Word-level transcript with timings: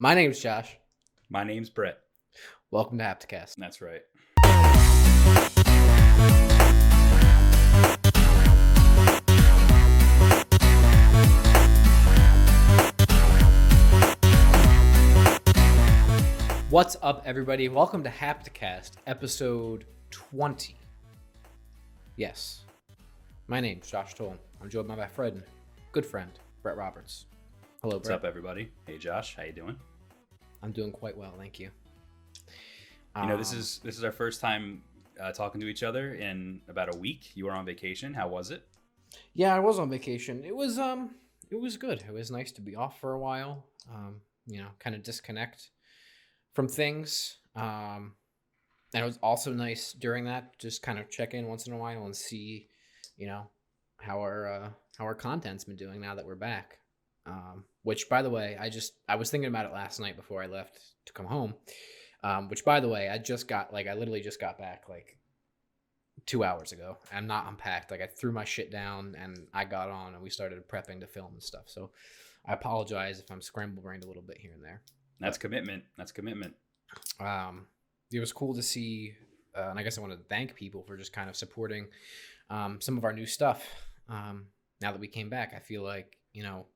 My 0.00 0.14
name's 0.14 0.38
Josh. 0.38 0.76
My 1.28 1.42
name's 1.42 1.70
Bret. 1.70 1.98
Welcome 2.70 2.98
to 2.98 3.04
Hapticast. 3.04 3.56
That's 3.56 3.80
right. 3.80 4.02
What's 16.70 16.96
up, 17.02 17.22
everybody? 17.24 17.68
Welcome 17.68 18.04
to 18.04 18.10
Hapticast, 18.10 18.92
episode 19.06 19.84
20. 20.10 20.76
Yes, 22.16 22.60
my 23.48 23.60
name's 23.60 23.90
Josh 23.90 24.14
Toll. 24.14 24.36
I'm 24.60 24.68
joined 24.68 24.86
by 24.86 24.94
my 24.94 25.06
friend, 25.08 25.42
good 25.92 26.04
friend, 26.06 26.30
Bret 26.62 26.76
Roberts. 26.76 27.24
Hello, 27.82 27.96
What's 27.96 28.08
Bret. 28.08 28.18
up, 28.18 28.24
everybody? 28.24 28.70
Hey, 28.86 28.98
Josh. 28.98 29.34
How 29.36 29.44
you 29.44 29.52
doing? 29.52 29.76
I'm 30.62 30.72
doing 30.72 30.92
quite 30.92 31.16
well, 31.16 31.34
thank 31.38 31.58
you. 31.58 31.70
You 33.16 33.26
know, 33.26 33.36
this 33.36 33.52
Um, 33.52 33.58
is 33.58 33.80
this 33.82 33.96
is 33.96 34.04
our 34.04 34.12
first 34.12 34.40
time 34.40 34.82
uh, 35.20 35.32
talking 35.32 35.60
to 35.60 35.66
each 35.66 35.82
other 35.82 36.14
in 36.14 36.60
about 36.68 36.94
a 36.94 36.98
week. 36.98 37.32
You 37.34 37.46
were 37.46 37.52
on 37.52 37.64
vacation. 37.64 38.14
How 38.14 38.28
was 38.28 38.50
it? 38.50 38.66
Yeah, 39.34 39.54
I 39.54 39.58
was 39.58 39.78
on 39.78 39.90
vacation. 39.90 40.44
It 40.44 40.54
was 40.54 40.78
um 40.78 41.16
it 41.50 41.56
was 41.60 41.76
good. 41.76 42.02
It 42.06 42.12
was 42.12 42.30
nice 42.30 42.52
to 42.52 42.60
be 42.60 42.76
off 42.76 43.00
for 43.00 43.12
a 43.12 43.18
while. 43.18 43.64
Um, 43.92 44.20
you 44.46 44.58
know, 44.60 44.68
kind 44.78 44.94
of 44.94 45.02
disconnect 45.02 45.70
from 46.54 46.68
things. 46.68 47.38
Um 47.56 48.14
and 48.94 49.02
it 49.02 49.06
was 49.06 49.18
also 49.22 49.52
nice 49.52 49.92
during 49.92 50.24
that 50.26 50.58
just 50.58 50.82
kind 50.82 50.98
of 50.98 51.10
check 51.10 51.34
in 51.34 51.46
once 51.48 51.66
in 51.66 51.72
a 51.72 51.76
while 51.78 52.04
and 52.06 52.14
see, 52.16 52.68
you 53.16 53.26
know, 53.26 53.50
how 53.98 54.18
our 54.20 54.46
uh 54.52 54.70
how 54.96 55.04
our 55.04 55.14
content's 55.14 55.64
been 55.64 55.76
doing 55.76 56.00
now 56.00 56.14
that 56.14 56.26
we're 56.26 56.34
back. 56.36 56.78
Um 57.26 57.64
which 57.88 58.10
by 58.10 58.20
the 58.20 58.28
way, 58.28 58.54
I 58.60 58.68
just 58.68 58.92
I 59.08 59.16
was 59.16 59.30
thinking 59.30 59.48
about 59.48 59.64
it 59.64 59.72
last 59.72 59.98
night 59.98 60.14
before 60.14 60.42
I 60.42 60.46
left 60.46 60.78
to 61.06 61.12
come 61.14 61.24
home. 61.24 61.54
Um 62.22 62.50
which 62.50 62.62
by 62.62 62.80
the 62.80 62.88
way, 62.88 63.08
I 63.08 63.16
just 63.16 63.48
got 63.48 63.72
like 63.72 63.86
I 63.86 63.94
literally 63.94 64.20
just 64.20 64.38
got 64.38 64.58
back 64.58 64.90
like 64.90 65.16
two 66.26 66.44
hours 66.44 66.72
ago. 66.72 66.98
I'm 67.10 67.26
not 67.26 67.48
unpacked. 67.48 67.90
Like 67.90 68.02
I 68.02 68.06
threw 68.06 68.30
my 68.30 68.44
shit 68.44 68.70
down 68.70 69.16
and 69.18 69.46
I 69.54 69.64
got 69.64 69.88
on 69.88 70.12
and 70.12 70.22
we 70.22 70.28
started 70.28 70.68
prepping 70.68 71.00
to 71.00 71.06
film 71.06 71.32
and 71.32 71.42
stuff. 71.42 71.64
So 71.64 71.90
I 72.44 72.52
apologize 72.52 73.20
if 73.20 73.30
I'm 73.30 73.40
scramble 73.40 73.82
brained 73.82 74.04
a 74.04 74.06
little 74.06 74.22
bit 74.22 74.36
here 74.36 74.52
and 74.52 74.62
there. 74.62 74.82
That's 75.18 75.38
commitment. 75.38 75.84
That's 75.96 76.12
commitment. 76.12 76.54
Um, 77.18 77.68
it 78.12 78.20
was 78.20 78.34
cool 78.34 78.54
to 78.54 78.62
see, 78.62 79.14
uh, 79.56 79.70
and 79.70 79.78
I 79.78 79.82
guess 79.82 79.96
I 79.96 80.02
want 80.02 80.12
to 80.12 80.18
thank 80.28 80.54
people 80.54 80.82
for 80.82 80.98
just 80.98 81.14
kind 81.14 81.30
of 81.30 81.36
supporting 81.36 81.86
um, 82.50 82.82
some 82.82 82.98
of 82.98 83.04
our 83.04 83.14
new 83.14 83.26
stuff. 83.26 83.66
Um, 84.10 84.48
now 84.82 84.92
that 84.92 85.00
we 85.00 85.08
came 85.08 85.30
back, 85.30 85.54
I 85.56 85.58
feel 85.60 85.82
like 85.82 86.18
you 86.32 86.42
know, 86.42 86.66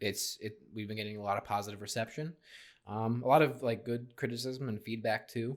it's 0.00 0.38
it. 0.40 0.58
We've 0.74 0.88
been 0.88 0.96
getting 0.96 1.16
a 1.16 1.22
lot 1.22 1.38
of 1.38 1.44
positive 1.44 1.80
reception, 1.80 2.34
um, 2.86 3.22
a 3.24 3.28
lot 3.28 3.42
of 3.42 3.62
like 3.62 3.84
good 3.84 4.14
criticism 4.16 4.68
and 4.68 4.80
feedback 4.82 5.28
too. 5.28 5.56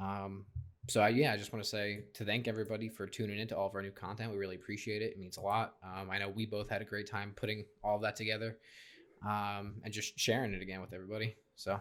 Um, 0.00 0.46
so 0.88 1.00
I, 1.00 1.08
yeah, 1.08 1.32
I 1.32 1.36
just 1.36 1.52
want 1.52 1.64
to 1.64 1.68
say 1.68 2.04
to 2.14 2.24
thank 2.24 2.46
everybody 2.46 2.88
for 2.88 3.06
tuning 3.06 3.38
into 3.38 3.56
all 3.56 3.66
of 3.66 3.74
our 3.74 3.82
new 3.82 3.90
content. 3.90 4.30
We 4.30 4.38
really 4.38 4.54
appreciate 4.54 5.02
it. 5.02 5.12
It 5.12 5.18
means 5.18 5.36
a 5.36 5.40
lot. 5.40 5.74
Um, 5.82 6.10
I 6.10 6.18
know 6.18 6.28
we 6.28 6.46
both 6.46 6.68
had 6.68 6.80
a 6.80 6.84
great 6.84 7.10
time 7.10 7.32
putting 7.34 7.64
all 7.82 7.96
of 7.96 8.02
that 8.02 8.16
together, 8.16 8.58
um, 9.26 9.80
and 9.84 9.92
just 9.92 10.18
sharing 10.18 10.54
it 10.54 10.62
again 10.62 10.80
with 10.80 10.92
everybody. 10.92 11.36
So 11.56 11.80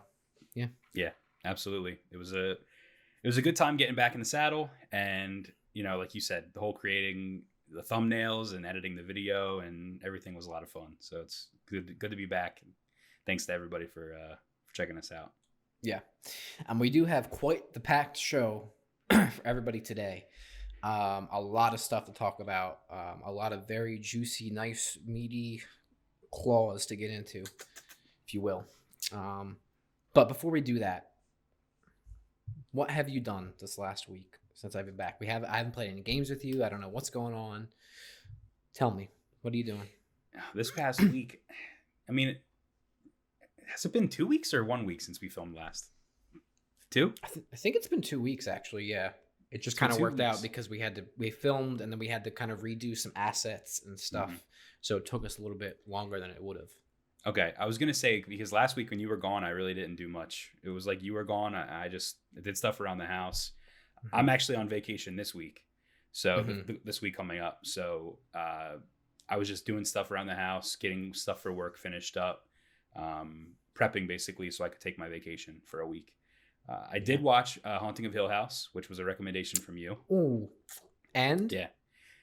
yeah 0.53 0.67
yeah 0.93 1.09
Absolutely. 1.45 1.99
It 2.11 2.17
was 2.17 2.33
a 2.33 2.51
it 2.51 3.27
was 3.27 3.37
a 3.37 3.41
good 3.41 3.55
time 3.55 3.77
getting 3.77 3.95
back 3.95 4.13
in 4.13 4.19
the 4.19 4.25
saddle, 4.25 4.69
and 4.91 5.49
you 5.73 5.83
know, 5.83 5.97
like 5.97 6.15
you 6.15 6.21
said, 6.21 6.45
the 6.53 6.59
whole 6.59 6.73
creating 6.73 7.43
the 7.75 7.81
thumbnails 7.81 8.55
and 8.55 8.65
editing 8.65 8.95
the 8.95 9.03
video 9.03 9.59
and 9.59 10.01
everything 10.03 10.33
was 10.33 10.47
a 10.47 10.51
lot 10.51 10.63
of 10.63 10.69
fun. 10.69 10.93
So 10.99 11.21
it's 11.21 11.47
good 11.69 11.97
good 11.99 12.11
to 12.11 12.17
be 12.17 12.25
back. 12.25 12.61
Thanks 13.25 13.45
to 13.47 13.53
everybody 13.53 13.85
for 13.85 14.15
uh, 14.15 14.35
for 14.65 14.73
checking 14.73 14.97
us 14.97 15.11
out. 15.11 15.31
Yeah. 15.81 15.99
And 16.67 16.79
we 16.79 16.89
do 16.89 17.05
have 17.05 17.29
quite 17.29 17.73
the 17.73 17.79
packed 17.79 18.17
show 18.17 18.71
for 19.09 19.41
everybody 19.45 19.81
today. 19.81 20.25
Um, 20.81 21.27
a 21.31 21.41
lot 21.41 21.73
of 21.73 21.79
stuff 21.79 22.05
to 22.05 22.11
talk 22.11 22.39
about. 22.39 22.79
Um, 22.91 23.21
a 23.25 23.31
lot 23.31 23.53
of 23.53 23.67
very 23.67 23.99
juicy, 23.99 24.49
nice, 24.51 24.97
meaty 25.05 25.61
claws 26.31 26.85
to 26.87 26.95
get 26.95 27.11
into, 27.11 27.43
if 28.25 28.33
you 28.33 28.41
will. 28.41 28.65
Um, 29.11 29.57
but 30.13 30.27
before 30.27 30.51
we 30.51 30.61
do 30.61 30.79
that, 30.79 31.09
what 32.71 32.91
have 32.91 33.09
you 33.09 33.19
done 33.19 33.53
this 33.59 33.77
last 33.77 34.09
week 34.09 34.37
since 34.55 34.75
I've 34.75 34.85
been 34.85 34.95
back? 34.95 35.19
We 35.19 35.27
have 35.27 35.43
I 35.43 35.57
haven't 35.57 35.73
played 35.73 35.91
any 35.91 36.01
games 36.01 36.29
with 36.29 36.43
you. 36.43 36.63
I 36.63 36.69
don't 36.69 36.81
know 36.81 36.89
what's 36.89 37.09
going 37.09 37.35
on. 37.35 37.67
Tell 38.73 38.91
me, 38.91 39.09
what 39.41 39.53
are 39.53 39.57
you 39.57 39.63
doing? 39.63 39.87
This 40.53 40.71
past 40.71 41.01
week, 41.13 41.41
I 42.09 42.11
mean, 42.11 42.35
has 43.67 43.85
it 43.85 43.93
been 43.93 44.09
two 44.09 44.27
weeks 44.27 44.53
or 44.53 44.65
one 44.65 44.85
week 44.85 44.99
since 45.01 45.21
we 45.21 45.29
filmed 45.29 45.55
last? 45.55 45.91
Two. 46.91 47.13
I, 47.23 47.27
th- 47.27 47.45
I 47.53 47.55
think 47.55 47.75
it's 47.75 47.87
been 47.87 48.01
two 48.01 48.21
weeks 48.21 48.47
actually. 48.47 48.83
Yeah, 48.85 49.11
it 49.51 49.61
just 49.61 49.77
kind 49.77 49.91
of 49.93 49.99
worked 49.99 50.19
out 50.19 50.41
because 50.41 50.69
we 50.69 50.79
had 50.79 50.95
to 50.95 51.05
we 51.17 51.31
filmed 51.31 51.79
and 51.81 51.91
then 51.91 51.99
we 51.99 52.07
had 52.07 52.23
to 52.25 52.31
kind 52.31 52.51
of 52.51 52.61
redo 52.63 52.97
some 52.97 53.11
assets 53.15 53.81
and 53.85 53.99
stuff. 53.99 54.29
Mhm. 54.29 54.39
So 54.81 54.97
it 54.97 55.05
took 55.05 55.25
us 55.25 55.37
a 55.37 55.41
little 55.41 55.57
bit 55.57 55.79
longer 55.87 56.19
than 56.19 56.29
it 56.31 56.43
would 56.43 56.57
have. 56.57 56.69
Okay, 57.25 57.53
I 57.59 57.65
was 57.65 57.77
gonna 57.77 57.93
say 57.93 58.23
because 58.27 58.51
last 58.53 58.75
week 58.75 58.89
when 58.91 58.99
you 58.99 59.09
were 59.09 59.17
gone, 59.17 59.43
I 59.43 59.49
really 59.49 59.73
didn't 59.73 59.95
do 59.95 60.07
much. 60.07 60.51
It 60.63 60.69
was 60.69 60.85
like 60.85 61.01
you 61.01 61.13
were 61.13 61.23
gone. 61.23 61.55
I, 61.55 61.85
I 61.85 61.87
just 61.87 62.17
did 62.41 62.57
stuff 62.57 62.79
around 62.79 62.97
the 62.99 63.05
house. 63.05 63.51
I'm 64.13 64.29
actually 64.29 64.57
on 64.57 64.69
vacation 64.69 65.15
this 65.15 65.33
week, 65.35 65.65
so 66.11 66.43
th- 66.43 66.57
Mhm. 66.57 66.67
th- 66.67 66.79
this 66.83 67.01
week 67.01 67.15
coming 67.15 67.39
up. 67.39 67.59
So 67.65 68.19
uh, 68.33 68.77
I 69.29 69.37
was 69.37 69.47
just 69.47 69.65
doing 69.65 69.85
stuff 69.85 70.11
around 70.11 70.27
the 70.27 70.35
house, 70.35 70.75
getting 70.75 71.13
stuff 71.13 71.41
for 71.41 71.51
work 71.53 71.77
finished 71.77 72.17
up, 72.17 72.47
um, 72.95 73.53
prepping 73.73 74.07
basically 74.07 74.51
so 74.51 74.63
I 74.63 74.69
could 74.69 74.81
take 74.81 74.97
my 74.97 75.09
vacation 75.09 75.61
for 75.65 75.81
a 75.81 75.87
week. 75.87 76.13
Uh, 76.67 76.85
I 76.91 76.99
did 76.99 77.21
watch 77.21 77.59
uh, 77.63 77.77
Haunting 77.77 78.05
of 78.05 78.13
Hill 78.13 78.27
House, 78.29 78.69
which 78.73 78.89
was 78.89 78.99
a 78.99 79.05
recommendation 79.05 79.59
from 79.61 79.77
you. 79.77 79.97
Ooh, 80.11 80.49
and 81.13 81.51
Yeah. 81.51 81.67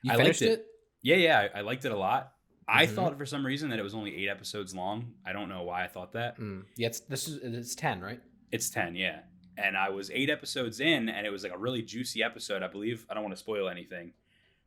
you 0.02 0.12
I 0.12 0.16
liked 0.16 0.24
finished 0.38 0.42
it. 0.42 0.50
it. 0.60 0.66
Yeah, 1.02 1.16
yeah, 1.16 1.48
I, 1.54 1.58
I 1.58 1.60
liked 1.62 1.84
it 1.84 1.92
a 1.92 1.96
lot. 1.96 2.32
I 2.68 2.86
Mhm. 2.86 2.94
thought 2.94 3.18
for 3.18 3.26
some 3.26 3.44
reason 3.44 3.70
that 3.70 3.78
it 3.78 3.82
was 3.82 3.94
only 3.94 4.16
eight 4.16 4.28
episodes 4.28 4.74
long. 4.74 5.14
I 5.26 5.32
don't 5.32 5.48
know 5.48 5.62
why 5.64 5.84
I 5.84 5.88
thought 5.88 6.12
that. 6.12 6.38
Mm. 6.38 6.64
Yeah, 6.76 6.86
it's 6.88 7.00
this 7.00 7.28
is 7.28 7.36
it's 7.42 7.74
ten, 7.74 8.00
right? 8.00 8.20
It's 8.52 8.68
10, 8.70 8.94
yeah. 8.96 9.22
And 9.62 9.76
I 9.76 9.88
was 9.90 10.10
eight 10.10 10.28
episodes 10.30 10.80
in, 10.80 11.08
and 11.08 11.26
it 11.26 11.30
was 11.30 11.42
like 11.42 11.52
a 11.54 11.58
really 11.58 11.82
juicy 11.82 12.22
episode. 12.22 12.62
I 12.62 12.68
believe 12.68 13.06
I 13.08 13.14
don't 13.14 13.22
want 13.22 13.34
to 13.34 13.40
spoil 13.40 13.68
anything, 13.68 14.12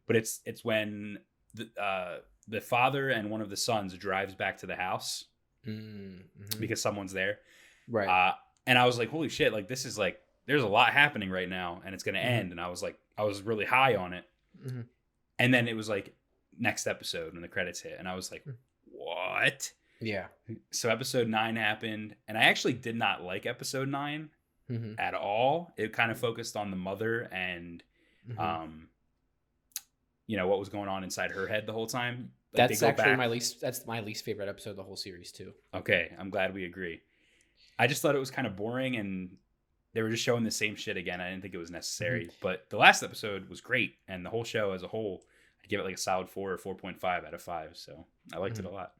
but 0.07 0.15
it's 0.15 0.41
it's 0.45 0.63
when 0.63 1.19
the 1.53 1.69
uh, 1.81 2.17
the 2.47 2.61
father 2.61 3.09
and 3.09 3.29
one 3.29 3.41
of 3.41 3.49
the 3.49 3.57
sons 3.57 3.93
drives 3.95 4.35
back 4.35 4.57
to 4.59 4.65
the 4.65 4.75
house 4.75 5.25
Mm, 5.67 6.19
mhm. 6.39 6.59
because 6.59 6.79
someone's 6.79 7.11
there. 7.11 7.39
right. 7.87 8.07
Uh, 8.07 8.35
and 8.67 8.77
I 8.77 8.85
was 8.85 8.97
like, 8.99 9.09
holy 9.09 9.29
shit! 9.29 9.51
Like 9.51 9.67
this 9.67 9.83
is 9.85 9.97
like 9.97 10.21
there's 10.45 10.61
a 10.63 10.67
lot 10.67 10.93
happening 10.93 11.29
right 11.31 11.49
now, 11.49 11.81
and 11.85 11.93
it's 11.95 12.03
gonna 12.03 12.19
Mhm. 12.19 12.25
end. 12.39 12.51
And 12.51 12.61
I 12.61 12.67
was 12.69 12.83
like, 12.83 12.97
I 13.17 13.23
was 13.23 13.41
really 13.41 13.65
high 13.65 13.95
on 13.95 14.13
it. 14.13 14.25
Mhm. 14.63 14.85
And 15.39 15.53
then 15.53 15.67
it 15.67 15.75
was 15.75 15.89
like 15.89 16.13
next 16.57 16.85
episode, 16.87 17.33
when 17.33 17.41
the 17.41 17.47
credits 17.47 17.81
hit, 17.81 17.95
and 17.99 18.07
I 18.07 18.15
was 18.15 18.31
like, 18.31 18.45
Mm. 18.45 18.55
what? 18.85 19.71
yeah. 20.01 20.27
So 20.71 20.89
episode 20.89 21.27
nine 21.27 21.55
happened, 21.55 22.15
and 22.27 22.37
I 22.37 22.43
actually 22.43 22.73
did 22.73 22.95
not 22.95 23.23
like 23.23 23.45
episode 23.47 23.87
nine 23.89 24.29
Mhm, 24.69 24.99
at 24.99 25.13
all. 25.13 25.73
It 25.77 25.93
kind 25.93 26.11
of 26.11 26.17
focused 26.19 26.55
on 26.57 26.71
the 26.71 26.77
mother 26.77 27.21
and 27.31 27.83
mhm. 28.29 28.39
um 28.39 28.89
you 30.27 30.37
know 30.37 30.47
what 30.47 30.57
was 30.59 30.69
going 30.69 30.89
on 30.89 31.03
inside 31.03 31.31
her 31.31 31.45
head 31.47 31.65
the 31.67 31.73
whole 31.73 31.85
time. 31.87 32.31
Like, 32.53 32.69
that's 32.69 32.81
actually 32.81 33.03
back- 33.11 33.17
my 33.17 33.27
least. 33.27 33.61
That's 33.61 33.85
my 33.85 33.99
least 33.99 34.25
favorite 34.25 34.49
episode 34.49 34.71
of 34.71 34.75
the 34.77 34.83
whole 34.83 34.95
series 34.95 35.31
too. 35.31 35.53
Okay, 35.73 36.11
I'm 36.17 36.29
glad 36.29 36.53
we 36.53 36.65
agree. 36.65 37.01
I 37.77 37.85
just 37.87 38.01
thought 38.01 38.15
it 38.15 38.19
was 38.19 38.31
kind 38.31 38.47
of 38.47 38.55
boring 38.55 38.95
and 38.95 39.37
they 39.93 40.01
were 40.01 40.09
just 40.09 40.23
showing 40.23 40.43
the 40.43 40.51
same 40.51 40.75
shit 40.75 40.97
again. 40.97 41.21
I 41.21 41.29
didn't 41.29 41.41
think 41.41 41.53
it 41.53 41.57
was 41.59 41.69
necessary. 41.71 42.25
Mm-hmm. 42.25 42.35
But 42.41 42.69
the 42.69 42.77
last 42.77 43.03
episode 43.03 43.49
was 43.49 43.61
great 43.61 43.95
and 44.07 44.25
the 44.25 44.29
whole 44.29 44.43
show 44.43 44.71
as 44.71 44.81
a 44.83 44.87
whole, 44.87 45.23
I'd 45.61 45.69
give 45.69 45.79
it 45.79 45.83
like 45.83 45.95
a 45.95 45.97
solid 45.97 46.29
4 46.29 46.51
or 46.53 46.57
4.5 46.57 47.03
out 47.25 47.33
of 47.33 47.41
5. 47.41 47.77
So, 47.77 48.05
I 48.33 48.37
liked 48.37 48.55
Mhm. 48.55 48.59
it 48.59 48.65
a 48.65 48.69
lot. 48.69 48.93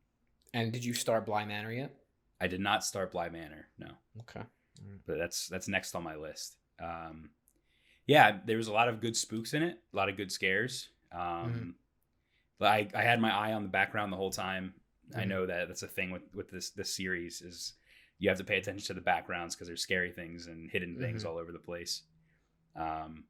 And 0.54 0.72
did 0.72 0.86
you 0.86 0.94
start 0.94 1.26
Bly 1.26 1.46
Manor 1.46 1.72
yet? 1.72 1.96
I 2.40 2.48
did 2.48 2.60
not 2.62 2.84
start 2.86 3.12
Bly 3.12 3.30
Manor. 3.30 3.68
No. 3.78 3.92
Okay. 4.22 4.42
But 5.08 5.18
that's 5.18 5.48
that's 5.48 5.68
next 5.68 5.96
on 5.96 6.04
my 6.04 6.16
list. 6.16 6.58
Um, 6.80 7.30
yeah, 8.08 8.38
there 8.46 8.58
was 8.58 8.68
a 8.68 8.74
lot 8.74 8.88
of 8.88 9.02
good 9.02 9.16
spooks 9.18 9.54
in 9.54 9.64
it, 9.64 9.80
a 9.94 9.96
lot 9.96 10.10
of 10.10 10.18
good 10.18 10.32
scares. 10.32 10.90
Um, 11.12 11.76
but 12.60 12.68
I, 12.68 12.88
I 12.94 13.02
had 13.02 13.20
my 13.20 13.32
eye 13.34 13.54
on 13.54 13.64
the 13.64 13.70
background 13.70 14.12
the 14.12 14.18
whole 14.18 14.32
time. 14.32 14.74
I 15.16 15.22
Mhm. 15.24 15.28
know 15.28 15.46
that 15.46 15.68
that's 15.68 15.84
a 15.84 15.88
thing 15.88 16.12
with 16.12 16.24
with 16.34 16.50
this 16.50 16.70
this 16.72 16.94
series 16.94 17.42
is 17.42 17.74
you 18.18 18.30
have 18.30 18.38
to 18.38 18.44
pay 18.44 18.58
attention 18.58 18.86
to 18.88 18.94
the 18.94 19.02
backgrounds 19.02 19.56
because 19.56 19.68
there's 19.68 19.82
scary 19.82 20.12
things 20.12 20.48
and 20.48 20.70
hidden 20.72 20.98
things 20.98 21.24
Mhm. 21.24 21.28
all 21.30 21.38
over 21.38 21.52
the 21.52 21.60
place. 21.60 22.04
Um, 22.76 23.26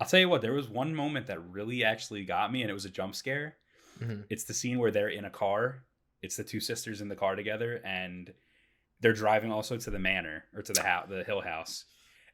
I'll 0.00 0.06
tell 0.06 0.20
you 0.20 0.28
what, 0.28 0.42
there 0.42 0.52
was 0.52 0.68
one 0.68 0.94
moment 0.94 1.26
that 1.26 1.40
really 1.50 1.82
actually 1.84 2.24
got 2.24 2.52
me, 2.52 2.62
and 2.62 2.70
it 2.70 2.74
was 2.74 2.84
a 2.84 2.90
jump 2.90 3.14
scare. 3.16 3.56
Mhm. 3.98 4.26
It's 4.30 4.44
the 4.44 4.54
scene 4.54 4.78
where 4.78 4.90
they're 4.92 5.08
in 5.08 5.24
a 5.24 5.30
car. 5.30 5.84
It's 6.22 6.36
the 6.36 6.44
two 6.44 6.60
sisters 6.60 7.00
in 7.00 7.08
the 7.08 7.16
car 7.16 7.34
together, 7.36 7.80
and 7.84 8.32
they're 9.00 9.12
driving 9.12 9.52
also 9.52 9.76
to 9.76 9.90
the 9.90 9.98
manor 9.98 10.44
or 10.54 10.62
to 10.62 10.72
the 10.72 10.82
house, 10.82 11.06
the 11.08 11.24
hill 11.24 11.40
house, 11.40 11.84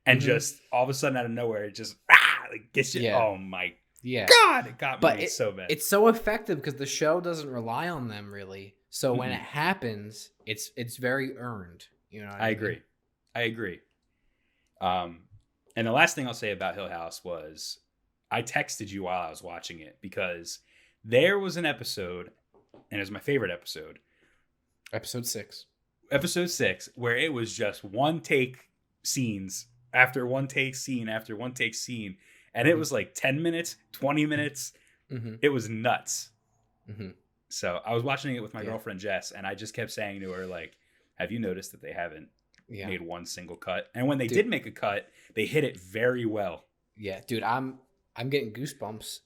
and 0.07 0.21
Mhm. 0.21 0.25
just 0.25 0.61
all 0.73 0.83
of 0.85 0.89
a 0.89 0.95
sudden 0.95 1.17
out 1.17 1.25
of 1.25 1.31
nowhere, 1.31 1.65
it 1.65 1.75
just 1.75 1.97
ah, 2.11 2.45
like 2.51 2.73
gets 2.73 2.95
you. 2.95 3.03
Yeah. 3.03 3.19
Oh 3.19 3.37
my 3.37 3.75
Yeah. 4.03 4.27
god, 4.27 4.67
it 4.67 4.79
got 4.79 5.01
But 5.01 5.17
me 5.19 5.25
it- 5.25 5.31
so 5.31 5.53
bad. 5.53 5.71
It's 5.71 5.87
so 5.87 6.09
effective 6.09 6.59
because 6.59 6.77
the 6.77 6.87
show 6.87 7.21
doesn't 7.21 7.49
rely 7.51 7.89
on 7.89 8.09
them 8.09 8.33
really. 8.33 8.77
So 8.91 9.13
when 9.15 9.31
Mhm. 9.31 9.35
it 9.37 9.41
happens, 9.41 10.31
it's 10.47 10.71
it's 10.77 10.97
very 10.97 11.37
earned. 11.37 11.87
You 12.11 12.23
know, 12.25 12.31
I 12.31 12.49
mean? 12.51 12.57
agree. 12.57 12.83
I 13.35 13.41
agree. 13.43 13.81
Um, 14.81 15.29
and 15.77 15.87
the 15.87 15.93
last 15.93 16.15
thing 16.15 16.27
I'll 16.29 16.35
say 16.35 16.53
about 16.53 16.75
Hill 16.75 16.89
House 16.89 17.25
was 17.25 17.81
I 18.31 18.43
texted 18.43 18.89
you 18.91 19.03
while 19.05 19.21
I 19.27 19.31
was 19.31 19.43
watching 19.43 19.81
it 19.81 19.99
because 20.01 20.61
there 21.05 21.39
was 21.39 21.57
an 21.57 21.67
episode, 21.67 22.33
and 22.91 22.99
it 22.99 23.03
was 23.03 23.11
my 23.11 23.21
favorite 23.21 23.51
episode, 23.51 23.99
Episode 24.93 25.27
six. 25.27 25.67
Episode 26.11 26.51
six, 26.51 26.89
where 26.95 27.17
it 27.17 27.33
was 27.33 27.55
just 27.57 27.85
one 27.85 28.21
take 28.21 28.69
scenes 29.03 29.67
after 29.93 30.27
one 30.27 30.49
take 30.49 30.75
scene 30.75 31.09
after 31.09 31.37
one 31.37 31.53
take 31.55 31.75
scene. 31.75 32.17
And 32.55 32.69
it 32.69 32.75
Mhm. 32.77 32.79
was 32.79 32.93
like 32.93 33.15
10 33.15 33.43
minutes, 33.43 33.77
20 33.93 34.27
minutes. 34.27 34.73
Mm-hmm. 35.11 35.37
It 35.43 35.49
was 35.51 35.69
nuts. 35.69 36.31
Mm-hmm. 36.91 37.11
So 37.49 37.81
I 37.85 37.95
was 37.95 38.03
watching 38.03 38.35
it 38.35 38.41
with 38.41 38.55
my 38.55 38.61
Yeah. 38.63 38.71
girlfriend 38.71 39.01
Jess, 39.01 39.31
and 39.33 39.47
I 39.47 39.55
just 39.55 39.75
kept 39.75 39.91
saying 39.91 40.21
to 40.21 40.31
her, 40.33 40.47
like, 40.47 40.77
have 41.17 41.31
you 41.31 41.39
noticed 41.39 41.73
that 41.73 41.83
they 41.83 41.93
haven't 41.93 42.29
Yeah. 42.69 42.89
made 42.89 43.01
one 43.03 43.27
single 43.27 43.57
cut? 43.57 43.91
And 43.95 44.07
when 44.07 44.19
they 44.19 44.27
Dude. 44.27 44.37
did 44.37 44.47
make 44.49 44.67
a 44.67 44.71
cut, 44.73 45.11
they 45.35 45.47
hit 45.47 45.65
it 45.65 45.79
very 45.79 46.25
well. 46.27 46.67
Yeah, 46.97 47.21
dude, 47.27 47.43
I'm 47.43 47.81
I'm 48.17 48.31
getting 48.31 48.53
goosebumps 48.53 49.21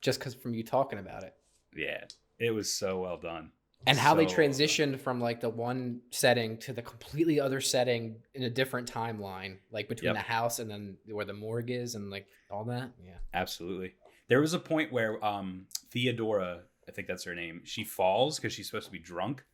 just 0.00 0.20
because 0.20 0.34
from 0.34 0.54
you 0.54 0.62
talking 0.62 1.00
about 1.00 1.24
it 1.24 1.34
Yeah, 1.74 2.04
it 2.38 2.52
was 2.52 2.72
so 2.72 3.00
well 3.00 3.16
done. 3.18 3.50
And 3.86 3.98
how 3.98 4.14
they 4.14 4.26
So 4.28 4.36
done. 4.36 4.50
transitioned 4.50 5.00
from 5.00 5.20
like 5.20 5.40
the 5.40 5.48
one 5.48 6.00
setting 6.10 6.56
to 6.58 6.72
the 6.72 6.82
completely 6.82 7.40
other 7.40 7.60
setting 7.60 8.16
in 8.34 8.42
a 8.44 8.50
different 8.50 8.90
timeline, 8.90 9.58
like 9.70 9.88
between 9.88 10.14
Yep. 10.14 10.14
the 10.16 10.32
house 10.32 10.58
and 10.58 10.70
then 10.70 10.96
where 11.06 11.24
the 11.24 11.32
morgue 11.32 11.70
is 11.70 11.94
and 11.94 12.10
like 12.10 12.26
all 12.50 12.64
that. 12.64 12.90
Yeah. 13.04 13.18
Absolutely. 13.34 13.94
There 14.28 14.40
was 14.40 14.54
a 14.54 14.58
point 14.58 14.92
where 14.92 15.22
um 15.24 15.66
Theodora, 15.90 16.62
I 16.88 16.92
think 16.92 17.08
that's 17.08 17.24
her 17.24 17.34
name, 17.34 17.62
she 17.64 17.84
falls 17.84 18.38
because 18.38 18.52
she's 18.52 18.66
supposed 18.66 18.86
to 18.86 18.92
be 18.92 18.98
drunk. 18.98 19.44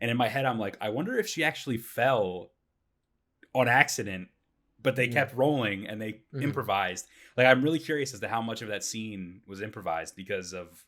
And 0.00 0.10
in 0.10 0.16
my 0.16 0.28
head, 0.28 0.44
I'm 0.44 0.58
like, 0.58 0.76
I 0.80 0.88
wonder 0.88 1.16
if 1.18 1.28
she 1.28 1.44
actually 1.44 1.76
fell 1.78 2.50
on 3.54 3.68
accident, 3.68 4.28
but 4.82 4.96
they 4.96 5.06
Mm. 5.08 5.12
kept 5.12 5.34
rolling 5.36 5.86
and 5.86 6.00
they 6.00 6.22
Mhm. 6.32 6.42
improvised. 6.42 7.06
Like, 7.36 7.46
I'm 7.46 7.62
really 7.62 7.78
curious 7.78 8.12
as 8.12 8.20
to 8.20 8.28
how 8.28 8.42
much 8.42 8.60
of 8.62 8.68
that 8.68 8.82
scene 8.84 9.40
was 9.46 9.60
improvised 9.62 10.16
because 10.16 10.52
of 10.52 10.84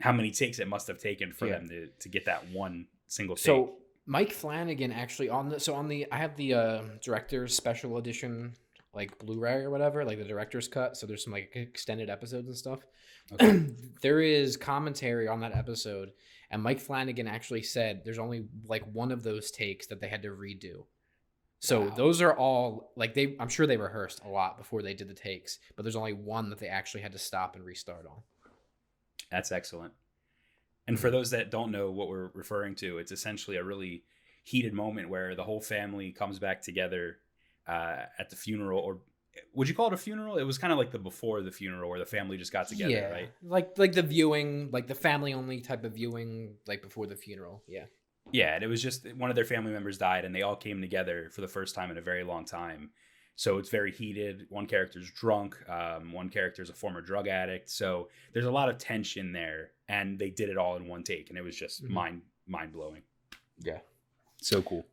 how 0.00 0.12
many 0.12 0.30
takes 0.30 0.58
it 0.58 0.68
must 0.68 0.88
have 0.88 0.98
taken 0.98 1.32
for 1.32 1.46
Yeah. 1.46 1.58
them 1.58 1.68
to, 1.68 1.86
to 2.00 2.08
get 2.08 2.24
that 2.26 2.48
one 2.50 2.86
single 3.06 3.36
take. 3.36 3.44
So 3.46 3.76
Mike 4.06 4.32
Flanagan 4.32 4.92
actually 4.92 5.28
on 5.30 5.48
the 5.48 5.58
so 5.60 5.74
on 5.74 5.88
the 5.88 6.06
I 6.12 6.18
have 6.18 6.36
the 6.36 6.54
uh, 6.54 6.82
director's 7.02 7.54
special 7.56 7.96
edition 7.98 8.54
like 8.94 9.18
Blu-ray 9.18 9.56
or 9.62 9.70
whatever, 9.70 10.04
like 10.04 10.18
the 10.18 10.24
director's 10.24 10.68
cut. 10.68 10.96
So 10.96 11.06
there's 11.06 11.22
some 11.24 11.32
like 11.32 11.50
extended 11.54 12.08
episodes 12.08 12.46
and 12.48 12.56
stuff. 12.56 12.80
Okay. 13.32 13.66
there 14.02 14.20
is 14.20 14.56
commentary 14.56 15.28
on 15.28 15.40
that 15.40 15.54
episode, 15.54 16.12
and 16.50 16.62
Mike 16.62 16.80
Flanagan 16.80 17.26
actually 17.26 17.62
said 17.62 18.02
there's 18.04 18.18
only 18.18 18.44
like 18.66 18.84
one 18.92 19.10
of 19.12 19.22
those 19.22 19.50
takes 19.50 19.86
that 19.88 20.00
they 20.00 20.08
had 20.08 20.22
to 20.22 20.28
redo. 20.30 20.84
So 21.58 21.80
Wow. 21.80 21.94
those 21.96 22.22
are 22.22 22.34
all 22.36 22.92
like 22.96 23.14
they 23.14 23.34
I'm 23.40 23.48
sure 23.48 23.66
they 23.66 23.76
rehearsed 23.76 24.20
a 24.24 24.28
lot 24.28 24.56
before 24.58 24.82
they 24.82 24.94
did 24.94 25.08
the 25.08 25.14
takes, 25.14 25.58
but 25.74 25.82
there's 25.82 25.96
only 25.96 26.12
one 26.12 26.50
that 26.50 26.58
they 26.58 26.68
actually 26.68 27.00
had 27.00 27.12
to 27.12 27.18
stop 27.18 27.56
and 27.56 27.64
restart 27.64 28.06
on. 28.06 28.22
That's 29.30 29.52
excellent. 29.52 29.92
And 30.88 30.98
for 30.98 31.10
those 31.10 31.30
that 31.30 31.50
don't 31.50 31.72
know 31.72 31.90
what 31.90 32.08
we're 32.08 32.30
referring 32.34 32.74
to, 32.76 32.98
it's 32.98 33.12
essentially 33.12 33.56
a 33.56 33.64
really 33.64 34.04
heated 34.44 34.72
moment 34.72 35.08
where 35.08 35.34
the 35.34 35.42
whole 35.42 35.60
family 35.60 36.12
comes 36.12 36.38
back 36.38 36.62
together 36.62 37.18
uh, 37.66 38.02
at 38.18 38.30
the 38.30 38.36
funeral, 38.36 38.78
or 38.78 38.98
would 39.54 39.68
you 39.68 39.74
call 39.74 39.88
it 39.88 39.92
a 39.92 39.96
funeral? 39.96 40.36
It 40.36 40.44
was 40.44 40.58
kind 40.58 40.72
of 40.72 40.78
like 40.78 40.92
the 40.92 40.98
before 40.98 41.42
the 41.42 41.50
funeral, 41.50 41.90
where 41.90 41.98
the 41.98 42.06
family 42.06 42.36
just 42.36 42.52
got 42.52 42.68
together, 42.68 42.90
yeah, 42.90 43.10
right? 43.10 43.30
Like 43.42 43.76
like 43.76 43.92
the 43.92 44.02
viewing, 44.02 44.70
like 44.72 44.86
the 44.86 44.94
family 44.94 45.34
only 45.34 45.60
type 45.60 45.84
of 45.84 45.94
viewing, 45.94 46.54
like 46.66 46.82
before 46.82 47.06
the 47.06 47.16
funeral. 47.16 47.62
Yeah. 47.66 47.84
Yeah, 48.32 48.54
and 48.54 48.64
it 48.64 48.66
was 48.66 48.82
just 48.82 49.06
one 49.14 49.30
of 49.30 49.36
their 49.36 49.44
family 49.44 49.72
members 49.72 49.98
died, 49.98 50.24
and 50.24 50.34
they 50.34 50.42
all 50.42 50.56
came 50.56 50.80
together 50.80 51.28
for 51.30 51.40
the 51.40 51.48
first 51.48 51.74
time 51.74 51.90
in 51.90 51.98
a 51.98 52.00
very 52.00 52.24
long 52.24 52.44
time. 52.44 52.90
So 53.38 53.58
it's 53.58 53.68
very 53.68 53.92
heated. 53.92 54.46
One 54.48 54.66
character's 54.66 55.10
drunk. 55.10 55.56
Um, 55.68 56.12
one 56.12 56.30
character's 56.30 56.70
a 56.70 56.74
former 56.74 57.02
drug 57.02 57.28
addict. 57.28 57.68
So 57.70 58.08
there's 58.32 58.46
a 58.46 58.50
lot 58.50 58.68
of 58.70 58.78
tension 58.78 59.30
there, 59.32 59.72
and 59.88 60.18
they 60.18 60.30
did 60.30 60.48
it 60.48 60.56
all 60.56 60.76
in 60.76 60.86
one 60.88 61.02
take, 61.02 61.28
and 61.28 61.38
it 61.38 61.42
was 61.42 61.54
just 61.56 61.84
Mhm. 61.84 61.90
mind 61.90 62.22
mind 62.46 62.72
blowing. 62.72 63.02
Yeah. 63.58 63.80
So 64.40 64.62
cool. 64.62 64.86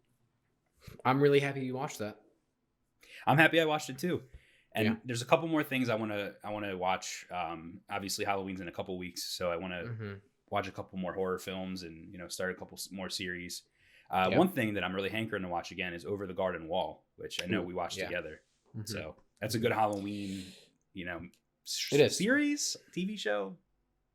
I'm 1.06 1.22
really 1.22 1.40
happy 1.40 1.62
you 1.62 1.76
watched 1.76 2.00
that. 2.00 2.20
I'm 3.26 3.38
happy 3.38 3.62
I 3.62 3.66
watched 3.66 3.90
it 3.90 3.98
too. 3.98 4.24
And 4.76 4.86
Yeah. 4.88 4.96
there's 5.06 5.22
a 5.22 5.26
couple 5.26 5.48
more 5.48 5.64
things 5.64 5.88
I 5.88 5.96
want 5.96 6.12
to 6.12 6.36
I 6.44 6.50
want 6.52 6.66
to 6.66 6.76
watch. 6.76 7.26
Um, 7.32 7.82
obviously 7.90 8.26
Halloween's 8.26 8.60
in 8.60 8.68
a 8.68 8.72
couple 8.72 8.98
weeks, 8.98 9.24
so 9.24 9.52
I 9.52 9.56
want 9.56 9.74
to 9.74 9.84
Mm-hmm. 9.92 10.14
watch 10.50 10.68
a 10.68 10.72
couple 10.72 10.98
more 11.00 11.14
horror 11.14 11.40
films 11.40 11.84
and 11.84 12.12
you 12.12 12.18
know 12.18 12.28
start 12.28 12.52
a 12.52 12.56
couple 12.56 12.78
more 12.92 13.10
series. 13.10 13.62
Uh, 14.10 14.28
Yeah. 14.32 14.38
One 14.40 14.50
thing 14.50 14.74
that 14.74 14.84
I'm 14.84 14.94
really 14.96 15.10
hankering 15.10 15.44
to 15.44 15.48
watch 15.48 15.72
again 15.72 15.94
is 15.94 16.06
Over 16.06 16.26
the 16.28 16.34
Garden 16.34 16.68
Wall, 16.68 17.03
which 17.18 17.42
I 17.44 17.46
know 17.48 17.62
we 17.62 17.74
watched 17.74 17.98
yeah. 17.98 18.06
together. 18.06 18.42
So 18.86 18.94
So 18.96 19.16
that's 19.42 19.56
a 19.56 19.60
good 19.60 19.72
Halloween, 19.72 20.44
you 20.94 21.06
know, 21.06 21.22
s- 21.66 21.90
It 21.92 22.00
is. 22.02 22.18
series 22.18 22.76
TV 22.96 23.18
show. 23.18 23.56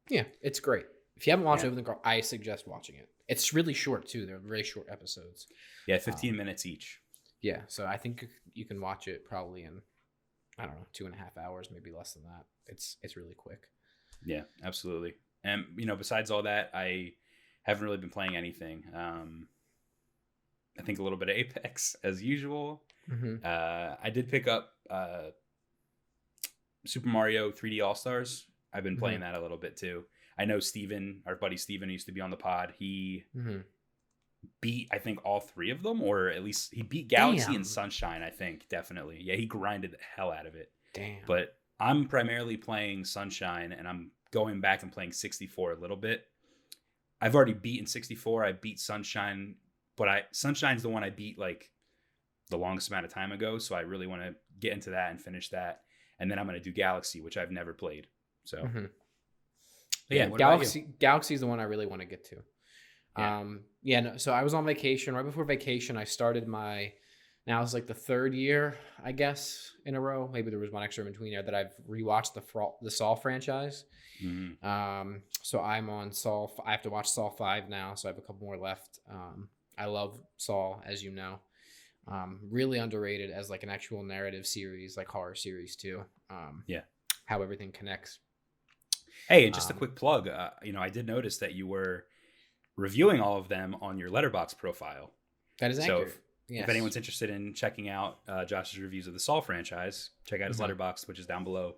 yeah, 0.09 0.25
it's 0.43 0.61
great. 0.61 0.87
If 1.17 1.27
you 1.27 1.33
haven't 1.33 1.47
watched 1.47 1.63
Yeah. 1.63 1.69
Over 1.69 1.77
the 1.77 1.83
Gar, 1.83 2.01
I 2.05 2.21
suggest 2.21 2.67
watching 2.69 2.97
it. 2.97 3.09
It's 3.29 3.53
really 3.53 3.75
short 3.75 4.09
too. 4.09 4.25
They're 4.27 4.39
really 4.39 4.63
short 4.65 4.87
episodes. 4.91 5.47
Yeah, 5.87 5.99
15 5.99 6.37
minutes 6.37 6.65
each. 6.67 7.01
Yeah, 7.41 7.63
so 7.69 7.87
I 7.87 7.97
think 7.97 8.27
you 8.55 8.65
can 8.65 8.81
watch 8.81 9.07
it 9.09 9.25
probably 9.25 9.63
in 9.65 9.83
I 10.59 10.67
don't 10.67 10.75
know 10.75 10.87
two 10.93 11.07
and 11.07 11.15
a 11.15 11.19
half 11.19 11.37
hours, 11.39 11.71
maybe 11.71 11.91
less 11.93 12.15
than 12.15 12.25
that. 12.25 12.47
It's 12.67 12.97
it's 13.03 13.17
really 13.17 13.35
quick. 13.35 13.69
Yeah, 14.25 14.43
absolutely. 14.65 15.15
And 15.45 15.67
you 15.77 15.87
know, 15.87 15.95
besides 15.95 16.31
all 16.33 16.43
that, 16.43 16.71
I 16.75 17.13
haven't 17.63 17.85
really 17.85 17.97
been 17.99 18.11
playing 18.11 18.37
anything. 18.37 18.83
Um, 18.93 19.47
I 20.79 20.83
think 20.83 20.99
a 20.99 21.03
little 21.03 21.19
bit 21.19 21.29
of 21.29 21.37
Apex 21.37 21.95
as 22.03 22.23
usual. 22.23 22.83
Mm-hmm. 23.11 23.37
Uh, 23.45 23.95
I 24.03 24.11
did 24.11 24.29
pick 24.29 24.47
up 24.49 24.71
uh, 24.91 25.31
Super 26.87 27.09
Mario 27.09 27.51
3D 27.51 27.85
All 27.85 27.95
Stars. 27.95 28.47
I've 28.73 28.85
been 28.85 28.97
playing 28.97 29.21
that 29.21 29.35
a 29.35 29.41
little 29.41 29.57
bit 29.57 29.77
too. 29.77 30.05
I 30.39 30.45
know 30.45 30.61
Steven, 30.61 31.23
our 31.27 31.35
buddy 31.37 31.57
Steven, 31.57 31.91
used 31.91 32.07
to 32.07 32.13
be 32.13 32.21
on 32.21 32.31
the 32.31 32.37
pod. 32.37 32.75
He 32.79 33.25
Mm-hmm. 33.37 33.59
beat, 34.61 34.89
I 34.93 34.99
think, 34.99 35.25
all 35.25 35.41
three 35.41 35.71
of 35.71 35.83
them, 35.83 36.03
or 36.03 36.29
at 36.29 36.45
least 36.45 36.73
he 36.73 36.83
beat 36.83 37.09
Galaxy 37.09 37.47
Damn. 37.47 37.57
and 37.57 37.67
Sunshine. 37.67 38.23
I 38.23 38.31
think 38.31 38.69
definitely. 38.69 39.19
Yeah, 39.21 39.35
he 39.35 39.47
grinded 39.47 39.93
the 39.93 39.99
hell 40.17 40.31
out 40.33 40.47
of 40.47 40.55
it. 40.55 40.71
Damn. 40.95 41.19
But 41.27 41.57
I'm 41.81 42.07
primarily 42.07 42.57
playing 42.57 43.05
Sunshine, 43.05 43.73
and 43.73 43.89
I'm 43.89 44.11
going 44.31 44.61
back 44.61 44.83
and 44.83 44.93
playing 44.93 45.13
64 45.13 45.73
a 45.73 45.77
little 45.81 45.97
bit. 45.97 46.27
I've 47.21 47.35
already 47.35 47.53
beaten 47.55 47.87
64. 47.87 48.45
I 48.45 48.53
beat 48.53 48.79
Sunshine, 48.79 49.57
but 49.97 50.09
I 50.09 50.23
Sunshine's 50.31 50.83
the 50.83 50.89
one 50.89 51.03
I 51.03 51.11
beat 51.11 51.37
like 51.39 51.71
the 52.49 52.57
longest 52.59 52.89
amount 52.89 53.05
of 53.07 53.13
time 53.13 53.33
ago. 53.33 53.59
So 53.59 53.75
I 53.75 53.81
really 53.81 54.07
want 54.07 54.23
to 54.23 54.35
get 54.61 54.73
into 54.73 54.91
that 54.91 55.11
and 55.11 55.21
finish 55.21 55.49
that. 55.51 55.83
And 56.19 56.31
then 56.31 56.39
I'm 56.39 56.47
going 56.47 56.59
to 56.59 56.65
do 56.65 56.73
Galaxy, 56.73 57.21
which 57.21 57.37
I've 57.37 57.51
never 57.51 57.73
played. 57.73 58.07
So 58.45 58.59
Mhm. 58.59 58.91
Yeah, 60.11 60.17
yeah, 60.17 60.29
what 60.29 60.41
about 60.41 60.53
you? 60.53 60.57
Galaxy 60.57 60.81
Galaxy 60.99 61.35
is 61.35 61.41
the 61.41 61.47
one 61.47 61.61
I 61.61 61.65
really 61.65 61.87
want 61.87 62.01
to 62.01 62.07
get 62.07 62.25
to. 62.27 62.43
Yeah. 63.19 63.39
Um, 63.39 63.65
yeah. 63.83 64.01
No, 64.01 64.17
so 64.17 64.33
I 64.33 64.43
was 64.43 64.55
on 64.55 64.65
vacation. 64.65 65.15
Right 65.15 65.25
before 65.25 65.45
vacation, 65.45 65.97
I 65.97 66.05
started 66.05 66.47
my. 66.49 66.93
Now 67.47 67.63
it's 67.63 67.73
like 67.75 67.87
the 67.87 67.95
third 67.95 68.35
year, 68.35 68.77
I 69.03 69.13
guess, 69.13 69.73
in 69.87 69.95
a 69.95 70.01
row. 70.01 70.29
Maybe 70.29 70.51
there 70.51 70.59
was 70.59 70.71
one 70.71 70.83
extra 70.83 71.05
in 71.05 71.11
between 71.11 71.33
there 71.33 71.43
that 71.43 71.55
I've 71.55 71.75
rewatched 71.89 72.35
the 72.35 72.43
Fra- 72.43 72.73
the 72.83 72.91
Saw 72.91 73.15
franchise. 73.15 73.85
Mhm. 74.23 74.63
Um, 74.63 75.23
so 75.43 75.61
I'm 75.61 75.89
on 75.89 76.13
Saw. 76.13 76.49
I 76.65 76.73
have 76.73 76.83
to 76.83 76.91
watch 76.91 77.09
Saw 77.09 77.31
five 77.31 77.69
now, 77.69 77.95
so 77.95 78.09
I 78.09 78.13
have 78.13 78.19
a 78.19 78.23
couple 78.23 78.47
more 78.47 78.59
left. 78.59 78.99
Um, 79.09 79.49
I 79.79 79.87
love 79.87 80.21
Saw, 80.37 80.81
as 80.83 81.03
you 81.03 81.11
know. 81.11 81.41
Um, 82.11 82.41
really 82.51 82.79
underrated 82.79 83.31
as 83.31 83.51
like 83.51 83.63
an 83.63 83.69
actual 83.69 84.03
narrative 84.03 84.47
series, 84.47 84.97
like 84.97 85.09
horror 85.09 85.35
series 85.35 85.77
too. 85.77 86.05
Um, 86.31 86.65
Yeah. 86.67 86.83
How 87.27 87.43
everything 87.43 87.71
connects. 87.73 88.19
hey, 89.29 89.45
and 89.45 89.55
just 89.55 89.69
a 89.69 89.75
Um, 89.75 89.79
quick 89.79 89.95
plug. 89.95 90.27
Uh, 90.29 90.51
you 90.63 90.73
know, 90.73 90.81
I 90.81 90.89
did 90.89 91.07
notice 91.07 91.37
that 91.39 91.53
you 91.55 91.67
were 91.67 92.07
reviewing 92.77 93.21
all 93.21 93.37
of 93.37 93.49
them 93.49 93.75
on 93.83 93.99
your 93.99 94.09
Letterboxd 94.09 94.57
profile. 94.57 95.13
That 95.59 95.71
is 95.71 95.77
So 95.79 95.83
accurate. 95.83 96.09
if- 96.09 96.21
yes. 96.49 96.63
If 96.65 96.69
anyone's 96.71 96.97
interested 96.97 97.29
in 97.29 97.53
checking 97.53 97.89
out 97.91 98.21
uh, 98.27 98.45
Josh's 98.47 98.79
reviews 98.79 99.07
of 99.07 99.13
the 99.13 99.21
Saw 99.21 99.41
franchise, 99.43 100.11
check 100.25 100.41
out 100.41 100.49
his 100.49 100.59
Mhm. 100.59 100.69
Letterboxd, 100.71 101.09
which 101.09 101.19
is 101.19 101.27
down 101.27 101.45
below 101.45 101.77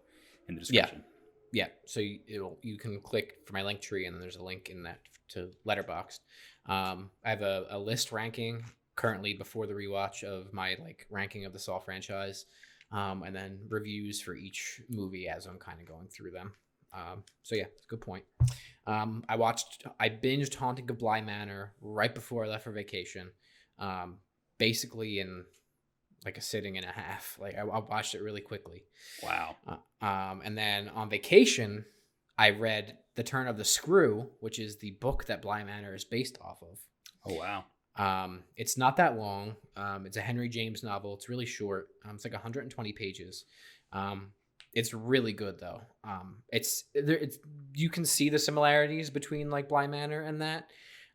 in 0.48 0.54
the 0.54 0.60
Yeah. 0.70 0.82
description. 0.82 1.04
yeah 1.52 1.68
so 1.84 1.98
you, 1.98 2.20
it'll, 2.28 2.56
you 2.62 2.78
can 2.78 3.00
click 3.00 3.38
for 3.44 3.52
my 3.54 3.62
Linktree 3.62 4.06
and 4.06 4.14
then 4.14 4.20
there's 4.20 4.36
a 4.36 4.42
link 4.42 4.68
in 4.68 4.84
that 4.84 5.00
to 5.30 5.50
letterboxd 5.66 6.20
um, 6.66 7.10
i 7.24 7.30
have 7.30 7.42
a, 7.42 7.66
a 7.70 7.78
list 7.78 8.12
ranking 8.12 8.64
currently 9.00 9.32
before 9.34 9.66
the 9.66 9.72
rewatch 9.72 10.22
of 10.24 10.52
my 10.52 10.76
like 10.86 11.06
ranking 11.10 11.44
of 11.46 11.52
the 11.52 11.58
saw 11.58 11.78
franchise 11.78 12.44
um, 12.92 13.22
and 13.22 13.34
then 13.34 13.58
reviews 13.68 14.20
for 14.20 14.34
each 14.34 14.82
movie 14.88 15.26
as 15.28 15.46
i'm 15.46 15.58
kind 15.58 15.80
of 15.80 15.86
going 15.86 16.08
through 16.08 16.30
them 16.30 16.52
um, 16.92 17.22
so 17.42 17.54
yeah 17.54 17.64
good 17.88 18.00
point 18.00 18.24
um, 18.86 19.24
i 19.28 19.36
watched 19.36 19.84
i 19.98 20.08
binged 20.08 20.54
haunting 20.54 20.90
of 20.90 20.98
bly 20.98 21.20
manor 21.20 21.72
right 21.80 22.14
before 22.14 22.44
i 22.44 22.48
left 22.48 22.64
for 22.64 22.72
vacation 22.72 23.30
um, 23.78 24.18
basically 24.58 25.18
in 25.20 25.44
like 26.26 26.36
a 26.36 26.42
sitting 26.42 26.76
and 26.76 26.84
a 26.84 26.92
half 26.92 27.38
like 27.44 27.56
I, 27.56 27.62
I 27.62 27.78
watched 27.78 28.14
it 28.14 28.22
really 28.22 28.42
quickly 28.42 28.84
Wow. 29.22 29.56
uh, 29.66 30.04
um, 30.04 30.42
and 30.44 30.56
then 30.56 30.88
on 30.90 31.10
vacation, 31.10 31.84
I 32.38 32.50
read 32.50 32.96
The 33.16 33.22
Turn 33.22 33.48
of 33.48 33.58
the 33.58 33.64
Screw, 33.64 34.30
which 34.40 34.58
is 34.58 34.76
the 34.78 34.92
book 34.92 35.26
that 35.26 35.42
Bly 35.42 35.62
Manor 35.64 35.94
is 35.94 36.04
based 36.04 36.38
off 36.40 36.62
of. 36.62 36.78
Oh 37.26 37.34
wow. 37.34 37.64
Um, 38.00 38.44
it's 38.56 38.78
not 38.78 38.96
that 38.96 39.16
long. 39.18 39.56
Um, 39.76 40.06
it's 40.06 40.16
a 40.16 40.20
Henry 40.20 40.48
James 40.48 40.82
novel. 40.82 41.14
It's 41.14 41.28
really 41.28 41.46
short. 41.46 41.88
Um, 42.04 42.14
it's 42.14 42.24
like 42.24 42.32
120 42.32 42.92
pages. 42.92 43.44
Um, 43.92 44.32
it's 44.72 44.94
really 44.94 45.32
good 45.32 45.58
though. 45.58 45.80
Um, 46.04 46.36
it's 46.48 46.84
there. 46.94 47.18
It's 47.18 47.38
you 47.74 47.90
can 47.90 48.04
see 48.04 48.30
the 48.30 48.38
similarities 48.38 49.10
between 49.10 49.50
like 49.50 49.68
Bly 49.68 49.86
Manor 49.86 50.22
and 50.22 50.40
that. 50.40 50.68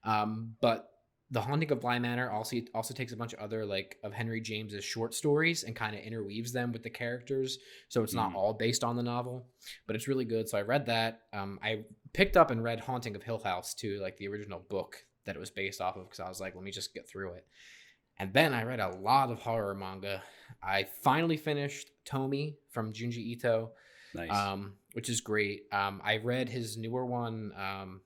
Um, 0.03 0.55
but 0.61 0.89
the 1.31 1.41
Haunting 1.41 1.71
of 1.71 1.79
Bly 1.81 1.97
Manor 1.97 2.29
also 2.29 2.57
also 2.75 2.93
takes 2.93 3.13
a 3.13 3.17
bunch 3.17 3.33
of 3.33 3.39
other 3.39 3.65
like 3.65 3.97
of 4.03 4.13
Henry 4.13 4.41
James's 4.41 4.83
short 4.83 5.13
stories 5.15 5.63
and 5.63 5.75
kind 5.75 5.95
of 5.95 6.01
interweaves 6.01 6.51
them 6.51 6.71
with 6.71 6.83
the 6.83 6.89
characters. 6.89 7.57
So 7.89 8.03
it's 8.03 8.13
not 8.13 8.31
Mm. 8.33 8.35
all 8.35 8.53
based 8.53 8.83
on 8.83 8.95
the 8.95 9.03
novel, 9.03 9.47
but 9.87 9.95
it's 9.95 10.07
really 10.07 10.25
good. 10.25 10.47
So 10.49 10.57
I 10.57 10.61
read 10.61 10.85
that. 10.87 11.21
Um, 11.33 11.57
I 11.63 11.85
picked 12.13 12.37
up 12.37 12.51
and 12.51 12.61
read 12.63 12.79
Haunting 12.81 13.15
of 13.15 13.23
Hill 13.23 13.41
House 13.43 13.73
too, 13.73 13.99
like 14.01 14.17
the 14.17 14.27
original 14.27 14.59
book 14.69 14.97
that 15.25 15.35
it 15.35 15.39
was 15.39 15.49
based 15.51 15.81
off 15.81 15.95
of, 15.97 16.03
because 16.05 16.19
I 16.19 16.29
was 16.29 16.39
like, 16.39 16.55
let 16.55 16.63
me 16.63 16.71
just 16.71 16.93
get 16.93 17.07
through 17.07 17.33
it. 17.33 17.45
And 18.17 18.31
then 18.33 18.53
I 18.53 18.63
read 18.63 18.79
a 18.79 18.89
lot 18.89 19.29
of 19.31 19.39
horror 19.39 19.75
manga. 19.75 20.21
I 20.63 20.85
finally 21.03 21.37
finished 21.37 21.89
Tomie 22.05 22.55
from 22.69 22.93
Junji 22.93 23.17
Ito, 23.17 23.71
Nice. 24.13 24.31
um, 24.31 24.73
which 24.93 25.09
is 25.09 25.19
great. 25.21 25.63
Um, 25.71 26.01
I 26.03 26.17
read 26.17 26.47
his 26.47 26.77
newer 26.77 27.05
one, 27.05 27.51
um, 27.57 28.01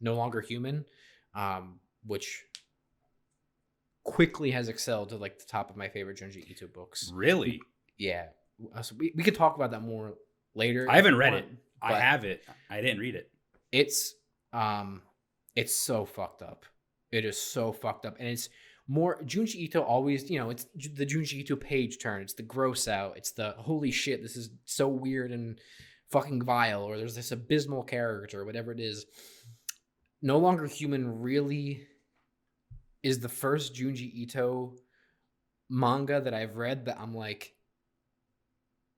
No 0.00 0.14
Longer 0.14 0.40
Human, 0.40 0.84
um, 1.34 1.78
which 2.04 2.44
quickly 4.04 4.50
has 4.50 4.68
excelled 4.68 5.10
to 5.10 5.16
like 5.16 5.38
the 5.38 5.44
top 5.44 5.70
of 5.70 5.76
my 5.76 5.88
favorite 5.88 6.18
Junji 6.18 6.44
Ito 6.50 6.66
books. 6.74 7.10
really? 7.14 7.60
Yeah, 7.98 8.26
Uh, 8.74 8.82
so 8.82 8.96
we, 8.98 9.12
we 9.14 9.22
could 9.22 9.36
talk 9.36 9.54
about 9.54 9.70
that 9.70 9.82
more 9.82 10.14
later. 10.54 10.90
I 10.90 10.96
haven't 10.96 11.16
read 11.16 11.32
want, 11.34 11.44
it. 11.44 11.50
I 11.80 12.00
have 12.00 12.24
it. 12.24 12.42
I 12.68 12.80
didn't 12.80 12.98
read 12.98 13.14
it. 13.14 13.30
It's 13.70 14.14
um, 14.52 15.02
it's 15.54 15.74
so 15.76 16.04
fucked 16.04 16.42
up. 16.42 16.64
It 17.10 17.24
is 17.24 17.40
so 17.40 17.72
fucked 17.72 18.06
up, 18.06 18.16
and 18.18 18.28
it's 18.28 18.48
more 18.88 19.22
Junji 19.22 19.56
Ito 19.56 19.82
always, 19.82 20.30
you 20.30 20.38
know, 20.38 20.50
it's 20.50 20.66
the 20.74 21.06
Junji 21.06 21.34
Ito 21.34 21.56
page 21.56 21.98
turn. 21.98 22.22
It's 22.22 22.34
the 22.34 22.42
gross 22.42 22.88
out. 22.88 23.16
It's 23.16 23.32
the 23.32 23.54
holy 23.58 23.90
shit. 23.90 24.22
This 24.22 24.36
is 24.36 24.50
so 24.64 24.88
weird 24.88 25.30
and 25.30 25.58
fucking 26.10 26.42
vile. 26.42 26.82
Or 26.82 26.98
there's 26.98 27.14
this 27.14 27.32
abysmal 27.32 27.84
character, 27.84 28.44
whatever 28.44 28.72
it 28.72 28.80
is. 28.80 29.06
No 30.20 30.38
longer 30.38 30.66
human. 30.66 31.20
Really, 31.20 31.86
is 33.02 33.20
the 33.20 33.28
first 33.28 33.74
Junji 33.74 34.12
Ito 34.14 34.74
manga 35.70 36.20
that 36.20 36.34
I've 36.34 36.56
read 36.56 36.86
that 36.86 36.98
I'm 37.00 37.14
like, 37.14 37.54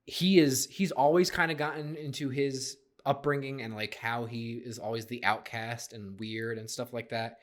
he 0.07 0.39
is. 0.39 0.67
He's 0.71 0.93
always 0.93 1.31
kind 1.31 1.53
of 1.53 1.59
gotten 1.59 1.97
into 1.97 2.31
his 2.31 2.77
upbringing 3.07 3.63
and 3.63 3.75
like 3.75 3.95
how 3.97 4.25
he 4.25 4.63
is 4.65 4.79
always 4.79 5.07
the 5.07 5.25
outcast 5.25 5.93
and 5.93 6.19
weird 6.19 6.59
and 6.59 6.69
stuff 6.69 6.93
like 6.93 7.11
that. 7.11 7.39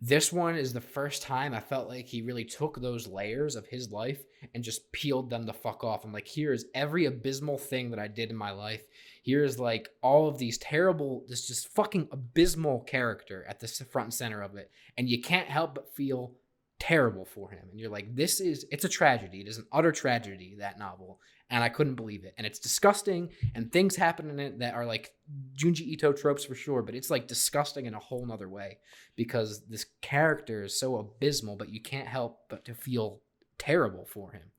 This 0.00 0.30
one 0.30 0.56
is 0.56 0.74
the 0.74 0.80
first 0.80 1.22
time 1.22 1.54
I 1.54 1.60
felt 1.60 1.88
like 1.88 2.06
he 2.06 2.20
really 2.20 2.44
took 2.44 2.78
those 2.80 3.06
layers 3.06 3.56
of 3.56 3.66
his 3.66 3.90
life 3.90 4.22
and 4.54 4.62
just 4.62 4.92
peeled 4.92 5.30
them 5.30 5.46
the 5.46 5.54
fuck 5.54 5.84
off. 5.84 6.04
I'm 6.04 6.12
like, 6.12 6.28
here's 6.28 6.66
every 6.74 7.06
abysmal 7.06 7.56
thing 7.56 7.90
that 7.90 7.98
I 7.98 8.06
did 8.06 8.30
in 8.30 8.36
my 8.36 8.50
life. 8.50 8.86
Here's 9.22 9.58
like 9.58 9.88
all 10.02 10.28
of 10.28 10.36
these 10.36 10.58
terrible, 10.58 11.24
this 11.28 11.46
just 11.46 11.74
fucking 11.74 12.08
abysmal 12.12 12.80
character 12.80 13.46
at 13.48 13.58
the 13.58 13.68
front 13.68 14.06
and 14.06 14.14
center 14.14 14.42
of 14.42 14.54
it. 14.56 14.70
And 14.98 15.08
you 15.08 15.22
can't 15.22 15.48
help 15.48 15.74
but 15.74 15.94
feel 15.94 16.34
terrible 16.78 17.24
for 17.24 17.50
him. 17.50 17.64
And 17.70 17.80
you're 17.80 17.90
like, 17.90 18.14
this 18.14 18.38
is, 18.38 18.66
it's 18.70 18.84
a 18.84 18.90
tragedy. 18.90 19.40
It 19.40 19.48
is 19.48 19.56
an 19.56 19.66
utter 19.72 19.92
tragedy, 19.92 20.56
that 20.58 20.78
novel. 20.78 21.20
And 21.48 21.62
I 21.62 21.68
couldn't 21.68 21.94
believe 21.94 22.24
it. 22.24 22.34
And 22.36 22.46
it's 22.46 22.58
disgusting 22.58 23.30
and 23.54 23.70
things 23.70 23.94
happen 23.94 24.30
in 24.30 24.40
it 24.40 24.58
that 24.58 24.74
are 24.74 24.84
like 24.84 25.12
Junji 25.56 25.82
Ito 25.82 26.12
tropes 26.12 26.44
for 26.44 26.56
sure, 26.56 26.82
but 26.82 26.96
it's 26.96 27.10
like 27.10 27.28
disgusting 27.28 27.86
in 27.86 27.94
a 27.94 28.00
whole 28.00 28.26
nother 28.26 28.48
way 28.48 28.78
because 29.14 29.64
this 29.66 29.86
character 30.02 30.64
is 30.64 30.78
so 30.78 30.96
abysmal, 30.96 31.56
but 31.56 31.68
you 31.68 31.80
can't 31.80 32.08
help 32.08 32.40
but 32.48 32.64
to 32.64 32.74
feel 32.74 33.20
terrible 33.58 34.06
for 34.06 34.32
him. 34.32 34.50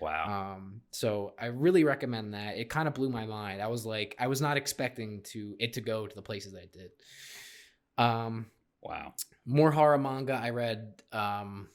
Wow. 0.00 0.56
Um, 0.56 0.80
so 0.90 1.34
I 1.38 1.46
really 1.46 1.84
recommend 1.84 2.34
that. 2.34 2.56
It 2.56 2.70
kind 2.70 2.88
of 2.88 2.94
blew 2.94 3.10
my 3.10 3.26
mind. 3.26 3.60
I 3.60 3.66
was 3.66 3.84
like, 3.84 4.16
I 4.18 4.26
was 4.26 4.40
not 4.40 4.56
expecting 4.56 5.22
to 5.32 5.54
it 5.58 5.74
to 5.74 5.80
go 5.80 6.06
to 6.06 6.14
the 6.14 6.22
places 6.22 6.52
that 6.52 6.62
it 6.62 6.72
did. 6.72 6.90
Um, 7.98 8.46
wow. 8.82 9.14
more 9.44 9.70
horror 9.70 9.98
manga. 9.98 10.32
I 10.32 10.50
read 10.50 11.02
um, 11.12 11.68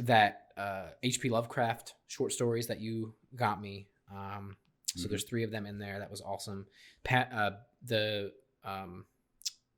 that 0.00 0.48
uh, 0.56 0.88
H.P. 1.02 1.30
Lovecraft 1.30 1.94
short 2.08 2.32
stories 2.32 2.66
that 2.66 2.80
you 2.80 3.14
got 3.34 3.60
me. 3.60 3.88
Um, 4.12 4.56
so 4.94 5.06
Mhm. 5.06 5.10
there's 5.10 5.24
three 5.24 5.42
of 5.42 5.50
them 5.50 5.64
in 5.66 5.78
there. 5.78 5.98
That 5.98 6.10
was 6.10 6.20
awesome. 6.20 6.66
Pat, 7.04 7.32
uh, 7.32 7.52
the 7.84 8.32
um, 8.64 9.06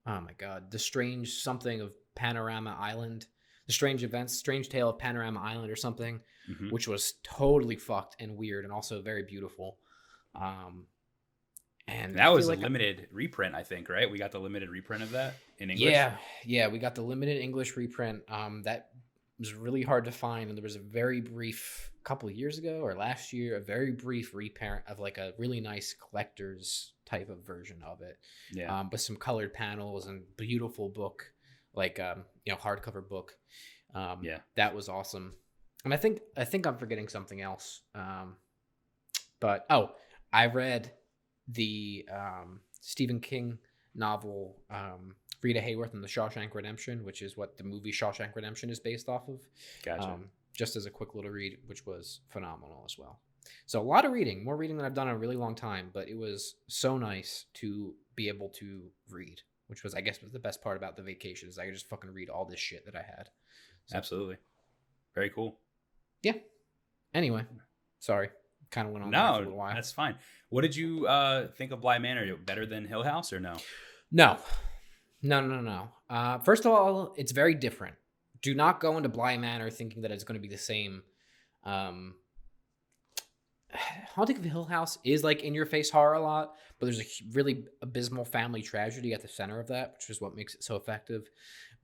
oh 0.06 0.20
my 0.20 0.32
god, 0.34 0.70
the 0.70 0.78
strange 0.78 1.34
something 1.42 1.80
of 1.80 1.94
Panorama 2.14 2.76
Island, 2.78 3.26
the 3.66 3.72
strange 3.72 4.02
events, 4.04 4.34
strange 4.36 4.68
tale 4.68 4.90
of 4.90 4.98
Panorama 4.98 5.40
Island 5.40 5.70
or 5.70 5.76
something, 5.76 6.20
Mhm. 6.50 6.70
which 6.72 6.86
was 6.86 7.14
totally 7.22 7.76
fucked 7.76 8.16
and 8.20 8.36
weird 8.36 8.64
and 8.64 8.72
also 8.72 9.00
very 9.00 9.22
beautiful. 9.22 9.78
Um, 10.34 10.88
and 11.86 12.16
That 12.16 12.28
was 12.34 12.46
a 12.46 12.50
like 12.50 12.58
I- 12.58 12.62
limited 12.62 13.08
reprint, 13.10 13.54
I 13.54 13.62
think, 13.62 13.88
right? 13.88 14.10
We 14.10 14.18
got 14.18 14.32
the 14.32 14.40
limited 14.40 14.68
reprint 14.68 15.02
of 15.02 15.10
that 15.12 15.34
in 15.58 15.70
English. 15.70 15.90
Yeah, 15.90 16.18
yeah, 16.44 16.68
we 16.68 16.78
got 16.78 16.94
the 16.94 17.02
limited 17.02 17.40
English 17.40 17.76
reprint. 17.76 18.22
Um, 18.28 18.62
that 18.64 18.90
was 19.38 19.54
really 19.54 19.82
hard 19.82 20.04
to 20.06 20.12
find, 20.12 20.48
and 20.50 20.56
there 20.58 20.62
was 20.62 20.76
a 20.76 20.80
very 20.80 21.20
brief 21.20 21.90
couple 22.04 22.28
of 22.28 22.34
years 22.34 22.58
ago 22.58 22.80
or 22.80 22.94
last 22.94 23.32
year, 23.32 23.56
a 23.56 23.60
very 23.60 23.90
brief 23.92 24.34
reprint 24.34 24.82
of 24.86 24.98
like 24.98 25.18
a 25.18 25.32
really 25.38 25.60
nice 25.60 25.94
collector's 25.94 26.92
type 27.06 27.28
of 27.30 27.44
version 27.46 27.82
of 27.82 28.00
it, 28.02 28.18
Yeah. 28.52 28.78
um, 28.80 28.90
with 28.90 29.00
some 29.00 29.16
colored 29.16 29.52
panels 29.54 30.06
and 30.06 30.22
beautiful 30.36 30.88
book, 30.88 31.32
like 31.74 31.98
um, 31.98 32.24
you 32.44 32.52
know, 32.52 32.58
hardcover 32.58 33.06
book. 33.08 33.32
Um, 33.94 34.20
Yeah. 34.22 34.40
that 34.56 34.74
was 34.74 34.88
awesome. 34.88 35.34
And 35.84 35.92
I 35.92 35.96
think 35.96 36.20
I 36.36 36.44
think 36.44 36.66
I'm 36.66 36.76
forgetting 36.78 37.08
something 37.08 37.40
else. 37.40 37.82
Um, 37.94 38.36
but 39.40 39.66
oh, 39.70 39.90
I 40.32 40.46
read 40.46 40.92
the 41.48 42.06
um, 42.12 42.60
Stephen 42.80 43.20
King 43.20 43.58
novel 43.94 44.56
um, 44.70 45.14
Rita 45.42 45.60
Hayworth 45.60 45.92
and 45.94 46.02
the 46.02 46.08
Shawshank 46.08 46.54
Redemption, 46.54 47.04
which 47.04 47.20
is 47.22 47.36
what 47.36 47.56
the 47.58 47.64
movie 47.64 47.92
Shawshank 47.92 48.34
Redemption 48.34 48.70
is 48.70 48.80
based 48.80 49.08
off 49.08 49.28
of. 49.28 49.40
gotcha. 49.84 50.04
Um, 50.08 50.30
just 50.56 50.76
as 50.76 50.86
a 50.86 50.90
quick 50.90 51.14
little 51.14 51.30
read, 51.30 51.58
which 51.66 51.84
was 51.86 52.20
phenomenal 52.30 52.82
as 52.86 52.96
well. 52.98 53.20
So 53.66 53.80
a 53.80 53.82
lot 53.82 54.04
of 54.04 54.12
reading, 54.12 54.44
more 54.44 54.56
reading 54.56 54.76
than 54.76 54.86
I've 54.86 54.94
done 54.94 55.08
in 55.08 55.14
a 55.14 55.18
really 55.18 55.36
long 55.36 55.54
time, 55.54 55.90
but 55.92 56.08
it 56.08 56.16
was 56.16 56.54
so 56.68 56.96
nice 56.96 57.44
to 57.54 57.94
be 58.16 58.28
able 58.28 58.48
to 58.60 58.82
read, 59.10 59.40
which 59.66 59.82
was 59.82 59.94
I 59.94 60.00
guess 60.00 60.22
was 60.22 60.32
the 60.32 60.38
best 60.38 60.62
part 60.62 60.76
about 60.76 60.96
the 60.96 61.02
vacation 61.02 61.48
is 61.48 61.58
I 61.58 61.66
could 61.66 61.74
just 61.74 61.88
fucking 61.88 62.10
read 62.10 62.30
all 62.30 62.44
this 62.46 62.60
shit 62.60 62.86
that 62.86 62.96
I 62.96 63.02
had. 63.02 63.28
So, 63.86 63.96
Absolutely. 63.98 64.36
Very 65.14 65.28
cool. 65.30 65.58
Yeah. 66.22 66.34
Anyway, 67.12 67.44
sorry, 68.00 68.30
kind 68.70 68.86
of 68.88 68.92
went 68.94 69.04
on 69.04 69.10
there 69.10 69.20
for 69.20 69.26
a 69.26 69.32
No, 69.32 69.38
little 69.38 69.56
while. 69.58 69.74
that's 69.74 69.92
fine. 69.92 70.16
What 70.48 70.62
did 70.62 70.74
you 70.74 71.06
uh, 71.06 71.48
think 71.58 71.70
of 71.72 71.80
Bly 71.80 71.98
Manor? 71.98 72.36
Better 72.36 72.64
than 72.66 72.86
Hill 72.86 73.02
House 73.02 73.32
or 73.32 73.40
no? 73.40 73.56
No, 74.10 74.38
no, 75.22 75.40
no, 75.40 75.60
no. 75.60 75.88
Uh, 76.08 76.38
first 76.38 76.64
of 76.64 76.72
all, 76.72 77.14
it's 77.16 77.32
very 77.32 77.54
different. 77.54 77.94
Do 78.44 78.54
not 78.54 78.78
go 78.78 78.98
into 78.98 79.08
Bly 79.08 79.38
Manor 79.38 79.70
thinking 79.70 80.02
that 80.02 80.10
it's 80.10 80.22
going 80.22 80.38
to 80.38 80.48
be 80.48 80.54
the 80.54 80.58
same. 80.58 81.02
Um, 81.64 82.16
Haunting 84.14 84.36
of 84.36 84.44
Hill 84.44 84.66
House 84.66 84.98
is 85.02 85.24
like 85.24 85.42
in 85.42 85.54
your 85.54 85.64
face 85.64 85.88
horror 85.88 86.12
a 86.12 86.20
lot, 86.20 86.52
but 86.78 86.84
there's 86.84 87.00
a 87.00 87.06
really 87.32 87.64
abysmal 87.80 88.26
family 88.26 88.60
tragedy 88.60 89.14
at 89.14 89.22
the 89.22 89.28
center 89.28 89.58
of 89.60 89.68
that, 89.68 89.94
which 89.94 90.10
is 90.10 90.20
what 90.20 90.36
makes 90.36 90.54
it 90.54 90.62
so 90.62 90.76
effective. 90.76 91.30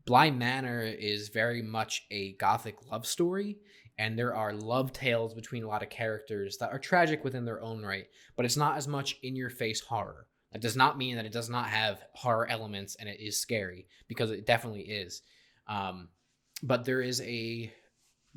Bly 0.05 0.31
Manor 0.31 0.83
is 0.83 1.31
very 1.31 1.63
much 1.63 2.05
a 2.11 2.35
gothic 2.35 2.77
love 2.91 3.07
story, 3.07 3.57
and 3.97 4.19
there 4.19 4.37
are 4.37 4.53
love 4.53 4.93
tales 4.93 5.33
between 5.33 5.65
a 5.65 5.69
lot 5.69 5.83
of 5.83 5.89
characters 5.89 6.59
that 6.59 6.73
are 6.73 6.79
tragic 6.79 7.25
within 7.25 7.47
their 7.47 7.63
own 7.63 7.83
right, 7.83 8.09
but 8.37 8.45
it's 8.45 8.59
not 8.59 8.77
as 8.77 8.87
much 8.87 9.17
in 9.23 9.35
your 9.35 9.49
face 9.49 9.81
horror. 9.81 10.27
That 10.53 10.61
does 10.61 10.77
not 10.77 10.99
mean 10.99 11.17
that 11.17 11.25
it 11.25 11.33
does 11.33 11.49
not 11.49 11.69
have 11.69 12.03
horror 12.13 12.47
elements 12.51 12.97
and 13.01 13.09
it 13.09 13.19
is 13.19 13.41
scary 13.41 13.87
because 14.09 14.31
it 14.31 14.45
definitely 14.45 14.83
is. 14.83 15.23
Um, 15.67 16.09
but 16.63 16.85
there 16.85 17.01
is 17.01 17.21
a 17.23 17.73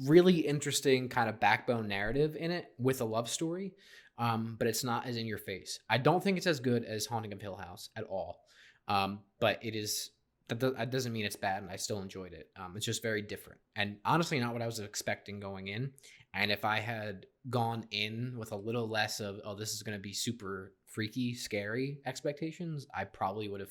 really 0.06 0.39
interesting 0.39 1.10
kind 1.10 1.30
of 1.30 1.39
backbone 1.39 1.88
narrative 1.88 2.36
in 2.36 2.51
it 2.51 2.72
with 2.77 3.01
a 3.01 3.06
love 3.06 3.30
story, 3.30 3.74
um, 4.18 4.56
but 4.58 4.68
it's 4.68 4.84
not 4.84 5.06
as 5.06 5.18
in 5.18 5.25
your 5.25 5.38
face. 5.38 5.80
I 5.89 5.98
don't 5.98 6.24
think 6.24 6.38
it's 6.38 6.48
as 6.48 6.60
good 6.60 6.84
as 6.84 7.06
Haunting 7.06 7.34
of 7.34 7.42
Hill 7.42 7.56
House 7.56 7.89
at 7.96 8.03
all, 8.06 8.42
um, 8.88 9.20
but 9.39 9.60
it 9.62 9.75
is. 9.75 10.12
That, 10.50 10.60
that 10.60 10.92
doesn't 10.92 11.13
mean 11.13 11.24
it's 11.24 11.38
bad, 11.38 11.63
and 11.63 11.72
I 11.72 11.77
still 11.77 12.01
enjoyed 12.01 12.34
it. 12.34 12.50
Um, 12.58 12.74
it's 12.75 12.86
just 12.86 13.01
very 13.01 13.22
different, 13.22 13.62
and 13.75 13.98
honestly, 14.03 14.39
not 14.39 14.53
what 14.53 14.62
I 14.62 14.65
was 14.65 14.80
expecting 14.80 15.39
going 15.39 15.70
in. 15.70 15.92
And 16.34 16.51
if 16.51 16.65
I 16.65 16.80
had 16.80 17.27
gone 17.50 17.86
in 17.92 18.36
with 18.38 18.51
a 18.51 18.58
little 18.58 18.88
less 18.88 19.20
of, 19.20 19.39
oh, 19.46 19.56
this 19.56 19.74
is 19.74 19.84
going 19.84 19.98
to 19.98 20.01
be 20.01 20.13
super 20.13 20.74
freaky, 20.88 21.36
scary 21.36 22.00
expectations, 22.06 22.88
I 22.94 23.03
probably 23.06 23.48
would 23.48 23.60
have 23.60 23.70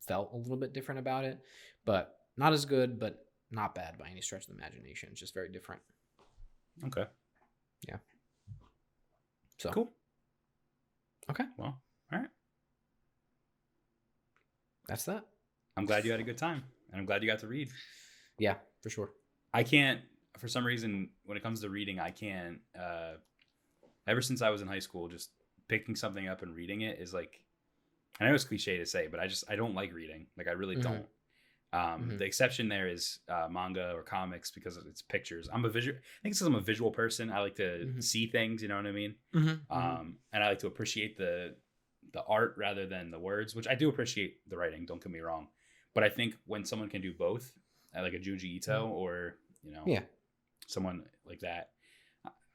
felt 0.00 0.30
a 0.32 0.36
little 0.36 0.56
bit 0.56 0.74
different 0.74 0.98
about 0.98 1.24
it. 1.24 1.40
But 1.86 2.14
not 2.36 2.52
as 2.52 2.66
good, 2.66 2.98
but 2.98 3.23
not 3.54 3.74
bad 3.74 3.96
by 3.98 4.08
any 4.08 4.20
stretch 4.20 4.42
of 4.48 4.48
the 4.48 4.54
imagination. 4.60 5.08
It's 5.12 5.20
just 5.20 5.34
very 5.34 5.48
different. 5.48 5.80
Okay. 6.86 7.04
Yeah. 7.88 7.96
So 9.58 9.70
Cool. 9.70 9.92
Okay. 11.30 11.44
Well, 11.56 11.80
all 12.12 12.18
right. 12.18 12.28
that's 14.86 15.04
that. 15.04 15.24
I'm 15.76 15.86
glad 15.86 16.04
you 16.04 16.10
had 16.10 16.20
a 16.20 16.24
good 16.24 16.38
time, 16.38 16.62
and 16.90 17.00
I'm 17.00 17.06
glad 17.06 17.22
you 17.22 17.28
got 17.28 17.38
to 17.40 17.46
read. 17.46 17.70
Yeah, 18.38 18.56
for 18.82 18.90
sure. 18.90 19.10
I 19.52 19.62
can't, 19.62 20.00
for 20.38 20.48
some 20.48 20.64
reason, 20.66 21.10
when 21.24 21.36
it 21.36 21.42
comes 21.42 21.60
to 21.62 21.70
reading, 21.70 21.98
I 22.00 22.10
can't. 22.10 22.58
Uh, 22.78 23.14
ever 24.06 24.20
since 24.20 24.42
I 24.42 24.50
was 24.50 24.60
in 24.60 24.68
high 24.68 24.78
school, 24.80 25.08
just 25.08 25.30
picking 25.68 25.96
something 25.96 26.28
up 26.28 26.42
and 26.42 26.54
reading 26.54 26.82
it 26.82 26.98
is 27.00 27.14
like, 27.14 27.40
I 28.20 28.24
know 28.26 28.34
it's 28.34 28.44
cliche 28.44 28.76
to 28.78 28.86
say, 28.86 29.06
but 29.06 29.18
I 29.20 29.26
just 29.26 29.44
I 29.48 29.56
don't 29.56 29.74
like 29.74 29.92
reading. 29.92 30.26
Like 30.36 30.48
I 30.48 30.52
really 30.52 30.76
Mhm. 30.76 30.82
don't. 30.82 31.06
Um, 31.74 32.10
Mhm. 32.10 32.18
The 32.18 32.24
exception 32.24 32.68
there 32.68 32.86
is 32.88 33.18
uh, 33.28 33.48
manga 33.50 33.92
or 33.96 34.02
comics 34.04 34.50
because 34.52 34.76
it's 34.76 35.02
pictures. 35.02 35.48
I'm 35.52 35.64
a 35.64 35.68
visual. 35.68 35.96
I 35.98 36.20
think 36.22 36.34
because 36.34 36.46
I'm 36.46 36.54
a 36.54 36.60
visual 36.72 36.90
person. 36.92 37.30
I 37.30 37.40
like 37.40 37.56
to 37.56 37.68
Mhm. 37.86 38.02
see 38.02 38.26
things. 38.28 38.62
You 38.62 38.68
know 38.68 38.76
what 38.76 38.86
I 38.86 38.92
mean? 38.92 39.14
Mm-hmm. 39.34 39.72
um, 39.76 40.18
and 40.32 40.44
I 40.44 40.48
like 40.50 40.60
to 40.60 40.68
appreciate 40.68 41.16
the 41.16 41.56
the 42.12 42.22
art 42.26 42.54
rather 42.56 42.86
than 42.86 43.10
the 43.10 43.18
words, 43.18 43.56
which 43.56 43.66
I 43.66 43.74
do 43.74 43.88
appreciate 43.88 44.32
the 44.48 44.56
writing. 44.56 44.86
Don't 44.86 45.02
get 45.02 45.10
me 45.10 45.18
wrong, 45.18 45.48
but 45.94 46.04
I 46.04 46.08
think 46.10 46.36
when 46.46 46.64
someone 46.64 46.88
can 46.88 47.00
do 47.02 47.12
both, 47.12 47.52
uh, 47.96 48.02
like 48.02 48.14
a 48.14 48.20
Junji 48.20 48.44
Ito 48.58 48.86
or 48.88 49.36
you 49.64 49.72
know, 49.72 49.80
Mm-hmm. 49.80 49.90
Yeah. 49.90 50.02
someone 50.68 51.08
like 51.26 51.40
that, 51.40 51.70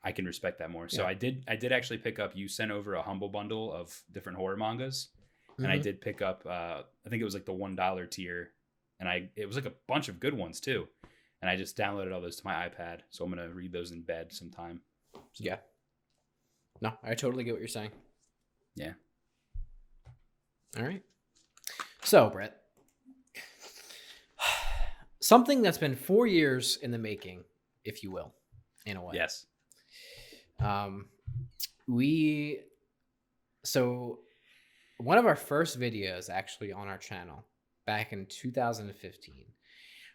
I 0.02 0.12
can 0.14 0.26
respect 0.26 0.60
that 0.60 0.70
more. 0.72 0.88
So 0.88 1.02
Yeah. 1.02 1.10
I 1.10 1.14
did. 1.14 1.44
I 1.48 1.56
did 1.58 1.72
actually 1.74 1.98
pick 1.98 2.20
up. 2.20 2.36
You 2.38 2.48
sent 2.48 2.72
over 2.72 2.94
a 2.96 3.02
humble 3.02 3.28
bundle 3.30 3.74
of 3.74 4.02
different 4.14 4.38
horror 4.38 4.56
mangas, 4.56 5.10
and 5.58 5.68
I 5.68 5.78
Mhm. 5.78 5.82
did 5.84 6.00
pick 6.02 6.22
up. 6.22 6.46
Uh, 6.46 6.84
I 7.06 7.10
think 7.10 7.20
it 7.22 7.26
was 7.26 7.34
like 7.34 7.46
the 7.46 7.54
one 7.66 7.76
dollar 7.76 8.06
tier, 8.06 8.54
and 9.00 9.08
I 9.08 9.30
it 9.36 9.46
was 9.46 9.56
like 9.56 9.66
a 9.66 9.74
bunch 9.88 10.10
of 10.10 10.20
good 10.20 10.34
ones 10.34 10.60
too. 10.60 10.88
And 11.42 11.50
I 11.50 11.56
just 11.56 11.78
downloaded 11.78 12.14
all 12.14 12.20
those 12.20 12.36
to 12.38 12.46
my 12.46 12.68
iPad, 12.68 13.00
so 13.10 13.24
I'm 13.24 13.30
gonna 13.32 13.50
read 13.50 13.72
those 13.72 13.92
in 13.92 14.02
bed 14.02 14.32
sometime. 14.32 14.82
So, 15.14 15.44
Yeah. 15.44 15.58
No, 16.82 16.94
I 17.04 17.14
totally 17.14 17.44
get 17.44 17.52
what 17.52 17.60
you're 17.60 17.68
saying. 17.68 17.92
Yeah. 18.76 18.94
All 20.78 20.84
right. 20.84 21.04
So, 22.04 22.30
Bret, 22.30 22.62
something 25.22 25.62
that's 25.62 25.78
been 25.78 25.96
four 25.96 26.28
years 26.28 26.78
in 26.78 26.92
the 26.92 26.98
making, 26.98 27.44
if 27.84 28.04
you 28.04 28.12
will, 28.12 28.34
in 28.86 28.98
a 28.98 29.04
way. 29.04 29.14
Yes. 29.16 29.46
Um, 30.60 31.08
we 31.88 32.60
so 33.64 34.20
one 34.98 35.18
of 35.18 35.26
our 35.26 35.36
first 35.36 35.80
videos 35.80 36.30
actually 36.30 36.72
on 36.72 36.88
our 36.88 36.98
channel 36.98 37.44
back 37.90 38.14
in 38.14 38.28
2015 38.28 39.46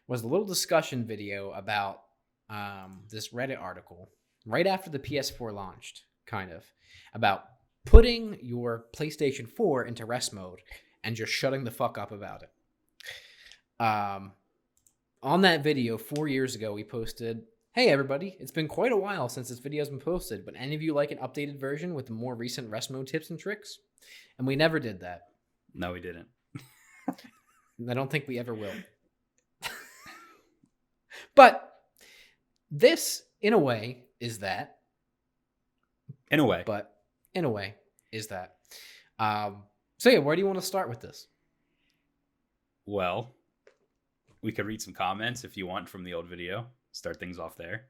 was 0.07 0.23
a 0.23 0.29
little 0.29 0.47
discussion 0.47 1.05
video 1.05 1.51
about 1.51 2.03
um, 2.49 3.01
this 3.11 3.31
Reddit 3.31 3.61
article 3.61 4.11
right 4.47 4.69
after 4.69 4.91
the 4.91 5.01
PS4 5.01 5.53
launched, 5.53 6.05
kind 6.25 6.53
of 6.53 6.63
about 7.15 7.47
putting 7.85 8.39
your 8.41 8.85
PlayStation 8.97 9.49
4 9.49 9.87
into 9.87 10.07
rest 10.07 10.33
mode 10.33 10.61
and 11.03 11.17
just 11.17 11.33
shutting 11.33 11.65
the 11.65 11.73
fuck 11.73 11.99
up 11.99 12.13
about 12.13 12.45
it. 12.45 13.83
Um, 13.85 14.35
on 15.21 15.41
that 15.41 15.65
video 15.65 15.99
four 15.99 16.29
years 16.29 16.55
ago, 16.55 16.75
we 16.75 16.85
posted 16.85 17.43
Hey 17.73 17.89
everybody, 17.89 18.37
it's 18.39 18.53
been 18.53 18.69
quite 18.69 18.93
a 18.93 18.97
while 18.97 19.29
since 19.29 19.49
this 19.49 19.59
video 19.59 19.81
has 19.81 19.89
been 19.89 19.99
posted, 19.99 20.45
but 20.45 20.55
any 20.57 20.77
of 20.77 20.83
you 20.83 20.95
like 20.95 21.11
an 21.11 21.19
updated 21.19 21.59
version 21.59 21.93
with 21.93 22.09
more 22.09 22.37
recent 22.37 22.71
rest 22.71 22.93
mode 22.93 23.09
tips 23.09 23.31
and 23.31 23.39
tricks? 23.39 23.81
And 24.39 24.47
we 24.47 24.55
never 24.55 24.79
did 24.79 25.01
that. 25.01 25.23
No, 25.75 25.93
we 25.93 25.99
didn't. 25.99 26.29
And 27.79 27.91
I 27.91 27.95
don't 27.95 28.11
think 28.11 28.27
we 28.29 28.39
ever 28.39 28.55
will. 28.55 28.73
but 31.35 31.73
this, 32.71 33.23
in 33.41 33.53
a 33.53 33.59
way, 33.59 34.05
is 34.21 34.39
that. 34.39 34.77
In 36.31 36.41
a 36.41 36.45
way. 36.45 36.63
But 36.67 36.93
in 37.35 37.45
a 37.45 37.51
way, 37.51 37.75
is 38.13 38.29
that. 38.29 38.57
Um, 39.19 39.63
so 39.99 40.11
yeah, 40.11 40.19
where 40.19 40.37
do 40.37 40.41
you 40.41 40.47
want 40.47 40.59
to 40.61 40.65
start 40.67 40.89
with 40.89 41.01
this? 41.01 41.27
Well, 42.87 43.35
we 44.43 44.53
could 44.53 44.67
read 44.67 44.83
some 44.83 44.95
comments 44.95 45.45
if 45.45 45.57
you 45.57 45.67
want 45.67 45.89
from 45.89 46.05
the 46.05 46.15
old 46.15 46.27
video. 46.27 46.67
Start 46.93 47.19
things 47.19 47.39
off 47.39 47.57
there. 47.57 47.87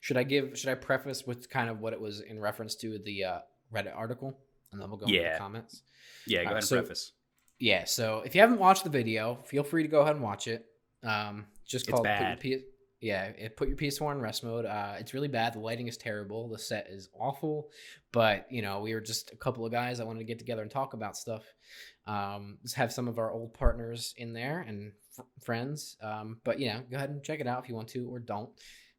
Should 0.00 0.18
I 0.18 0.22
give? 0.22 0.58
Should 0.58 0.68
I 0.68 0.74
preface 0.74 1.26
with 1.26 1.48
kind 1.48 1.70
of 1.70 1.80
what 1.80 1.94
it 1.94 2.00
was 2.00 2.20
in 2.20 2.38
reference 2.38 2.74
to 2.76 2.98
the 2.98 3.24
uh, 3.24 3.38
Reddit 3.74 3.96
article, 3.96 4.36
and 4.70 4.78
then 4.80 4.90
we'll 4.90 4.98
go 4.98 5.06
into 5.06 5.18
the 5.18 5.38
comments. 5.38 5.80
Yeah, 6.26 6.40
go 6.40 6.42
Uh, 6.42 6.44
ahead 6.50 6.56
and 6.56 6.66
so- 6.66 6.76
preface. 6.80 7.12
Yeah, 7.60 7.84
so 7.84 8.22
if 8.24 8.34
you 8.34 8.40
haven't 8.40 8.58
watched 8.58 8.84
the 8.84 8.90
video, 8.90 9.38
feel 9.44 9.62
free 9.62 9.82
to 9.82 9.88
go 9.88 10.00
ahead 10.00 10.16
and 10.16 10.24
watch 10.24 10.48
it. 10.48 10.64
Um, 11.04 11.46
just 11.66 11.86
called. 11.88 12.06
Put 12.40 12.50
your 12.50 12.58
P- 12.58 12.64
yeah, 13.00 13.24
it 13.24 13.56
put 13.56 13.68
your 13.68 13.76
PS4 13.76 14.12
in 14.12 14.20
rest 14.20 14.42
mode. 14.44 14.66
Uh, 14.66 14.94
it's 14.98 15.14
really 15.14 15.28
bad. 15.28 15.54
The 15.54 15.60
lighting 15.60 15.86
is 15.86 15.96
terrible. 15.96 16.48
The 16.48 16.58
set 16.58 16.88
is 16.90 17.08
awful. 17.18 17.68
But 18.12 18.46
you 18.50 18.62
know, 18.62 18.80
we 18.80 18.94
were 18.94 19.00
just 19.00 19.32
a 19.32 19.36
couple 19.36 19.64
of 19.64 19.72
guys 19.72 19.98
that 19.98 20.06
wanted 20.06 20.20
to 20.20 20.24
get 20.24 20.38
together 20.38 20.62
and 20.62 20.70
talk 20.70 20.94
about 20.94 21.16
stuff. 21.16 21.44
Um, 22.06 22.58
just 22.62 22.76
have 22.76 22.92
some 22.92 23.08
of 23.08 23.18
our 23.18 23.30
old 23.30 23.54
partners 23.54 24.14
in 24.16 24.32
there 24.32 24.64
and 24.66 24.92
f- 25.18 25.26
friends. 25.42 25.96
Um, 26.02 26.38
but 26.44 26.58
you 26.58 26.68
know, 26.68 26.80
go 26.90 26.96
ahead 26.96 27.10
and 27.10 27.22
check 27.22 27.40
it 27.40 27.46
out 27.46 27.62
if 27.62 27.68
you 27.68 27.74
want 27.74 27.88
to, 27.90 28.08
or 28.10 28.18
don't. 28.18 28.50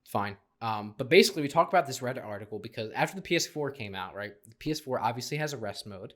It's 0.01 0.11
fine. 0.11 0.37
Um, 0.61 0.93
but 0.97 1.09
basically, 1.09 1.41
we 1.41 1.47
talk 1.47 1.69
about 1.69 1.87
this 1.87 1.99
Reddit 1.99 2.23
article 2.23 2.59
because 2.59 2.91
after 2.93 3.19
the 3.19 3.27
PS4 3.27 3.75
came 3.75 3.95
out, 3.95 4.13
right? 4.15 4.33
The 4.47 4.55
PS4 4.55 4.99
obviously 5.01 5.37
has 5.37 5.53
a 5.53 5.57
rest 5.57 5.87
mode 5.87 6.13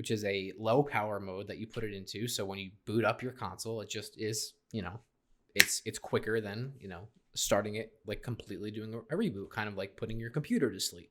which 0.00 0.10
is 0.10 0.24
a 0.24 0.52
low 0.58 0.82
power 0.82 1.20
mode 1.20 1.46
that 1.48 1.58
you 1.58 1.66
put 1.66 1.84
it 1.84 1.92
into. 1.92 2.26
So 2.26 2.46
when 2.46 2.58
you 2.58 2.70
boot 2.86 3.04
up 3.04 3.22
your 3.22 3.32
console, 3.32 3.82
it 3.82 3.90
just 3.90 4.18
is, 4.18 4.54
you 4.72 4.80
know, 4.80 4.98
it's 5.54 5.82
it's 5.84 5.98
quicker 5.98 6.40
than 6.40 6.72
you 6.80 6.88
know 6.88 7.08
starting 7.34 7.74
it 7.74 7.92
like 8.06 8.22
completely 8.22 8.70
doing 8.70 8.94
a, 8.94 9.14
reboot, 9.14 9.50
kind 9.50 9.68
of 9.68 9.76
like 9.76 9.98
putting 9.98 10.18
your 10.18 10.30
computer 10.30 10.72
to 10.72 10.80
sleep. 10.80 11.10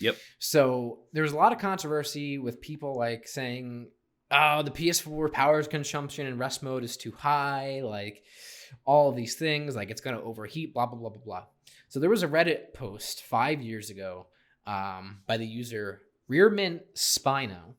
Yep. 0.00 0.16
So 0.38 1.00
there's 1.14 1.32
a 1.32 1.36
lot 1.36 1.52
of 1.52 1.58
controversy 1.58 2.36
with 2.36 2.60
people 2.60 2.94
like 2.94 3.26
saying, 3.26 3.88
"Oh, 4.30 4.62
the 4.62 4.70
PS4 4.70 5.32
power 5.32 5.62
consumption 5.62 6.26
in 6.26 6.36
rest 6.36 6.62
mode 6.62 6.84
is 6.84 6.98
too 6.98 7.12
high," 7.12 7.80
like 7.82 8.22
all 8.84 9.12
these 9.12 9.36
things, 9.36 9.76
like 9.76 9.90
it's 9.90 10.02
gonna 10.02 10.20
overheat, 10.20 10.74
blah 10.74 10.84
blah 10.84 10.98
blah 10.98 11.08
blah 11.08 11.24
blah. 11.24 11.44
So 11.90 11.98
there 11.98 12.08
was 12.08 12.22
a 12.22 12.28
Reddit 12.28 12.72
post 12.72 13.24
five 13.24 13.60
years 13.60 13.90
ago 13.90 14.28
um, 14.64 15.18
by 15.26 15.36
the 15.36 15.46
user 15.46 16.02
Rearmint 16.30 16.82
Spino 16.96 17.74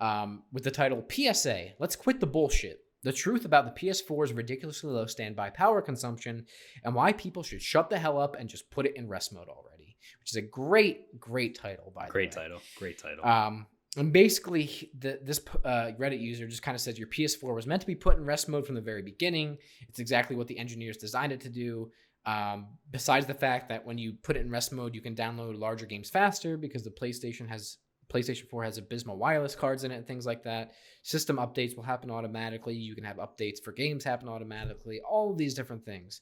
um, 0.00 0.42
with 0.52 0.64
the 0.64 0.72
title 0.72 1.04
PSA 1.08 1.68
Let's 1.78 1.94
Quit 1.94 2.18
the 2.18 2.26
Bullshit. 2.26 2.80
The 3.04 3.12
truth 3.12 3.44
about 3.44 3.64
the 3.66 3.80
PS4's 3.80 4.32
ridiculously 4.32 4.90
low 4.90 5.06
standby 5.06 5.50
power 5.50 5.80
consumption 5.80 6.46
and 6.82 6.96
why 6.96 7.12
people 7.12 7.44
should 7.44 7.62
shut 7.62 7.90
the 7.90 7.98
hell 7.98 8.18
up 8.18 8.34
and 8.36 8.48
just 8.48 8.68
put 8.72 8.86
it 8.86 8.96
in 8.96 9.08
rest 9.08 9.32
mode 9.32 9.48
already, 9.48 9.96
which 10.18 10.32
is 10.32 10.36
a 10.36 10.42
great, 10.42 11.20
great 11.20 11.56
title, 11.56 11.92
by 11.94 12.08
Great 12.08 12.32
the 12.32 12.40
way. 12.40 12.48
Great 12.48 12.50
title. 12.50 12.62
Great 12.76 12.98
title. 12.98 13.24
Um, 13.24 13.66
and 13.96 14.12
basically, 14.12 14.90
the, 14.98 15.20
this 15.22 15.40
uh, 15.64 15.92
Reddit 15.98 16.20
user 16.20 16.48
just 16.48 16.62
kind 16.62 16.74
of 16.74 16.80
says 16.80 16.98
your 16.98 17.06
PS4 17.06 17.54
was 17.54 17.66
meant 17.66 17.82
to 17.82 17.86
be 17.86 17.94
put 17.94 18.16
in 18.16 18.24
rest 18.24 18.48
mode 18.48 18.66
from 18.66 18.74
the 18.74 18.80
very 18.80 19.02
beginning. 19.02 19.58
It's 19.88 20.00
exactly 20.00 20.34
what 20.34 20.48
the 20.48 20.58
engineers 20.58 20.96
designed 20.96 21.30
it 21.30 21.40
to 21.42 21.48
do. 21.48 21.92
Um, 22.26 22.68
besides 22.90 23.26
the 23.26 23.34
fact 23.34 23.68
that 23.68 23.84
when 23.84 23.98
you 23.98 24.14
put 24.22 24.36
it 24.36 24.40
in 24.40 24.50
rest 24.50 24.72
mode, 24.72 24.94
you 24.94 25.00
can 25.00 25.14
download 25.14 25.58
larger 25.58 25.86
games 25.86 26.08
faster 26.08 26.56
because 26.56 26.82
the 26.82 26.90
PlayStation 26.90 27.48
has 27.48 27.78
PlayStation 28.12 28.48
4 28.48 28.64
has 28.64 28.78
abysmal 28.78 29.16
wireless 29.16 29.54
cards 29.54 29.84
in 29.84 29.90
it 29.90 29.96
and 29.96 30.06
things 30.06 30.26
like 30.26 30.42
that. 30.44 30.72
System 31.02 31.36
updates 31.36 31.76
will 31.76 31.82
happen 31.82 32.10
automatically. 32.10 32.74
You 32.74 32.94
can 32.94 33.04
have 33.04 33.16
updates 33.16 33.62
for 33.62 33.72
games 33.72 34.04
happen 34.04 34.28
automatically. 34.28 35.00
All 35.08 35.30
of 35.32 35.38
these 35.38 35.54
different 35.54 35.84
things. 35.84 36.20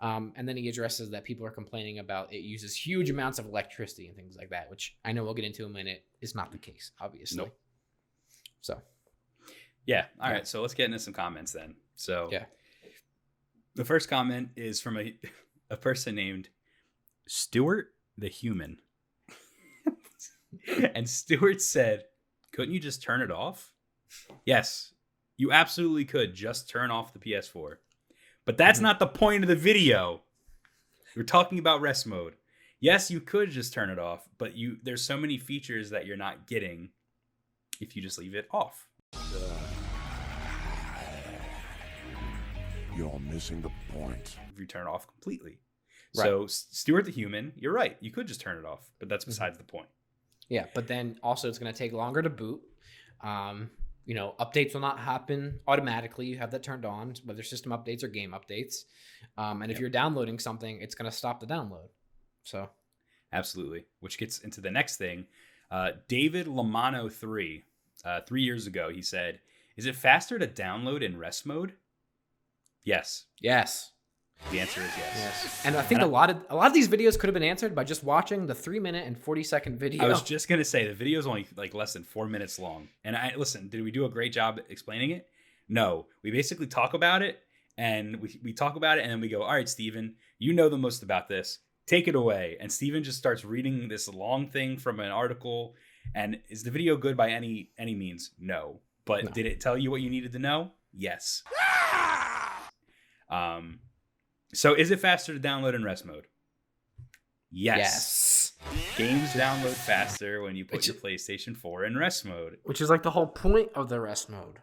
Um, 0.00 0.32
and 0.36 0.48
then 0.48 0.56
he 0.56 0.68
addresses 0.68 1.10
that 1.10 1.24
people 1.24 1.44
are 1.44 1.50
complaining 1.50 1.98
about 1.98 2.32
it 2.32 2.42
uses 2.42 2.76
huge 2.76 3.10
amounts 3.10 3.38
of 3.38 3.46
electricity 3.46 4.06
and 4.06 4.16
things 4.16 4.36
like 4.36 4.50
that, 4.50 4.70
which 4.70 4.96
I 5.04 5.12
know 5.12 5.24
we'll 5.24 5.34
get 5.34 5.44
into 5.44 5.64
in 5.64 5.70
a 5.70 5.74
minute 5.74 6.04
is 6.20 6.34
not 6.34 6.52
the 6.52 6.58
case, 6.58 6.92
obviously. 7.00 7.38
Nope. 7.38 7.58
So 8.60 8.80
yeah. 9.86 10.04
All 10.20 10.28
yeah. 10.28 10.34
right. 10.36 10.48
So 10.48 10.62
let's 10.62 10.74
get 10.74 10.86
into 10.86 11.00
some 11.00 11.14
comments 11.14 11.52
then. 11.52 11.74
So 11.96 12.28
Yeah. 12.30 12.44
The 13.78 13.84
first 13.84 14.08
comment 14.10 14.50
is 14.56 14.80
from 14.80 14.98
a 14.98 15.14
a 15.70 15.76
person 15.76 16.14
named 16.14 16.48
Stuart 17.26 17.88
the 18.16 18.28
Human. 18.28 18.78
and 20.94 21.08
Stuart 21.08 21.60
said, 21.62 22.04
Couldn't 22.52 22.74
you 22.74 22.80
just 22.80 23.02
turn 23.02 23.20
it 23.20 23.30
off? 23.30 23.72
Yes, 24.44 24.92
you 25.36 25.52
absolutely 25.52 26.04
could 26.04 26.34
just 26.34 26.68
turn 26.68 26.90
off 26.90 27.12
the 27.12 27.18
PS4. 27.18 27.76
But 28.46 28.56
that's 28.56 28.78
Mhm. 28.80 28.82
not 28.82 28.98
the 28.98 29.06
point 29.06 29.44
of 29.44 29.48
the 29.48 29.54
video. 29.56 30.22
We're 31.14 31.22
talking 31.22 31.58
about 31.58 31.80
rest 31.80 32.06
mode. 32.06 32.34
Yes, 32.80 33.10
you 33.10 33.20
could 33.20 33.50
just 33.50 33.72
turn 33.72 33.90
it 33.90 33.98
off, 33.98 34.28
but 34.38 34.54
you 34.54 34.78
there's 34.82 35.04
so 35.04 35.16
many 35.16 35.38
features 35.38 35.90
that 35.90 36.06
you're 36.06 36.16
not 36.16 36.46
getting 36.46 36.90
if 37.80 37.94
you 37.94 38.02
just 38.02 38.18
leave 38.18 38.34
it 38.34 38.48
off. 38.50 38.88
You're 42.98 43.20
missing 43.20 43.62
the 43.62 43.70
point. 43.96 44.36
If 44.52 44.58
you 44.58 44.66
turn 44.66 44.88
it 44.88 44.90
off 44.90 45.06
completely. 45.06 45.60
Right. 46.16 46.24
So 46.24 46.44
S- 46.44 46.66
Stuart 46.72 47.04
the 47.04 47.12
human, 47.12 47.52
you're 47.54 47.72
right. 47.72 47.96
You 48.00 48.10
could 48.10 48.26
just 48.26 48.40
turn 48.40 48.58
it 48.58 48.64
off, 48.64 48.90
but 48.98 49.08
that's 49.08 49.24
besides 49.24 49.56
the 49.56 49.62
point. 49.62 49.86
yeah, 50.48 50.66
but 50.74 50.88
then 50.88 51.16
also 51.22 51.48
it's 51.48 51.58
going 51.58 51.72
to 51.72 51.78
take 51.78 51.92
longer 51.92 52.22
to 52.22 52.28
boot. 52.28 52.60
Um, 53.22 53.70
you 54.04 54.16
know, 54.16 54.34
updates 54.40 54.74
will 54.74 54.80
not 54.80 54.98
happen 54.98 55.60
automatically. 55.68 56.26
You 56.26 56.38
have 56.38 56.50
that 56.50 56.64
turned 56.64 56.84
on, 56.84 57.14
whether 57.24 57.44
system 57.44 57.70
updates 57.70 58.02
or 58.02 58.08
game 58.08 58.34
updates. 58.34 58.78
Um, 59.36 59.62
and 59.62 59.70
if 59.70 59.78
you're 59.78 59.90
downloading 59.90 60.40
something, 60.40 60.80
it's 60.80 60.96
going 60.96 61.08
to 61.08 61.16
stop 61.16 61.38
the 61.38 61.46
download. 61.46 61.90
So 62.42 62.68
Absolutely. 63.32 63.84
Which 64.00 64.18
gets 64.18 64.40
into 64.40 64.60
the 64.60 64.72
next 64.72 64.96
thing. 64.96 65.26
Uh, 65.70 65.92
David 66.08 66.48
Lamano 66.48 67.12
three, 67.12 67.62
uh, 68.04 68.22
three 68.26 68.42
years 68.42 68.66
ago, 68.66 68.90
he 68.90 69.02
said, 69.02 69.38
Is 69.76 69.86
it 69.86 69.94
faster 69.94 70.36
to 70.36 70.48
download 70.48 71.02
in 71.02 71.16
rest 71.16 71.46
mode? 71.46 71.74
Yes. 72.88 73.26
Yes. 73.42 73.92
The 74.50 74.60
answer 74.60 74.80
is 74.80 74.86
yes. 74.96 75.14
Yes. 75.16 75.62
And 75.66 75.76
I 75.76 75.82
think 75.82 76.00
And 76.00 76.08
a 76.08 76.10
lot 76.10 76.30
of 76.30 76.38
a 76.48 76.56
lot 76.56 76.68
of 76.68 76.72
these 76.72 76.88
videos 76.88 77.18
could 77.18 77.28
have 77.28 77.34
been 77.34 77.42
answered 77.42 77.74
by 77.74 77.84
just 77.84 78.02
watching 78.02 78.46
the 78.46 78.54
three 78.54 78.80
minute 78.80 79.06
and 79.06 79.18
forty 79.18 79.42
second 79.44 79.78
video. 79.78 80.02
I 80.02 80.08
was 80.08 80.22
just 80.22 80.48
gonna 80.48 80.64
say 80.64 80.86
the 80.86 80.94
video 80.94 81.18
is 81.18 81.26
only 81.26 81.46
like 81.54 81.74
less 81.74 81.92
than 81.92 82.02
four 82.04 82.26
minutes 82.26 82.58
long. 82.58 82.88
And 83.04 83.14
I 83.14 83.34
listen, 83.36 83.68
did 83.68 83.82
we 83.82 83.90
do 83.90 84.06
a 84.06 84.08
great 84.08 84.32
job 84.32 84.58
explaining 84.70 85.10
it? 85.10 85.26
No. 85.68 86.06
We 86.22 86.30
basically 86.30 86.66
talk 86.66 86.94
about 86.94 87.20
it 87.20 87.40
and 87.76 88.16
we, 88.22 88.40
we 88.42 88.52
talk 88.54 88.76
about 88.76 88.96
it 88.96 89.02
and 89.02 89.10
then 89.10 89.20
we 89.20 89.28
go, 89.28 89.42
all 89.42 89.52
right, 89.52 89.68
Steven, 89.68 90.14
you 90.38 90.54
know 90.54 90.70
the 90.70 90.78
most 90.78 91.02
about 91.02 91.28
this. 91.28 91.58
Take 91.86 92.08
it 92.08 92.14
away. 92.14 92.56
And 92.58 92.72
Steven 92.72 93.02
just 93.04 93.18
starts 93.18 93.44
reading 93.44 93.88
this 93.88 94.08
long 94.08 94.48
thing 94.48 94.78
from 94.78 94.98
an 95.00 95.10
article. 95.10 95.74
And 96.14 96.38
is 96.48 96.62
the 96.62 96.70
video 96.70 96.96
good 96.96 97.18
by 97.18 97.28
any 97.30 97.68
any 97.76 97.94
means? 97.94 98.30
No. 98.38 98.80
But 99.04 99.24
No. 99.24 99.30
did 99.32 99.44
it 99.44 99.60
tell 99.60 99.76
you 99.76 99.90
what 99.90 100.00
you 100.00 100.08
needed 100.08 100.32
to 100.32 100.38
know? 100.38 100.72
Yes. 100.94 101.42
Um 103.30 103.80
so 104.54 104.74
is 104.74 104.90
it 104.90 105.00
faster 105.00 105.34
to 105.34 105.40
download 105.40 105.74
in 105.74 105.84
rest 105.84 106.04
mode? 106.06 106.26
yes. 107.50 108.52
Games 108.96 109.30
download 109.30 109.72
faster 109.74 110.42
when 110.42 110.56
you 110.56 110.64
put 110.64 110.78
Which- 110.78 110.86
your 110.88 110.96
PlayStation 110.96 111.56
4 111.56 111.84
in 111.84 111.96
rest 111.96 112.24
mode. 112.24 112.58
Which 112.64 112.80
is 112.80 112.90
like 112.90 113.02
the 113.02 113.10
whole 113.12 113.26
point 113.28 113.70
of 113.74 113.88
the 113.88 114.00
rest 114.00 114.28
mode. 114.28 114.58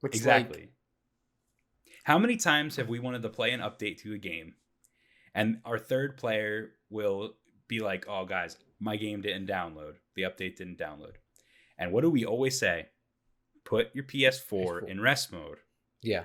Which 0.00 0.12
like, 0.12 0.16
Exactly. 0.16 0.68
How 2.04 2.18
many 2.18 2.36
times 2.36 2.76
have 2.76 2.88
we 2.88 3.00
wanted 3.00 3.22
to 3.22 3.28
play 3.28 3.50
an 3.50 3.60
update 3.60 3.98
to 4.02 4.12
a 4.14 4.18
game 4.18 4.54
and 5.34 5.58
our 5.64 5.78
third 5.78 6.16
player 6.16 6.70
will 6.88 7.34
be 7.68 7.80
like, 7.80 8.06
"Oh 8.08 8.24
guys, 8.24 8.56
my 8.78 8.96
game 8.96 9.20
didn't 9.22 9.48
download. 9.48 9.94
The 10.14 10.22
update 10.22 10.56
didn't 10.56 10.78
download." 10.78 11.14
And 11.78 11.90
what 11.92 12.02
do 12.02 12.10
we 12.10 12.24
always 12.24 12.58
say? 12.58 12.86
Put 13.66 13.94
your 13.94 14.04
PS4 14.04 14.84
PS4. 14.84 14.88
in 14.88 15.00
rest 15.00 15.30
mode. 15.32 15.58
yeah. 16.02 16.24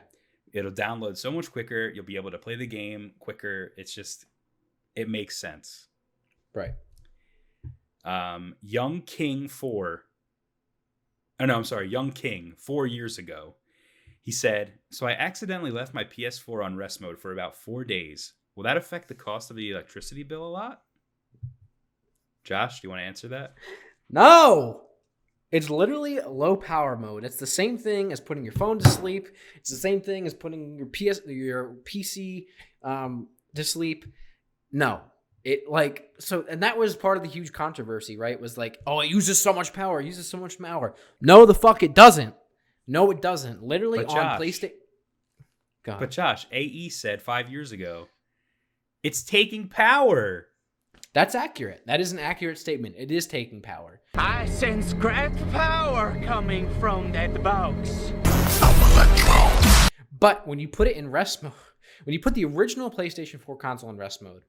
It'll 0.54 0.70
download 0.72 1.16
so 1.18 1.32
much 1.32 1.50
quicker. 1.50 1.90
You'll 1.90 2.04
be 2.04 2.18
able 2.18 2.32
to 2.32 2.38
play 2.38 2.56
the 2.56 2.68
game 2.68 3.12
quicker. 3.20 3.72
It's 3.78 3.94
just 3.94 4.26
it 4.98 5.08
makes 5.10 5.38
sense. 5.38 5.88
Right. 6.54 6.74
um, 8.04 8.56
Young 8.62 9.02
King 9.02 9.48
4. 9.48 10.04
Oh, 11.40 11.46
no, 11.46 11.56
I'm 11.56 11.64
sorry. 11.64 11.88
Young 11.88 12.12
King, 12.12 12.54
four 12.58 12.86
years 12.86 13.18
ago. 13.18 13.56
He 14.24 14.34
said, 14.34 14.74
So 14.92 15.08
I 15.08 15.12
accidentally 15.14 15.72
left 15.72 15.94
my 15.94 16.04
PS4 16.04 16.66
on 16.66 16.76
rest 16.76 17.00
mode 17.00 17.18
for 17.18 17.32
about 17.32 17.56
four 17.56 17.86
days. 17.86 18.34
Will 18.58 18.64
that 18.64 18.76
affect 18.76 19.08
the 19.08 19.16
cost 19.16 19.50
of 19.52 19.56
the 19.56 19.72
electricity 19.72 20.24
bill 20.24 20.46
a 20.46 20.52
lot? 20.52 20.82
Josh, 22.44 22.82
do 22.82 22.88
you 22.88 22.90
want 22.90 23.00
to 23.02 23.06
answer 23.06 23.30
that? 23.30 23.54
No. 24.10 24.82
It's 25.52 25.70
literally 25.70 26.20
low 26.22 26.56
power 26.56 26.96
mode. 26.96 27.26
It's 27.26 27.36
the 27.36 27.48
same 27.48 27.78
thing 27.78 28.14
as 28.14 28.22
putting 28.22 28.44
your 28.44 28.54
phone 28.54 28.80
to 28.80 28.90
sleep. 28.90 29.28
It's 29.56 29.70
the 29.70 29.76
same 29.76 30.02
thing 30.02 30.26
as 30.26 30.34
putting 30.34 30.78
your 30.78 30.88
PS 30.88 31.22
your 31.28 31.76
PC 31.84 32.46
um, 32.84 33.28
to 33.56 33.64
sleep. 33.64 34.06
No. 34.72 35.02
It 35.44 35.64
like 35.68 36.10
so 36.20 36.46
and 36.48 36.64
that 36.64 36.78
was 36.78 36.96
part 36.96 37.18
of 37.18 37.24
the 37.24 37.30
huge 37.30 37.52
controversy, 37.52 38.16
right? 38.16 38.40
Was 38.40 38.60
like, 38.60 38.78
"Oh, 38.86 39.00
it 39.00 39.10
uses 39.10 39.42
so 39.42 39.52
much 39.52 39.74
power. 39.74 40.00
It 40.00 40.06
uses 40.06 40.30
so 40.30 40.38
much 40.38 40.60
power." 40.60 40.94
No, 41.20 41.48
the 41.48 41.56
fuck 41.56 41.82
it 41.82 41.96
doesn't. 41.96 42.36
No, 42.88 43.10
it 43.10 43.22
doesn't. 43.24 43.64
Literally 43.64 44.00
But 44.00 44.10
on 44.10 44.16
Josh- 44.16 44.40
PlayStation. 44.40 44.74
But 46.00 46.12
Josh, 46.12 46.46
AE 46.52 46.90
said 46.90 47.24
five 47.24 47.50
years 47.50 47.72
ago, 47.72 48.08
it's 49.02 49.24
taking 49.24 49.68
power. 49.68 50.48
That's 51.14 51.36
accurate. 51.36 51.84
That 51.88 52.00
is 52.00 52.14
an 52.14 52.20
accurate 52.20 52.58
statement. 52.58 52.96
It 52.98 53.12
is 53.12 53.28
taking 53.28 53.62
power. 53.62 54.00
I 54.16 54.46
sense 54.46 54.94
great 54.94 55.36
power 55.52 56.18
coming 56.26 56.70
from 56.80 57.12
that 57.12 57.44
box. 57.44 58.14
But 60.18 60.48
when 60.48 60.60
you 60.60 60.70
put 60.70 60.88
it 60.88 60.96
in 60.96 61.12
rest 61.12 61.44
mode, 61.44 61.52
when 62.06 62.14
you 62.14 62.22
put 62.22 62.34
the 62.34 62.46
original 62.46 62.90
PlayStation 62.90 63.42
4 63.42 63.58
console 63.58 63.90
in 63.90 63.98
rest 63.98 64.22
mode, 64.22 64.44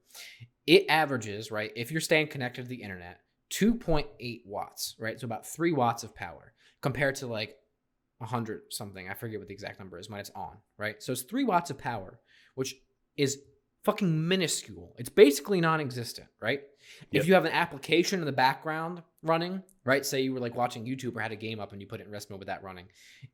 it 0.65 0.85
averages, 0.87 1.51
right, 1.51 1.71
if 1.75 1.91
you're 1.91 1.99
staying 1.99 2.27
connected 2.27 2.61
to 2.61 2.69
the 2.69 2.81
internet, 2.81 3.19
2.8 3.51 4.41
watts, 4.45 4.95
right? 4.97 5.19
So 5.19 5.25
about 5.25 5.45
3 5.45 5.73
watts 5.73 6.03
of 6.03 6.15
power 6.15 6.53
compared 6.81 7.15
to 7.15 7.27
like 7.27 7.57
100 8.19 8.61
something. 8.69 9.09
I 9.09 9.15
forget 9.15 9.39
what 9.39 9.49
the 9.49 9.53
exact 9.53 9.79
number 9.79 9.99
is 9.99 10.09
when 10.09 10.21
it's 10.21 10.31
on, 10.33 10.59
right? 10.77 11.03
So 11.03 11.11
it's 11.11 11.23
3 11.23 11.43
watts 11.43 11.71
of 11.71 11.77
power, 11.77 12.21
which 12.55 12.73
is 13.17 13.39
fucking 13.83 14.27
minuscule. 14.27 14.95
It's 14.97 15.09
basically 15.09 15.61
non 15.61 15.79
existent, 15.79 16.27
right? 16.41 16.61
Yep. 17.11 17.21
If 17.23 17.27
you 17.27 17.33
have 17.33 17.45
an 17.45 17.51
application 17.51 18.19
in 18.19 18.25
the 18.25 18.31
background 18.31 19.01
running, 19.21 19.63
right? 19.85 20.05
Say 20.05 20.21
you 20.21 20.33
were 20.33 20.39
like 20.39 20.55
watching 20.55 20.85
YouTube 20.85 21.15
or 21.15 21.21
had 21.21 21.31
a 21.31 21.35
game 21.35 21.59
up 21.59 21.71
and 21.71 21.81
you 21.81 21.87
put 21.87 21.99
it 21.99 22.05
in 22.05 22.11
rest 22.11 22.29
mode 22.29 22.39
with 22.39 22.47
that 22.47 22.63
running, 22.63 22.85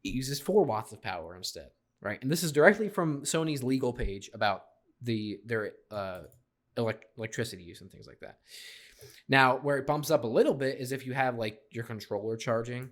it 0.04 0.10
uses 0.10 0.40
4 0.40 0.64
watts 0.64 0.92
of 0.92 1.02
power 1.02 1.36
instead 1.36 1.70
right? 2.02 2.22
And 2.22 2.32
this 2.32 2.44
is 2.44 2.52
directly 2.52 2.90
from 2.90 3.22
Sony's 3.22 3.64
legal 3.64 3.94
page 3.94 4.30
about 4.34 4.64
the 5.02 5.40
their 5.46 5.74
uh, 5.92 6.22
elect- 6.78 7.06
electricity 7.18 7.64
use 7.64 7.82
and 7.82 7.92
things 7.92 8.08
like 8.08 8.20
that. 8.22 8.38
Now, 9.28 9.58
where 9.58 9.78
it 9.78 9.88
bumps 9.88 10.12
up 10.12 10.24
a 10.24 10.28
little 10.28 10.54
bit 10.54 10.80
is 10.80 10.92
if 10.92 11.06
you 11.06 11.14
have 11.14 11.38
like 11.38 11.60
your 11.72 11.84
controller 11.84 12.36
charging 12.36 12.90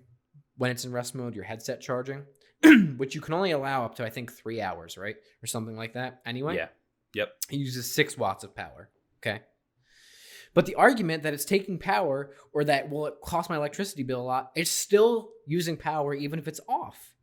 when 0.56 0.70
it's 0.70 0.84
in 0.84 0.92
rest 0.92 1.14
mode, 1.14 1.34
your 1.34 1.44
headset 1.44 1.80
charging, 1.80 2.24
which 2.96 3.14
you 3.14 3.20
can 3.20 3.34
only 3.34 3.50
allow 3.50 3.84
up 3.84 3.94
to 3.96 4.04
I 4.04 4.10
think 4.10 4.32
three 4.32 4.60
hours, 4.60 4.96
right, 4.96 5.16
or 5.42 5.46
something 5.46 5.76
like 5.76 5.94
that. 5.94 6.20
Anyway, 6.24 6.56
Yeah. 6.56 6.68
Yep. 7.14 7.28
it 7.50 7.56
uses 7.56 7.92
six 7.92 8.16
watts 8.16 8.44
of 8.44 8.54
power. 8.54 8.90
Okay. 9.18 9.40
But 10.54 10.66
the 10.66 10.74
argument 10.74 11.22
that 11.22 11.34
it's 11.34 11.44
taking 11.44 11.78
power 11.78 12.34
or 12.52 12.64
that 12.64 12.90
will 12.90 13.06
it 13.06 13.14
cost 13.22 13.50
my 13.50 13.56
electricity 13.56 14.02
bill 14.02 14.20
a 14.20 14.22
lot, 14.22 14.50
it's 14.54 14.70
still 14.70 15.30
using 15.46 15.76
power 15.76 16.14
even 16.14 16.38
if 16.38 16.48
it's 16.48 16.60
off. 16.68 17.14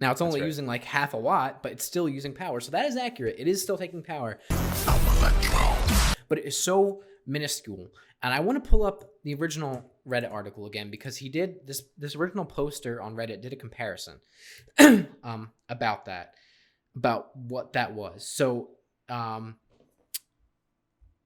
Now 0.00 0.10
it's 0.12 0.22
only 0.22 0.40
right. 0.40 0.46
using 0.46 0.66
like 0.66 0.84
half 0.84 1.12
a 1.12 1.18
watt, 1.18 1.62
but 1.62 1.72
it's 1.72 1.84
still 1.84 2.08
using 2.08 2.32
power. 2.32 2.60
So 2.60 2.70
that 2.70 2.86
is 2.86 2.96
accurate. 2.96 3.36
It 3.38 3.48
is 3.48 3.62
still 3.62 3.76
taking 3.76 4.02
power. 4.02 4.38
But 6.28 6.38
it 6.38 6.44
is 6.44 6.56
so 6.56 7.02
minuscule. 7.26 7.88
And 8.22 8.32
I 8.32 8.40
want 8.40 8.62
to 8.62 8.70
pull 8.70 8.84
up 8.84 9.04
the 9.24 9.34
original 9.34 9.84
Reddit 10.06 10.32
article 10.32 10.66
again 10.66 10.90
because 10.90 11.16
he 11.16 11.28
did 11.28 11.66
this 11.66 11.82
this 11.98 12.16
original 12.16 12.44
poster 12.44 13.00
on 13.00 13.14
Reddit 13.14 13.42
did 13.42 13.52
a 13.52 13.56
comparison 13.56 14.20
um 15.22 15.50
about 15.68 16.06
that 16.06 16.34
about 16.96 17.36
what 17.36 17.74
that 17.74 17.94
was. 17.94 18.26
So 18.26 18.70
um 19.10 19.56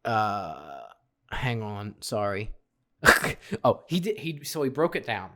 uh 0.05 0.81
hang 1.31 1.62
on, 1.62 1.94
sorry. 2.01 2.51
oh, 3.64 3.83
he 3.88 4.01
did 4.01 4.18
he 4.18 4.42
so 4.44 4.62
he 4.62 4.70
broke 4.70 4.97
it 4.97 5.07
down, 5.07 5.31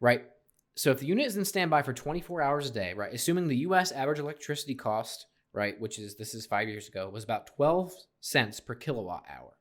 right? 0.00 0.24
So 0.76 0.90
if 0.90 1.00
the 1.00 1.06
unit 1.06 1.24
is 1.26 1.38
in 1.38 1.44
standby 1.44 1.82
for 1.82 1.92
24 1.94 2.42
hours 2.42 2.68
a 2.68 2.72
day, 2.72 2.92
right, 2.94 3.12
assuming 3.12 3.48
the 3.48 3.56
US 3.58 3.92
average 3.92 4.18
electricity 4.18 4.74
cost, 4.74 5.26
right, 5.54 5.80
which 5.80 5.98
is 5.98 6.16
this 6.16 6.34
is 6.34 6.44
5 6.46 6.68
years 6.68 6.88
ago, 6.88 7.08
was 7.08 7.24
about 7.24 7.46
12 7.56 7.92
cents 8.20 8.60
per 8.60 8.74
kilowatt 8.74 9.24
hour. 9.28 9.54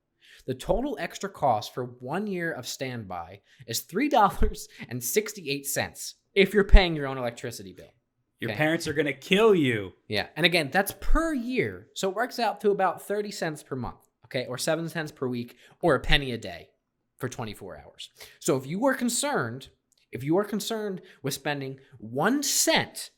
The 0.45 0.53
total 0.53 0.97
extra 0.99 1.29
cost 1.29 1.73
for 1.73 1.85
1 1.85 2.27
year 2.27 2.51
of 2.51 2.67
standby 2.67 3.39
is 3.65 3.83
$3.68 3.83 6.13
if 6.35 6.53
you're 6.53 6.65
paying 6.65 6.95
your 6.95 7.07
own 7.07 7.17
electricity 7.17 7.73
bill. 7.73 7.94
Your 8.39 8.51
Okay. 8.51 8.57
parents 8.57 8.87
are 8.87 8.93
going 8.93 9.05
to 9.05 9.13
kill 9.13 9.55
you. 9.55 9.93
Yeah. 10.07 10.27
And 10.35 10.45
again, 10.45 10.69
that's 10.71 10.93
per 10.99 11.33
year. 11.33 11.87
So 11.93 12.09
it 12.09 12.15
works 12.15 12.37
out 12.39 12.59
to 12.61 12.71
about 12.71 13.01
30 13.01 13.31
cents 13.31 13.63
per 13.63 13.75
month, 13.75 14.09
okay? 14.25 14.45
Or 14.47 14.57
7 14.57 14.89
cents 14.89 15.11
per 15.11 15.27
week 15.27 15.55
or 15.81 15.95
a 15.95 15.99
penny 15.99 16.31
a 16.31 16.37
day 16.37 16.69
for 17.17 17.29
24 17.29 17.77
hours. 17.77 18.09
So 18.39 18.57
if 18.57 18.67
you 18.67 18.85
are 18.85 18.93
concerned, 18.93 19.69
if 20.11 20.23
you 20.23 20.37
are 20.37 20.43
concerned 20.43 21.01
with 21.23 21.33
spending 21.33 21.79
1 21.99 22.43
cent 22.43 23.11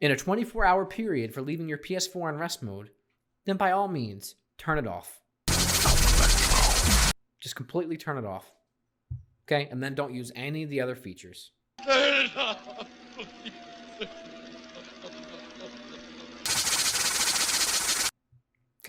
in 0.00 0.12
a 0.12 0.16
24-hour 0.16 0.86
period 0.86 1.34
for 1.34 1.42
leaving 1.42 1.68
your 1.68 1.78
PS4 1.78 2.28
in 2.32 2.38
rest 2.38 2.62
mode, 2.62 2.90
then 3.46 3.56
by 3.56 3.72
all 3.72 3.88
means, 3.88 4.36
turn 4.56 4.78
it 4.78 4.86
off. 4.86 5.20
Just 7.40 7.56
completely 7.56 7.96
turn 7.96 8.18
it 8.18 8.24
off. 8.24 8.52
Okay? 9.46 9.66
And 9.70 9.82
then 9.82 9.94
don't 9.96 10.14
use 10.14 10.30
any 10.36 10.62
of 10.62 10.70
the 10.70 10.80
other 10.80 10.94
features. 10.94 11.50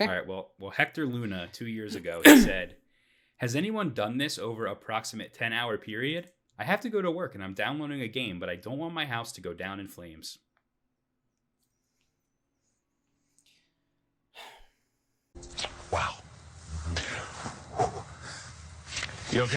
Okay. 0.00 0.08
All 0.10 0.16
right. 0.16 0.26
Well, 0.26 0.52
well, 0.58 0.70
Hector 0.70 1.06
Luna 1.06 1.48
two 1.52 1.66
years 1.66 1.94
ago 1.94 2.22
he 2.24 2.40
said, 2.40 2.76
"Has 3.38 3.54
anyone 3.54 3.92
done 3.92 4.16
this 4.18 4.38
over 4.38 4.66
approximate 4.66 5.34
ten 5.34 5.52
hour 5.52 5.76
period? 5.76 6.30
I 6.58 6.64
have 6.64 6.80
to 6.80 6.88
go 6.90 7.02
to 7.02 7.10
work 7.10 7.34
and 7.34 7.42
I'm 7.44 7.54
downloading 7.54 8.00
a 8.00 8.08
game, 8.08 8.38
but 8.38 8.48
I 8.48 8.56
don't 8.56 8.78
want 8.78 8.94
my 8.94 9.06
house 9.06 9.32
to 9.32 9.40
go 9.40 9.52
down 9.52 9.78
in 9.80 9.88
flames." 9.88 10.38
Wow. 15.92 16.14
You 19.32 19.42
okay? 19.42 19.56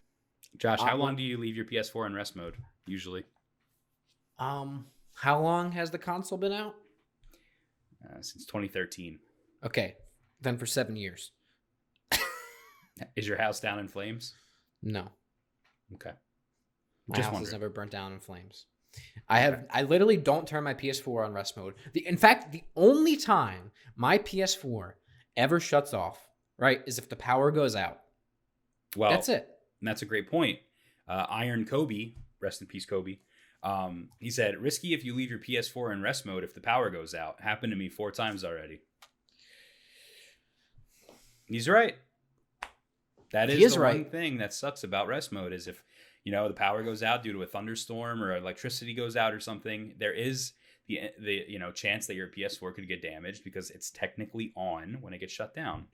Josh, 0.57 0.79
how 0.79 0.93
Uh, 0.93 0.97
long 0.97 1.15
do 1.15 1.23
you 1.23 1.37
leave 1.37 1.55
your 1.55 1.65
PS4 1.65 2.05
in 2.07 2.13
rest 2.13 2.35
mode 2.35 2.55
usually? 2.85 3.23
Um, 4.37 4.87
how 5.15 5.39
long 5.41 5.71
has 5.71 5.91
the 5.91 5.97
console 5.97 6.37
been 6.37 6.51
out? 6.51 6.75
Uh, 8.03 8.21
since 8.21 8.45
2013. 8.45 9.19
Okay, 9.63 9.95
then 10.43 10.57
for 10.57 10.65
seven 10.65 10.95
years. 10.95 11.31
Is 13.15 13.27
your 13.27 13.37
house 13.37 13.59
down 13.59 13.79
in 13.79 13.87
flames? 13.87 14.33
No. 14.81 15.07
Okay. 15.95 16.11
My 17.07 17.15
Just 17.15 17.25
house 17.25 17.33
wondering. 17.33 17.45
has 17.45 17.51
never 17.53 17.69
burnt 17.69 17.91
down 17.91 18.13
in 18.13 18.19
flames. 18.19 18.65
I 19.27 19.39
have. 19.39 19.65
I 19.71 19.81
literally 19.83 20.17
don't 20.17 20.47
turn 20.47 20.63
my 20.63 20.73
PS4 20.73 21.25
on 21.25 21.33
rest 21.33 21.57
mode. 21.57 21.73
The, 21.93 22.05
in 22.05 22.17
fact, 22.17 22.51
the 22.51 22.63
only 22.75 23.17
time 23.17 23.71
my 23.95 24.19
PS4 24.19 24.93
ever 25.35 25.59
shuts 25.59 25.93
off, 25.93 26.19
right, 26.59 26.81
is 26.85 26.99
if 26.99 27.09
the 27.09 27.15
power 27.15 27.49
goes 27.49 27.75
out. 27.75 27.99
Well, 28.95 29.09
That's 29.09 29.29
it. 29.29 29.49
And 29.81 29.87
that's 29.87 30.03
a 30.03 30.05
great 30.05 30.29
point. 30.29 30.59
Uh, 31.07 31.25
Iron 31.29 31.65
Kobe, 31.65 32.13
rest 32.39 32.61
in 32.61 32.67
peace, 32.67 32.85
Kobe. 32.85 33.17
Um, 33.63 34.09
he 34.19 34.29
said, 34.29 34.57
"Risky 34.61 34.93
if 34.93 35.03
you 35.03 35.15
leave 35.15 35.29
your 35.31 35.39
PS4 35.39 35.91
in 35.93 36.01
rest 36.03 36.25
mode 36.25 36.43
if 36.43 36.53
the 36.53 36.61
power 36.61 36.89
goes 36.89 37.15
out. 37.15 37.41
Happened 37.41 37.71
to 37.71 37.77
me 37.77 37.89
four 37.89 38.11
times 38.11 38.43
already." 38.45 38.81
He's 41.53 41.69
right. 41.69 41.95
That 43.31 43.51
is, 43.51 43.61
is 43.61 43.75
the 43.75 43.81
one 43.81 44.05
thing 44.05 44.37
that 44.37 44.55
sucks 44.55 44.83
about 44.83 45.07
rest 45.07 45.31
mode 45.31 45.53
is 45.53 45.67
if 45.67 45.83
you 46.23 46.31
know 46.31 46.47
the 46.47 46.53
power 46.55 46.81
goes 46.81 47.03
out 47.03 47.21
due 47.21 47.31
to 47.31 47.43
a 47.43 47.45
thunderstorm 47.45 48.23
or 48.23 48.35
electricity 48.35 48.95
goes 48.95 49.15
out 49.15 49.35
or 49.35 49.39
something. 49.39 49.93
There 49.99 50.13
is 50.13 50.53
the 50.87 51.11
the 51.19 51.45
you 51.47 51.59
know 51.59 51.71
chance 51.71 52.07
that 52.07 52.15
your 52.15 52.27
PS4 52.27 52.73
could 52.73 52.87
get 52.87 53.03
damaged 53.03 53.43
because 53.43 53.69
it's 53.69 53.91
technically 53.91 54.51
on 54.55 54.97
when 55.01 55.13
it 55.13 55.19
gets 55.19 55.31
shut 55.31 55.53
down. 55.53 55.85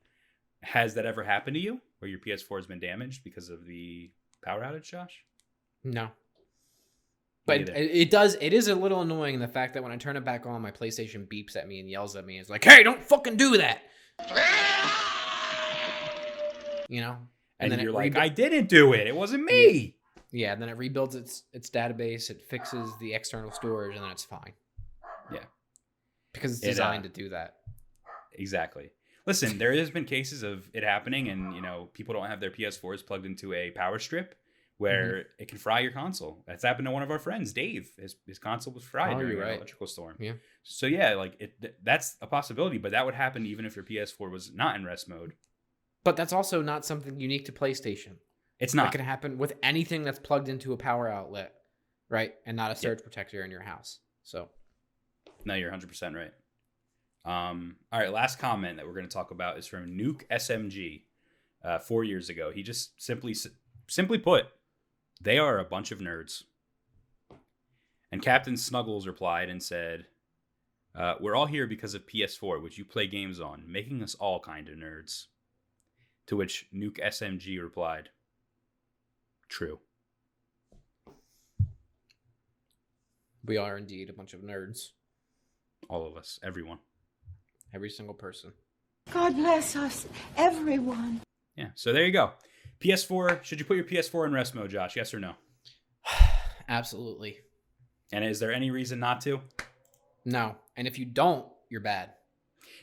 Has 0.64 0.94
that 0.94 1.06
ever 1.06 1.26
happened 1.26 1.56
to 1.56 1.60
you 1.60 1.82
where 2.00 2.10
your 2.10 2.20
PS4 2.20 2.56
has 2.56 2.66
been 2.66 2.80
damaged 2.80 3.26
because 3.26 3.50
of 3.50 3.66
the 3.66 4.10
power 4.42 4.62
outage, 4.62 4.84
Josh? 4.84 5.26
No. 5.84 6.08
But 7.46 7.68
it, 7.68 7.72
it 7.76 8.12
does. 8.12 8.38
It 8.40 8.54
is 8.54 8.70
a 8.70 8.76
little 8.76 9.02
annoying 9.02 9.40
the 9.40 9.48
fact 9.50 9.74
that 9.74 9.84
when 9.84 9.92
I 9.92 9.98
turn 9.98 10.16
it 10.16 10.24
back 10.24 10.46
on, 10.46 10.62
my 10.62 10.72
PlayStation 10.72 11.28
beeps 11.28 11.58
at 11.58 11.68
me 11.68 11.82
and 11.82 11.90
yells 11.90 12.16
at 12.16 12.26
me. 12.26 12.40
It's 12.40 12.50
like, 12.50 12.64
"Hey, 12.64 12.82
don't 12.82 13.04
fucking 13.04 13.36
do 13.36 13.58
that!" 13.58 13.82
You 16.90 17.00
know. 17.02 17.18
And, 17.62 17.72
then 17.72 17.80
you're 17.80 17.92
like, 17.92 18.14
rebu- 18.16 18.20
I 18.20 18.28
didn't 18.30 18.68
do 18.70 18.94
it. 18.94 19.06
It 19.08 19.16
wasn't 19.16 19.44
me. 19.44 19.96
Yeah, 20.32 20.54
and 20.54 20.62
then 20.62 20.70
it 20.70 20.78
rebuilds 20.78 21.16
its 21.16 21.44
its 21.54 21.70
database. 21.70 22.30
It 22.30 22.42
fixes 22.50 22.90
the 23.00 23.14
external 23.14 23.52
storage, 23.52 23.96
and 23.96 24.04
then 24.04 24.12
it's 24.12 24.24
fine. 24.26 24.54
Yeah. 25.34 25.40
because 26.34 26.52
it's 26.58 26.64
It, 26.64 26.68
uh, 26.68 26.72
designed 26.72 27.04
to 27.04 27.10
do 27.10 27.30
that. 27.30 27.56
Exactly. 28.34 28.92
Listen, 29.26 29.58
there 29.58 29.74
has 29.74 29.92
been 29.92 30.06
cases 30.06 30.44
of 30.44 30.68
it 30.74 30.84
happening, 30.84 31.30
and 31.30 31.56
you 31.56 31.62
know 31.62 31.90
people 31.94 32.14
don't 32.14 32.28
have 32.28 32.40
their 32.40 32.52
PS4s 32.52 33.06
plugged 33.06 33.26
into 33.26 33.54
a 33.54 33.72
power 33.72 34.00
strip 34.00 34.36
where 34.78 35.06
Mm-hmm. 35.12 35.42
it 35.44 35.48
can 35.50 35.58
fry 35.58 35.80
your 35.82 35.92
console. 35.92 36.42
That's 36.48 36.64
happened 36.64 36.86
to 36.88 36.92
one 36.92 37.04
of 37.04 37.12
our 37.12 37.20
friends, 37.20 37.52
Dave. 37.54 37.92
His 38.00 38.16
his 38.26 38.40
console 38.40 38.74
was 38.74 38.84
fried 38.84 39.16
Oh, 39.16 39.20
during 39.20 39.38
an 39.38 39.44
right. 39.44 39.56
electrical 39.58 39.88
storm. 39.88 40.16
Yeah. 40.20 40.34
So 40.64 40.86
yeah, 40.88 41.16
like 41.16 41.36
it, 41.40 41.60
th- 41.62 41.74
that's 41.84 42.16
a 42.22 42.28
possibility, 42.28 42.78
but 42.78 42.92
that 42.92 43.06
would 43.06 43.16
happen 43.16 43.46
even 43.46 43.66
if 43.66 43.76
your 43.76 43.84
PS4 43.86 44.32
was 44.32 44.52
not 44.54 44.76
in 44.76 44.86
rest 44.86 45.10
mode. 45.10 45.34
But 46.04 46.16
that's 46.16 46.34
also 46.34 46.62
not 46.62 46.86
something 46.86 47.20
unique 47.20 47.46
to 47.46 47.52
PlayStation. 47.52 48.16
It's 48.60 48.74
not. 48.74 48.86
not. 48.86 48.92
can 48.92 49.02
happen 49.02 49.38
with 49.38 49.54
anything 49.64 50.04
that's 50.04 50.20
plugged 50.20 50.50
into 50.50 50.74
a 50.74 50.78
power 50.78 51.08
outlet, 51.08 51.54
right? 52.10 52.34
And 52.46 52.58
not 52.58 52.72
a 52.72 52.76
surge 52.76 53.02
protector 53.02 53.44
in 53.44 53.52
your 53.52 53.62
house. 53.62 54.00
So 54.24 54.50
No, 55.46 55.56
you're 55.56 55.72
100% 55.72 56.16
right. 56.16 56.32
Um, 57.26 57.76
all 57.92 58.00
right, 58.00 58.12
last 58.12 58.40
comment 58.40 58.78
that 58.78 58.86
we're 58.86 58.94
going 58.94 59.08
to 59.08 59.14
talk 59.14 59.32
about 59.32 59.58
is 59.58 59.68
from 59.68 59.98
Nuke 59.98 60.24
SMG 60.32 61.04
uh, 61.64 61.80
four 61.80 62.04
years 62.04 62.30
ago. 62.30 62.52
He 62.52 62.64
just 62.64 63.02
simply, 63.02 63.36
simply 63.88 64.18
put, 64.18 64.48
they 65.22 65.38
are 65.38 65.60
a 65.60 65.66
bunch 65.66 65.92
of 65.92 66.00
nerds. 66.00 66.44
And 68.12 68.22
Captain 68.22 68.58
Snuggles 68.58 69.06
replied 69.06 69.50
and 69.50 69.62
said, 69.62 70.06
uh, 70.96 71.16
We're 71.20 71.36
all 71.36 71.46
here 71.46 71.68
because 71.68 71.94
of 71.94 72.08
PS4, 72.08 72.62
which 72.62 72.78
you 72.78 72.86
play 72.86 73.08
games 73.08 73.40
on, 73.40 73.64
making 73.68 74.02
us 74.02 74.16
all 74.16 74.40
kind 74.40 74.68
of 74.68 74.76
nerds. 74.76 75.26
To 76.30 76.38
which 76.38 76.68
Nuke 76.72 77.04
SMG 77.04 77.60
replied, 77.60 78.10
True. 79.48 79.80
we 83.44 83.58
are 83.58 83.80
indeed 83.80 84.12
a 84.12 84.14
bunch 84.14 84.36
of 84.36 84.42
nerds. 84.42 84.90
All 85.90 86.06
of 86.06 86.16
us, 86.16 86.40
everyone. 86.44 86.78
Every 87.74 87.90
single 87.90 88.14
person. 88.14 88.52
God 89.12 89.36
bless 89.38 89.76
us, 89.76 90.06
everyone. 90.38 91.22
Yeah, 91.56 91.70
so 91.74 91.92
there 91.92 92.06
you 92.06 92.12
go. 92.12 92.34
PS4, 92.80 93.44
should 93.44 93.60
you 93.60 93.66
put 93.66 93.78
your 93.78 93.86
PS4 93.86 94.28
in 94.28 94.32
rest 94.32 94.54
mode, 94.54 94.70
Josh? 94.70 94.96
Yes 94.96 95.12
or 95.16 95.20
no? 95.20 95.34
Absolutely. 96.70 97.40
And 98.14 98.24
is 98.24 98.40
there 98.40 98.54
any 98.54 98.70
reason 98.70 99.00
not 99.00 99.22
to? 99.22 99.42
No. 100.26 100.58
And 100.78 100.88
if 100.88 101.00
you 101.00 101.06
don't, 101.06 101.48
you're 101.72 101.82
bad. 101.82 102.12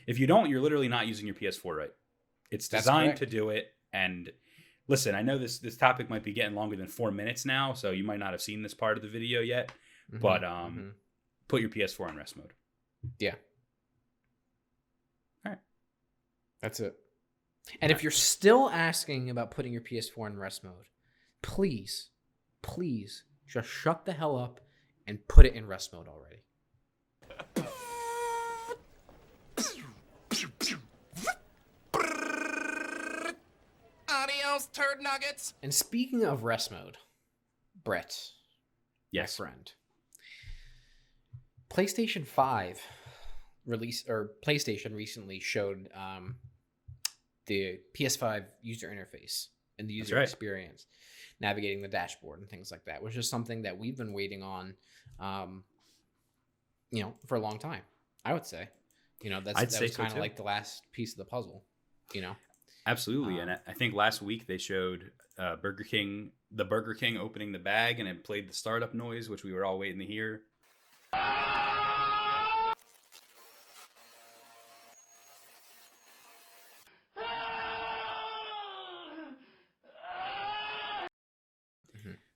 If 0.05 0.19
you 0.19 0.27
don't, 0.27 0.49
you're 0.49 0.59
literally 0.59 0.89
not 0.89 1.07
using 1.07 1.25
your 1.25 1.35
PS4 1.35 1.77
right. 1.77 1.91
It's 2.51 2.67
designed 2.67 3.17
to 3.17 3.25
do 3.25 3.49
it. 3.49 3.73
And 3.93 4.31
listen, 4.87 5.15
I 5.15 5.21
know 5.21 5.37
this 5.37 5.59
this 5.59 5.77
topic 5.77 6.09
might 6.09 6.23
be 6.23 6.33
getting 6.33 6.55
longer 6.55 6.75
than 6.75 6.87
four 6.87 7.11
minutes 7.11 7.45
now, 7.45 7.73
so 7.73 7.91
you 7.91 8.03
might 8.03 8.19
not 8.19 8.31
have 8.31 8.41
seen 8.41 8.61
this 8.61 8.73
part 8.73 8.97
of 8.97 9.03
the 9.03 9.09
video 9.09 9.41
yet. 9.41 9.71
Mhm, 10.13 10.19
But 10.21 10.43
um, 10.43 10.77
mhm. 10.77 10.93
put 11.47 11.61
your 11.61 11.69
PS4 11.69 12.09
in 12.09 12.15
rest 12.17 12.37
mode. 12.37 12.53
yeah. 13.19 13.35
All 15.45 15.51
right. 15.51 15.59
That's 16.61 16.79
it. 16.79 16.95
And 17.81 17.91
if 17.91 18.01
you're 18.01 18.11
still 18.11 18.69
asking 18.69 19.29
about 19.29 19.51
putting 19.51 19.73
your 19.73 19.81
PS4 19.81 20.27
in 20.27 20.37
rest 20.37 20.63
mode, 20.63 20.85
please, 21.41 22.09
please 22.61 23.23
just 23.45 23.67
shut 23.69 24.05
the 24.05 24.13
hell 24.13 24.37
up 24.37 24.61
and 25.05 25.25
put 25.27 25.45
it 25.45 25.53
in 25.53 25.67
rest 25.67 25.91
mode 25.93 26.07
already. 26.07 26.43
Adios, 34.57 34.69
turd 34.73 35.01
nuggets. 35.01 35.53
And 35.61 35.73
speaking 35.73 36.23
of 36.23 36.43
rest 36.43 36.71
mode, 36.71 36.97
Bret, 37.83 38.31
Yes. 39.11 39.39
my 39.39 39.45
friend, 39.45 39.71
PlayStation 41.69 42.25
5 42.25 42.79
release 43.65 44.05
or 44.07 44.31
PlayStation 44.45 44.95
recently 44.95 45.39
showed 45.39 45.89
um, 45.93 46.35
the 47.45 47.79
PS5 47.97 48.45
user 48.61 48.87
interface 48.87 49.47
and 49.77 49.87
the 49.87 49.93
user 49.93 50.15
right. 50.15 50.23
experience, 50.23 50.87
navigating 51.39 51.81
the 51.81 51.87
dashboard 51.87 52.39
and 52.39 52.49
things 52.49 52.71
like 52.71 52.85
that, 52.85 53.03
which 53.03 53.15
is 53.15 53.29
something 53.29 53.61
that 53.61 53.77
we've 53.77 53.97
been 53.97 54.13
waiting 54.13 54.41
on, 54.41 54.73
um, 55.19 55.63
you 56.91 57.03
know, 57.03 57.13
for 57.27 57.35
a 57.35 57.39
long 57.39 57.59
time. 57.59 57.81
I 58.25 58.33
would 58.33 58.45
say, 58.45 58.69
you 59.21 59.29
know, 59.29 59.39
that's 59.39 59.59
I'd 59.59 59.69
that 59.69 59.73
say 59.73 59.85
was 59.85 59.91
so, 59.93 59.97
kind 59.97 60.07
of 60.07 60.15
too. 60.15 60.21
like 60.21 60.35
the 60.35 60.43
last 60.43 60.83
piece 60.91 61.11
of 61.13 61.19
the 61.19 61.25
puzzle, 61.25 61.63
you 62.13 62.21
know. 62.21 62.35
Absolutely. 62.87 63.39
and 63.39 63.51
Um, 63.51 63.57
I 63.67 63.71
I 63.71 63.73
think 63.73 63.93
last 63.93 64.21
week 64.21 64.47
they 64.47 64.57
showed 64.57 65.11
uh, 65.37 65.57
Burger 65.57 65.83
King, 65.83 66.31
the 66.51 66.65
Burger 66.65 66.93
King 66.93 67.17
opening 67.17 67.51
the 67.51 67.59
bag, 67.59 67.99
and 67.99 68.07
it 68.09 68.23
played 68.23 68.49
the 68.49 68.53
startup 68.53 68.93
noise, 68.93 69.29
which 69.29 69.43
we 69.43 69.53
were 69.53 69.65
all 69.65 69.77
waiting 69.77 69.99
to 69.99 70.05
hear. 70.05 70.41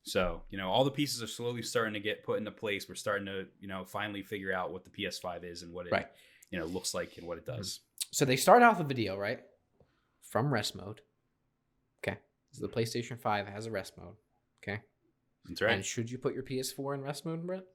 So, 0.04 0.42
you 0.50 0.58
know, 0.58 0.70
all 0.70 0.84
the 0.84 0.92
pieces 0.92 1.22
are 1.22 1.28
slowly 1.28 1.62
starting 1.62 1.94
to 1.94 2.00
get 2.00 2.24
put 2.24 2.40
into 2.40 2.52
place. 2.52 2.90
We're 2.90 2.96
starting 2.96 3.28
to, 3.28 3.46
you 3.60 3.68
know, 3.68 3.86
finally 3.86 4.24
figure 4.24 4.52
out 4.54 4.72
what 4.72 4.84
the 4.84 4.90
PS5 4.90 5.44
is 5.44 5.62
and 5.62 5.72
what 5.74 5.86
it, 5.86 5.92
Right. 5.92 6.08
you 6.50 6.60
know, 6.60 6.66
looks 6.66 6.94
like 6.94 7.18
and 7.18 7.28
what 7.28 7.38
it 7.38 7.46
does. 7.46 7.80
So 8.12 8.26
they 8.26 8.36
start 8.36 8.64
out 8.64 8.78
the 8.78 8.84
video, 8.84 9.16
right? 9.16 9.42
From 10.32 10.52
rest 10.52 10.76
mode. 10.76 11.02
Okay. 12.02 12.18
So 12.52 12.66
the 12.66 12.72
PlayStation 12.72 13.20
5 13.20 13.48
has 13.48 13.66
a 13.66 13.72
rest 13.72 13.98
mode. 13.98 14.16
Okay. 14.64 14.80
That's 15.46 15.62
right. 15.62 15.74
And 15.74 15.86
should 15.86 16.10
you 16.10 16.18
put 16.18 16.34
your 16.34 16.44
PS4 16.44 16.96
in 16.96 17.02
rest 17.02 17.26
mode, 17.26 17.46
Bret? 17.46 17.66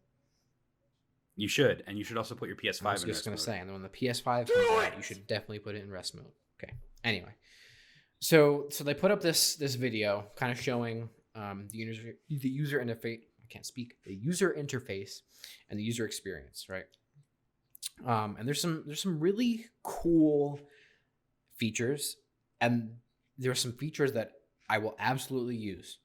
You 1.37 1.49
should, 1.49 1.85
and 1.87 1.99
you 1.99 2.05
should 2.05 2.17
also 2.17 2.35
put 2.35 2.49
your 2.49 2.57
PS5 2.57 2.87
I 2.87 2.93
was 2.93 3.03
just 3.03 3.07
rest 3.07 3.25
going 3.27 3.33
mode. 3.33 3.39
to 3.39 3.45
say, 3.45 3.59
and 3.59 3.69
then 3.69 3.75
when 3.75 3.83
the 3.83 3.91
PS5 3.91 4.49
comes 4.51 4.71
out, 4.71 4.97
you 4.97 5.03
should 5.03 5.27
definitely 5.27 5.59
put 5.59 5.75
it 5.75 5.83
in 5.83 5.91
rest 5.91 6.15
mode. 6.15 6.33
Okay. 6.59 6.73
Anyway. 7.05 7.35
So 8.21 8.69
so 8.71 8.85
they 8.85 8.95
put 8.95 9.11
up 9.11 9.21
this 9.21 9.57
this 9.57 9.75
video 9.75 10.25
kind 10.37 10.51
of 10.51 10.59
showing 10.59 11.11
um, 11.35 11.69
the 11.71 11.77
user 11.77 12.15
the 12.31 12.49
user 12.49 12.81
interface. 12.83 13.21
I 13.21 13.47
can't 13.51 13.67
speak. 13.67 13.97
The 14.07 14.15
user 14.15 14.57
interface 14.59 15.21
and 15.69 15.79
the 15.79 15.85
user 15.85 16.07
experience, 16.07 16.67
right? 16.71 16.87
Um, 18.07 18.37
and 18.39 18.49
there's 18.49 18.63
some 18.63 18.85
there's 18.87 19.03
some 19.03 19.21
really 19.21 19.67
cool 19.83 20.59
features, 21.59 22.17
and 22.61 22.97
there 23.39 23.51
are 23.51 23.55
some 23.57 23.73
features 23.73 24.13
that 24.13 24.33
I 24.69 24.79
will 24.79 24.97
absolutely 24.99 25.57
use. 25.57 25.99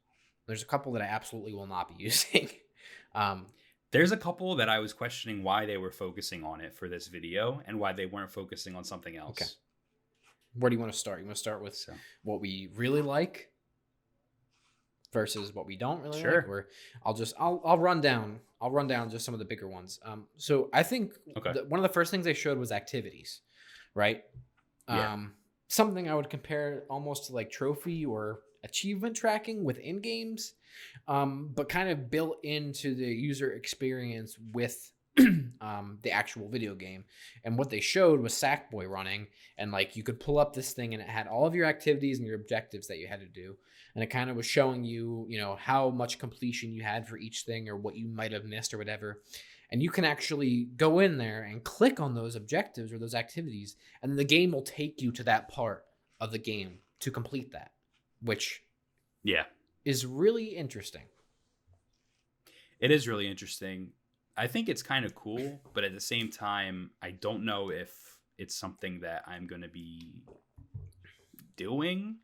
There's 0.47 0.61
a 0.63 0.65
couple 0.65 0.91
that 0.93 1.01
I 1.01 1.05
absolutely 1.05 1.53
will 1.53 1.67
not 1.67 1.87
be 1.95 2.03
using. 2.03 2.49
um, 3.15 3.47
There's 3.91 4.11
a 4.11 4.17
couple 4.17 4.55
that 4.55 4.69
I 4.69 4.79
was 4.79 4.93
questioning 4.93 5.43
why 5.43 5.65
they 5.65 5.77
were 5.77 5.91
focusing 5.91 6.43
on 6.43 6.61
it 6.61 6.73
for 6.73 6.87
this 6.89 7.07
video 7.07 7.61
and 7.67 7.79
why 7.79 7.93
they 7.93 8.05
weren't 8.05 8.31
focusing 8.31 8.75
on 8.75 8.83
something 8.83 9.15
else. 9.17 9.41
Okay. 9.41 9.45
where 10.59 10.69
do 10.69 10.75
you 10.75 10.79
want 10.79 10.91
to 10.91 10.97
start? 10.99 11.19
You 11.19 11.25
want 11.25 11.35
to 11.37 11.41
start 11.41 11.61
with 11.63 11.75
So, 11.75 11.93
what 12.23 12.41
we 12.41 12.69
really 12.75 13.01
like 13.01 13.49
versus 15.13 15.53
what 15.53 15.65
we 15.65 15.75
don't 15.75 16.01
really 16.01 16.21
Sure. 16.21 16.35
like 16.41 16.47
or 16.47 16.67
i'll 17.05 17.13
just 17.13 17.33
i'll 17.37 17.61
i'll 17.65 17.77
run 17.77 17.99
down 17.99 18.39
i'll 18.61 18.71
run 18.71 18.87
down 18.87 19.09
just 19.09 19.25
some 19.25 19.33
of 19.33 19.39
the 19.39 19.45
bigger 19.45 19.67
ones 19.67 19.99
um 20.05 20.25
so 20.37 20.69
i 20.71 20.83
think 20.83 21.11
Okay. 21.35 21.51
the, 21.53 21.63
one 21.65 21.79
of 21.79 21.83
the 21.83 21.93
first 21.93 22.11
things 22.11 22.23
they 22.23 22.33
showed 22.33 22.57
was 22.57 22.71
activities 22.71 23.41
right 23.93 24.23
Yeah. 24.87 25.11
um 25.13 25.33
something 25.71 26.09
i 26.09 26.15
would 26.15 26.29
compare 26.29 26.83
almost 26.89 27.27
to 27.27 27.33
like 27.33 27.49
trophy 27.49 28.05
or 28.05 28.41
achievement 28.63 29.15
tracking 29.15 29.63
within 29.63 29.99
games, 29.99 30.53
um, 31.07 31.49
but 31.53 31.69
kind 31.69 31.89
of 31.89 32.09
built 32.09 32.37
into 32.43 32.95
the 32.95 33.05
user 33.05 33.51
experience 33.53 34.37
with 34.53 34.91
um, 35.19 35.97
the 36.03 36.11
actual 36.11 36.47
video 36.47 36.73
game. 36.73 37.03
And 37.43 37.57
what 37.57 37.69
they 37.69 37.81
showed 37.81 38.21
was 38.21 38.33
Sackboy 38.33 38.87
running, 38.87 39.27
and 39.57 39.71
like 39.71 39.95
you 39.95 40.03
could 40.03 40.19
pull 40.19 40.39
up 40.39 40.53
this 40.53 40.73
thing, 40.73 40.93
and 40.93 41.01
it 41.01 41.09
had 41.09 41.27
all 41.27 41.45
of 41.45 41.55
your 41.55 41.65
activities 41.65 42.19
and 42.19 42.27
your 42.27 42.37
objectives 42.37 42.87
that 42.87 42.97
you 42.97 43.07
had 43.07 43.19
to 43.19 43.25
do, 43.25 43.57
and 43.95 44.03
it 44.03 44.07
kind 44.07 44.29
of 44.29 44.35
was 44.35 44.45
showing 44.45 44.83
you, 44.83 45.25
you 45.29 45.37
know, 45.37 45.57
how 45.59 45.89
much 45.89 46.19
completion 46.19 46.73
you 46.73 46.83
had 46.83 47.07
for 47.07 47.17
each 47.17 47.41
thing, 47.41 47.67
or 47.67 47.75
what 47.75 47.95
you 47.95 48.07
might 48.07 48.31
have 48.31 48.45
missed, 48.45 48.73
or 48.73 48.77
whatever. 48.77 49.21
And 49.71 49.81
you 49.81 49.89
can 49.89 50.03
actually 50.03 50.65
go 50.75 50.99
in 50.99 51.17
there 51.17 51.43
and 51.43 51.63
click 51.63 51.99
on 51.99 52.13
those 52.13 52.35
objectives 52.35 52.91
or 52.91 52.99
those 52.99 53.15
activities, 53.15 53.77
and 54.01 54.17
the 54.17 54.25
game 54.25 54.51
will 54.51 54.63
take 54.63 55.01
you 55.01 55.11
to 55.13 55.23
that 55.23 55.47
part 55.47 55.85
of 56.19 56.31
the 56.31 56.37
game 56.37 56.79
to 56.99 57.09
complete 57.09 57.51
that, 57.53 57.71
which 58.21 58.63
Yeah. 59.23 59.45
is 59.85 60.05
really 60.05 60.55
interesting. 60.55 61.03
It 62.79 62.91
is 62.91 63.07
really 63.07 63.27
interesting. 63.27 63.93
I 64.35 64.47
think 64.47 64.67
it's 64.67 64.83
kind 64.83 65.05
of 65.05 65.15
cool, 65.15 65.61
but 65.73 65.83
at 65.83 65.93
the 65.93 66.01
same 66.01 66.29
time, 66.29 66.91
I 67.01 67.11
don't 67.11 67.45
know 67.45 67.69
if 67.69 68.17
it's 68.37 68.55
something 68.55 69.01
that 69.01 69.23
I'm 69.27 69.47
going 69.47 69.61
to 69.61 69.69
be 69.69 70.23
doing. 71.55 72.17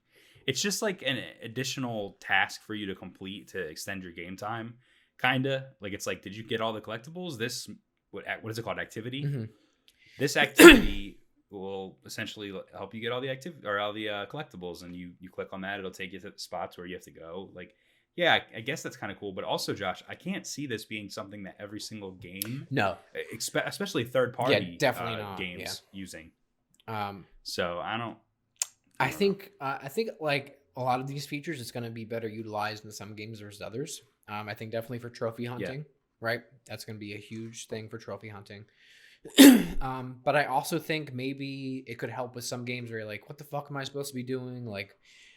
It's 0.47 0.61
just 0.61 0.81
like 0.81 1.01
an 1.03 1.21
additional 1.43 2.17
task 2.19 2.61
for 2.63 2.73
you 2.73 2.87
to 2.87 2.95
complete 2.95 3.49
to 3.49 3.59
extend 3.59 4.03
your 4.03 4.13
game 4.13 4.35
time, 4.37 4.75
kind 5.17 5.45
of. 5.45 5.63
Like 5.81 5.93
it's 5.93 6.07
like, 6.07 6.21
did 6.21 6.35
you 6.35 6.43
get 6.43 6.61
all 6.61 6.73
the 6.73 6.81
collectibles? 6.81 7.37
This 7.37 7.69
what 8.11 8.25
what 8.41 8.49
is 8.51 8.57
it 8.57 8.63
called? 8.63 8.79
Activity. 8.79 9.23
Mhm. 9.23 9.49
This 10.19 10.37
activity 10.37 11.19
will 11.51 11.97
essentially 12.05 12.51
help 12.73 12.93
you 12.93 12.99
get 13.01 13.11
all 13.11 13.21
the 13.21 13.29
activity 13.29 13.65
or 13.65 13.79
all 13.79 13.93
the 13.93 14.09
uh, 14.09 14.25
collectibles, 14.27 14.83
and 14.83 14.95
you 14.95 15.11
you 15.19 15.29
click 15.29 15.49
on 15.53 15.61
that, 15.61 15.79
it'll 15.79 15.91
take 15.91 16.11
you 16.13 16.19
to 16.19 16.29
the 16.31 16.39
spots 16.39 16.77
where 16.77 16.87
you 16.87 16.95
have 16.95 17.03
to 17.03 17.11
go. 17.11 17.49
Like 17.53 17.73
yeah, 18.15 18.33
I, 18.33 18.57
I 18.57 18.61
guess 18.61 18.81
that's 18.81 18.97
kind 18.97 19.11
of 19.11 19.19
cool. 19.19 19.31
But 19.31 19.43
also, 19.43 19.73
Josh, 19.75 20.01
I 20.09 20.15
can't 20.15 20.47
see 20.47 20.65
this 20.65 20.85
being 20.85 21.07
something 21.07 21.43
that 21.43 21.55
every 21.59 21.79
single 21.79 22.13
game, 22.13 22.65
No, 22.71 22.97
expe- 23.31 23.67
especially 23.67 24.05
third 24.05 24.33
party 24.33 24.75
definitely 24.79 25.21
uh, 25.21 25.35
games, 25.35 25.83
using. 25.91 26.31
um, 26.87 27.25
So 27.43 27.79
I 27.79 27.95
don't. 27.97 28.17
I 28.99 29.11
think 29.11 29.51
uh, 29.61 29.77
I 29.83 29.87
think 29.89 30.09
like 30.19 30.57
a 30.75 30.81
lot 30.81 30.99
of 30.99 31.05
these 31.07 31.27
features, 31.27 31.61
it's 31.61 31.69
going 31.71 31.83
to 31.83 31.91
be 31.91 32.05
better 32.05 32.27
utilized 32.27 32.85
in 32.85 32.91
some 32.91 33.13
games 33.13 33.39
versus 33.39 33.61
others. 33.61 34.01
Um, 34.29 34.49
I 34.49 34.53
think 34.53 34.71
definitely 34.71 34.99
for 34.99 35.09
trophy 35.09 35.45
hunting, 35.45 35.85
right? 36.21 36.41
That's 36.65 36.85
going 36.85 36.97
to 36.97 36.99
be 36.99 37.13
a 37.13 37.19
huge 37.19 37.67
thing 37.67 37.89
for 37.89 37.97
trophy 37.97 38.29
hunting. 38.29 38.65
um, 39.81 40.17
but 40.23 40.35
I 40.35 40.45
also 40.45 40.79
think 40.79 41.13
maybe 41.13 41.83
it 41.87 41.97
could 41.97 42.09
help 42.09 42.35
with 42.35 42.45
some 42.45 42.65
games 42.65 42.89
where 42.89 42.99
you're 42.99 43.07
like, 43.07 43.29
what 43.29 43.37
the 43.37 43.43
fuck 43.43 43.67
am 43.69 43.77
I 43.77 43.83
supposed 43.83 44.09
to 44.09 44.15
be 44.15 44.23
doing? 44.23 44.65
Like, 44.65 44.95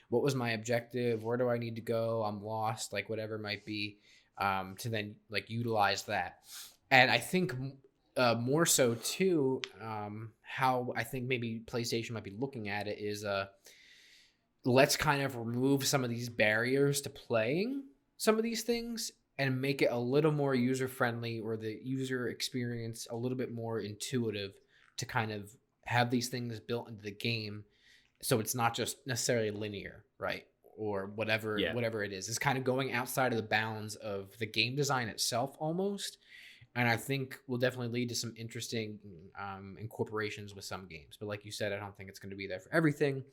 what 0.09 0.22
was 0.22 0.35
my 0.35 0.50
objective? 0.50 1.22
Where 1.22 1.37
do 1.37 1.48
I 1.48 1.59
need 1.59 1.76
to 1.76 1.81
go? 1.81 2.24
I'm 2.24 2.42
lost. 2.42 2.92
Like 2.92 3.09
whatever 3.09 3.37
it 3.37 3.42
might 3.42 3.64
be, 3.64 3.98
um, 4.38 4.74
to 4.81 4.88
then 4.88 5.16
like 5.31 5.48
utilize 5.48 6.05
that. 6.05 6.38
And 6.90 7.11
I 7.11 7.18
think 7.18 7.55
uh, 8.16 8.35
more 8.35 8.66
so 8.66 8.94
too, 8.94 9.62
um, 9.81 10.33
how 10.42 10.92
I 10.96 11.05
think 11.05 11.26
maybe 11.26 11.62
PlayStation 11.64 12.12
might 12.12 12.24
be 12.24 12.37
looking 12.38 12.68
at 12.68 12.88
it 12.88 12.98
is 12.98 13.24
uh, 13.24 13.46
let's 14.64 14.96
kind 14.96 15.22
of 15.22 15.37
remove 15.37 15.87
some 15.87 16.03
of 16.03 16.11
these 16.11 16.29
barriers 16.29 17.00
to 17.03 17.11
playing 17.11 17.85
some 18.20 18.37
of 18.37 18.42
these 18.42 18.64
things 18.64 19.11
and 19.38 19.59
make 19.59 19.80
it 19.80 19.88
a 19.90 19.98
little 19.98 20.30
more 20.30 20.54
user 20.54 20.88
friendly 20.88 21.40
or 21.40 21.56
the 21.56 21.80
user 21.83 22.28
experience 22.28 23.06
a 23.11 23.16
little 23.16 23.38
bit 23.38 23.50
more 23.50 23.80
intuitive 23.80 24.52
to 24.98 25.06
kind 25.06 25.33
of 25.33 25.50
have 25.87 26.11
these 26.11 26.28
things 26.28 26.61
built 26.61 26.87
into 26.90 27.00
the 27.02 27.11
game. 27.11 27.64
So 28.20 28.38
it's 28.38 28.54
not 28.54 28.74
just 28.74 28.98
necessarily 29.06 29.50
linear 29.50 30.04
right? 30.18 30.44
Or 30.76 31.06
whatever 31.14 31.56
Yeah. 31.59 31.72
whatever 31.72 32.04
it 32.04 32.12
is. 32.12 32.28
It's 32.28 32.38
kind 32.38 32.59
of 32.59 32.64
going 32.64 32.92
outside 32.92 33.33
of 33.33 33.38
the 33.38 33.42
bounds 33.48 33.96
of 33.96 34.37
the 34.38 34.44
game 34.44 34.76
design 34.76 35.09
itself 35.09 35.56
almost 35.59 36.18
and 36.76 36.88
i 36.88 36.96
think 36.96 37.38
will 37.46 37.59
definitely 37.59 37.88
lead 37.88 38.09
to 38.09 38.14
some 38.14 38.33
interesting 38.37 38.98
um, 39.40 39.76
incorporations 39.80 40.54
with 40.54 40.64
some 40.64 40.87
games 40.87 41.16
but 41.18 41.26
like 41.26 41.44
you 41.44 41.50
said 41.52 41.72
i 41.72 41.78
don't 41.78 41.96
think 41.96 42.09
it's 42.09 42.18
going 42.18 42.30
to 42.30 42.37
be 42.37 42.46
there 42.46 42.61
for 42.61 42.72
everything 42.74 43.24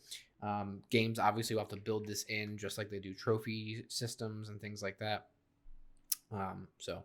um, 0.44 0.82
games 0.92 1.18
obviously 1.20 1.56
will 1.56 1.62
have 1.64 1.70
to 1.70 1.78
build 1.78 2.06
this 2.08 2.24
in 2.24 2.58
just 2.58 2.78
like 2.78 2.90
they 2.90 3.00
do 3.00 3.14
trophy 3.14 3.84
systems 3.90 4.50
and 4.50 4.62
things 4.62 4.82
like 4.82 4.98
that 5.00 5.28
um, 6.32 6.68
so 6.78 7.04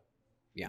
Yeah, 0.55 0.69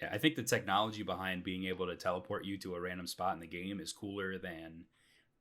Yeah, 0.00 0.08
I 0.12 0.18
think 0.18 0.36
the 0.36 0.42
technology 0.42 1.02
behind 1.02 1.44
being 1.44 1.64
able 1.66 1.86
to 1.86 1.96
teleport 1.96 2.44
you 2.44 2.56
to 2.58 2.74
a 2.74 2.80
random 2.80 3.06
spot 3.06 3.34
in 3.34 3.40
the 3.40 3.46
game 3.46 3.80
is 3.80 3.92
cooler 3.92 4.38
than 4.38 4.84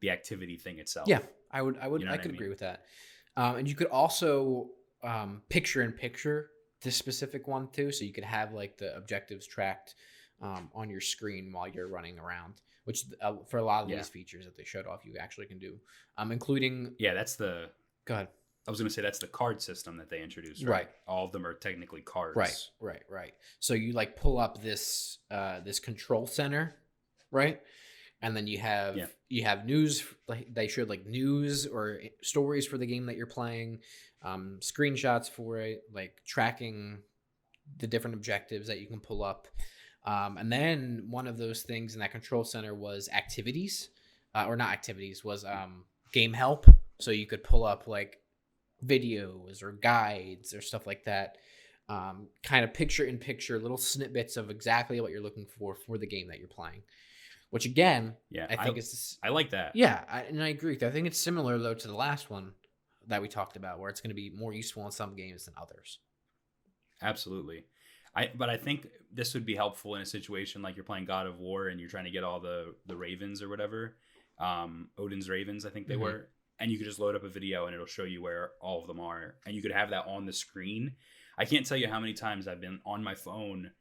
the 0.01 0.09
activity 0.09 0.57
thing 0.57 0.79
itself. 0.79 1.07
Yeah, 1.07 1.19
I 1.51 1.61
would, 1.61 1.77
I 1.81 1.87
would, 1.87 2.01
You 2.01 2.07
know 2.07 2.11
I 2.11 2.15
what 2.15 2.19
I 2.21 2.23
could 2.23 2.31
mean? 2.31 2.37
agree 2.39 2.49
with 2.49 2.59
that. 2.59 2.85
Um, 3.37 3.55
and 3.57 3.67
you 3.67 3.75
could 3.75 3.87
also 3.87 4.69
um, 5.03 5.41
picture 5.49 5.81
in 5.81 5.93
picture 5.93 6.49
this 6.81 6.95
specific 6.95 7.47
one 7.47 7.67
too, 7.71 7.91
so 7.91 8.05
you 8.05 8.13
could 8.13 8.23
have 8.23 8.53
like 8.53 8.77
the 8.77 8.95
objectives 8.95 9.45
tracked 9.45 9.95
um, 10.41 10.69
on 10.73 10.89
your 10.89 11.01
screen 11.01 11.51
while 11.51 11.67
you're 11.67 11.87
running 11.89 12.17
around. 12.19 12.55
Which 12.85 13.03
uh, 13.21 13.33
for 13.47 13.57
a 13.57 13.63
lot 13.63 13.83
of 13.83 13.89
Yeah. 13.89 13.97
these 13.97 14.09
features 14.09 14.45
that 14.45 14.57
they 14.57 14.63
showed 14.63 14.87
off, 14.87 15.05
you 15.05 15.15
actually 15.19 15.45
can 15.45 15.59
do, 15.59 15.77
um, 16.17 16.31
including. 16.31 16.95
Yeah, 16.97 17.13
that's 17.13 17.35
the. 17.35 17.69
Go 18.05 18.15
ahead. 18.15 18.29
I 18.67 18.71
was 18.71 18.79
going 18.79 18.87
to 18.89 18.93
say 18.93 19.01
that's 19.01 19.19
the 19.19 19.27
card 19.27 19.61
system 19.61 19.97
that 19.97 20.09
they 20.09 20.21
introduced. 20.23 20.63
Right. 20.63 20.71
Right. 20.71 20.89
All 21.07 21.25
of 21.25 21.31
them 21.31 21.45
are 21.45 21.53
technically 21.53 22.01
cards. 22.01 22.35
Right, 22.37 22.55
right, 22.79 23.01
right. 23.09 23.33
So 23.59 23.73
you 23.73 23.93
like 23.93 24.15
pull 24.15 24.37
up 24.39 24.61
this 24.61 25.19
uh, 25.31 25.59
this 25.61 25.79
control 25.79 26.25
center, 26.27 26.75
right? 27.31 27.61
And 28.21 28.35
then 28.35 28.47
you 28.47 28.57
have 28.59 28.97
Yeah. 28.97 29.07
you 29.29 29.43
have 29.43 29.65
news. 29.65 30.03
Like 30.27 30.53
they 30.53 30.67
showed 30.67 30.89
like 30.89 31.05
news 31.05 31.67
or 31.67 31.99
stories 32.21 32.65
for 32.67 32.77
the 32.77 32.85
game 32.87 33.05
that 33.07 33.15
you're 33.17 33.27
playing, 33.27 33.79
um, 34.23 34.57
screenshots 34.61 35.29
for 35.29 35.59
it, 35.59 35.83
like 35.93 36.13
tracking 36.25 36.99
the 37.77 37.87
different 37.87 38.15
objectives 38.15 38.67
that 38.67 38.79
you 38.79 38.87
can 38.87 38.99
pull 38.99 39.23
up. 39.23 39.47
Um, 40.05 40.37
and 40.37 40.51
then 40.51 41.07
one 41.09 41.27
of 41.27 41.37
those 41.37 41.61
things 41.63 41.93
in 41.93 41.99
that 41.99 42.11
control 42.11 42.43
center 42.43 42.73
was 42.73 43.09
activities, 43.13 43.89
uh, 44.35 44.45
or 44.47 44.55
not 44.55 44.71
activities, 44.71 45.23
was 45.23 45.45
um, 45.45 45.83
game 46.13 46.33
help. 46.33 46.65
So 46.99 47.11
you 47.11 47.27
could 47.27 47.43
pull 47.43 47.63
up 47.65 47.87
like 47.87 48.17
videos 48.85 49.61
or 49.61 49.73
guides 49.73 50.53
or 50.53 50.61
stuff 50.61 50.87
like 50.87 51.03
that 51.05 51.37
um, 51.89 52.27
kind 52.43 52.63
of 52.63 52.73
picture 52.73 53.03
in 53.03 53.17
picture 53.17 53.59
little 53.59 53.77
snippets 53.77 54.37
of 54.37 54.49
exactly 54.49 55.01
what 55.01 55.11
you're 55.11 55.21
looking 55.21 55.45
for 55.57 55.75
for 55.75 55.97
the 55.97 56.07
game 56.07 56.27
that 56.29 56.39
you're 56.39 56.47
playing 56.47 56.81
which 57.49 57.65
again 57.65 58.15
Yeah. 58.29 58.45
i 58.49 58.63
think 58.63 58.77
it's 58.77 59.17
I 59.21 59.29
like 59.29 59.49
that. 59.49 59.75
yeah 59.75 60.03
I, 60.09 60.21
and 60.21 60.41
i 60.41 60.47
agree 60.47 60.77
i 60.81 60.89
think 60.91 61.07
it's 61.07 61.19
similar 61.19 61.57
though 61.57 61.73
to 61.73 61.87
the 61.87 61.95
last 61.95 62.29
one 62.29 62.53
that 63.09 63.21
we 63.21 63.27
talked 63.27 63.55
about 63.57 63.79
where 63.79 63.89
it's 63.89 64.01
going 64.01 64.09
to 64.09 64.15
be 64.15 64.29
more 64.29 64.53
useful 64.53 64.85
in 64.85 64.91
some 64.91 65.15
games 65.15 65.45
than 65.45 65.53
others 65.61 65.99
Absolutely. 67.01 67.63
I 68.15 68.31
but 68.35 68.49
I 68.49 68.57
think 68.57 68.87
this 69.13 69.33
would 69.33 69.45
be 69.45 69.55
helpful 69.55 69.95
in 69.95 70.01
a 70.01 70.05
situation 70.05 70.61
like 70.61 70.75
you're 70.75 70.83
playing 70.83 71.05
God 71.05 71.27
of 71.27 71.39
War 71.39 71.67
and 71.67 71.79
you're 71.79 71.89
trying 71.89 72.05
to 72.05 72.11
get 72.11 72.23
all 72.23 72.39
the 72.39 72.75
the 72.87 72.95
ravens 72.95 73.41
or 73.41 73.49
whatever. 73.49 73.95
Um 74.37 74.89
Odin's 74.97 75.29
ravens, 75.29 75.65
I 75.65 75.69
think 75.69 75.87
they 75.87 75.95
Mhm. 75.95 76.01
were. 76.01 76.29
And 76.59 76.71
you 76.71 76.77
could 76.77 76.87
just 76.87 76.99
load 76.99 77.15
up 77.15 77.23
a 77.23 77.29
video 77.29 77.67
and 77.67 77.73
it'll 77.73 77.85
show 77.85 78.03
you 78.03 78.21
where 78.21 78.51
all 78.59 78.81
of 78.81 78.87
them 78.87 78.99
are. 78.99 79.35
And 79.45 79.55
you 79.55 79.61
could 79.61 79.71
have 79.71 79.91
that 79.91 80.07
on 80.07 80.25
the 80.25 80.33
screen. 80.33 80.95
I 81.37 81.45
can't 81.45 81.65
tell 81.65 81.77
you 81.77 81.87
how 81.87 82.01
many 82.01 82.13
times 82.13 82.47
I've 82.49 82.59
been 82.59 82.81
on 82.85 83.01
my 83.01 83.15
phone 83.15 83.71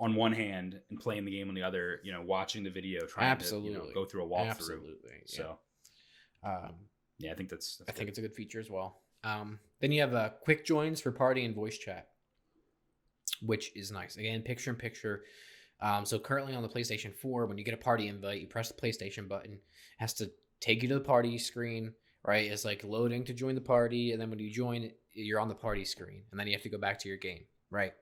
on 0.00 0.14
one 0.16 0.32
hand 0.32 0.80
and 0.90 0.98
playing 0.98 1.24
the 1.24 1.30
game 1.30 1.48
on 1.48 1.54
the 1.54 1.62
other, 1.62 2.00
you 2.02 2.12
know, 2.12 2.22
watching 2.22 2.64
the 2.64 2.70
video, 2.70 3.06
trying 3.06 3.38
to 3.38 3.60
you 3.60 3.72
know, 3.74 3.86
go 3.94 4.04
through 4.04 4.24
a 4.24 4.28
walkthrough. 4.28 4.50
absolutely 4.50 5.10
yeah. 5.26 5.36
So 5.36 5.58
um, 6.42 6.74
yeah, 7.20 7.32
I 7.32 7.34
think 7.34 7.48
that's, 7.48 7.76
that's 7.76 7.90
i 7.90 7.92
think 7.92 8.08
it's 8.08 8.18
a 8.18 8.22
good 8.22 8.34
feature 8.34 8.60
as 8.60 8.70
well 8.70 9.02
um, 9.22 9.58
then 9.80 9.92
you 9.92 10.00
have 10.00 10.14
uh, 10.14 10.30
quick 10.42 10.64
joins 10.64 11.00
for 11.00 11.12
party 11.12 11.44
and 11.44 11.54
voice 11.54 11.78
chat 11.78 12.08
which 13.42 13.70
is 13.76 13.92
nice 13.92 14.16
again 14.16 14.42
picture 14.42 14.70
in 14.70 14.76
picture 14.76 15.22
um, 15.82 16.04
so 16.04 16.18
currently 16.18 16.54
on 16.54 16.62
the 16.62 16.68
PlayStation 16.68 17.14
4, 17.14 17.46
when 17.46 17.56
you 17.56 17.64
get 17.64 17.74
a 17.74 17.78
party 17.78 18.08
invite, 18.08 18.40
you 18.40 18.46
press 18.46 18.70
the 18.70 18.80
PlayStation 18.80 19.28
button, 19.28 19.52
it 19.54 19.60
has 19.98 20.12
to 20.14 20.30
take 20.60 20.82
you 20.82 20.88
to 20.88 20.94
the 20.94 21.00
party 21.00 21.38
screen, 21.38 21.94
right? 22.24 22.50
It's 22.50 22.64
like 22.64 22.84
loading 22.84 23.24
to 23.24 23.32
join 23.32 23.54
the 23.54 23.60
party, 23.60 24.12
and 24.12 24.20
then 24.20 24.28
when 24.30 24.38
you 24.38 24.50
join, 24.50 24.90
you're 25.14 25.40
on 25.40 25.48
the 25.48 25.54
party 25.54 25.84
screen, 25.84 26.22
and 26.30 26.38
then 26.38 26.46
you 26.46 26.52
have 26.52 26.62
to 26.62 26.68
go 26.68 26.78
back 26.78 26.98
to 27.00 27.08
your 27.08 27.16
game, 27.16 27.44
right? 27.70 27.92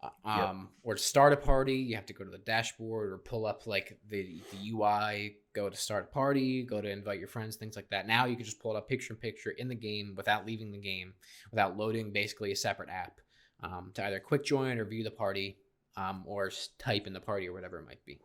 Uh, 0.00 0.08
Yep. 0.24 0.48
Um, 0.48 0.68
or 0.84 0.94
to 0.94 1.02
start 1.02 1.32
a 1.32 1.36
party, 1.36 1.74
you 1.74 1.96
have 1.96 2.06
to 2.06 2.12
go 2.12 2.22
to 2.24 2.30
the 2.30 2.38
dashboard 2.38 3.12
or 3.12 3.18
pull 3.18 3.46
up 3.46 3.66
like 3.66 3.98
the, 4.08 4.40
the 4.52 4.70
UI, 4.70 5.36
go 5.54 5.68
to 5.68 5.76
start 5.76 6.08
a 6.10 6.14
party, 6.14 6.62
go 6.62 6.80
to 6.80 6.88
invite 6.88 7.18
your 7.18 7.26
friends, 7.28 7.56
things 7.56 7.74
like 7.74 7.90
that. 7.90 8.06
Now 8.06 8.26
you 8.26 8.36
can 8.36 8.44
just 8.44 8.60
pull 8.60 8.74
it 8.74 8.78
up 8.78 8.88
picture 8.88 9.12
in 9.14 9.18
picture 9.18 9.50
in 9.50 9.68
the 9.68 9.74
game 9.74 10.14
without 10.16 10.46
leaving 10.46 10.70
the 10.70 10.78
game, 10.78 11.14
without 11.50 11.76
loading 11.76 12.12
basically 12.12 12.52
a 12.52 12.56
separate 12.56 12.90
app 12.90 13.20
um, 13.62 13.90
to 13.94 14.04
either 14.04 14.20
quick 14.20 14.44
join 14.44 14.78
or 14.78 14.84
view 14.84 15.02
the 15.02 15.10
party 15.10 15.56
um, 15.96 16.22
or 16.26 16.52
type 16.78 17.08
in 17.08 17.12
the 17.12 17.20
party 17.20 17.48
or 17.48 17.52
whatever 17.52 17.78
it 17.80 17.86
might 17.86 18.04
be. 18.04 18.20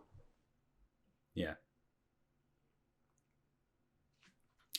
Yeah. 1.34 1.54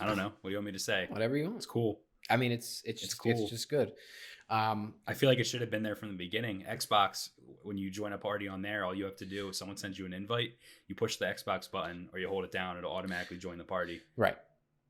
I 0.00 0.06
don't 0.06 0.16
know. 0.16 0.32
What 0.40 0.44
do 0.44 0.50
you 0.50 0.56
want 0.56 0.66
me 0.66 0.72
to 0.72 0.78
say? 0.78 1.06
Whatever 1.08 1.36
you 1.36 1.44
want. 1.44 1.56
It's 1.56 1.66
cool. 1.66 2.00
I 2.30 2.36
mean, 2.36 2.52
it's 2.52 2.82
it's 2.84 3.02
It's 3.02 3.10
just, 3.10 3.18
cool. 3.18 3.32
it's 3.32 3.50
just 3.50 3.68
good. 3.68 3.92
Um, 4.50 4.94
I 5.06 5.14
feel 5.14 5.28
like 5.28 5.38
it 5.38 5.44
should 5.44 5.62
have 5.62 5.70
been 5.70 5.82
there 5.82 5.96
from 5.96 6.10
the 6.10 6.16
beginning. 6.16 6.64
Xbox, 6.68 7.30
when 7.62 7.78
you 7.78 7.90
join 7.90 8.12
a 8.12 8.18
party 8.18 8.46
on 8.46 8.60
there, 8.62 8.84
all 8.84 8.94
you 8.94 9.04
have 9.04 9.16
to 9.16 9.24
do 9.24 9.48
is 9.48 9.58
someone 9.58 9.76
sends 9.76 9.98
you 9.98 10.04
an 10.04 10.12
invite, 10.12 10.52
you 10.86 10.94
push 10.94 11.16
the 11.16 11.24
Xbox 11.24 11.70
button 11.70 12.08
or 12.12 12.18
you 12.18 12.28
hold 12.28 12.44
it 12.44 12.52
down, 12.52 12.76
it'll 12.76 12.92
automatically 12.92 13.38
join 13.38 13.56
the 13.58 13.64
party. 13.64 14.02
right, 14.16 14.36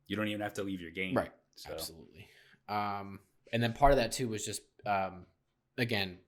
You 0.09 0.16
don't 0.16 0.28
even 0.28 0.40
have 0.40 0.55
to 0.55 0.62
leave 0.64 0.80
your 0.80 0.90
game. 0.90 1.14
right. 1.14 1.30
So 1.55 1.72
Absolutely. 1.72 2.26
Um, 2.68 3.20
and 3.52 3.62
then 3.62 3.72
part 3.72 3.92
of 3.92 3.98
that 3.98 4.11
too 4.11 4.28
was 4.28 4.44
just 4.44 4.62
um, 4.86 5.26
again, 5.78 6.18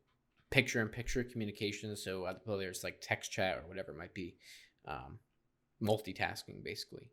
picture 0.51 0.81
in 0.81 0.89
picture 0.89 1.25
communication. 1.25 1.97
So 1.97 2.25
uh, 2.25 2.35
whether 2.45 2.69
it's 2.69 2.85
like 2.85 2.99
text 3.01 3.33
chat 3.33 3.59
or 3.59 3.69
whatever 3.69 3.91
it 3.93 3.99
might 3.99 4.15
be, 4.15 4.37
um, 4.87 5.19
multitasking 5.83 6.63
basically. 6.63 7.11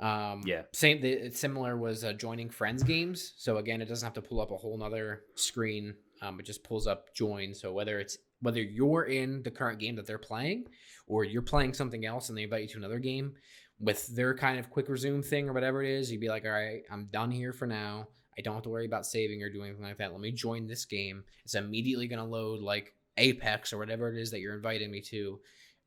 Um, 0.00 0.42
Yeah. 0.44 0.62
Same. 0.72 1.00
The, 1.00 1.10
it's 1.10 1.40
similar 1.40 1.76
was 1.76 2.04
uh, 2.04 2.12
joining 2.12 2.50
friends 2.50 2.82
games. 2.82 3.32
So 3.36 3.56
again, 3.56 3.80
it 3.80 3.86
doesn't 3.86 4.06
have 4.06 4.14
to 4.14 4.22
pull 4.22 4.40
up 4.40 4.50
a 4.50 4.56
whole 4.56 4.76
nother 4.76 5.22
screen. 5.34 5.94
Um, 6.22 6.40
it 6.40 6.46
just 6.46 6.64
pulls 6.64 6.86
up 6.86 7.14
join. 7.14 7.54
So 7.54 7.72
whether 7.72 7.98
it's 7.98 8.18
whether 8.42 8.60
you're 8.60 9.04
in 9.04 9.42
the 9.42 9.50
current 9.50 9.78
game 9.78 9.96
that 9.96 10.06
they're 10.06 10.18
playing, 10.18 10.66
or 11.06 11.24
you're 11.24 11.42
playing 11.42 11.72
something 11.72 12.04
else 12.04 12.28
and 12.28 12.36
they 12.36 12.42
invite 12.42 12.62
you 12.62 12.68
to 12.68 12.78
another 12.78 12.98
game, 12.98 13.34
with 13.80 14.14
their 14.14 14.34
kind 14.34 14.58
of 14.58 14.70
quick 14.70 14.88
resume 14.88 15.22
thing 15.22 15.48
or 15.48 15.52
whatever 15.52 15.82
it 15.82 15.90
is, 15.90 16.10
you'd 16.10 16.20
be 16.20 16.28
like, 16.28 16.44
all 16.44 16.50
right, 16.50 16.82
I'm 16.90 17.08
done 17.12 17.30
here 17.30 17.52
for 17.52 17.66
now. 17.66 18.08
I 18.38 18.42
don't 18.42 18.54
have 18.54 18.62
to 18.64 18.68
worry 18.68 18.86
about 18.86 19.06
saving 19.06 19.42
or 19.42 19.50
doing 19.50 19.68
anything 19.68 19.84
like 19.84 19.98
that. 19.98 20.12
Let 20.12 20.20
me 20.20 20.32
join 20.32 20.66
this 20.66 20.84
game. 20.84 21.24
It's 21.44 21.54
immediately 21.54 22.06
going 22.06 22.18
to 22.18 22.24
load 22.24 22.60
like 22.60 22.94
Apex 23.16 23.72
or 23.72 23.78
whatever 23.78 24.10
it 24.12 24.18
is 24.18 24.30
that 24.30 24.40
you're 24.40 24.56
inviting 24.56 24.90
me 24.90 25.00
to. 25.02 25.40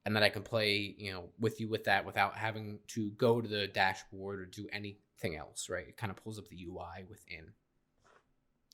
And 0.05 0.15
then 0.15 0.23
I 0.23 0.29
can 0.29 0.43
play, 0.43 0.95
you 0.97 1.11
know, 1.11 1.25
with 1.39 1.59
you 1.59 1.67
with 1.67 1.83
that 1.83 2.05
without 2.05 2.35
having 2.37 2.79
to 2.89 3.11
go 3.11 3.41
to 3.41 3.47
the 3.47 3.67
dashboard 3.67 4.39
or 4.39 4.45
do 4.45 4.67
anything 4.71 5.35
else, 5.35 5.69
right? 5.69 5.87
It 5.87 5.97
kind 5.97 6.09
of 6.09 6.17
pulls 6.17 6.39
up 6.39 6.47
the 6.47 6.55
UI 6.65 7.03
within 7.09 7.51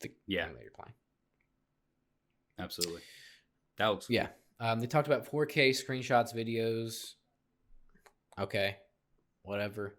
the 0.02 0.12
Yeah. 0.28 0.46
game 0.46 0.54
that 0.56 0.62
you're 0.64 0.72
playing. 0.72 0.94
absolutely, 2.60 3.02
that 3.78 3.88
looks 3.88 4.10
Yeah. 4.10 4.30
Um, 4.60 4.80
they 4.80 4.88
talked 4.88 5.08
about 5.08 5.26
4K 5.30 5.72
screenshots, 5.72 6.34
videos. 6.34 7.16
Okay. 8.40 8.78
Whatever. 9.44 9.98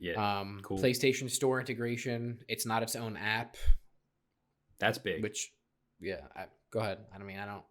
yeah, 0.00 0.40
Um, 0.40 0.60
cool. 0.64 0.78
PlayStation 0.78 1.30
Store 1.30 1.60
integration. 1.60 2.44
It's 2.48 2.66
not 2.66 2.82
its 2.82 2.96
own 2.96 3.16
app, 3.16 3.56
that's 4.78 4.98
big. 4.98 5.22
which, 5.22 5.52
yeah. 6.00 6.26
I, 6.34 6.46
go 6.70 6.80
ahead. 6.80 7.06
I 7.14 7.18
mean, 7.18 7.38
I 7.38 7.46
don't. 7.46 7.64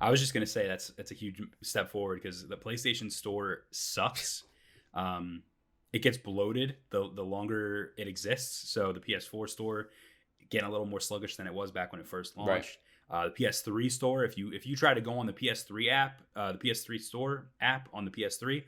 I 0.00 0.10
was 0.10 0.20
just 0.20 0.32
gonna 0.34 0.46
say 0.46 0.66
that's 0.66 0.88
that's 0.90 1.10
a 1.10 1.14
huge 1.14 1.40
step 1.62 1.90
forward 1.90 2.20
because 2.22 2.46
the 2.46 2.56
PlayStation 2.56 3.10
Store 3.10 3.64
sucks. 3.70 4.44
Um, 4.94 5.42
it 5.92 6.02
gets 6.02 6.16
bloated 6.18 6.76
the 6.90 7.10
the 7.14 7.24
longer 7.24 7.92
it 7.96 8.06
exists. 8.08 8.70
So 8.70 8.92
the 8.92 9.00
PS4 9.00 9.48
store 9.48 9.88
getting 10.50 10.68
a 10.68 10.70
little 10.70 10.86
more 10.86 11.00
sluggish 11.00 11.36
than 11.36 11.46
it 11.46 11.52
was 11.54 11.70
back 11.70 11.92
when 11.92 12.00
it 12.00 12.06
first 12.06 12.34
Right. 12.36 12.46
launched. 12.46 12.78
Uh, 13.10 13.24
the 13.24 13.30
PS3 13.44 13.90
store, 13.90 14.24
if 14.24 14.36
you 14.36 14.52
if 14.52 14.66
you 14.66 14.76
try 14.76 14.92
to 14.94 15.00
go 15.00 15.18
on 15.18 15.26
the 15.26 15.32
PS3 15.32 15.90
app, 15.90 16.20
uh, 16.36 16.52
the 16.52 16.58
PS3 16.58 16.98
store 17.00 17.46
app 17.60 17.88
on 17.94 18.04
the 18.04 18.10
PS3, 18.10 18.64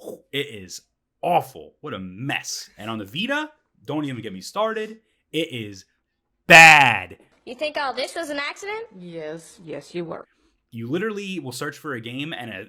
whew, 0.00 0.22
it 0.30 0.46
is 0.46 0.82
awful. 1.22 1.74
What 1.80 1.94
a 1.94 1.98
mess. 1.98 2.68
And 2.76 2.90
on 2.90 2.98
the 2.98 3.04
Vita, 3.06 3.50
don't 3.84 4.04
even 4.04 4.22
get 4.22 4.32
me 4.32 4.42
started. 4.42 5.00
It 5.32 5.52
is 5.52 5.86
bad. 6.46 7.18
You 7.46 7.54
think 7.54 7.78
all 7.78 7.94
this 7.94 8.14
was 8.14 8.28
an 8.28 8.38
accident? 8.38 8.86
Yes, 8.98 9.58
yes, 9.64 9.94
you 9.94 10.04
were. 10.04 10.26
You 10.70 10.88
literally 10.88 11.38
will 11.38 11.52
search 11.52 11.78
for 11.78 11.94
a 11.94 12.00
game 12.00 12.32
and 12.32 12.50
a, 12.50 12.66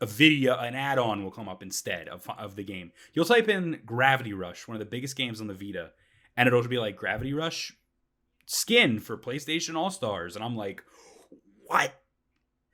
a 0.00 0.06
video 0.06 0.56
an 0.56 0.74
add-on 0.74 1.22
will 1.22 1.30
come 1.30 1.48
up 1.48 1.62
instead 1.62 2.08
of, 2.08 2.28
of 2.38 2.56
the 2.56 2.64
game. 2.64 2.92
You'll 3.12 3.24
type 3.24 3.48
in 3.48 3.80
gravity 3.84 4.32
rush 4.32 4.66
one 4.66 4.74
of 4.74 4.80
the 4.80 4.86
biggest 4.86 5.16
games 5.16 5.40
on 5.40 5.46
the 5.46 5.54
vita 5.54 5.90
and 6.36 6.46
it'll 6.46 6.66
be 6.66 6.78
like 6.78 6.96
gravity 6.96 7.32
rush? 7.32 7.72
Skin 8.46 8.98
for 8.98 9.16
playstation 9.18 9.74
all 9.74 9.90
stars 9.90 10.34
and 10.34 10.44
i'm 10.44 10.56
like 10.56 10.82
what? 11.68 11.92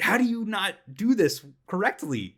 How 0.01 0.19
do 0.19 0.25
you 0.25 0.45
not 0.45 0.75
do 0.93 1.15
this 1.15 1.45
correctly? 1.67 2.37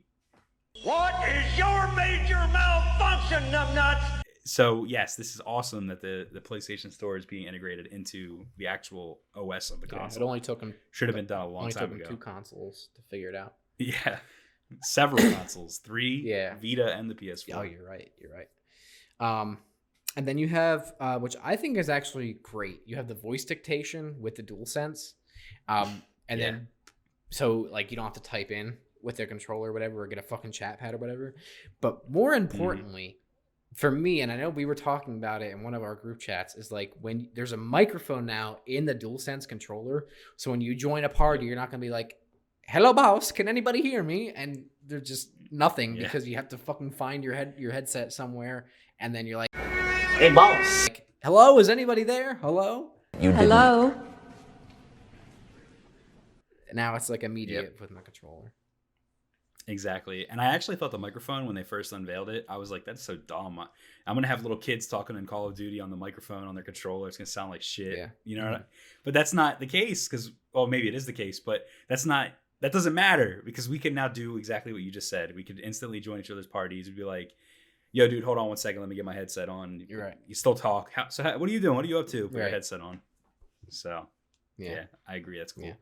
What 0.82 1.14
is 1.28 1.58
your 1.58 1.86
major 1.92 2.40
malfunction, 2.52 3.42
numbnuts? 3.52 4.15
So 4.48 4.84
yes 4.84 5.16
this 5.16 5.34
is 5.34 5.40
awesome 5.44 5.86
that 5.88 6.00
the, 6.00 6.26
the 6.32 6.40
playstation 6.40 6.92
store 6.92 7.16
is 7.16 7.26
being 7.26 7.46
integrated 7.46 7.86
into 7.88 8.46
the 8.58 8.66
actual 8.66 9.18
os 9.34 9.70
of 9.70 9.80
the 9.80 9.88
Yeah, 9.92 10.06
it 10.06 10.22
only 10.22 10.40
took 10.40 10.60
them. 10.60 10.74
should 10.92 11.08
have 11.08 11.16
been 11.16 11.26
done 11.26 11.40
a 11.42 11.48
long 11.48 11.64
Only 11.64 11.72
time 11.74 11.88
took 11.90 11.98
ago 12.00 12.08
two 12.10 12.16
consoles 12.16 12.88
to 12.94 13.02
figure 13.10 13.28
it 13.28 13.34
out. 13.34 13.54
yeah 13.78 14.18
several 14.82 15.22
consoles 15.38 15.78
three 15.78 16.22
Yeah. 16.24 16.54
vita 16.62 16.94
and 16.96 17.10
the 17.10 17.14
ps4 17.14 17.54
Oh, 17.56 17.62
you're 17.62 17.84
right. 17.84 18.10
You're 18.20 18.32
right. 18.32 18.48
Um, 19.18 19.58
and 20.16 20.26
then 20.26 20.38
you 20.38 20.48
have, 20.48 20.94
uh, 21.00 21.18
which 21.18 21.36
I 21.42 21.56
think 21.56 21.76
is 21.76 21.88
actually 21.88 22.34
great. 22.42 22.80
You 22.86 22.96
have 22.96 23.06
the 23.08 23.14
voice 23.14 23.44
dictation 23.44 24.16
with 24.20 24.34
the 24.36 24.42
DualSense, 24.42 25.12
um, 25.68 26.02
and 26.28 26.40
Yeah. 26.40 26.50
then 26.52 26.68
so 27.30 27.66
like 27.70 27.90
you 27.90 27.96
don't 27.96 28.04
have 28.06 28.14
to 28.14 28.22
type 28.22 28.50
in 28.50 28.76
with 29.02 29.16
their 29.16 29.26
controller 29.26 29.70
or 29.70 29.72
whatever, 29.72 30.02
or 30.02 30.06
get 30.06 30.18
a 30.18 30.22
fucking 30.22 30.52
chat 30.52 30.78
pad 30.80 30.94
or 30.94 30.98
whatever. 30.98 31.34
But 31.80 32.10
more 32.10 32.32
Mm-hmm. 32.32 32.42
Importantly, 33.76 33.80
for 33.80 33.90
me, 33.90 34.20
and 34.22 34.32
I 34.32 34.36
know 34.36 34.48
we 34.50 34.64
were 34.64 34.74
talking 34.74 35.16
about 35.16 35.42
it 35.42 35.52
in 35.52 35.62
one 35.62 35.74
of 35.74 35.82
our 35.82 35.94
group 35.94 36.18
chats, 36.18 36.54
is 36.56 36.72
like 36.72 36.92
when 37.00 37.28
there's 37.34 37.52
a 37.52 37.56
microphone 37.56 38.26
now 38.26 38.58
in 38.66 38.86
the 38.86 38.94
DualSense 38.94 39.46
controller. 39.46 40.06
So 40.36 40.50
when 40.50 40.60
you 40.60 40.74
join 40.74 41.04
a 41.04 41.08
party, 41.08 41.46
you're 41.46 41.56
not 41.56 41.70
gonna 41.70 41.80
be 41.80 41.90
like, 41.90 42.16
"Hello, 42.68 42.92
boss, 42.92 43.32
can 43.32 43.48
anybody 43.48 43.82
hear 43.82 44.02
me?" 44.02 44.32
And 44.32 44.66
there's 44.86 45.08
just 45.08 45.30
nothing 45.50 45.96
Yeah. 45.96 46.04
because 46.04 46.26
you 46.26 46.36
have 46.36 46.48
to 46.48 46.58
fucking 46.58 46.92
find 46.92 47.22
your 47.22 47.34
head 47.34 47.54
your 47.58 47.72
headset 47.72 48.12
somewhere, 48.12 48.66
and 48.98 49.14
then 49.14 49.26
you're 49.26 49.38
like, 49.38 49.54
Hey, 50.18 50.32
boss. 50.32 50.88
like 50.88 51.06
"Hello, 51.22 51.58
is 51.58 51.68
anybody 51.68 52.02
there? 52.02 52.34
Hello?" 52.36 52.92
you 53.20 53.32
Hello? 53.32 53.94
Now 56.72 56.94
it's 56.96 57.08
like 57.08 57.22
immediate 57.22 57.80
with 57.80 57.90
my 57.90 58.02
controller. 58.02 58.52
Exactly. 59.68 60.28
And 60.28 60.40
I 60.40 60.46
actually 60.46 60.76
thought 60.76 60.92
the 60.92 60.98
microphone 60.98 61.44
when 61.46 61.56
they 61.56 61.64
first 61.64 61.92
unveiled 61.92 62.28
it, 62.28 62.46
I 62.48 62.56
was 62.56 62.70
like, 62.70 62.84
that's 62.84 63.02
so 63.02 63.16
dumb. 63.16 63.58
I- 63.58 63.66
I'm 64.06 64.14
gonna 64.14 64.28
have 64.28 64.42
little 64.42 64.56
kids 64.56 64.86
talking 64.86 65.16
in 65.16 65.26
Call 65.26 65.48
of 65.48 65.56
Duty 65.56 65.80
on 65.80 65.90
the 65.90 65.96
microphone 65.96 66.44
on 66.46 66.54
their 66.54 66.62
controller. 66.62 67.08
It's 67.08 67.16
gonna 67.16 67.26
sound 67.26 67.50
like 67.50 67.62
shit. 67.62 67.98
Yeah. 67.98 68.08
You 68.24 68.36
know, 68.36 68.44
Mhm. 68.44 68.64
but 69.02 69.12
that's 69.12 69.32
not 69.32 69.58
the 69.58 69.66
case 69.66 70.06
because 70.08 70.30
well, 70.52 70.66
maybe 70.68 70.86
it 70.88 70.94
is 70.94 71.04
the 71.06 71.12
case, 71.12 71.40
but 71.40 71.66
that's 71.88 72.06
not 72.06 72.30
that 72.60 72.72
doesn't 72.72 72.94
matter 72.94 73.42
because 73.44 73.68
we 73.68 73.78
can 73.78 73.92
now 73.92 74.08
do 74.08 74.36
exactly 74.38 74.72
what 74.72 74.82
you 74.82 74.90
just 74.90 75.08
said. 75.10 75.34
We 75.34 75.42
could 75.44 75.58
instantly 75.60 76.00
join 76.00 76.20
each 76.20 76.30
other's 76.30 76.46
parties. 76.46 76.86
We'd 76.88 76.96
be 76.96 77.04
like, 77.04 77.32
"Yo, 77.92 78.06
dude, 78.08 78.24
hold 78.24 78.38
on 78.38 78.46
one 78.48 78.56
second. 78.56 78.80
Let 78.80 78.88
me 78.88 78.94
get 78.96 79.04
my 79.04 79.12
headset 79.14 79.48
on." 79.50 79.80
You're 79.88 80.00
right. 80.02 80.16
You 80.26 80.34
still 80.34 80.54
talk. 80.54 80.92
How, 80.92 81.08
so, 81.08 81.22
how, 81.24 81.36
what 81.38 81.48
are 81.50 81.52
you 81.52 81.60
doing? 81.60 81.74
What 81.76 81.84
are 81.84 81.88
you 81.88 81.98
up 81.98 82.06
to? 82.08 82.28
Put 82.28 82.38
your 82.38 82.48
headset 82.48 82.80
on. 82.80 83.00
So, 83.68 84.08
Yeah. 84.56 84.70
yeah, 84.70 84.84
I 85.06 85.16
agree. 85.16 85.38
That's 85.38 85.52
cool. 85.52 85.64
Yeah. 85.64 85.74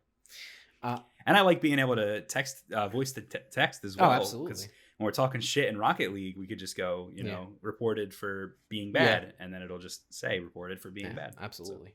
Uh, 0.85 0.99
and 1.27 1.37
I 1.37 1.41
like 1.41 1.61
being 1.63 1.79
able 1.79 1.97
to 1.97 2.21
text, 2.21 2.71
uh, 2.73 2.87
voice 2.89 3.13
to 3.13 3.23
te- 3.23 3.39
text 3.51 3.85
as 3.85 3.97
well. 3.97 4.07
Oh, 4.07 4.11
well. 4.11 4.19
'cause 4.21 4.31
absolutely. 4.51 4.69
When 4.99 5.07
we're 5.07 5.11
talking 5.13 5.41
shit 5.41 5.69
in 5.69 5.79
Rocket 5.79 6.13
League, 6.13 6.37
we 6.37 6.47
could 6.47 6.59
just 6.61 6.77
go, 6.77 7.11
you 7.15 7.25
Yeah. 7.25 7.33
know, 7.33 7.57
reported 7.63 8.15
for 8.15 8.59
being 8.69 8.89
Yeah. 8.89 8.93
bad, 9.21 9.35
and 9.41 9.53
then 9.53 9.63
it'll 9.63 9.79
just 9.81 10.13
say 10.15 10.39
reported 10.39 10.81
for 10.81 10.91
being 10.91 11.09
Yeah, 11.09 11.15
bad. 11.15 11.35
So, 11.35 11.41
Absolutely. 11.41 11.95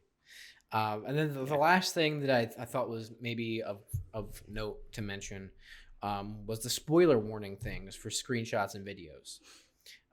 Um, 0.72 1.06
and 1.06 1.18
then 1.18 1.34
the, 1.34 1.46
the 1.46 1.56
last 1.56 1.94
thing 1.94 2.20
that 2.22 2.30
I, 2.30 2.62
I 2.62 2.66
thought 2.66 2.90
was 2.90 3.12
maybe 3.22 3.64
of, 3.64 3.82
of 4.14 4.42
note 4.48 4.92
to 4.94 5.02
mention 5.02 5.52
um, 6.02 6.46
was 6.46 6.60
the 6.62 6.70
spoiler 6.70 7.18
warning 7.20 7.58
things 7.58 7.96
for 7.96 8.10
screenshots 8.10 8.74
and 8.76 8.86
videos. 8.86 9.40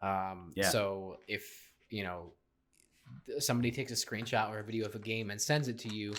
Um, 0.03 0.53
Yeah. 0.57 0.69
So 0.71 1.19
if 1.27 1.71
you 1.91 2.03
know 2.05 2.33
somebody 3.39 3.71
takes 3.71 3.93
a 3.93 3.95
screenshot 3.95 4.51
or 4.51 4.59
a 4.61 4.65
video 4.65 4.85
of 4.87 4.95
a 4.95 4.99
game 4.99 5.31
and 5.31 5.41
sends 5.41 5.69
it 5.69 5.79
to 5.81 5.89
you, 5.95 6.15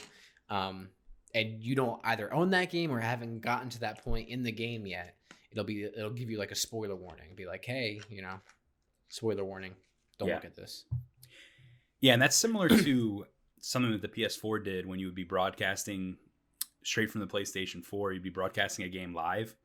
um, 0.50 0.90
and 1.38 1.64
you 1.64 1.76
don't 1.76 2.00
either 2.04 2.34
own 2.34 2.50
that 2.52 2.70
game 2.70 2.92
or 2.92 3.00
haven't 3.00 3.40
gotten 3.42 3.70
to 3.70 3.80
that 3.82 4.04
point 4.04 4.30
in 4.30 4.44
the 4.44 4.52
game 4.52 4.86
yet, 4.86 5.16
it'll 5.52 5.64
be 5.64 5.84
it'll 5.84 6.10
give 6.12 6.30
you 6.30 6.38
like 6.38 6.52
a 6.52 6.56
spoiler 6.56 6.96
warning. 6.96 7.28
Be 7.36 7.46
like, 7.46 7.66
hey, 7.66 8.02
you 8.10 8.22
know, 8.22 8.40
spoiler 9.10 9.46
warning. 9.46 9.74
Don't 10.20 10.30
Yeah. 10.30 10.36
look 10.36 10.46
at 10.46 10.56
this. 10.56 10.86
yeah, 12.02 12.14
and 12.14 12.22
that's 12.22 12.36
similar 12.36 12.70
to 12.70 13.26
something 13.60 13.92
that 13.92 14.02
the 14.02 14.08
PS4 14.08 14.64
did 14.64 14.86
when 14.86 15.00
you 15.00 15.06
would 15.08 15.16
be 15.16 15.24
broadcasting 15.24 16.18
straight 16.84 17.12
from 17.12 17.22
the 17.22 17.28
PlayStation 17.28 17.84
4. 17.84 18.14
You'd 18.14 18.24
be 18.24 18.30
broadcasting 18.30 18.86
a 18.86 18.90
game 18.90 19.14
live, 19.14 19.56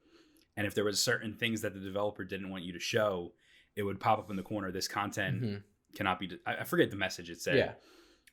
and 0.57 0.67
if 0.67 0.75
there 0.75 0.85
was 0.85 1.03
certain 1.03 1.35
things 1.35 1.61
that 1.63 1.75
the 1.75 1.81
developer 1.81 2.25
didn't 2.25 2.51
want 2.51 2.65
you 2.65 2.73
to 2.73 2.81
show, 2.81 3.33
it 3.77 3.83
would 3.83 4.01
pop 4.01 4.19
up 4.19 4.31
in 4.31 4.37
the 4.37 4.43
corner. 4.43 4.71
This 4.71 4.89
content 4.89 5.43
Mhm. 5.43 5.63
cannot 5.95 6.19
be. 6.21 6.39
I 6.47 6.57
I 6.57 6.65
forget 6.65 6.91
the 6.91 6.97
message 6.97 7.31
it 7.31 7.41
said. 7.41 7.57
Yeah. 7.57 7.73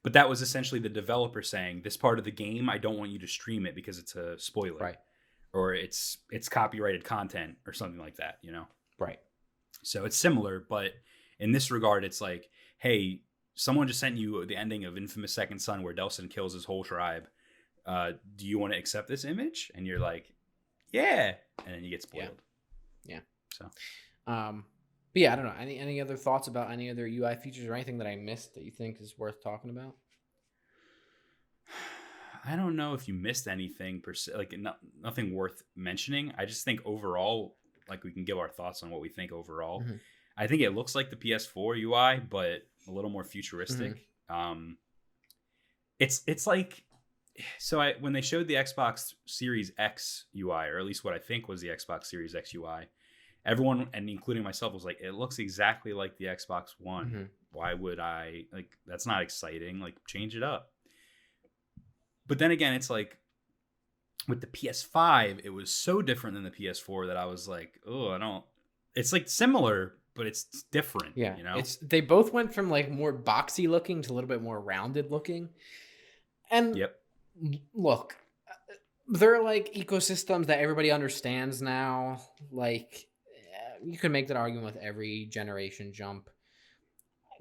But 0.04 0.14
that 0.14 0.30
was 0.30 0.42
essentially 0.42 0.80
the 0.80 0.90
developer 0.90 1.42
saying, 1.42 1.82
"This 1.82 1.98
part 1.98 2.20
of 2.20 2.26
the 2.26 2.32
game, 2.32 2.70
I 2.70 2.78
don't 2.78 2.98
want 2.98 3.12
you 3.12 3.20
to 3.20 3.28
stream 3.28 3.66
it 3.66 3.76
because 3.76 4.00
it's 4.00 4.16
a 4.16 4.38
spoiler, 4.40 4.78
Right. 4.80 4.98
Or 5.52 5.74
it's 5.74 6.20
it's 6.32 6.48
copyrighted 6.48 7.04
content 7.04 7.58
or 7.68 7.74
something 7.74 8.00
like 8.00 8.16
that." 8.18 8.40
You 8.42 8.52
know. 8.52 8.68
Right. 8.98 9.20
So 9.84 10.06
it's 10.06 10.18
similar, 10.18 10.60
but 10.70 10.94
in 11.40 11.52
this 11.52 11.72
regard, 11.72 12.04
it's 12.04 12.20
like, 12.22 12.50
hey, 12.78 13.22
someone 13.56 13.88
just 13.88 14.00
sent 14.00 14.18
you 14.18 14.46
the 14.46 14.56
ending 14.56 14.86
of 14.86 14.98
Infamous 14.98 15.34
Second 15.34 15.60
Son 15.60 15.84
where 15.84 15.94
Delsin 15.94 16.30
kills 16.30 16.54
his 16.54 16.66
whole 16.66 16.84
tribe. 16.84 17.28
Uh, 17.86 18.14
do 18.36 18.46
you 18.46 18.60
want 18.60 18.74
to 18.74 18.80
accept 18.80 19.08
this 19.08 19.24
image? 19.26 19.72
And 19.76 19.88
you're 19.88 20.00
like, 20.00 20.34
yeah, 20.92 21.36
and 21.66 21.76
then 21.76 21.84
you 21.84 21.90
get 21.90 22.06
Yeah. 22.14 22.24
spoiled. 22.26 22.42
Yeah. 23.06 23.20
So 23.54 23.72
Um, 24.28 24.66
but 25.14 25.22
yeah, 25.22 25.34
I 25.34 25.36
don't 25.36 25.46
know. 25.46 25.54
Any 25.60 25.78
any 25.80 26.02
other 26.02 26.16
thoughts 26.18 26.48
about 26.48 26.72
any 26.72 26.90
other 26.90 27.06
UI 27.08 27.36
features 27.36 27.66
or 27.68 27.74
anything 27.74 27.98
that 28.00 28.08
I 28.08 28.16
missed 28.16 28.56
that 28.56 28.64
you 28.64 28.72
think 28.72 29.02
is 29.02 29.18
worth 29.18 29.44
talking 29.44 29.70
about? 29.70 29.96
I 32.46 32.56
don't 32.56 32.76
know 32.76 32.94
if 32.94 33.08
you 33.08 33.14
missed 33.14 33.48
anything 33.48 34.02
per 34.02 34.14
se, 34.14 34.32
like 34.36 34.54
no, 34.58 34.74
nothing 35.02 35.34
worth 35.34 35.62
mentioning. 35.76 36.34
I 36.38 36.46
just 36.46 36.64
think 36.66 36.80
overall, 36.86 37.56
like 37.90 38.04
we 38.04 38.12
can 38.12 38.24
give 38.24 38.38
our 38.38 38.50
thoughts 38.50 38.82
on 38.82 38.90
what 38.90 39.02
we 39.02 39.10
think 39.10 39.32
overall. 39.32 39.82
Mhm. 39.82 40.00
I 40.38 40.48
think 40.48 40.62
it 40.62 40.72
looks 40.72 40.96
like 40.96 41.10
the 41.10 41.18
PS4 41.18 41.76
UI, 41.78 42.22
but 42.30 42.62
a 42.88 42.92
little 42.92 43.10
more 43.10 43.26
futuristic. 43.26 44.08
Um, 44.30 44.78
it's 46.00 46.24
it's 46.28 46.48
like 46.48 46.84
so 47.58 47.82
I 47.82 47.94
when 48.00 48.14
they 48.14 48.22
showed 48.22 48.48
the 48.48 48.54
Xbox 48.56 49.14
Series 49.26 49.72
X 49.78 50.26
UI, 50.36 50.68
or 50.70 50.80
at 50.80 50.86
least 50.86 51.04
what 51.04 51.14
I 51.14 51.20
think 51.20 51.48
was 51.48 51.62
the 51.62 51.68
Xbox 51.68 52.06
Series 52.06 52.36
X 52.36 52.54
UI, 52.54 52.88
everyone 53.50 53.88
and 53.94 54.10
including 54.10 54.44
myself 54.44 54.74
was 54.74 54.86
like, 54.86 55.02
it 55.02 55.14
looks 55.14 55.40
exactly 55.40 55.92
like 55.92 56.18
the 56.18 56.26
Xbox 56.26 56.76
One. 56.80 57.10
Mhm. 57.10 57.28
Why 57.52 57.74
would 57.74 58.00
I 58.00 58.46
like? 58.54 58.70
That's 58.86 59.08
not 59.08 59.24
exciting. 59.24 59.80
Like 59.80 59.96
change 60.06 60.36
it 60.36 60.44
up. 60.44 60.72
But 62.28 62.38
then 62.38 62.52
again, 62.52 62.74
it's 62.76 62.92
like 62.92 63.18
with 64.28 64.42
the 64.42 64.48
PS5, 64.48 65.42
it 65.44 65.50
was 65.50 65.74
so 65.74 66.04
different 66.04 66.36
than 66.36 66.44
the 66.44 66.52
PS4 66.52 67.08
that 67.08 67.18
I 67.18 67.26
was 67.26 67.48
like, 67.48 67.82
oh, 67.88 68.10
I 68.10 68.20
don't. 68.20 68.46
It's 68.96 69.12
like 69.12 69.28
similar, 69.28 69.96
but 70.14 70.28
it's 70.28 70.44
different. 70.72 71.18
Yeah, 71.18 71.36
you 71.36 71.44
know. 71.44 71.58
it's 71.58 71.78
they 71.78 72.02
both 72.02 72.32
went 72.32 72.54
from 72.54 72.70
like 72.70 72.92
more 72.92 73.12
boxy 73.12 73.68
looking 73.68 74.04
to 74.04 74.12
a 74.12 74.14
little 74.14 74.28
bit 74.28 74.44
more 74.44 74.60
rounded 74.60 75.10
looking. 75.10 75.50
And 76.52 76.76
yep. 76.76 77.00
look, 77.74 78.16
uh, 78.48 78.74
they're 79.08 79.42
like 79.42 79.74
ecosystems 79.74 80.46
that 80.48 80.60
everybody 80.60 80.92
understands 80.92 81.64
now. 81.64 82.22
Like 82.52 83.09
you 83.84 83.98
can 83.98 84.12
make 84.12 84.28
that 84.28 84.38
argument 84.38 84.66
with 84.74 84.84
every 84.84 85.26
generation 85.26 85.92
jump. 85.94 86.30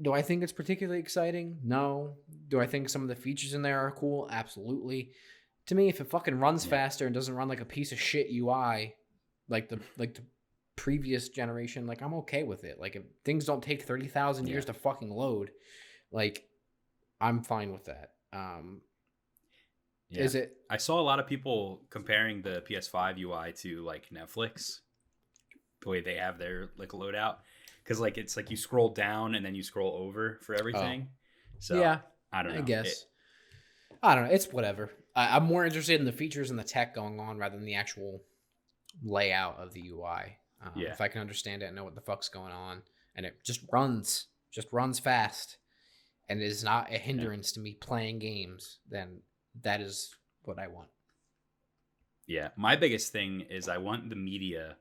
Do 0.01 0.13
I 0.13 0.23
think 0.23 0.43
it's 0.43 0.53
particularly 0.53 1.01
exciting? 1.01 1.59
No. 1.65 2.15
Do 2.49 2.61
I 2.61 2.67
think 2.67 2.89
some 2.89 3.03
of 3.03 3.09
the 3.09 3.17
features 3.17 3.55
in 3.55 3.63
there 3.63 3.81
are 3.81 3.91
cool? 3.91 4.29
Absolutely. 4.31 5.11
To 5.67 5.75
me, 5.75 5.89
if 5.89 6.01
it 6.01 6.09
fucking 6.11 6.39
runs 6.39 6.65
Yeah. 6.65 6.71
faster 6.71 7.07
and 7.07 7.15
doesn't 7.15 7.35
run 7.35 7.49
like 7.49 7.61
a 7.61 7.65
piece 7.65 7.91
of 7.93 8.01
shit 8.01 8.29
UI, 8.33 8.95
like 9.49 9.69
the 9.69 9.81
like 9.97 10.15
the 10.15 10.23
previous 10.77 11.29
generation, 11.29 11.87
like 11.87 12.01
I'm 12.01 12.15
okay 12.15 12.45
with 12.45 12.63
it. 12.65 12.79
Like 12.79 12.95
if 12.97 13.03
things 13.25 13.45
don't 13.45 13.63
take 13.63 13.83
thirty 13.83 14.07
thousand 14.07 14.47
years 14.47 14.65
to 14.67 14.73
fucking 14.73 15.11
load, 15.11 15.51
like 16.13 16.49
I'm 17.21 17.43
fine 17.43 17.73
with 17.73 17.87
that. 17.87 18.13
Um, 18.33 18.83
Yeah. 20.11 20.23
Is 20.23 20.35
it 20.37 20.57
I 20.71 20.77
saw 20.77 21.01
a 21.01 21.03
lot 21.03 21.19
of 21.19 21.27
people 21.27 21.83
comparing 21.91 22.41
the 22.43 22.63
PS5 22.71 23.19
UI 23.19 23.53
to 23.63 23.83
like 23.85 24.09
Netflix, 24.11 24.79
the 25.83 25.89
way 25.89 26.01
they 26.01 26.17
have 26.17 26.39
their 26.39 26.71
like 26.77 26.91
loadout, 26.91 27.37
because 27.83 28.01
like 28.01 28.19
it's 28.19 28.37
like 28.37 28.51
you 28.51 28.57
scroll 28.57 28.91
down 28.91 29.35
and 29.35 29.45
then 29.45 29.55
you 29.55 29.63
scroll 29.63 29.95
over 30.07 30.39
for 30.43 30.55
everything. 30.55 31.09
So 31.59 31.77
Oh. 31.77 31.81
yeah, 31.81 31.99
I 32.33 32.43
don't 32.43 32.53
know. 32.55 32.59
I 32.59 32.63
guess. 32.63 32.87
It- 32.87 33.05
I 34.03 34.15
don't 34.15 34.27
know. 34.29 34.31
It's 34.33 34.53
whatever. 34.53 34.91
I, 35.17 35.35
I'm 35.37 35.45
more 35.45 35.65
interested 35.65 35.99
in 35.99 36.07
the 36.07 36.13
features 36.13 36.51
and 36.51 36.59
the 36.59 36.63
tech 36.65 36.95
going 36.95 37.19
on 37.19 37.37
rather 37.39 37.57
than 37.57 37.65
the 37.67 37.75
actual 37.75 38.23
layout 39.03 39.59
of 39.59 39.73
the 39.73 39.89
UI. 39.89 40.37
Um, 40.63 40.73
Yeah. 40.77 40.91
If 40.93 41.01
I 41.01 41.09
can 41.09 41.21
understand 41.21 41.63
it 41.63 41.67
and 41.67 41.75
know 41.77 41.83
what 41.85 41.97
the 41.97 42.01
fuck's 42.01 42.29
going 42.29 42.53
on, 42.53 42.83
and 43.17 43.27
it 43.27 43.43
just 43.45 43.61
runs, 43.73 44.27
just 44.53 44.69
runs 44.73 45.01
fast, 45.01 45.57
and 46.29 46.41
is 46.41 46.63
not 46.63 46.93
a 46.93 46.99
hindrance 46.99 47.51
to 47.53 47.61
me 47.61 47.75
playing 47.75 48.21
games, 48.21 48.79
then 48.89 49.23
that 49.63 49.81
is 49.81 50.15
what 50.45 50.59
I 50.61 50.69
want. 50.69 50.89
yeah, 52.27 52.49
my 52.57 52.77
biggest 52.77 53.11
thing 53.13 53.41
is 53.51 53.69
I 53.69 53.79
want 53.79 54.11
the 54.11 54.17
media 54.17 54.77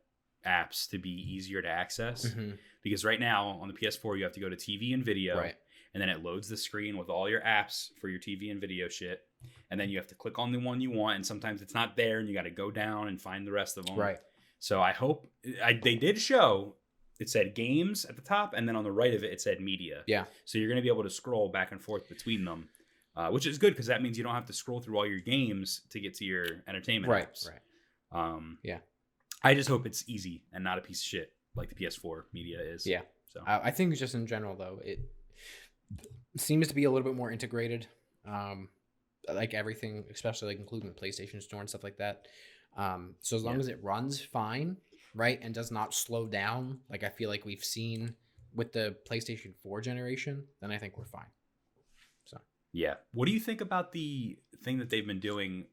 apps 0.48 0.90
to 0.90 0.98
be 0.98 1.10
easier 1.12 1.62
to 1.62 1.68
access 1.68 2.26
Mhm. 2.34 2.58
because 2.84 3.04
right 3.06 3.20
now 3.20 3.48
on 3.62 3.68
the 3.68 3.74
PS4 3.74 4.16
you 4.18 4.24
have 4.24 4.34
to 4.34 4.40
go 4.40 4.50
to 4.50 4.56
TV 4.56 4.94
and 4.94 5.04
video, 5.04 5.38
Right. 5.38 5.56
and 5.94 6.02
then 6.02 6.10
it 6.10 6.24
loads 6.24 6.48
the 6.48 6.58
screen 6.58 6.98
with 6.98 7.10
all 7.10 7.30
your 7.30 7.42
apps 7.42 7.90
for 8.00 8.08
your 8.10 8.20
TV 8.20 8.50
and 8.52 8.62
video 8.62 8.88
shit, 8.88 9.22
and 9.70 9.80
then 9.80 9.90
you 9.90 9.98
have 9.98 10.08
to 10.08 10.16
click 10.16 10.40
on 10.40 10.52
the 10.52 10.60
one 10.60 10.80
you 10.82 10.92
want, 10.92 11.16
and 11.18 11.26
sometimes 11.26 11.62
it's 11.62 11.74
not 11.74 11.96
there, 11.96 12.20
and 12.20 12.28
you 12.28 12.34
got 12.34 12.44
to 12.44 12.50
go 12.52 12.72
down 12.72 13.08
and 13.10 13.22
find 13.22 13.46
the 13.46 13.52
rest 13.52 13.78
of 13.78 13.86
them. 13.86 13.96
Right. 13.98 14.20
So 14.60 14.82
I 14.82 14.92
hope 14.94 15.32
I, 15.64 15.74
they 15.74 15.96
did 15.96 16.20
show 16.20 16.76
it 17.20 17.30
said 17.30 17.56
games 17.56 18.06
at 18.06 18.16
the 18.16 18.22
top, 18.22 18.54
and 18.54 18.68
then 18.68 18.76
on 18.76 18.84
the 18.84 18.92
right 18.92 19.14
of 19.14 19.24
it 19.24 19.32
it 19.34 19.42
said 19.42 19.60
media. 19.60 20.04
Yeah. 20.08 20.26
So 20.46 20.58
you're 20.58 20.68
going 20.70 20.78
to 20.78 20.82
be 20.84 20.88
able 20.88 21.04
to 21.04 21.10
scroll 21.10 21.50
back 21.50 21.72
and 21.72 21.82
forth 21.82 22.08
between 22.10 22.46
them, 22.46 22.70
uh, 23.16 23.30
which 23.32 23.46
is 23.48 23.58
good 23.58 23.74
because 23.74 23.88
that 23.88 24.02
means 24.04 24.18
you 24.18 24.24
don't 24.24 24.36
have 24.36 24.46
to 24.46 24.54
scroll 24.54 24.80
through 24.82 24.98
all 24.98 25.06
your 25.08 25.20
games 25.20 25.82
to 25.90 26.00
get 26.00 26.14
to 26.16 26.26
your 26.26 26.46
entertainment 26.68 27.10
Right. 27.12 27.32
apps. 27.32 27.50
Right. 27.50 27.60
Um, 28.12 28.60
Yeah. 28.64 28.80
I 29.44 29.54
just 29.54 29.70
hope 29.70 29.86
it's 29.86 30.04
easy 30.08 30.44
and 30.52 30.64
not 30.64 30.78
a 30.78 30.82
piece 30.82 31.00
of 31.02 31.06
shit 31.06 31.34
like 31.56 31.70
the 31.70 31.76
PS4 31.76 32.24
media 32.34 32.60
is. 32.62 32.86
Yeah. 32.86 33.02
So 33.34 33.42
I, 33.46 33.60
I 33.68 33.72
think 33.72 33.96
just 33.96 34.16
in 34.16 34.26
general 34.28 34.56
though, 34.56 34.80
it 34.84 35.00
seems 36.38 36.68
to 36.68 36.76
be 36.76 36.84
a 36.86 36.92
little 36.92 37.08
bit 37.08 37.16
more 37.16 37.32
integrated. 37.32 37.88
Um, 38.28 38.70
like 39.34 39.54
everything, 39.54 40.06
especially 40.12 40.50
like 40.50 40.60
including 40.60 40.90
the 40.90 40.96
PlayStation 41.00 41.42
Store 41.42 41.60
and 41.60 41.70
stuff 41.70 41.84
like 41.84 41.98
that. 41.98 42.28
Um, 42.78 43.16
so 43.22 43.36
as 43.36 43.44
long 43.44 43.56
Yeah. 43.56 43.60
as 43.62 43.68
it 43.68 43.84
runs 43.84 44.22
fine, 44.22 44.78
right, 45.14 45.40
and 45.42 45.54
does 45.54 45.72
not 45.72 45.94
slow 45.94 46.28
down, 46.28 46.80
like 46.90 47.04
I 47.04 47.10
feel 47.10 47.30
like 47.30 47.44
we've 47.46 47.64
seen 47.64 48.16
with 48.54 48.72
the 48.74 48.96
PlayStation 49.10 49.54
4 49.62 49.82
generation, 49.82 50.46
then 50.62 50.72
I 50.72 50.78
think 50.78 50.98
we're 50.98 51.06
fine. 51.06 51.30
So 52.26 52.38
yeah. 52.72 52.96
What 53.14 53.26
do 53.28 53.32
you 53.34 53.40
think 53.40 53.62
about 53.62 53.92
the 53.92 54.38
thing 54.64 54.78
that 54.80 54.90
they've 54.90 55.06
been 55.08 55.20
doing? 55.20 55.66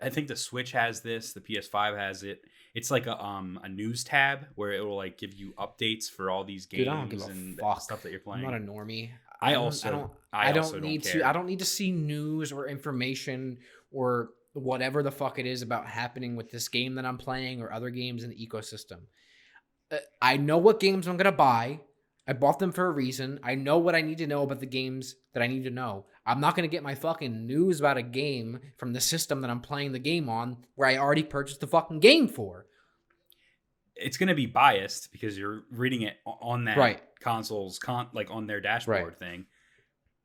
I 0.00 0.10
think 0.10 0.28
the 0.28 0.36
Switch 0.36 0.72
has 0.72 1.00
this, 1.00 1.32
the 1.32 1.40
PS5 1.40 1.96
has 1.98 2.22
it. 2.22 2.42
It's 2.74 2.90
like 2.90 3.06
a 3.06 3.20
um 3.22 3.58
a 3.64 3.68
news 3.68 4.04
tab 4.04 4.46
where 4.54 4.72
it 4.72 4.80
will 4.84 4.96
like 4.96 5.18
give 5.18 5.34
you 5.34 5.54
updates 5.58 6.08
for 6.10 6.30
all 6.30 6.44
these 6.44 6.66
games 6.66 6.84
Dude, 6.84 6.88
I 6.88 6.94
don't 6.96 7.08
give 7.10 7.22
a 7.22 7.26
and 7.26 7.58
fuck. 7.58 7.80
stuff 7.80 8.02
that 8.02 8.10
you're 8.10 8.20
playing. 8.20 8.44
I'm 8.44 8.50
not 8.52 8.60
a 8.60 8.64
normie. 8.64 9.10
I 9.40 9.52
don't- 9.52 9.64
also- 9.64 9.88
I 9.88 9.90
don't. 9.92 10.10
I 10.32 10.48
I, 10.48 10.52
don't 10.52 10.64
also 10.64 10.72
don't 10.74 10.82
need 10.82 11.02
care. 11.04 11.20
to. 11.20 11.28
I 11.28 11.32
don't 11.32 11.46
need 11.46 11.58
to 11.60 11.64
see 11.64 11.90
news 11.90 12.52
or 12.52 12.68
information 12.68 13.58
or 13.90 14.30
whatever 14.52 15.02
the 15.02 15.10
fuck 15.10 15.38
it 15.38 15.46
is 15.46 15.62
about 15.62 15.86
happening 15.86 16.36
with 16.36 16.50
this 16.50 16.68
game 16.68 16.94
that 16.96 17.04
I'm 17.06 17.16
playing 17.18 17.62
or 17.62 17.72
other 17.72 17.90
games 17.90 18.24
in 18.24 18.30
the 18.30 18.36
ecosystem. 18.46 18.98
Uh, 19.90 19.96
I 20.20 20.36
know 20.36 20.58
what 20.58 20.80
games 20.80 21.06
I'm 21.08 21.16
gonna 21.16 21.32
buy. 21.32 21.80
I 22.26 22.34
bought 22.34 22.58
them 22.58 22.72
for 22.72 22.84
a 22.86 22.90
reason. 22.90 23.40
I 23.42 23.54
know 23.54 23.78
what 23.78 23.94
I 23.94 24.02
need 24.02 24.18
to 24.18 24.26
know 24.26 24.42
about 24.42 24.60
the 24.60 24.66
games 24.66 25.14
that 25.32 25.42
I 25.42 25.46
need 25.46 25.64
to 25.64 25.70
know. 25.70 26.04
I'm 26.28 26.40
not 26.40 26.54
gonna 26.54 26.68
get 26.68 26.82
my 26.82 26.94
fucking 26.94 27.46
news 27.46 27.80
about 27.80 27.96
a 27.96 28.02
game 28.02 28.60
from 28.76 28.92
the 28.92 29.00
system 29.00 29.40
that 29.40 29.50
I'm 29.50 29.60
playing 29.60 29.92
the 29.92 29.98
game 29.98 30.28
on, 30.28 30.58
where 30.76 30.88
I 30.88 30.96
already 30.98 31.22
purchased 31.24 31.60
the 31.60 31.66
fucking 31.66 32.00
game 32.00 32.28
for. 32.28 32.66
it's 34.00 34.16
going 34.16 34.28
to 34.28 34.34
be 34.34 34.46
biased 34.46 35.10
because 35.10 35.36
you're 35.36 35.64
reading 35.72 36.02
it 36.02 36.18
on 36.24 36.66
that 36.66 36.76
Right. 36.76 37.02
console's 37.20 37.80
con 37.80 38.06
like 38.12 38.30
on 38.30 38.46
their 38.46 38.60
dashboard 38.60 39.18
thing. 39.18 39.46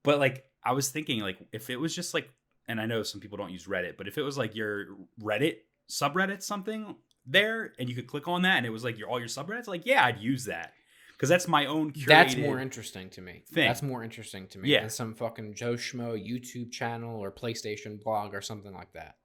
But 0.04 0.20
like 0.20 0.46
I 0.64 0.74
was 0.74 0.90
thinking 0.90 1.22
like 1.22 1.38
if 1.52 1.72
it 1.72 1.78
was 1.78 1.96
just 1.96 2.14
like 2.14 2.30
and 2.68 2.80
I 2.80 2.86
know 2.86 3.02
some 3.02 3.20
people 3.20 3.38
don't 3.38 3.52
use 3.52 3.66
Reddit, 3.66 3.98
but 3.98 4.08
if 4.08 4.18
it 4.20 4.22
was 4.22 4.38
like 4.38 4.54
your 4.56 4.86
Reddit 5.20 5.56
subreddit 5.90 6.44
something 6.44 6.96
there 7.26 7.74
and 7.80 7.90
you 7.90 7.96
could 7.96 8.06
click 8.08 8.28
on 8.28 8.44
that 8.44 8.58
and 8.58 8.66
it 8.66 8.70
was 8.70 8.84
like 8.84 8.98
your 9.00 9.10
all 9.10 9.18
your 9.20 9.28
subreddits 9.28 9.68
like 9.68 9.86
yeah, 9.88 10.06
I'd 10.06 10.20
use 10.20 10.46
that. 10.46 10.74
Cuz 11.24 11.30
that's 11.30 11.48
my 11.48 11.66
own 11.68 11.94
That's 12.06 12.36
more 12.36 12.60
interesting 12.60 13.10
to 13.12 13.22
me. 13.22 13.44
thing. 13.48 13.66
That's 13.66 13.82
more 13.82 14.04
interesting 14.04 14.46
to 14.50 14.60
me 14.60 14.70
Yeah. 14.72 14.82
than 14.82 14.90
some 14.90 15.14
fucking 15.16 15.54
Joe 15.54 15.76
Schmo 15.76 16.22
YouTube 16.22 16.70
channel 16.70 17.18
or 17.18 17.32
PlayStation 17.32 18.04
blog 18.04 18.36
or 18.36 18.42
something 18.42 18.74
like 18.74 18.92
that. 18.92 19.16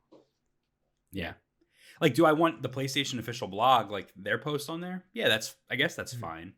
Yeah. 1.10 1.32
Like, 2.00 2.14
do 2.14 2.24
I 2.24 2.32
want 2.34 2.62
the 2.62 2.68
PlayStation 2.68 3.18
official 3.18 3.48
blog, 3.48 3.90
like 3.90 4.12
their 4.14 4.38
post 4.38 4.70
on 4.70 4.80
there? 4.80 5.06
Yeah, 5.12 5.26
that's, 5.28 5.56
I 5.68 5.74
guess 5.74 5.96
that's 5.96 6.14
Mhm. 6.14 6.20
fine. 6.20 6.52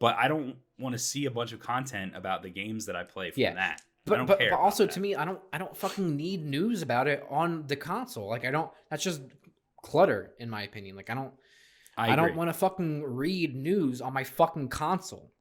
But 0.00 0.16
I 0.16 0.26
don't 0.26 0.56
want 0.76 0.94
to 0.94 0.98
see 0.98 1.26
a 1.26 1.30
bunch 1.30 1.52
of 1.52 1.60
content 1.60 2.16
about 2.16 2.42
the 2.42 2.50
games 2.50 2.86
that 2.86 2.96
I 2.96 3.04
play 3.04 3.30
from 3.30 3.42
Yeah. 3.42 3.54
that. 3.54 3.82
But 4.06 4.26
but, 4.26 4.38
but 4.40 4.52
also 4.54 4.88
to 4.88 4.98
me, 4.98 5.14
I 5.14 5.24
don't 5.24 5.40
I 5.52 5.58
don't 5.58 5.76
fucking 5.76 6.16
need 6.16 6.44
news 6.44 6.82
about 6.82 7.06
it 7.06 7.22
on 7.30 7.66
the 7.68 7.76
console. 7.76 8.28
Like 8.28 8.44
I 8.44 8.50
don't. 8.50 8.72
That's 8.88 9.04
just 9.04 9.20
clutter, 9.82 10.34
in 10.40 10.50
my 10.50 10.62
opinion. 10.64 10.96
Like 10.96 11.10
I 11.10 11.14
don't. 11.14 11.32
I, 12.00 12.12
agree. 12.12 12.16
don't 12.28 12.36
want 12.36 12.48
to 12.48 12.54
fucking 12.54 13.02
read 13.04 13.54
news 13.54 14.00
on 14.00 14.12
my 14.12 14.24
fucking 14.24 14.68
console. 14.68 15.32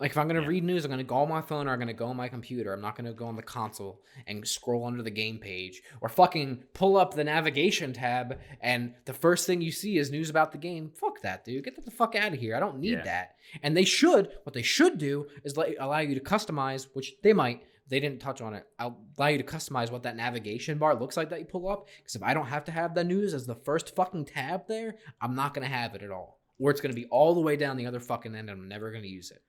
Like 0.00 0.10
if 0.10 0.18
I'm 0.18 0.26
gonna 0.26 0.40
Yeah. 0.42 0.48
read 0.48 0.64
news, 0.64 0.84
I'm 0.84 0.90
gonna 0.90 1.04
go 1.04 1.16
on 1.16 1.28
my 1.28 1.42
phone 1.42 1.68
or 1.68 1.72
I'm 1.72 1.78
gonna 1.78 1.92
go 1.92 2.06
on 2.06 2.16
my 2.16 2.26
computer. 2.28 2.72
I'm 2.72 2.80
not 2.80 2.96
gonna 2.96 3.12
go 3.12 3.26
on 3.26 3.36
the 3.36 3.42
console 3.42 4.02
and 4.26 4.44
scroll 4.48 4.84
under 4.84 5.00
the 5.00 5.10
game 5.12 5.38
page 5.38 5.80
or 6.00 6.08
fucking 6.08 6.64
pull 6.74 6.96
up 6.96 7.14
the 7.14 7.22
navigation 7.22 7.92
tab 7.92 8.40
and 8.60 8.94
the 9.04 9.12
first 9.12 9.46
thing 9.46 9.60
you 9.60 9.70
see 9.70 9.98
is 9.98 10.10
news 10.10 10.28
about 10.28 10.50
the 10.50 10.58
game. 10.58 10.90
Fuck 10.96 11.20
that, 11.22 11.44
dude. 11.44 11.62
Get 11.64 11.84
the 11.84 11.90
fuck 11.92 12.16
out 12.16 12.32
of 12.32 12.40
here. 12.40 12.56
I 12.56 12.60
don't 12.60 12.80
need 12.80 12.94
Yeah. 12.94 13.02
that. 13.04 13.36
And 13.62 13.76
they 13.76 13.84
should. 13.84 14.32
What 14.42 14.54
they 14.54 14.62
should 14.62 14.98
do 14.98 15.28
is 15.44 15.56
let, 15.56 15.76
allow 15.78 15.98
you 16.00 16.16
to 16.16 16.20
customize, 16.20 16.88
which 16.94 17.14
they 17.22 17.32
might. 17.32 17.62
They 17.88 18.00
didn't 18.00 18.20
touch 18.20 18.40
on 18.40 18.54
it. 18.54 18.66
I'll 18.78 18.98
allow 19.18 19.28
you 19.28 19.38
to 19.38 19.44
customize 19.44 19.90
what 19.90 20.04
that 20.04 20.16
navigation 20.16 20.78
bar 20.78 20.94
looks 20.94 21.16
like 21.16 21.30
that 21.30 21.40
you 21.40 21.44
pull 21.44 21.68
up. 21.68 21.88
Because 21.98 22.14
if 22.14 22.22
I 22.22 22.32
don't 22.32 22.46
have 22.46 22.64
to 22.64 22.72
have 22.72 22.94
the 22.94 23.04
news 23.04 23.34
as 23.34 23.46
the 23.46 23.54
first 23.54 23.94
fucking 23.94 24.26
tab 24.26 24.66
there, 24.66 24.94
I'm 25.20 25.34
not 25.34 25.52
gonna 25.52 25.66
have 25.66 25.94
it 25.94 26.02
at 26.02 26.10
all. 26.10 26.40
Or 26.58 26.70
it's 26.70 26.80
gonna 26.80 26.94
be 26.94 27.06
all 27.06 27.34
the 27.34 27.40
way 27.40 27.56
down 27.56 27.76
the 27.76 27.86
other 27.86 28.00
fucking 28.00 28.34
end, 28.34 28.48
and 28.48 28.60
I'm 28.62 28.68
never 28.68 28.92
gonna 28.92 29.06
use 29.06 29.30
it. 29.30 29.42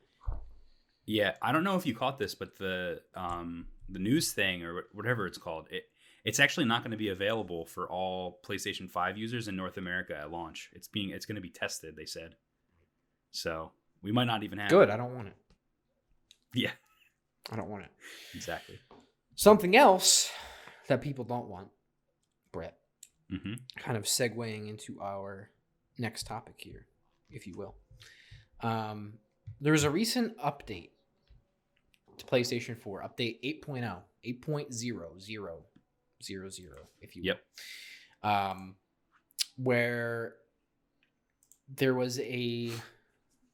Yeah, 1.06 1.34
I 1.42 1.52
don't 1.52 1.64
know 1.64 1.76
if 1.76 1.86
you 1.86 1.96
caught 1.96 2.18
this, 2.20 2.36
but 2.36 2.58
the 2.58 3.02
um 3.16 3.68
the 3.90 4.00
news 4.00 4.34
thing 4.34 4.64
or 4.64 4.86
whatever 4.94 5.28
it's 5.28 5.38
called, 5.38 5.68
it 5.70 5.84
it's 6.24 6.40
actually 6.40 6.66
not 6.66 6.82
going 6.84 6.92
to 6.92 6.98
be 6.98 7.10
available 7.10 7.66
for 7.66 7.86
all 7.90 8.40
PlayStation 8.48 8.90
5 8.90 9.18
users 9.18 9.50
in 9.50 9.58
North 9.58 9.78
America 9.78 10.18
at 10.18 10.32
launch. 10.32 10.70
It's 10.74 10.88
being 10.88 11.10
it's 11.10 11.26
going 11.26 11.36
to 11.36 11.42
be 11.42 11.50
tested, 11.50 11.96
they 11.98 12.06
said. 12.06 12.36
So, 13.32 13.72
we 14.02 14.12
might 14.12 14.26
not 14.26 14.44
even 14.44 14.60
have 14.60 14.70
Good. 14.70 14.90
it. 14.90 14.92
I 14.94 14.98
don't 14.98 15.16
want 15.16 15.28
it. 15.28 15.36
Yeah, 16.54 16.72
I 17.52 17.56
don't 17.56 17.70
want 17.70 17.84
it. 17.84 17.92
exactly. 18.34 18.80
Something 19.36 19.76
else 19.76 20.32
that 20.88 21.02
people 21.02 21.26
don't 21.26 21.48
want, 21.48 21.70
Bret. 22.52 22.78
Mhm. 23.32 23.60
Kind 23.78 23.98
of 23.98 24.04
segueing 24.04 24.68
into 24.70 25.02
our 25.02 25.50
next 25.98 26.28
topic 26.28 26.56
here, 26.58 26.86
if 27.30 27.48
you 27.48 27.56
will. 27.56 27.76
Um, 28.62 29.20
there 29.60 29.74
was 29.74 29.84
a 29.84 29.90
recent 29.90 30.38
update 30.38 30.92
to 32.18 32.26
PlayStation 32.26 32.78
4, 32.80 33.02
update 33.02 33.40
oh, 33.44 33.72
8.0, 33.72 34.04
8.00000, 34.26 36.86
if 37.02 37.16
you 37.16 37.22
will. 37.24 37.28
Yep. 37.28 37.44
Um, 38.24 38.76
where 39.58 40.36
there 41.68 41.94
was 41.94 42.20
a 42.20 42.72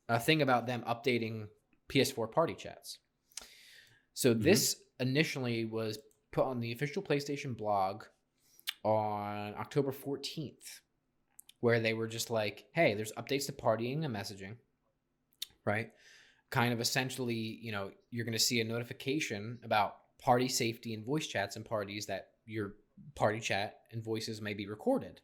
a 0.07 0.19
thing 0.19 0.41
about 0.41 0.65
them 0.65 0.83
updating 0.87 1.47
PS4 1.87 2.31
party 2.31 2.55
chats. 2.55 2.97
So 4.19 4.33
Mhm. 4.33 4.41
this 4.43 4.75
initially 4.99 5.63
was 5.63 5.97
put 6.33 6.43
on 6.43 6.59
the 6.59 6.73
official 6.73 7.01
PlayStation 7.01 7.55
blog 7.55 8.03
on 8.83 9.55
October 9.55 9.93
14th, 9.93 10.81
where 11.61 11.79
they 11.79 11.93
were 11.93 12.05
just 12.05 12.29
like, 12.29 12.65
hey, 12.73 12.95
there's 12.95 13.13
updates 13.13 13.45
to 13.45 13.53
partying 13.53 14.03
and 14.03 14.13
messaging, 14.13 14.57
right? 15.63 15.93
Kind 16.49 16.73
of 16.73 16.81
essentially, 16.81 17.33
you 17.33 17.71
know, 17.71 17.91
you're 18.11 18.25
going 18.25 18.33
to 18.33 18.39
see 18.39 18.59
a 18.59 18.65
notification 18.65 19.57
about 19.63 19.93
party 20.21 20.49
safety 20.49 20.93
and 20.93 21.05
voice 21.05 21.25
chats 21.25 21.55
and 21.55 21.63
parties 21.63 22.05
that 22.07 22.31
your 22.45 22.73
party 23.15 23.39
chat 23.39 23.83
and 23.93 24.03
voices 24.03 24.41
may 24.41 24.53
be 24.53 24.67
recorded. 24.67 25.21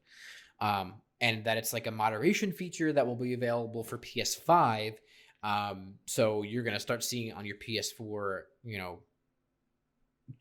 Um, 0.61 1.01
and 1.19 1.43
that 1.43 1.57
it's 1.57 1.73
like 1.73 1.87
a 1.87 1.91
moderation 1.91 2.53
feature 2.53 2.93
that 2.93 3.05
will 3.05 3.17
be 3.17 3.33
available 3.33 3.83
for 3.83 3.97
PS5. 3.97 5.01
Um, 5.45 5.93
so 6.07 6.41
you're 6.41 6.63
going 6.63 6.73
to 6.73 6.79
start 6.79 7.03
seeing 7.03 7.31
on 7.33 7.45
your 7.45 7.57
PS4, 7.57 8.41
you 8.63 8.79
know, 8.79 8.99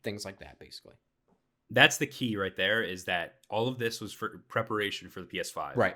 things 0.03 0.25
like 0.25 0.39
that, 0.39 0.57
basically. 0.57 0.95
That's 1.69 1.97
the 1.97 2.07
key 2.07 2.37
right 2.37 2.55
there. 2.55 2.81
Is 2.81 3.05
that 3.05 3.35
all 3.49 3.67
of 3.67 3.77
this 3.77 4.01
was 4.01 4.13
for 4.13 4.41
preparation 4.47 5.09
for 5.09 5.21
the 5.21 5.27
PS5. 5.27 5.75
Right. 5.75 5.95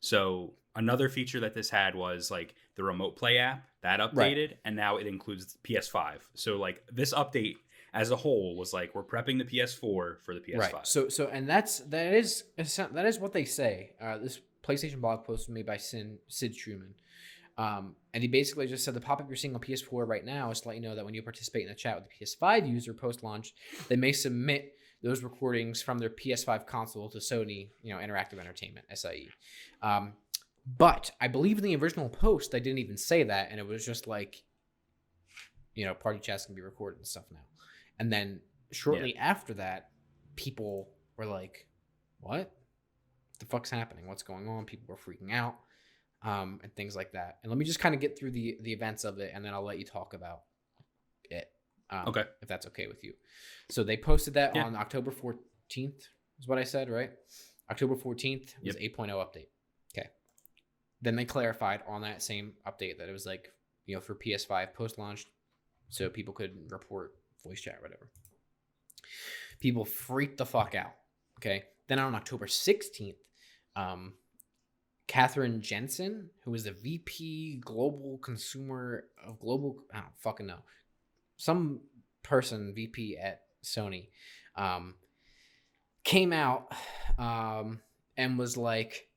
So 0.00 0.52
another 0.76 1.08
feature 1.08 1.40
that 1.40 1.54
this 1.54 1.70
had 1.70 1.94
was 1.94 2.30
like 2.30 2.54
the 2.76 2.84
remote 2.84 3.16
play 3.16 3.38
app 3.38 3.66
that 3.82 4.00
updated, 4.00 4.56
and 4.64 4.76
now 4.76 4.98
it 4.98 5.06
includes 5.06 5.56
PS5. 5.64 6.18
So 6.34 6.56
like 6.56 6.82
this 6.92 7.14
update 7.14 7.56
as 7.94 8.10
a 8.10 8.16
whole 8.16 8.56
was 8.56 8.74
like 8.74 8.94
we're 8.94 9.02
prepping 9.02 9.38
the 9.38 9.44
PS4 9.44 9.80
for 9.80 10.34
the 10.34 10.40
PS5. 10.40 10.58
Right. 10.58 10.86
So 10.86 11.08
so 11.08 11.28
and 11.28 11.48
that's 11.48 11.78
that 11.80 12.12
is 12.12 12.44
that 12.56 13.06
is 13.06 13.18
what 13.18 13.32
they 13.32 13.46
say. 13.46 13.92
Uh, 14.00 14.18
this 14.18 14.40
PlayStation 14.62 15.00
blog 15.00 15.24
post 15.24 15.48
was 15.48 15.54
made 15.54 15.66
by 15.66 15.78
Sin, 15.78 16.18
Sid 16.28 16.54
Shuman. 16.54 16.92
Um, 17.60 17.94
and 18.14 18.22
he 18.22 18.28
basically 18.28 18.66
just 18.66 18.86
said 18.86 18.94
the 18.94 19.02
pop-up 19.02 19.28
you're 19.28 19.36
seeing 19.36 19.54
on 19.54 19.60
PS4 19.60 20.08
right 20.08 20.24
now 20.24 20.50
is 20.50 20.62
to 20.62 20.68
let 20.68 20.76
you 20.76 20.80
know 20.80 20.94
that 20.94 21.04
when 21.04 21.12
you 21.12 21.22
participate 21.22 21.66
in 21.66 21.70
a 21.70 21.74
chat 21.74 21.94
with 21.94 22.06
the 22.08 22.24
PS5 22.24 22.66
user 22.66 22.94
post-launch, 22.94 23.52
they 23.88 23.96
may 23.96 24.12
submit 24.12 24.72
those 25.02 25.22
recordings 25.22 25.82
from 25.82 25.98
their 25.98 26.08
PS5 26.08 26.66
console 26.66 27.10
to 27.10 27.18
Sony, 27.18 27.68
you 27.82 27.92
know, 27.94 28.00
Interactive 28.00 28.38
Entertainment 28.38 28.86
(SIE). 28.94 29.28
Um, 29.82 30.14
but 30.78 31.10
I 31.20 31.28
believe 31.28 31.58
in 31.58 31.64
the 31.64 31.76
original 31.76 32.08
post 32.08 32.50
they 32.50 32.60
didn't 32.60 32.78
even 32.78 32.96
say 32.96 33.24
that, 33.24 33.48
and 33.50 33.60
it 33.60 33.66
was 33.66 33.84
just 33.84 34.06
like, 34.06 34.42
you 35.74 35.84
know, 35.84 35.92
party 35.92 36.18
chats 36.18 36.46
can 36.46 36.54
be 36.54 36.62
recorded 36.62 36.96
and 36.96 37.06
stuff 37.06 37.24
now. 37.30 37.44
And 37.98 38.10
then 38.10 38.40
shortly 38.72 39.16
after 39.16 39.52
that, 39.54 39.90
people 40.34 40.88
were 41.18 41.26
like, 41.26 41.66
"What? 42.20 42.52
the 43.38 43.46
fuck's 43.46 43.70
happening? 43.70 44.06
What's 44.06 44.22
going 44.22 44.48
on?" 44.48 44.64
People 44.64 44.94
were 44.94 45.12
freaking 45.12 45.32
out, 45.32 45.56
um, 46.22 46.60
and 46.62 46.74
things 46.74 46.94
like 46.96 47.12
that. 47.12 47.38
And 47.42 47.50
let 47.50 47.58
me 47.58 47.64
just 47.64 47.80
kind 47.80 47.94
of 47.94 48.00
get 48.00 48.18
through 48.18 48.32
the 48.32 48.58
the 48.62 48.72
events 48.72 49.04
of 49.04 49.18
it, 49.18 49.32
and 49.34 49.44
then 49.44 49.54
I'll 49.54 49.62
let 49.64 49.78
you 49.78 49.84
talk 49.84 50.14
about 50.14 50.42
it. 51.30 51.48
Um, 51.90 52.04
Okay. 52.08 52.24
if 52.40 52.46
that's 52.48 52.66
okay 52.68 52.86
with 52.86 53.02
you. 53.02 53.14
So 53.70 53.82
they 53.82 53.96
posted 53.96 54.34
that 54.34 54.54
Yeah. 54.54 54.64
on 54.64 54.76
October 54.76 55.10
fourteenth, 55.10 56.08
is 56.38 56.46
what 56.46 56.58
I 56.58 56.64
said, 56.64 56.88
right? 56.88 57.10
October 57.70 57.96
fourteenth 57.96 58.54
was 58.62 58.76
8.0 58.76 59.20
update. 59.20 59.48
Okay. 59.96 60.08
Then 61.02 61.16
they 61.16 61.24
clarified 61.24 61.82
on 61.86 62.02
that 62.02 62.22
same 62.22 62.54
update 62.66 62.98
that 62.98 63.08
it 63.08 63.12
was 63.12 63.26
like 63.26 63.52
you 63.86 63.94
know 63.96 64.00
for 64.00 64.14
PS5 64.14 64.72
post 64.74 64.98
launch, 64.98 65.26
so 65.88 66.08
people 66.08 66.32
could 66.34 66.70
report 66.70 67.14
voice 67.42 67.60
chat 67.60 67.76
or 67.78 67.82
whatever. 67.82 68.10
People 69.60 69.84
freaked 69.84 70.38
the 70.38 70.46
fuck 70.46 70.74
out. 70.74 70.92
Okay. 71.38 71.64
Then 71.88 71.98
on 71.98 72.14
October 72.14 72.46
16th, 72.46 73.16
um, 73.76 74.14
Catherine 75.10 75.60
Jensen, 75.60 76.30
who 76.44 76.54
is 76.54 76.62
the 76.62 76.70
VP 76.70 77.62
Global 77.64 78.18
Consumer 78.18 79.06
of 79.26 79.40
Global, 79.40 79.82
I 79.92 79.96
don't 79.96 80.16
fucking 80.18 80.46
know, 80.46 80.60
some 81.36 81.80
person 82.22 82.72
VP 82.72 83.18
at 83.18 83.40
Sony, 83.64 84.06
um, 84.54 84.94
came 86.04 86.32
out 86.32 86.72
um, 87.18 87.80
and 88.16 88.38
was 88.38 88.56
like, 88.56 89.08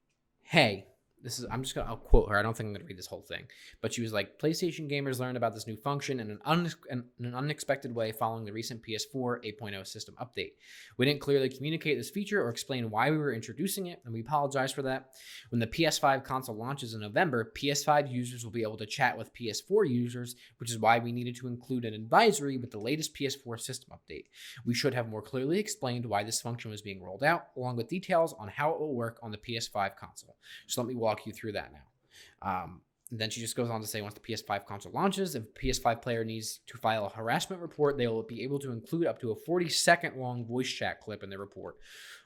"Hey, 0.41 0.87
this 1.23 1.39
is." 1.39 1.45
I'm 1.49 1.63
just 1.63 1.73
gonna 1.75 1.89
I'll 1.89 1.97
quote 1.97 2.29
her. 2.29 2.37
I 2.37 2.41
don't 2.41 2.55
think 2.55 2.67
I'm 2.67 2.73
gonna 2.73 2.85
read 2.85 2.97
this 2.97 3.07
whole 3.07 3.21
thing, 3.21 3.45
but 3.81 3.93
she 3.93 4.01
was 4.01 4.13
like, 4.13 4.39
"PlayStation 4.39 4.89
gamers 4.89 5.19
learned 5.19 5.37
about 5.37 5.53
this 5.53 5.67
new 5.67 5.77
function 5.77 6.19
in 6.19 6.29
an, 6.29 6.39
un- 6.45 6.71
in 6.89 7.03
an 7.19 7.35
unexpected 7.35 7.95
way 7.95 8.11
following 8.11 8.45
the 8.45 8.51
recent 8.51 8.83
PS4 8.83 9.39
8.0 9.43 9.87
system 9.87 10.15
update. 10.21 10.53
We 10.97 11.05
didn't 11.05 11.21
clearly 11.21 11.49
communicate 11.49 11.97
this 11.97 12.09
feature 12.09 12.43
or 12.43 12.49
explain 12.49 12.89
why 12.89 13.09
we 13.11 13.17
were 13.17 13.33
introducing 13.33 13.87
it, 13.87 14.01
and 14.05 14.13
we 14.13 14.21
apologize 14.21 14.71
for 14.71 14.81
that. 14.83 15.11
When 15.49 15.59
the 15.59 15.67
PS5 15.67 16.23
console 16.23 16.55
launches 16.55 16.93
in 16.93 17.01
November, 17.01 17.51
PS5 17.55 18.11
users 18.11 18.43
will 18.43 18.51
be 18.51 18.63
able 18.63 18.77
to 18.77 18.85
chat 18.85 19.17
with 19.17 19.33
PS4 19.33 19.89
users, 19.89 20.35
which 20.57 20.71
is 20.71 20.79
why 20.79 20.99
we 20.99 21.11
needed 21.11 21.35
to 21.37 21.47
include 21.47 21.85
an 21.85 21.93
advisory 21.93 22.57
with 22.57 22.71
the 22.71 22.79
latest 22.79 23.15
PS4 23.15 23.59
system 23.59 23.91
update. 23.93 24.25
We 24.65 24.73
should 24.73 24.93
have 24.93 25.09
more 25.09 25.21
clearly 25.21 25.59
explained 25.59 26.05
why 26.05 26.23
this 26.23 26.41
function 26.41 26.71
was 26.71 26.81
being 26.81 27.01
rolled 27.01 27.23
out, 27.23 27.47
along 27.55 27.77
with 27.77 27.87
details 27.87 28.33
on 28.33 28.47
how 28.47 28.71
it 28.71 28.79
will 28.79 28.95
work 28.95 29.19
on 29.21 29.31
the 29.31 29.37
PS5 29.37 29.95
console. 29.95 30.37
So 30.67 30.81
let 30.81 30.87
me 30.87 30.95
walk 30.95 31.12
you 31.25 31.31
through 31.31 31.53
that 31.53 31.71
now. 31.71 32.49
Um, 32.49 32.81
then 33.11 33.29
she 33.29 33.41
just 33.41 33.55
goes 33.55 33.69
on 33.69 33.79
to 33.79 33.87
say 33.87 34.01
once 34.01 34.15
the 34.15 34.19
PS5 34.19 34.65
console 34.65 34.91
launches, 34.91 35.35
if 35.35 35.43
a 35.43 35.59
PS5 35.59 36.01
player 36.01 36.25
needs 36.25 36.61
to 36.65 36.77
file 36.77 37.05
a 37.05 37.09
harassment 37.09 37.61
report, 37.61 37.97
they 37.97 38.07
will 38.07 38.23
be 38.23 38.41
able 38.43 38.57
to 38.59 38.71
include 38.71 39.05
up 39.05 39.19
to 39.21 39.31
a 39.31 39.35
40 39.35 39.69
second 39.69 40.17
long 40.17 40.45
voice 40.45 40.69
chat 40.69 40.99
clip 40.99 41.21
in 41.21 41.29
their 41.29 41.39
report. 41.39 41.77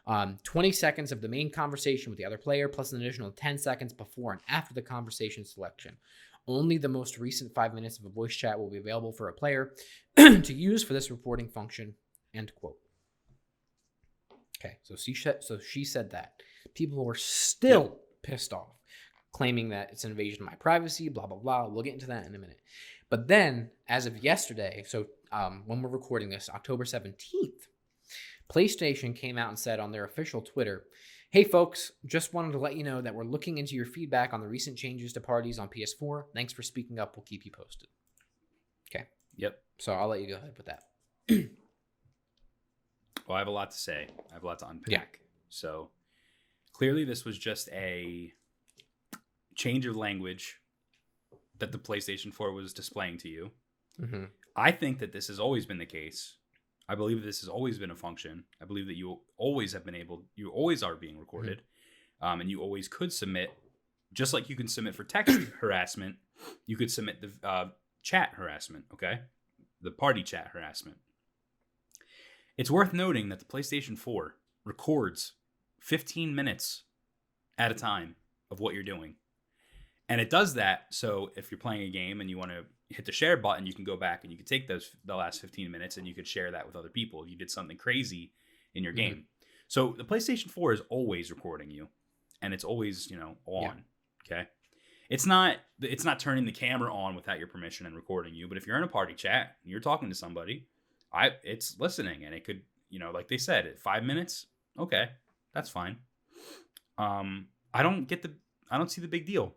Um, 0.05 0.37
20 0.43 0.71
seconds 0.71 1.11
of 1.11 1.19
the 1.19 1.27
main 1.27 1.51
conversation 1.51 2.09
with 2.09 2.17
the 2.17 2.23
other 2.23 2.37
player, 2.37 2.69
plus 2.69 2.93
an 2.93 3.01
additional 3.01 3.31
10 3.31 3.57
seconds 3.57 3.91
before 3.91 4.31
and 4.31 4.41
after 4.47 4.73
the 4.73 4.81
conversation 4.81 5.43
selection. 5.43 5.97
Only 6.47 6.77
the 6.77 6.87
most 6.87 7.17
recent 7.17 7.53
five 7.53 7.73
minutes 7.73 7.99
of 7.99 8.05
a 8.05 8.09
voice 8.09 8.33
chat 8.33 8.57
will 8.57 8.69
be 8.69 8.77
available 8.77 9.11
for 9.11 9.27
a 9.27 9.33
player 9.33 9.73
to 10.15 10.53
use 10.53 10.81
for 10.81 10.93
this 10.93 11.11
reporting 11.11 11.49
function. 11.49 11.95
End 12.33 12.53
quote. 12.55 12.77
Okay, 14.59 14.77
so 14.83 14.95
she 14.95 15.13
so 15.13 15.59
she 15.59 15.83
said 15.83 16.11
that 16.11 16.41
people 16.73 17.03
were 17.03 17.15
still 17.15 17.99
pissed 18.23 18.53
off, 18.53 18.75
claiming 19.31 19.69
that 19.69 19.89
it's 19.91 20.03
an 20.03 20.11
invasion 20.11 20.41
of 20.43 20.47
my 20.49 20.55
privacy. 20.55 21.09
Blah 21.09 21.27
blah 21.27 21.37
blah. 21.37 21.67
We'll 21.67 21.83
get 21.83 21.93
into 21.93 22.07
that 22.07 22.25
in 22.25 22.35
a 22.35 22.39
minute. 22.39 22.59
But 23.09 23.27
then, 23.27 23.69
as 23.87 24.05
of 24.05 24.21
yesterday, 24.23 24.83
so 24.85 25.05
um, 25.31 25.63
when 25.65 25.81
we're 25.81 25.89
recording 25.89 26.29
this, 26.29 26.49
October 26.53 26.83
seventeenth, 26.85 27.67
PlayStation 28.51 29.15
came 29.15 29.37
out 29.37 29.49
and 29.49 29.57
said 29.59 29.79
on 29.79 29.91
their 29.91 30.03
official 30.05 30.41
Twitter, 30.41 30.83
"Hey 31.29 31.43
folks, 31.43 31.91
just 32.05 32.33
wanted 32.33 32.51
to 32.53 32.57
let 32.59 32.75
you 32.75 32.83
know 32.83 33.01
that 33.01 33.15
we're 33.15 33.23
looking 33.23 33.57
into 33.59 33.75
your 33.75 33.85
feedback 33.85 34.33
on 34.33 34.41
the 34.41 34.47
recent 34.47 34.77
changes 34.77 35.13
to 35.13 35.21
parties 35.21 35.57
on 35.59 35.69
PS4. 35.69 36.23
Thanks 36.33 36.51
for 36.53 36.63
speaking 36.63 36.99
up. 36.99 37.15
We'll 37.15 37.23
keep 37.25 37.45
you 37.45 37.51
posted." 37.51 37.87
Okay, 38.89 39.05
Yep. 39.35 39.57
so 39.79 39.93
I'll 39.93 40.07
let 40.07 40.21
you 40.21 40.27
go 40.27 40.35
ahead 40.37 40.53
with 40.57 40.65
that. 40.67 40.83
Well, 43.27 43.35
I 43.35 43.39
have 43.39 43.47
a 43.47 43.51
lot 43.51 43.71
to 43.71 43.77
say. 43.77 44.07
I 44.31 44.33
have 44.33 44.43
a 44.43 44.45
lot 44.45 44.59
to 44.59 44.67
unpack. 44.69 44.89
Yeah. 44.91 45.03
So 45.49 45.89
clearly, 46.77 47.03
this 47.03 47.25
was 47.25 47.37
just 47.37 47.69
a 47.73 48.31
change 49.55 49.85
of 49.87 49.95
language 49.95 50.57
that 51.57 51.71
the 51.71 51.79
PlayStation 51.79 52.31
4 52.31 52.51
was 52.51 52.71
displaying 52.71 53.17
to 53.19 53.29
you. 53.29 53.51
Mm-hmm. 53.99 54.25
I 54.55 54.71
think 54.71 54.99
that 54.99 55.11
this 55.11 55.27
has 55.27 55.39
always 55.39 55.65
been 55.65 55.79
the 55.79 55.87
case. 55.87 56.35
I 56.87 56.93
believe 56.93 57.23
this 57.23 57.41
has 57.41 57.49
always 57.49 57.79
been 57.79 57.89
a 57.89 57.95
function. 57.95 58.43
I 58.61 58.65
believe 58.65 58.85
that 58.87 58.95
you 58.95 59.19
always 59.37 59.73
have 59.73 59.85
been 59.85 59.95
able, 59.95 60.25
you 60.35 60.49
always 60.51 60.83
are 60.83 60.95
being 60.95 61.17
recorded, 61.17 61.63
um, 62.21 62.41
and 62.41 62.49
you 62.49 62.61
always 62.61 62.87
could 62.87 63.11
submit, 63.11 63.49
just 64.13 64.33
like 64.33 64.47
you 64.47 64.55
can 64.55 64.67
submit 64.67 64.95
for 64.95 65.03
text 65.03 65.39
harassment, 65.59 66.17
you 66.67 66.77
could 66.77 66.91
submit 66.91 67.21
the 67.21 67.47
uh, 67.47 67.69
chat 68.03 68.33
harassment, 68.35 68.85
okay? 68.93 69.21
The 69.81 69.91
party 69.91 70.21
chat 70.21 70.51
harassment. 70.53 70.97
It's 72.55 72.71
worth 72.71 72.93
noting 72.93 73.29
that 73.29 73.39
the 73.39 73.45
PlayStation 73.45 73.97
4 73.97 74.35
records 74.63 75.33
15 75.87 76.35
minutes 76.35 76.83
at 77.57 77.71
a 77.71 77.73
time 77.73 78.15
of 78.51 78.59
what 78.59 78.73
you're 78.73 78.83
doing. 78.83 79.15
And 80.09 80.19
it 80.19 80.29
does 80.29 80.53
that 80.55 80.87
so 80.89 81.31
if 81.37 81.49
you're 81.49 81.57
playing 81.59 81.83
a 81.83 81.89
game 81.89 82.19
and 82.19 82.29
you 82.29 82.37
want 82.37 82.51
to 82.51 82.65
hit 82.89 83.05
the 83.05 83.11
share 83.13 83.37
button, 83.37 83.65
you 83.65 83.73
can 83.73 83.85
go 83.85 83.95
back 83.95 84.23
and 84.23 84.31
you 84.31 84.37
can 84.37 84.45
take 84.45 84.67
those 84.67 84.91
the 85.05 85.15
last 85.15 85.39
15 85.39 85.71
minutes 85.71 85.95
and 85.95 86.05
you 86.05 86.13
could 86.13 86.27
share 86.27 86.51
that 86.51 86.65
with 86.67 86.75
other 86.75 86.89
people 86.89 87.23
if 87.23 87.29
you 87.29 87.37
did 87.37 87.49
something 87.49 87.77
crazy 87.77 88.33
in 88.75 88.83
your 88.83 88.91
Mhm. 88.91 88.97
game. 88.97 89.27
So 89.69 89.93
the 89.93 90.03
PlayStation 90.03 90.49
4 90.51 90.73
is 90.73 90.81
always 90.89 91.31
recording 91.31 91.71
you 91.71 91.87
and 92.41 92.53
it's 92.53 92.63
always, 92.65 93.09
you 93.09 93.17
know, 93.17 93.37
Yeah. 93.47 93.69
on. 93.69 93.85
Okay. 94.25 94.47
It's 95.09 95.25
not 95.25 95.59
it's 95.81 96.03
not 96.03 96.19
turning 96.19 96.43
the 96.43 96.51
camera 96.51 96.93
on 96.93 97.15
without 97.15 97.37
your 97.39 97.47
permission 97.47 97.85
and 97.85 97.95
recording 97.95 98.33
you, 98.35 98.49
but 98.49 98.57
if 98.57 98.67
you're 98.67 98.77
in 98.77 98.83
a 98.83 98.87
party 98.89 99.13
chat 99.13 99.57
and 99.63 99.71
you're 99.71 99.79
talking 99.79 100.09
to 100.09 100.15
somebody, 100.15 100.67
I 101.13 101.37
it's 101.43 101.79
listening 101.79 102.25
and 102.25 102.35
it 102.35 102.43
could, 102.43 102.63
you 102.89 102.99
know, 102.99 103.11
like 103.11 103.29
they 103.29 103.37
said, 103.37 103.65
at 103.67 103.79
5 103.79 104.03
minutes, 104.03 104.47
okay, 104.77 105.11
that's 105.53 105.69
fine. 105.69 105.97
Um 106.97 107.47
I 107.73 107.83
don't 107.83 108.07
get 108.07 108.21
the 108.21 108.31
I 108.69 108.77
don't 108.77 108.91
see 108.91 109.01
the 109.01 109.07
big 109.07 109.25
deal. 109.25 109.55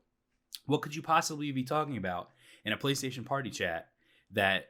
What 0.67 0.83
could 0.83 0.95
you 0.95 1.03
possibly 1.03 1.51
be 1.53 1.65
talking 1.65 1.97
about 1.97 2.31
in 2.65 2.73
a 2.73 2.77
PlayStation 2.77 3.25
party 3.25 3.51
chat 3.51 3.89
that 4.33 4.67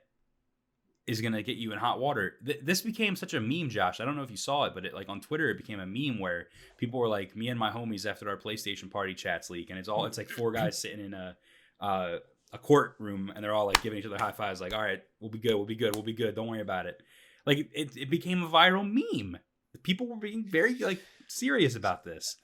is 1.10 1.20
gonna 1.20 1.42
get 1.42 1.56
you 1.56 1.72
in 1.72 1.78
hot 1.78 1.98
water. 1.98 2.34
Th- 2.44 2.60
this 2.62 2.82
became 2.82 3.16
such 3.16 3.34
a 3.34 3.40
meme, 3.40 3.68
Josh. 3.68 4.00
I 4.00 4.04
don't 4.04 4.16
know 4.16 4.22
if 4.22 4.30
you 4.30 4.36
saw 4.36 4.64
it, 4.64 4.74
but 4.74 4.84
it, 4.84 4.94
like 4.94 5.08
on 5.08 5.20
Twitter, 5.20 5.50
it 5.50 5.56
became 5.56 5.80
a 5.80 5.86
meme 5.86 6.20
where 6.20 6.46
people 6.76 7.00
were 7.00 7.08
like, 7.08 7.34
"Me 7.34 7.48
and 7.48 7.58
my 7.58 7.70
homies 7.70 8.08
after 8.08 8.28
our 8.28 8.36
PlayStation 8.36 8.90
party 8.90 9.14
chats 9.14 9.50
leak," 9.50 9.70
and 9.70 9.78
it's 9.78 9.88
all 9.88 10.04
it's 10.04 10.18
like 10.18 10.28
four 10.28 10.52
guys 10.52 10.78
sitting 10.80 11.04
in 11.04 11.14
a 11.14 11.36
uh, 11.80 12.18
a 12.52 12.58
courtroom, 12.58 13.32
and 13.34 13.42
they're 13.42 13.54
all 13.54 13.66
like 13.66 13.82
giving 13.82 13.98
each 13.98 14.06
other 14.06 14.18
high 14.18 14.30
fives, 14.30 14.60
like, 14.60 14.72
"All 14.72 14.82
right, 14.82 15.02
we'll 15.18 15.30
be 15.30 15.38
good, 15.38 15.54
we'll 15.54 15.66
be 15.66 15.74
good, 15.74 15.94
we'll 15.96 16.04
be 16.04 16.12
good. 16.12 16.34
Don't 16.34 16.46
worry 16.46 16.60
about 16.60 16.86
it." 16.86 17.02
Like 17.44 17.58
it, 17.58 17.96
it 17.96 18.10
became 18.10 18.42
a 18.42 18.48
viral 18.48 18.88
meme. 18.88 19.38
People 19.82 20.08
were 20.08 20.16
being 20.16 20.44
very 20.48 20.74
like 20.74 21.00
serious 21.28 21.76
about 21.76 22.04
this. 22.04 22.36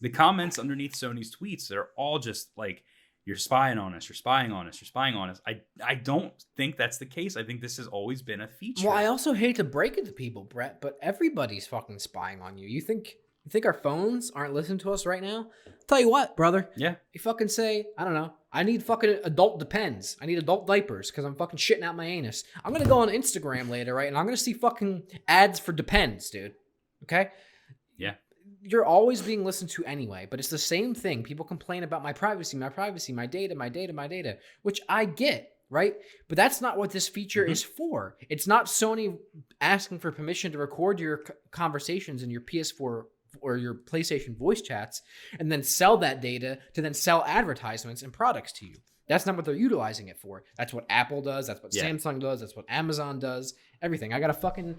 The 0.00 0.10
comments 0.10 0.58
underneath 0.58 0.94
Sony's 0.94 1.34
tweets, 1.34 1.66
they're 1.68 1.88
all 1.96 2.18
just 2.18 2.50
like 2.56 2.82
you're 3.24 3.36
spying 3.36 3.78
on 3.78 3.94
us, 3.94 4.08
you're 4.08 4.16
spying 4.16 4.52
on 4.52 4.68
us, 4.68 4.80
you're 4.80 4.86
spying 4.86 5.14
on 5.14 5.30
us. 5.30 5.40
I 5.46 5.60
I 5.82 5.94
don't 5.94 6.32
think 6.56 6.76
that's 6.76 6.98
the 6.98 7.06
case. 7.06 7.36
I 7.36 7.42
think 7.42 7.60
this 7.62 7.78
has 7.78 7.86
always 7.86 8.20
been 8.22 8.42
a 8.42 8.48
feature. 8.48 8.88
Well, 8.88 8.96
I 8.96 9.06
also 9.06 9.32
hate 9.32 9.56
to 9.56 9.64
break 9.64 9.96
it 9.96 10.04
to 10.06 10.12
people, 10.12 10.44
Bret, 10.44 10.80
but 10.82 10.98
everybody's 11.00 11.66
fucking 11.66 11.98
spying 12.00 12.42
on 12.42 12.58
you. 12.58 12.68
You 12.68 12.80
think 12.82 13.14
you 13.44 13.50
think 13.50 13.64
our 13.66 13.72
phones 13.74 14.30
aren't 14.30 14.52
listening 14.54 14.78
to 14.78 14.92
us 14.92 15.06
right 15.06 15.22
now? 15.22 15.48
Tell 15.86 16.00
you 16.00 16.08
what, 16.10 16.34
brother. 16.36 16.70
yeah, 16.76 16.94
You 17.12 17.20
fucking 17.20 17.48
say, 17.48 17.86
I 17.98 18.04
don't 18.04 18.14
know. 18.14 18.32
I 18.50 18.62
need 18.62 18.82
fucking 18.82 19.18
adult 19.24 19.58
depends. 19.58 20.16
I 20.20 20.24
need 20.26 20.38
adult 20.38 20.66
diapers 20.66 21.10
because 21.10 21.24
I'm 21.26 21.34
fucking 21.34 21.58
shitting 21.58 21.82
out 21.82 21.96
my 21.96 22.06
anus. 22.06 22.44
I'm 22.64 22.72
gonna 22.72 22.84
go 22.86 22.98
on 23.00 23.08
Instagram 23.08 23.68
later, 23.68 23.94
right? 23.94 24.08
And 24.08 24.16
I'm 24.18 24.24
gonna 24.26 24.36
see 24.36 24.52
fucking 24.54 25.02
ads 25.28 25.58
for 25.58 25.72
depends, 25.72 26.30
dude. 26.30 26.54
Okay? 27.04 27.28
Yeah. 27.96 28.14
You're 28.60 28.84
always 28.84 29.22
being 29.22 29.44
listened 29.44 29.70
to 29.70 29.84
anyway, 29.84 30.26
but 30.30 30.40
it's 30.40 30.48
the 30.48 30.58
same 30.58 30.94
thing. 30.94 31.22
People 31.22 31.44
complain 31.44 31.82
about 31.84 32.02
my 32.02 32.12
privacy, 32.12 32.56
my 32.56 32.68
privacy, 32.68 33.12
my 33.12 33.26
data, 33.26 33.54
my 33.54 33.68
data, 33.68 33.92
my 33.92 34.08
data, 34.08 34.38
which 34.62 34.80
I 34.88 35.04
get, 35.04 35.50
right? 35.70 35.94
But 36.28 36.36
that's 36.36 36.60
not 36.60 36.76
what 36.76 36.90
this 36.90 37.08
feature 37.08 37.44
Mhm. 37.46 37.50
is 37.50 37.62
for. 37.62 38.16
It's 38.28 38.46
not 38.46 38.66
Sony 38.66 39.18
asking 39.60 40.00
for 40.00 40.12
permission 40.12 40.52
to 40.52 40.58
record 40.58 40.98
your 41.00 41.24
conversations 41.52 42.22
in 42.22 42.30
your 42.30 42.40
PS4 42.42 43.06
or 43.40 43.56
your 43.56 43.74
PlayStation 43.74 44.36
voice 44.36 44.62
chats 44.62 45.02
and 45.38 45.50
then 45.50 45.62
sell 45.62 45.96
that 45.98 46.20
data 46.20 46.58
to 46.74 46.82
then 46.82 46.94
sell 46.94 47.24
advertisements 47.26 48.02
and 48.02 48.12
products 48.12 48.52
to 48.52 48.66
you. 48.66 48.76
That's 49.08 49.26
not 49.26 49.36
what 49.36 49.44
they're 49.44 49.54
utilizing 49.54 50.08
it 50.08 50.18
for. 50.18 50.44
That's 50.56 50.72
what 50.72 50.86
Apple 50.88 51.20
does. 51.20 51.46
That's 51.46 51.62
what 51.62 51.74
Yeah. 51.74 51.84
Samsung 51.84 52.20
does. 52.20 52.40
That's 52.40 52.56
what 52.56 52.64
Amazon 52.68 53.18
does. 53.18 53.54
Everything. 53.82 54.14
I 54.14 54.20
got 54.20 54.30
a 54.30 54.34
fucking 54.34 54.76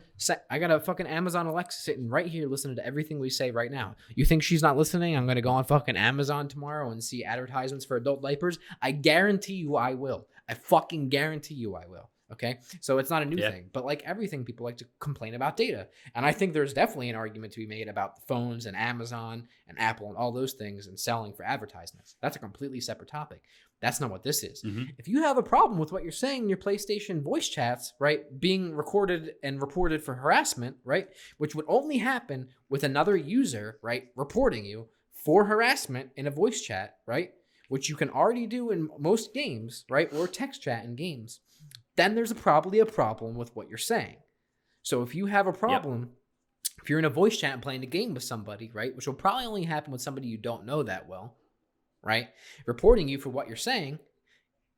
I 0.49 0.57
got 0.57 0.71
a 0.71 0.79
fucking 0.79 1.05
Amazon 1.05 1.45
Alexa 1.45 1.79
sitting 1.81 2.09
right 2.09 2.25
here 2.25 2.47
listening 2.47 2.75
to 2.77 2.85
everything 2.85 3.19
we 3.19 3.29
say 3.29 3.51
right 3.51 3.71
now. 3.71 3.95
You 4.15 4.25
think 4.25 4.41
she's 4.41 4.63
not 4.63 4.77
listening? 4.77 5.15
I'm 5.15 5.27
gonna 5.27 5.41
go 5.41 5.51
on 5.51 5.63
fucking 5.65 5.95
Amazon 5.97 6.47
tomorrow 6.47 6.89
and 6.91 7.03
see 7.03 7.23
advertisements 7.23 7.85
for 7.85 7.97
adult 7.97 8.21
diapers. 8.23 8.57
I 8.81 8.91
guarantee 8.91 9.55
you 9.55 9.75
I 9.75 9.93
will. 9.93 10.27
I 10.49 10.55
fucking 10.55 11.09
guarantee 11.09 11.55
you 11.55 11.75
I 11.75 11.85
will. 11.85 12.09
Okay, 12.31 12.57
so 12.81 12.97
it's 12.97 13.11
not 13.11 13.21
a 13.21 13.25
new 13.25 13.35
Yeah. 13.37 13.51
thing, 13.51 13.69
but 13.71 13.85
like 13.85 14.01
everything, 14.03 14.43
people 14.45 14.63
like 14.63 14.77
to 14.77 14.87
complain 14.99 15.35
about 15.35 15.55
data, 15.55 15.87
and 16.15 16.25
I 16.25 16.31
think 16.31 16.53
there's 16.53 16.73
definitely 16.73 17.11
an 17.11 17.15
argument 17.15 17.53
to 17.53 17.59
be 17.59 17.67
made 17.67 17.87
about 17.87 18.25
phones 18.27 18.65
and 18.65 18.75
Amazon 18.75 19.47
and 19.67 19.79
Apple 19.79 20.07
and 20.07 20.17
all 20.17 20.31
those 20.31 20.53
things 20.53 20.87
and 20.87 20.99
selling 20.99 21.33
for 21.33 21.43
advertisements. 21.43 22.15
That's 22.23 22.35
a 22.35 22.39
completely 22.39 22.79
separate 22.81 23.09
topic. 23.11 23.43
That's 23.85 24.01
not 24.01 24.09
what 24.09 24.23
this 24.23 24.43
is. 24.43 24.63
Mhm. 24.63 24.95
If 24.97 25.07
you 25.07 25.21
have 25.21 25.37
a 25.37 25.43
problem 25.43 25.77
with 25.77 25.91
what 25.91 26.01
you're 26.01 26.11
saying 26.11 26.41
in 26.41 26.49
your 26.49 26.57
PlayStation 26.57 27.21
voice 27.21 27.47
chats, 27.47 27.93
right, 27.99 28.39
being 28.39 28.73
recorded 28.73 29.35
and 29.43 29.61
reported 29.61 30.01
for 30.01 30.15
harassment, 30.15 30.77
right, 30.83 31.07
which 31.37 31.53
would 31.53 31.65
only 31.67 31.99
happen 31.99 32.49
with 32.67 32.83
another 32.83 33.15
user, 33.15 33.77
right, 33.83 34.07
reporting 34.15 34.65
you 34.65 34.89
for 35.13 35.45
harassment 35.45 36.09
in 36.15 36.25
a 36.25 36.31
voice 36.31 36.61
chat, 36.61 36.97
right, 37.05 37.35
which 37.69 37.87
you 37.87 37.95
can 37.95 38.09
already 38.09 38.47
do 38.47 38.71
in 38.71 38.89
most 38.97 39.35
games, 39.35 39.85
right, 39.87 40.11
or 40.15 40.27
text 40.27 40.63
chat 40.63 40.83
in 40.83 40.95
games, 40.95 41.41
then 41.95 42.15
there's 42.15 42.33
probably 42.33 42.79
a 42.79 42.87
problem 42.87 43.35
with 43.35 43.55
what 43.55 43.69
you're 43.69 43.77
saying. 43.77 44.17
So 44.81 45.03
if 45.03 45.13
you 45.13 45.27
have 45.27 45.45
a 45.45 45.53
problem, 45.53 46.09
if 46.81 46.89
you're 46.89 46.97
in 46.97 47.05
a 47.05 47.09
voice 47.11 47.37
chat 47.37 47.53
and 47.53 47.61
playing 47.61 47.83
a 47.83 47.85
game 47.85 48.15
with 48.15 48.23
somebody, 48.23 48.71
right, 48.73 48.95
which 48.95 49.05
will 49.05 49.13
probably 49.13 49.45
only 49.45 49.63
happen 49.65 49.91
with 49.91 50.01
somebody 50.01 50.27
you 50.27 50.37
don't 50.37 50.65
know 50.65 50.81
that 50.81 51.07
well, 51.07 51.37
right, 52.05 52.29
reporting 52.65 53.09
you 53.09 53.17
for 53.17 53.29
what 53.29 53.47
you're 53.47 53.57
saying, 53.57 53.99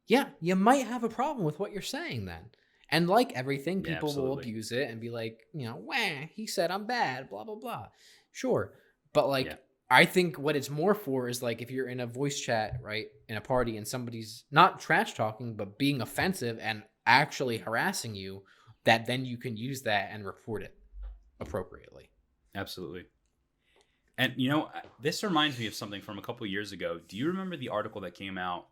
yeah, 0.08 0.30
you 0.40 0.56
might 0.56 0.88
have 0.88 1.04
a 1.04 1.10
problem 1.10 1.46
with 1.46 1.60
what 1.60 1.72
you're 1.74 1.82
saying 1.82 2.26
then. 2.26 2.50
And 2.90 3.10
like 3.10 3.34
everything, 3.34 3.84
Yeah, 3.84 3.96
people 3.96 4.16
will 4.16 4.40
abuse 4.40 4.72
it 4.72 4.90
and 4.90 5.02
be 5.02 5.10
like, 5.10 5.42
you 5.54 5.68
know, 5.68 5.76
wah, 5.76 6.26
he 6.34 6.48
said 6.48 6.72
I'm 6.72 6.86
bad, 6.86 7.30
blah, 7.30 7.44
blah, 7.44 7.56
blah. 7.56 7.88
Sure. 8.32 8.74
But 9.14 9.28
like, 9.28 9.48
Yeah. 9.48 9.56
I 9.90 10.06
think 10.06 10.38
what 10.38 10.56
it's 10.58 10.70
more 10.70 10.94
for 10.94 11.30
is 11.30 11.42
like 11.42 11.62
if 11.62 11.72
you're 11.72 11.88
in 11.88 12.02
a 12.02 12.08
voice 12.08 12.40
chat, 12.40 12.80
right, 12.82 13.08
in 13.30 13.38
a 13.38 13.42
party 13.42 13.78
and 13.78 13.88
somebody's 13.88 14.44
not 14.52 14.80
trash 14.80 15.14
talking, 15.14 15.56
but 15.56 15.78
being 15.78 16.02
offensive 16.02 16.58
and 16.62 16.84
actually 17.06 17.58
harassing 17.58 18.16
you, 18.16 18.44
that 18.84 19.06
then 19.06 19.26
you 19.26 19.38
can 19.38 19.56
use 19.56 19.82
that 19.84 20.10
and 20.12 20.26
report 20.26 20.64
it 20.64 20.74
appropriately. 21.40 22.10
absolutely. 22.56 23.06
And 24.18 24.34
you 24.36 24.50
know, 24.50 24.70
this 25.02 25.24
reminds 25.24 25.60
me 25.60 25.68
of 25.68 25.76
something 25.76 26.02
from 26.02 26.18
a 26.18 26.22
couple 26.22 26.46
years 26.48 26.72
ago. 26.72 27.00
Do 27.08 27.18
you 27.18 27.28
remember 27.28 27.56
the 27.56 27.70
article 27.70 28.02
that 28.02 28.16
came 28.16 28.38
out 28.38 28.68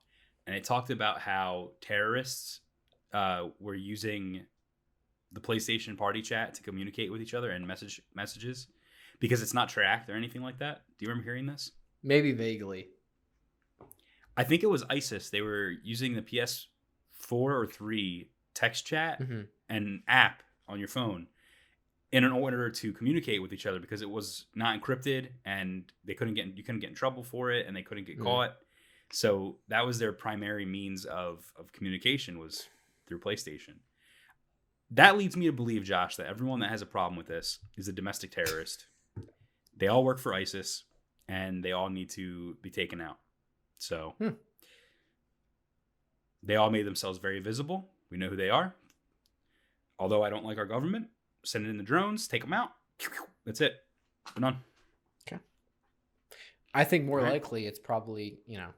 and 0.47 0.55
it 0.55 0.63
talked 0.63 0.89
about 0.89 1.19
how 1.19 1.71
terrorists 1.81 2.61
uh, 3.13 3.49
were 3.59 3.75
using 3.75 4.41
the 5.31 5.39
PlayStation 5.39 5.97
party 5.97 6.21
chat 6.21 6.53
to 6.55 6.63
communicate 6.63 7.11
with 7.11 7.21
each 7.21 7.33
other 7.33 7.51
and 7.51 7.65
message 7.67 8.01
messages 8.15 8.67
because 9.19 9.41
it's 9.41 9.53
not 9.53 9.69
tracked 9.69 10.09
or 10.09 10.15
anything 10.15 10.41
like 10.41 10.59
that? 10.59 10.81
Do 10.97 11.05
you 11.05 11.09
remember 11.09 11.25
hearing 11.25 11.45
this? 11.45 11.71
Maybe 12.03 12.31
vaguely. 12.31 12.87
I 14.37 14.43
think 14.43 14.63
it 14.63 14.69
was 14.69 14.83
ISIS. 14.89 15.29
They 15.29 15.41
were 15.41 15.73
using 15.83 16.15
the 16.15 16.21
PS4 16.21 16.67
or 17.31 17.67
3 17.67 18.29
text 18.53 18.85
chat 18.85 19.21
hmm 19.21 19.41
an 19.67 20.03
app 20.07 20.43
on 20.67 20.77
your 20.77 20.87
phone 20.87 21.25
in 22.11 22.23
an 22.23 22.31
order 22.31 22.69
to 22.69 22.93
communicate 22.93 23.41
with 23.41 23.51
each 23.51 23.65
other 23.65 23.79
because 23.79 24.01
it 24.01 24.09
was 24.09 24.45
not 24.55 24.79
encrypted 24.79 25.29
and 25.45 25.91
they 26.05 26.13
couldn't 26.13 26.35
get 26.35 26.45
you 26.57 26.63
couldn't 26.63 26.79
get 26.81 26.89
in 26.89 26.95
trouble 26.95 27.23
for 27.23 27.51
it 27.51 27.65
and 27.67 27.75
they 27.75 27.81
couldn't 27.81 28.05
get 28.05 28.19
caught. 28.19 28.55
So 29.11 29.57
that 29.67 29.85
was 29.85 29.99
their 29.99 30.13
primary 30.13 30.65
means 30.65 31.05
of 31.05 31.51
of 31.57 31.71
communication 31.73 32.39
was 32.39 32.67
through 33.07 33.19
PlayStation. 33.19 33.75
That 34.91 35.17
leads 35.17 35.35
me 35.35 35.47
to 35.47 35.51
believe, 35.51 35.83
Josh, 35.83 36.15
that 36.17 36.27
everyone 36.27 36.59
that 36.59 36.69
has 36.69 36.81
a 36.81 36.85
problem 36.85 37.17
with 37.17 37.27
this 37.27 37.59
is 37.75 37.87
a 37.87 37.91
domestic 37.93 38.31
terrorist. 38.31 38.85
They 39.75 39.87
all 39.87 40.03
work 40.03 40.19
for 40.19 40.33
ISIS 40.33 40.83
and 41.27 41.63
they 41.63 41.71
all 41.71 41.89
need 41.89 42.09
to 42.11 42.55
be 42.61 42.69
taken 42.69 43.01
out. 43.01 43.17
So 43.77 44.13
Hmm. 44.19 44.29
they 46.43 46.55
all 46.55 46.69
made 46.69 46.85
themselves 46.85 47.17
very 47.19 47.39
visible. 47.39 47.91
We 48.09 48.17
know 48.17 48.29
who 48.29 48.35
they 48.35 48.49
are. 48.49 48.75
Although 49.97 50.23
I 50.23 50.29
don't 50.29 50.45
like 50.45 50.57
our 50.57 50.65
government, 50.65 51.07
send 51.45 51.65
it 51.65 51.69
in 51.69 51.77
the 51.77 51.83
drones, 51.83 52.27
take 52.27 52.41
them 52.41 52.53
out. 52.53 52.71
That's 53.45 53.61
it. 53.61 53.75
We're 54.35 54.41
done. 54.41 54.57
I 56.73 56.83
think 56.83 57.05
more 57.05 57.19
Right. 57.21 57.31
likely 57.31 57.67
it's 57.67 57.79
probably, 57.79 58.39
you 58.45 58.57
know, 58.57 58.73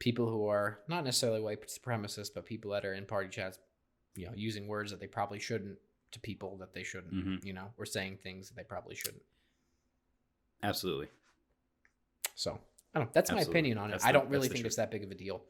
people 0.00 0.28
who 0.28 0.46
are 0.48 0.80
not 0.88 1.04
necessarily 1.04 1.40
white 1.40 1.60
supremacists, 1.68 2.30
but 2.34 2.44
people 2.44 2.72
that 2.72 2.84
are 2.84 2.92
in 2.94 3.06
party 3.06 3.28
chats, 3.28 3.60
you 4.16 4.26
know, 4.26 4.32
using 4.34 4.66
words 4.66 4.90
that 4.90 4.98
they 4.98 5.06
probably 5.06 5.38
shouldn't 5.38 5.78
to 6.10 6.18
people 6.18 6.56
that 6.56 6.74
they 6.74 6.82
shouldn't, 6.82 7.14
Mhm. 7.14 7.44
you 7.44 7.52
know, 7.52 7.72
or 7.78 7.86
saying 7.86 8.18
things 8.18 8.48
that 8.48 8.56
they 8.56 8.64
probably 8.64 8.96
shouldn't. 8.96 9.22
Absolutely. 10.64 11.08
So 12.34 12.60
I 12.94 12.98
don't 12.98 13.06
know. 13.06 13.12
That's 13.14 13.30
my 13.30 13.42
opinion 13.42 13.78
on 13.78 13.90
it. 13.90 13.92
That's 13.92 14.04
I 14.04 14.10
don't 14.10 14.28
really 14.28 14.48
think 14.48 14.62
truth. 14.62 14.66
it's 14.66 14.76
that 14.76 14.90
big 14.90 15.04
of 15.04 15.10
a 15.12 15.14
deal. 15.14 15.46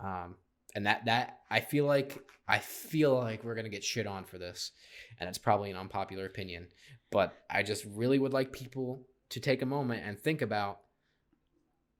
Um, 0.00 0.36
and 0.74 0.86
that 0.86 1.04
that 1.04 1.42
I 1.50 1.60
feel 1.60 1.86
like 1.86 2.28
I 2.48 2.58
feel 2.58 3.14
like 3.14 3.44
we're 3.44 3.54
gonna 3.54 3.68
get 3.68 3.84
shit 3.84 4.08
on 4.08 4.24
for 4.24 4.38
this, 4.38 4.72
and 5.20 5.28
it's 5.28 5.38
probably 5.38 5.70
an 5.70 5.76
unpopular 5.76 6.26
opinion. 6.26 6.68
But 7.10 7.34
I 7.50 7.62
just 7.62 7.84
really 7.86 8.18
would 8.18 8.32
like 8.32 8.52
people 8.52 9.02
to 9.30 9.40
take 9.40 9.62
a 9.62 9.66
moment 9.66 10.02
and 10.06 10.18
think 10.18 10.42
about 10.42 10.78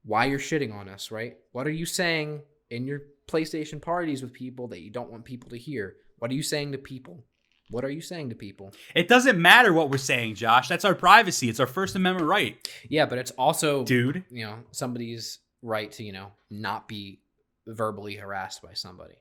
why 0.03 0.25
you're 0.25 0.39
shitting 0.39 0.73
on 0.73 0.87
us. 0.89 1.11
Right? 1.11 1.37
What 1.51 1.67
are 1.67 1.71
you 1.71 1.85
saying 1.85 2.41
in 2.69 2.85
your 2.85 3.01
PlayStation 3.27 3.81
parties 3.81 4.21
with 4.21 4.33
people 4.33 4.67
that 4.69 4.81
you 4.81 4.89
don't 4.91 5.11
want 5.11 5.25
people 5.25 5.49
to 5.49 5.57
hear? 5.57 5.95
What 6.17 6.31
are 6.31 6.35
you 6.35 6.43
saying 6.43 6.71
to 6.73 6.77
people? 6.77 7.23
What 7.71 7.85
are 7.85 7.89
you 7.91 8.01
saying 8.01 8.29
to 8.29 8.35
people? 8.35 8.73
It 8.95 9.07
doesn't 9.07 9.39
matter 9.39 9.71
what 9.73 9.91
we're 9.91 9.97
saying, 9.99 10.35
Josh. 10.35 10.67
That's 10.67 10.85
our 10.85 10.95
privacy. 10.95 11.49
It's 11.49 11.59
our 11.59 11.67
First 11.67 11.95
Amendment 11.95 12.27
right, 12.27 12.67
Yeah, 12.89 13.05
but 13.05 13.19
it's 13.19 13.29
also 13.31 13.83
dude. 13.83 14.23
you 14.31 14.43
know 14.45 14.55
somebody's 14.71 15.37
right 15.61 15.91
to 15.91 16.03
you 16.03 16.11
know 16.11 16.31
not 16.49 16.87
be 16.87 17.19
verbally 17.67 18.15
harassed 18.15 18.63
by 18.63 18.73
somebody 18.73 19.13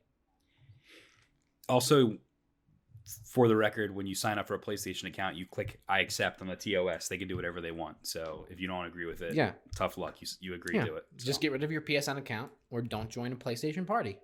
Also, 1.69 2.17
for 3.25 3.49
the 3.49 3.57
record, 3.57 3.95
when 3.95 4.07
you 4.07 4.15
sign 4.15 4.39
up 4.39 4.47
for 4.47 4.55
a 4.55 4.59
PlayStation 4.59 5.05
account, 5.05 5.37
you 5.37 5.47
click 5.47 5.81
"I 5.89 6.01
accept" 6.01 6.41
on 6.41 6.47
the 6.49 6.57
TOS. 6.57 7.09
They 7.09 7.19
can 7.19 7.29
do 7.29 7.37
whatever 7.37 7.61
they 7.61 7.73
want. 7.73 7.97
So 8.03 8.47
if 8.51 8.61
you 8.61 8.69
don't 8.69 8.87
agree 8.87 9.07
with 9.07 9.23
it, 9.23 9.35
yeah 9.35 9.53
tough 9.75 9.99
luck. 9.99 10.21
You 10.21 10.27
you 10.41 10.55
agree 10.55 10.77
yeah 10.77 10.85
to 10.87 10.97
it. 10.97 11.07
just 11.17 11.41
get 11.41 11.53
rid 11.53 11.63
of 11.63 11.71
your 11.71 11.83
psn 11.83 12.19
account 12.19 12.51
or 12.71 12.83
don't 12.83 13.09
join 13.09 13.33
a 13.33 13.37
playstation 13.37 13.87
party 13.87 14.19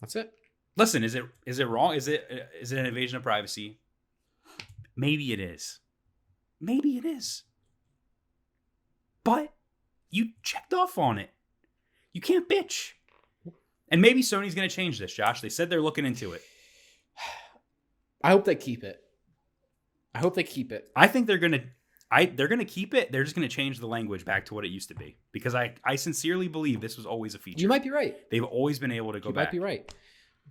that's 0.00 0.16
it 0.16 0.32
listen. 0.76 1.04
Is 1.04 1.14
it 1.14 1.24
is 1.46 1.58
it 1.58 1.68
wrong? 1.68 1.94
Is 1.94 2.08
it 2.08 2.50
is 2.60 2.72
it 2.72 2.78
an 2.78 2.86
invasion 2.86 3.16
of 3.16 3.22
privacy? 3.22 3.78
Maybe 4.96 5.32
it 5.32 5.40
is. 5.40 5.80
Maybe 6.60 6.96
it 6.96 7.04
is. 7.04 7.44
But 9.24 9.52
you 10.10 10.30
checked 10.42 10.74
off 10.74 10.98
on 10.98 11.18
it. 11.18 11.30
You 12.12 12.20
can't 12.20 12.48
bitch. 12.48 12.92
And 13.92 14.00
maybe 14.00 14.22
Sony's 14.22 14.54
going 14.54 14.68
to 14.68 14.74
change 14.74 14.98
this, 14.98 15.12
Josh. 15.12 15.42
They 15.42 15.50
said 15.50 15.68
they're 15.68 15.82
looking 15.82 16.06
into 16.06 16.32
it. 16.32 16.42
I 18.24 18.30
hope 18.30 18.46
they 18.46 18.54
keep 18.54 18.84
it. 18.84 18.98
I 20.14 20.18
hope 20.18 20.34
they 20.34 20.44
keep 20.44 20.72
it. 20.72 20.90
I 20.96 21.06
think 21.06 21.26
they're 21.26 21.38
going 21.38 21.52
to 21.52 21.62
I 22.10 22.26
they're 22.26 22.48
going 22.48 22.58
to 22.58 22.64
keep 22.64 22.94
it. 22.94 23.12
They're 23.12 23.24
just 23.24 23.36
going 23.36 23.48
to 23.48 23.54
change 23.54 23.80
the 23.80 23.86
language 23.86 24.24
back 24.24 24.46
to 24.46 24.54
what 24.54 24.64
it 24.64 24.68
used 24.68 24.88
to 24.88 24.94
be 24.94 25.18
because 25.30 25.54
I 25.54 25.74
I 25.84 25.96
sincerely 25.96 26.48
believe 26.48 26.80
this 26.80 26.96
was 26.96 27.04
always 27.04 27.34
a 27.34 27.38
feature. 27.38 27.60
You 27.60 27.68
might 27.68 27.82
be 27.82 27.90
right. 27.90 28.16
They've 28.30 28.44
always 28.44 28.78
been 28.78 28.92
able 28.92 29.12
to 29.12 29.20
go 29.20 29.28
you 29.28 29.34
back. 29.34 29.46
might 29.46 29.52
be 29.52 29.58
right. 29.58 29.94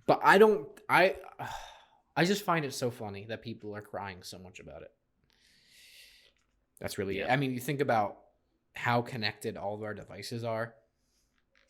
But 0.06 0.20
I 0.22 0.38
don't 0.38 0.68
I 0.88 1.16
I 2.16 2.24
just 2.24 2.44
find 2.44 2.64
it 2.64 2.74
so 2.74 2.90
funny 2.90 3.26
that 3.28 3.42
people 3.42 3.74
are 3.74 3.80
crying 3.80 4.18
so 4.22 4.38
much 4.38 4.60
about 4.60 4.82
it. 4.82 4.90
That's 6.80 6.98
really 6.98 7.20
it. 7.20 7.30
I 7.30 7.36
mean, 7.36 7.54
you 7.54 7.60
think 7.60 7.80
about 7.80 8.18
how 8.74 9.02
connected 9.02 9.56
all 9.56 9.74
of 9.74 9.82
our 9.82 9.94
devices 9.94 10.44
are 10.44 10.74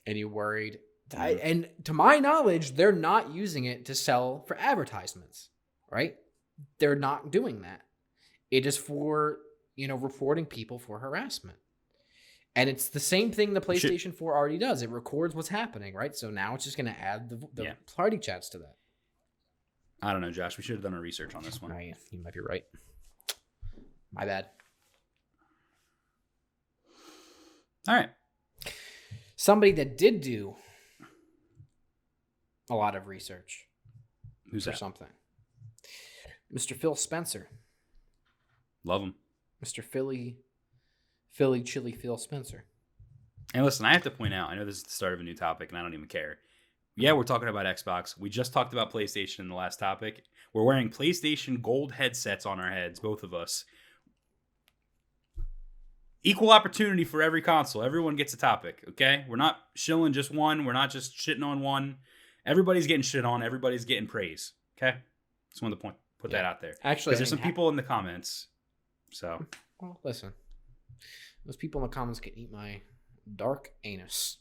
and 0.06 0.18
you're 0.18 0.28
worried 0.28 0.78
I, 1.14 1.30
and 1.34 1.68
to 1.84 1.92
my 1.92 2.18
knowledge, 2.18 2.72
they're 2.74 2.92
not 2.92 3.32
using 3.34 3.64
it 3.64 3.86
to 3.86 3.94
sell 3.94 4.44
for 4.46 4.56
advertisements, 4.58 5.50
right? 5.90 6.16
They're 6.78 6.96
not 6.96 7.30
doing 7.30 7.62
that. 7.62 7.80
It 8.50 8.66
is 8.66 8.76
for, 8.76 9.38
you 9.76 9.88
know, 9.88 9.96
reporting 9.96 10.46
people 10.46 10.78
for 10.78 10.98
harassment. 10.98 11.58
And 12.54 12.68
it's 12.68 12.88
the 12.90 13.00
same 13.00 13.32
thing 13.32 13.54
the 13.54 13.60
Should- 13.60 13.90
PlayStation 13.90 14.14
4 14.14 14.36
already 14.36 14.58
does. 14.58 14.82
It 14.82 14.90
records 14.90 15.34
what's 15.34 15.48
happening, 15.48 15.94
right? 15.94 16.14
So 16.14 16.30
now 16.30 16.54
it's 16.54 16.64
just 16.64 16.76
going 16.76 16.92
to 16.92 17.00
add 17.00 17.30
the, 17.30 17.36
the 17.54 17.62
Yeah. 17.64 17.74
party 17.96 18.18
chats 18.18 18.48
to 18.50 18.58
that. 18.58 18.76
I 20.02 20.12
don't 20.12 20.20
know, 20.20 20.30
Josh. 20.30 20.58
We 20.58 20.62
should 20.64 20.74
have 20.76 20.82
done 20.82 20.94
our 20.94 21.00
research 21.00 21.34
on 21.34 21.42
this 21.42 21.62
one. 21.62 21.70
Right. 21.70 21.94
You 22.10 22.22
might 22.22 22.34
be 22.34 22.40
right. 22.40 22.64
My 24.12 24.26
bad. 24.26 24.46
All 27.88 27.94
right. 27.94 28.10
Somebody 29.36 29.72
that 29.72 29.96
did 29.98 30.20
do 30.20 30.56
a 32.72 32.74
lot 32.74 32.96
of 32.96 33.06
research 33.06 33.66
Who's 34.50 34.64
for 34.64 34.70
that? 34.70 34.78
something. 34.78 35.08
Mr. 36.54 36.76
Phil 36.76 36.94
Spencer. 36.94 37.48
Love 38.84 39.02
him. 39.02 39.14
Mr. 39.64 39.84
Philly, 39.84 40.38
Philly 41.30 41.62
Chili 41.62 41.92
Phil 41.92 42.18
Spencer. 42.18 42.64
And 43.54 43.64
listen, 43.64 43.86
I 43.86 43.92
have 43.92 44.02
to 44.02 44.10
point 44.10 44.34
out, 44.34 44.50
I 44.50 44.56
know 44.56 44.64
this 44.64 44.78
is 44.78 44.82
the 44.82 44.90
start 44.90 45.12
of 45.12 45.20
a 45.20 45.24
new 45.24 45.34
topic 45.34 45.68
and 45.68 45.78
I 45.78 45.82
don't 45.82 45.94
even 45.94 46.08
care. 46.08 46.38
Yeah, 46.96 47.12
we're 47.12 47.22
talking 47.22 47.48
about 47.48 47.64
Xbox. 47.66 48.18
We 48.18 48.28
just 48.28 48.52
talked 48.52 48.72
about 48.72 48.92
PlayStation 48.92 49.40
in 49.40 49.48
the 49.48 49.54
last 49.54 49.78
topic. 49.78 50.22
We're 50.52 50.64
wearing 50.64 50.90
PlayStation 50.90 51.62
gold 51.62 51.92
headsets 51.92 52.44
on 52.44 52.60
our 52.60 52.70
heads, 52.70 53.00
both 53.00 53.22
of 53.22 53.32
us. 53.32 53.64
Equal 56.22 56.50
opportunity 56.50 57.04
for 57.04 57.22
every 57.22 57.42
console. 57.42 57.82
Everyone 57.82 58.16
gets 58.16 58.34
a 58.34 58.36
topic, 58.36 58.84
okay? 58.90 59.24
We're 59.28 59.36
not 59.36 59.56
shilling 59.74 60.12
just 60.12 60.30
one. 60.30 60.64
We're 60.64 60.72
not 60.72 60.90
just 60.90 61.16
shitting 61.16 61.44
on 61.44 61.60
one. 61.60 61.96
Everybody's 62.46 62.86
getting 62.86 63.02
shit 63.02 63.24
on. 63.24 63.42
Everybody's 63.42 63.84
getting 63.84 64.06
praise, 64.06 64.52
okay? 64.76 64.98
Just 65.50 65.62
wanted 65.62 65.76
to 65.76 65.82
point, 65.82 65.96
put 66.18 66.30
that 66.32 66.44
out 66.44 66.60
there. 66.60 66.74
Actually, 66.82 67.16
there's 67.16 67.28
some 67.28 67.38
ha- 67.38 67.44
people 67.46 67.68
in 67.68 67.76
the 67.76 67.82
comments. 67.82 68.48
So, 69.10 69.44
Well, 69.80 70.00
listen. 70.02 70.32
Those 71.44 71.56
people 71.56 71.82
in 71.82 71.88
the 71.90 71.94
comments 71.94 72.20
can 72.20 72.36
eat 72.38 72.50
my 72.52 72.82
dark 73.36 73.70
anus. 73.84 74.38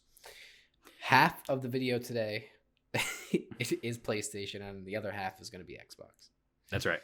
Half 1.02 1.50
of 1.50 1.62
the 1.62 1.68
video 1.68 2.00
today 2.00 2.46
is 3.60 3.98
PlayStation, 3.98 4.62
and 4.68 4.86
the 4.86 4.96
other 4.96 5.12
half 5.12 5.42
is 5.42 5.50
going 5.50 5.62
to 5.62 5.68
be 5.68 5.74
Xbox. 5.74 6.30
that's 6.70 6.86
right. 6.86 7.02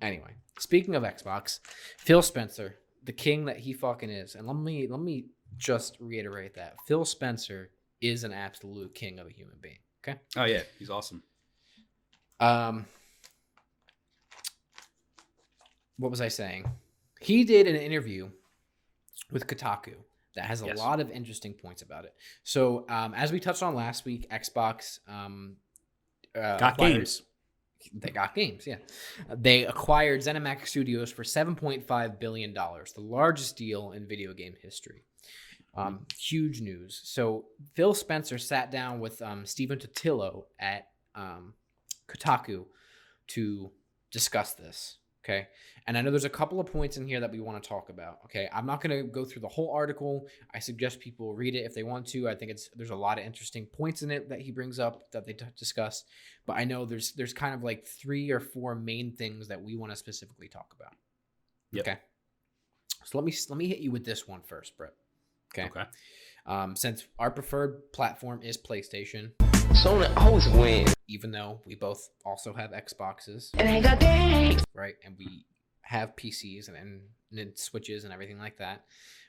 Anyway, 0.00 0.30
speaking 0.58 0.94
of 0.94 1.02
Xbox, 1.02 1.58
Phil 1.98 2.22
Spencer, 2.22 2.76
the 3.04 3.12
king 3.12 3.46
that 3.46 3.58
he 3.58 3.72
fucking 3.72 4.10
is, 4.10 4.34
and 4.34 4.46
let 4.46 4.56
me 4.56 4.86
let 4.88 5.00
me 5.00 5.26
just 5.56 5.96
reiterate 6.00 6.54
that 6.54 6.76
Phil 6.86 7.04
Spencer 7.04 7.70
is 8.00 8.22
an 8.24 8.32
absolute 8.32 8.94
king 8.94 9.18
of 9.18 9.26
a 9.26 9.30
human 9.32 9.56
being. 9.60 9.78
Okay. 10.02 10.18
Oh, 10.36 10.44
yeah. 10.44 10.62
He's 10.78 10.90
awesome. 10.90 11.22
Um, 12.40 12.86
what 15.98 16.10
was 16.10 16.20
I 16.20 16.28
saying? 16.28 16.66
He 17.20 17.44
did 17.44 17.66
an 17.66 17.76
interview 17.76 18.30
with 19.32 19.46
Kotaku 19.46 19.94
that 20.36 20.44
has 20.44 20.62
a 20.62 20.66
Yes. 20.66 20.78
lot 20.78 21.00
of 21.00 21.10
interesting 21.10 21.52
points 21.52 21.82
about 21.82 22.04
it. 22.04 22.14
So, 22.44 22.86
um, 22.88 23.12
as 23.14 23.32
we 23.32 23.40
touched 23.40 23.62
on 23.62 23.74
last 23.74 24.04
week, 24.04 24.30
Xbox 24.30 25.00
um, 25.08 25.56
uh, 26.36 26.58
Got 26.58 26.74
acquired- 26.74 26.92
games. 26.94 27.22
They 27.92 28.10
got 28.10 28.34
games, 28.34 28.66
yeah. 28.66 28.78
They 29.30 29.64
acquired 29.64 30.20
ZeniMax 30.20 30.66
Studios 30.66 31.12
for 31.12 31.22
$7.5 31.22 32.18
billion, 32.18 32.52
the 32.52 32.84
largest 32.96 33.56
deal 33.56 33.92
in 33.92 34.06
video 34.06 34.32
game 34.34 34.54
history. 34.60 35.04
Um, 35.74 36.06
huge 36.18 36.60
news. 36.60 37.00
So 37.04 37.44
Phil 37.74 37.94
Spencer 37.94 38.36
sat 38.38 38.70
down 38.70 38.98
with 38.98 39.22
um, 39.22 39.46
Stephen 39.46 39.78
Totilo 39.78 40.44
at 40.58 40.88
um, 41.14 41.54
Kotaku 42.08 42.64
to 43.28 43.70
discuss 44.10 44.54
this. 44.54 44.96
Okay. 45.24 45.48
And 45.86 45.96
I 45.96 46.00
know 46.00 46.10
there's 46.10 46.24
a 46.24 46.30
couple 46.30 46.58
of 46.58 46.66
points 46.66 46.96
in 46.96 47.06
here 47.06 47.20
that 47.20 47.30
we 47.30 47.40
want 47.40 47.62
to 47.62 47.68
talk 47.68 47.90
about. 47.90 48.18
Okay. 48.24 48.48
I'm 48.52 48.66
not 48.66 48.80
going 48.80 48.96
to 48.96 49.10
go 49.10 49.24
through 49.24 49.42
the 49.42 49.48
whole 49.48 49.70
article. 49.72 50.26
I 50.54 50.58
suggest 50.58 51.00
people 51.00 51.34
read 51.34 51.54
it 51.54 51.64
if 51.64 51.74
they 51.74 51.82
want 51.82 52.06
to. 52.08 52.28
I 52.28 52.34
think 52.34 52.50
it's 52.50 52.70
there's 52.74 52.90
a 52.90 52.96
lot 52.96 53.18
of 53.18 53.24
interesting 53.24 53.66
points 53.66 54.02
in 54.02 54.10
it 54.10 54.28
that 54.30 54.40
he 54.40 54.50
brings 54.50 54.78
up 54.78 55.10
that 55.12 55.26
they 55.26 55.34
t- 55.34 55.44
discuss. 55.58 56.04
But 56.46 56.56
I 56.56 56.64
know 56.64 56.84
there's 56.86 57.12
there's 57.12 57.34
kind 57.34 57.54
of 57.54 57.62
like 57.62 57.86
three 57.86 58.30
or 58.30 58.40
four 58.40 58.74
main 58.74 59.12
things 59.12 59.48
that 59.48 59.62
we 59.62 59.76
want 59.76 59.92
to 59.92 59.96
specifically 59.96 60.48
talk 60.48 60.74
about. 60.78 60.94
Yep. 61.72 61.86
Okay. 61.86 61.98
So 63.04 63.18
let 63.18 63.24
me 63.24 63.34
let 63.48 63.58
me 63.58 63.68
hit 63.68 63.78
you 63.78 63.90
with 63.90 64.04
this 64.04 64.26
one 64.26 64.40
first, 64.42 64.76
Bret. 64.76 64.94
Okay. 65.52 65.68
Okay. 65.68 65.84
Um, 66.46 66.76
since 66.76 67.04
our 67.18 67.30
preferred 67.30 67.92
platform 67.92 68.40
is 68.42 68.56
PlayStation, 68.56 69.32
Sony 69.84 70.10
always 70.16 70.48
wins. 70.48 70.94
even 71.06 71.30
though 71.30 71.60
we 71.66 71.74
both 71.74 72.08
also 72.24 72.54
have 72.54 72.70
Xboxes, 72.70 73.50
And 73.58 73.68
I 73.68 73.80
got 73.80 74.00
games. 74.00 74.64
right? 74.74 74.94
And 75.04 75.14
we 75.18 75.44
have 75.82 76.16
PCs 76.16 76.68
and, 76.68 76.76
and, 76.76 77.00
and 77.38 77.58
switches 77.58 78.04
and 78.04 78.12
everything 78.12 78.38
like 78.38 78.58
that. 78.58 78.84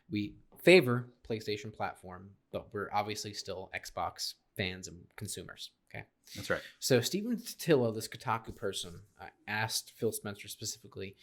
We 0.10 0.36
favor 0.64 1.10
PlayStation 1.30 1.74
platform, 1.74 2.32
but 2.52 2.74
we're 2.74 2.90
obviously 2.94 3.34
still 3.34 3.70
Xbox 3.76 4.34
fans 4.56 4.88
and 4.88 4.98
consumers. 5.18 5.72
Okay. 5.90 6.06
That's 6.36 6.50
right. 6.50 6.62
So 6.80 7.02
Stephen 7.02 7.38
Tillo, 7.38 7.92
this 7.94 8.08
Kotaku 8.08 8.56
person, 8.56 9.00
uh, 9.20 9.26
asked 9.48 9.94
Phil 9.98 10.12
Spencer 10.12 10.48
specifically, 10.48 11.16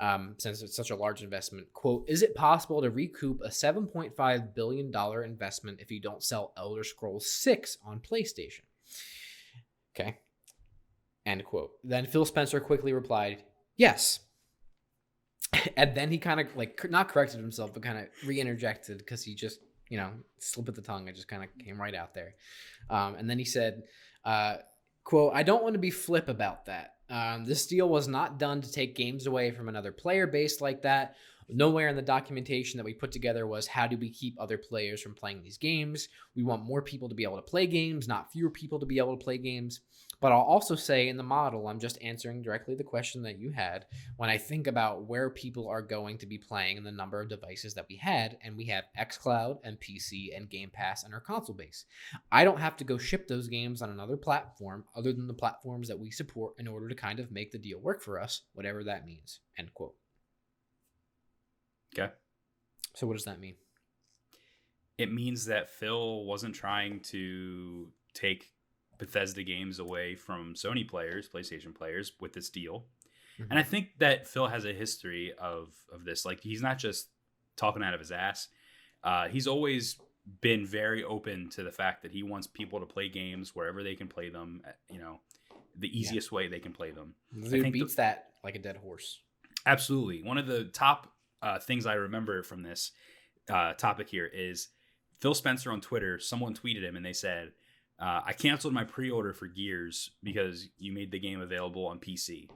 um, 0.00 0.34
since 0.38 0.62
it's 0.62 0.76
such 0.76 0.90
a 0.90 0.96
large 0.96 1.22
investment, 1.22 1.72
quote, 1.72 2.04
is 2.08 2.22
it 2.22 2.34
possible 2.34 2.80
to 2.80 2.90
recoup 2.90 3.40
a 3.44 3.48
$7.5 3.48 4.54
billion 4.54 4.92
investment 5.24 5.80
if 5.80 5.90
you 5.90 6.00
don't 6.00 6.22
sell 6.22 6.52
Elder 6.56 6.84
Scrolls 6.84 7.30
6 7.30 7.78
on 7.84 8.00
PlayStation? 8.00 8.62
Okay. 9.94 10.18
End 11.26 11.44
quote. 11.44 11.72
Then 11.82 12.06
Phil 12.06 12.24
Spencer 12.24 12.60
quickly 12.60 12.92
replied, 12.92 13.42
yes. 13.76 14.20
And 15.76 15.96
then 15.96 16.10
he 16.10 16.18
kind 16.18 16.40
of 16.40 16.54
like 16.56 16.84
not 16.90 17.08
corrected 17.08 17.40
himself, 17.40 17.72
but 17.72 17.82
kind 17.82 17.98
of 17.98 18.06
re-interjected 18.26 18.98
because 18.98 19.22
he 19.22 19.34
just, 19.34 19.60
you 19.88 19.96
know, 19.96 20.10
slip 20.38 20.68
of 20.68 20.74
the 20.74 20.82
tongue. 20.82 21.06
It 21.06 21.14
just 21.14 21.28
kind 21.28 21.44
of 21.44 21.48
came 21.64 21.80
right 21.80 21.94
out 21.94 22.12
there. 22.14 22.34
Um, 22.90 23.14
and 23.14 23.30
then 23.30 23.38
he 23.38 23.44
said, 23.44 23.84
uh, 24.24 24.56
quote, 25.04 25.32
I 25.34 25.42
don't 25.42 25.62
want 25.62 25.74
to 25.74 25.80
be 25.80 25.90
flip 25.90 26.28
about 26.28 26.66
that. 26.66 26.94
Um, 27.10 27.44
this 27.44 27.66
deal 27.66 27.88
was 27.88 28.08
not 28.08 28.38
done 28.38 28.60
to 28.62 28.72
take 28.72 28.96
games 28.96 29.26
away 29.26 29.50
from 29.50 29.68
another 29.68 29.92
player 29.92 30.26
base 30.26 30.60
like 30.60 30.82
that. 30.82 31.16
Nowhere 31.48 31.88
in 31.88 31.96
the 31.96 32.02
documentation 32.02 32.78
that 32.78 32.84
we 32.84 32.94
put 32.94 33.12
together 33.12 33.46
was 33.46 33.66
how 33.66 33.86
do 33.86 33.98
we 33.98 34.08
keep 34.08 34.34
other 34.40 34.56
players 34.56 35.02
from 35.02 35.14
playing 35.14 35.42
these 35.42 35.58
games. 35.58 36.08
We 36.34 36.42
want 36.42 36.64
more 36.64 36.80
people 36.80 37.08
to 37.10 37.14
be 37.14 37.24
able 37.24 37.36
to 37.36 37.42
play 37.42 37.66
games, 37.66 38.08
not 38.08 38.32
fewer 38.32 38.48
people 38.48 38.80
to 38.80 38.86
be 38.86 38.96
able 38.96 39.16
to 39.16 39.22
play 39.22 39.36
games. 39.36 39.80
But 40.24 40.32
I'll 40.32 40.40
also 40.40 40.74
say 40.74 41.10
in 41.10 41.18
the 41.18 41.22
model, 41.22 41.68
I'm 41.68 41.78
just 41.78 42.00
answering 42.00 42.40
directly 42.40 42.74
the 42.74 42.82
question 42.82 43.24
that 43.24 43.38
you 43.38 43.52
had 43.52 43.84
when 44.16 44.30
I 44.30 44.38
think 44.38 44.66
about 44.66 45.04
where 45.04 45.28
people 45.28 45.68
are 45.68 45.82
going 45.82 46.16
to 46.16 46.26
be 46.26 46.38
playing 46.38 46.78
and 46.78 46.86
the 46.86 46.92
number 46.92 47.20
of 47.20 47.28
devices 47.28 47.74
that 47.74 47.84
we 47.90 47.98
had, 47.98 48.38
and 48.42 48.56
we 48.56 48.64
have 48.68 48.84
xCloud 48.98 49.58
and 49.64 49.78
PC 49.78 50.34
and 50.34 50.48
Game 50.48 50.70
Pass 50.72 51.04
in 51.04 51.12
our 51.12 51.20
console 51.20 51.54
base. 51.54 51.84
I 52.32 52.42
don't 52.42 52.58
have 52.58 52.74
to 52.78 52.84
go 52.84 52.96
ship 52.96 53.28
those 53.28 53.48
games 53.48 53.82
on 53.82 53.90
another 53.90 54.16
platform 54.16 54.86
other 54.96 55.12
than 55.12 55.28
the 55.28 55.34
platforms 55.34 55.88
that 55.88 55.98
we 55.98 56.10
support 56.10 56.54
in 56.58 56.68
order 56.68 56.88
to 56.88 56.94
kind 56.94 57.20
of 57.20 57.30
make 57.30 57.52
the 57.52 57.58
deal 57.58 57.80
work 57.80 58.02
for 58.02 58.18
us, 58.18 58.44
whatever 58.54 58.82
that 58.84 59.04
means. 59.04 59.40
End 59.58 59.74
quote. 59.74 59.94
Okay. 61.92 62.10
So 62.94 63.06
what 63.06 63.18
does 63.18 63.26
that 63.26 63.40
mean? 63.40 63.56
It 64.96 65.12
means 65.12 65.44
that 65.44 65.68
Phil 65.68 66.24
wasn't 66.24 66.54
trying 66.54 67.00
to 67.10 67.88
take 68.14 68.53
Bethesda 68.98 69.42
games 69.42 69.78
away 69.78 70.14
from 70.14 70.54
Sony 70.54 70.88
players, 70.88 71.28
PlayStation 71.28 71.74
players 71.74 72.12
with 72.20 72.32
this 72.32 72.50
deal. 72.50 72.86
Mhm. 73.38 73.46
And 73.50 73.58
I 73.58 73.62
think 73.62 73.98
that 73.98 74.26
Phil 74.28 74.46
has 74.48 74.64
a 74.64 74.72
history 74.72 75.32
of 75.34 75.72
of 75.92 76.04
this. 76.04 76.24
Like 76.24 76.40
he's 76.40 76.62
not 76.62 76.78
just 76.78 77.08
talking 77.56 77.82
out 77.82 77.94
of 77.94 78.00
his 78.00 78.12
ass. 78.12 78.48
Uh, 79.02 79.28
he's 79.28 79.46
always 79.46 79.98
been 80.40 80.64
very 80.66 81.04
open 81.04 81.50
to 81.50 81.62
the 81.62 81.70
fact 81.72 82.02
that 82.02 82.10
he 82.12 82.22
wants 82.22 82.46
people 82.46 82.80
to 82.80 82.86
play 82.86 83.08
games 83.08 83.54
wherever 83.54 83.82
they 83.82 83.94
can 83.94 84.08
play 84.08 84.30
them. 84.30 84.62
You 84.90 84.98
know, 85.00 85.20
the 85.76 85.88
easiest 85.98 86.32
way 86.32 86.48
they 86.48 86.60
can 86.60 86.72
play 86.72 86.90
them. 86.92 87.14
The 87.32 87.38
I 87.40 87.50
dude 87.50 87.50
think 87.62 87.72
the- 87.74 87.80
beats 87.80 87.94
that 87.96 88.32
like 88.42 88.54
a 88.54 88.58
dead 88.60 88.76
horse. 88.78 89.20
Absolutely. 89.66 90.22
One 90.22 90.38
of 90.38 90.46
the 90.46 90.64
top 90.64 91.12
uh, 91.42 91.58
things 91.58 91.84
I 91.86 91.94
remember 91.94 92.42
from 92.42 92.62
this 92.62 92.92
uh, 93.50 93.74
topic 93.74 94.08
here 94.08 94.26
is 94.26 94.68
Phil 95.20 95.34
Spencer 95.34 95.70
on 95.72 95.80
Twitter. 95.80 96.18
Someone 96.18 96.54
tweeted 96.54 96.82
him 96.82 96.96
and 96.96 97.04
they 97.04 97.12
said, 97.12 97.52
Uh, 97.98 98.20
I 98.26 98.32
canceled 98.32 98.74
my 98.74 98.84
pre-order 98.84 99.32
for 99.32 99.46
Gears 99.46 100.10
because 100.22 100.68
you 100.78 100.92
made 100.92 101.10
the 101.10 101.20
game 101.20 101.40
available 101.40 101.86
on 101.86 101.98
PC. 102.00 102.48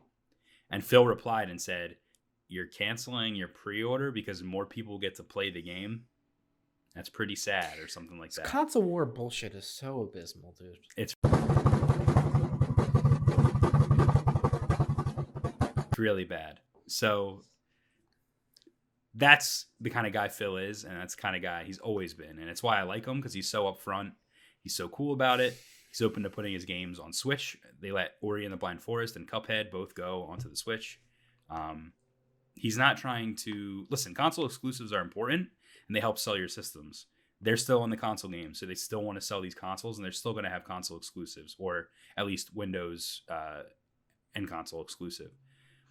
And 0.71 0.85
Phil 0.85 1.07
replied 1.07 1.49
and 1.49 1.61
said, 1.61 1.97
"You're 2.49 2.67
canceling 2.67 3.35
your 3.37 3.49
pre-order 3.49 4.11
because 4.11 4.43
more 4.43 4.67
people 4.67 4.99
get 4.99 5.15
to 5.17 5.23
play 5.23 5.51
the 5.51 5.63
game." 5.63 6.05
That's 6.95 7.09
pretty 7.09 7.37
sad, 7.37 7.79
or 7.79 7.87
something 7.87 8.19
like 8.19 8.31
This 8.31 8.37
that. 8.37 8.47
console 8.47 8.83
war 8.83 9.05
bullshit 9.07 9.55
is 9.55 9.67
so 9.71 10.01
abysmal, 10.03 10.55
dude. 10.59 10.79
It's 10.97 11.15
really 15.97 16.25
bad. 16.25 16.61
So 16.87 17.43
that's 19.15 19.67
the 19.81 19.91
kind 19.91 20.07
of 20.07 20.13
guy 20.13 20.29
Phil 20.29 20.57
is, 20.57 20.85
and 20.85 20.97
that's 20.97 21.15
the 21.17 21.23
kind 21.23 21.37
of 21.37 21.43
guy 21.43 21.65
he's 21.65 21.79
always 21.79 22.15
been, 22.15 22.39
and 22.39 22.49
it's 22.49 22.63
why 22.63 22.79
I 22.79 22.83
like 22.83 23.07
him 23.07 23.17
because 23.19 23.35
he's 23.35 23.49
so 23.49 23.65
upfront. 23.65 24.13
He's 24.63 24.75
so 24.75 24.89
cool 24.89 25.13
about 25.13 25.41
it. 25.41 25.57
He's 25.91 26.03
open 26.03 26.23
to 26.23 26.31
putting 26.31 26.53
his 26.53 26.65
games 26.65 26.99
on 26.99 27.13
Switch. 27.13 27.57
They 27.81 27.91
let 27.91 28.13
Ori 28.21 28.45
and 28.45 28.53
the 28.53 28.59
Blind 28.59 28.83
Forest 28.83 29.17
and 29.17 29.29
Cuphead 29.29 29.71
both 29.71 29.95
go 29.95 30.25
onto 30.25 30.51
the 30.51 30.57
Switch. 30.57 31.01
Um, 31.49 31.93
he's 32.55 32.77
not 32.77 32.99
trying 32.99 33.37
to 33.37 33.87
listen. 33.91 34.15
Console 34.15 34.47
exclusives 34.47 34.93
are 34.93 35.01
important, 35.01 35.49
and 35.87 35.97
they 35.97 36.01
help 36.01 36.19
sell 36.19 36.37
your 36.37 36.49
systems. 36.49 37.07
They're 37.41 37.57
still 37.57 37.83
on 37.83 37.91
the 37.91 37.97
console 37.97 38.31
game, 38.31 38.53
so 38.55 38.67
they 38.67 38.75
still 38.75 39.03
want 39.03 39.19
to 39.19 39.25
sell 39.25 39.41
these 39.41 39.55
consoles, 39.55 39.97
and 39.97 40.05
they're 40.05 40.13
still 40.13 40.33
going 40.33 40.45
to 40.45 40.51
have 40.51 40.65
console 40.65 40.97
exclusives, 40.97 41.55
or 41.59 41.89
at 42.17 42.27
least 42.27 42.55
Windows 42.55 43.23
uh, 43.29 43.63
and 44.35 44.49
console 44.49 44.83
exclusive. 44.83 45.31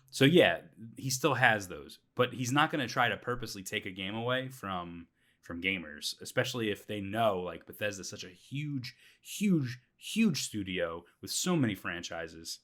So 0.09 0.25
yeah, 0.25 0.59
he 0.97 1.09
still 1.09 1.33
has 1.33 1.67
those, 1.67 1.99
but 2.15 2.33
he's 2.33 2.51
not 2.51 2.71
going 2.71 2.85
to 2.85 2.91
try 2.91 3.09
to 3.09 3.17
purposely 3.17 3.63
take 3.63 3.85
a 3.85 3.91
game 3.91 4.15
away 4.15 4.49
from 4.49 5.07
from 5.47 5.61
gamers, 5.61 6.13
especially 6.21 6.69
if 6.69 6.85
they 6.85 6.99
know 6.99 7.39
like 7.39 7.65
Bethesda's 7.65 8.09
such 8.09 8.23
a 8.23 8.29
huge, 8.29 8.95
huge, 9.21 9.79
huge 9.97 10.43
studio 10.43 11.03
with 11.21 11.31
so 11.31 11.55
many 11.55 11.73
franchises. 11.73 12.59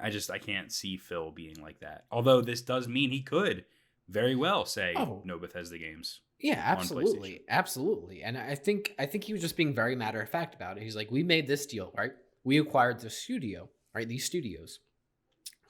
I 0.00 0.08
just 0.10 0.30
I 0.30 0.38
can't 0.38 0.72
see 0.72 0.96
Phil 0.96 1.30
being 1.32 1.56
like 1.60 1.80
that. 1.80 2.04
Although 2.10 2.40
this 2.40 2.62
does 2.62 2.88
mean 2.88 3.10
he 3.10 3.20
could 3.20 3.64
very 4.08 4.34
well 4.34 4.64
say 4.64 4.94
Oh. 4.96 5.22
no 5.24 5.38
Bethesda 5.38 5.78
games. 5.78 6.20
Yeah, 6.40 6.60
absolutely, 6.64 7.42
absolutely. 7.48 8.22
And 8.22 8.36
I 8.36 8.54
think 8.56 8.94
I 8.98 9.06
think 9.06 9.24
he 9.24 9.32
was 9.32 9.42
just 9.42 9.56
being 9.56 9.74
very 9.74 9.94
matter 9.94 10.20
of 10.20 10.28
fact 10.28 10.54
about 10.54 10.76
it. 10.76 10.82
He's 10.82 10.96
like, 10.96 11.10
we 11.10 11.22
made 11.22 11.46
this 11.46 11.66
deal, 11.66 11.92
right? 11.96 12.12
We 12.42 12.58
acquired 12.58 12.98
the 13.00 13.10
studio, 13.10 13.68
right? 13.94 14.08
These 14.08 14.24
studios. 14.24 14.80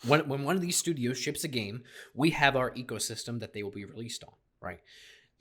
When 0.06 0.26
when 0.28 0.44
one 0.44 0.56
of 0.56 0.62
these 0.62 0.76
studios 0.76 1.18
ships 1.18 1.44
a 1.44 1.48
game, 1.48 1.82
we 2.14 2.30
have 2.30 2.56
our 2.56 2.70
ecosystem 2.72 3.40
that 3.40 3.52
they 3.52 3.62
will 3.62 3.70
be 3.70 3.84
released 3.84 4.24
on, 4.24 4.32
right? 4.62 4.80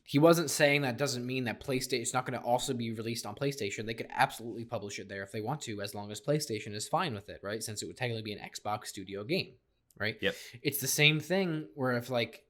He 0.04 0.20
wasn't 0.20 0.50
saying 0.50 0.82
that 0.82 0.98
doesn't 0.98 1.26
mean 1.26 1.46
that 1.46 1.64
PlayStation 1.64 2.02
is 2.02 2.14
not 2.14 2.26
going 2.26 2.40
to 2.40 2.46
also 2.46 2.74
be 2.74 2.92
released 2.92 3.26
on 3.26 3.36
PlayStation. 3.36 3.86
They 3.86 3.94
could 3.94 4.10
absolutely 4.10 4.66
publish 4.66 5.00
it 5.00 5.08
there 5.08 5.24
if 5.24 5.32
they 5.32 5.42
want 5.42 5.62
to, 5.62 5.82
as 5.82 5.96
long 5.96 6.12
as 6.12 6.20
PlayStation 6.20 6.74
is 6.74 6.88
fine 6.88 7.14
with 7.14 7.30
it, 7.30 7.40
right? 7.44 7.64
Since 7.64 7.82
it 7.82 7.86
would 7.86 7.98
technically 7.98 8.24
be 8.24 8.34
an 8.34 8.40
Xbox 8.40 8.88
studio 8.88 9.24
game, 9.24 9.54
right? 10.00 10.18
Yep. 10.22 10.36
It's 10.64 10.80
the 10.80 10.88
same 10.88 11.20
thing 11.20 11.68
where 11.76 11.94
if 11.94 12.10
like, 12.10 12.44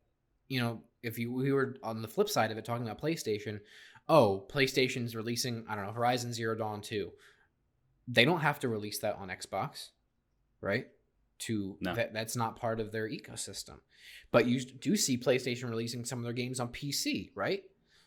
you 0.47 0.59
know, 0.59 0.81
if 1.03 1.19
you 1.19 1.31
we 1.31 1.51
were 1.51 1.75
on 1.83 2.01
the 2.01 2.07
flip 2.07 2.29
side 2.29 2.51
of 2.51 2.57
it 2.57 2.65
talking 2.65 2.85
about 2.85 3.01
PlayStation, 3.01 3.59
oh, 4.07 4.45
PlayStation's 4.49 5.15
releasing, 5.15 5.65
I 5.69 5.75
don't 5.75 5.85
know, 5.85 5.93
Horizon 5.93 6.33
Zero 6.33 6.55
Dawn 6.55 6.81
2. 6.81 7.11
They 8.07 8.25
don't 8.25 8.41
have 8.41 8.59
to 8.59 8.69
release 8.69 8.99
that 8.99 9.15
on 9.15 9.29
Xbox, 9.29 9.89
right? 10.61 10.87
To 11.41 11.77
No. 11.81 11.95
that 11.95 12.13
that's 12.13 12.35
not 12.35 12.55
part 12.55 12.79
of 12.79 12.91
their 12.91 13.09
ecosystem. 13.09 13.79
But 14.31 14.45
you 14.45 14.61
do 14.61 14.95
see 14.95 15.17
PlayStation 15.17 15.69
releasing 15.69 16.05
some 16.05 16.19
of 16.19 16.23
their 16.23 16.33
games 16.33 16.59
on 16.59 16.69
PC, 16.69 17.31
right? 17.35 17.63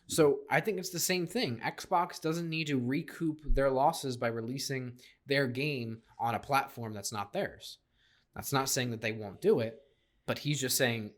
So 0.07 0.39
I 0.49 0.59
think 0.61 0.77
it's 0.77 0.91
the 0.91 0.99
same 0.99 1.25
thing. 1.25 1.59
Xbox 1.65 2.21
doesn't 2.21 2.47
need 2.49 2.67
to 2.67 2.77
recoup 2.77 3.41
their 3.43 3.71
losses 3.71 4.17
by 4.17 4.27
releasing 4.27 4.93
their 5.25 5.47
game 5.47 6.01
on 6.19 6.35
a 6.35 6.39
platform 6.39 6.93
that's 6.93 7.11
not 7.11 7.33
theirs. 7.33 7.79
That's 8.35 8.53
not 8.53 8.69
saying 8.69 8.91
that 8.91 9.01
they 9.01 9.13
won't 9.13 9.41
do 9.41 9.59
it, 9.61 9.79
but 10.27 10.37
he's 10.39 10.61
just 10.61 10.77
saying 10.77 11.11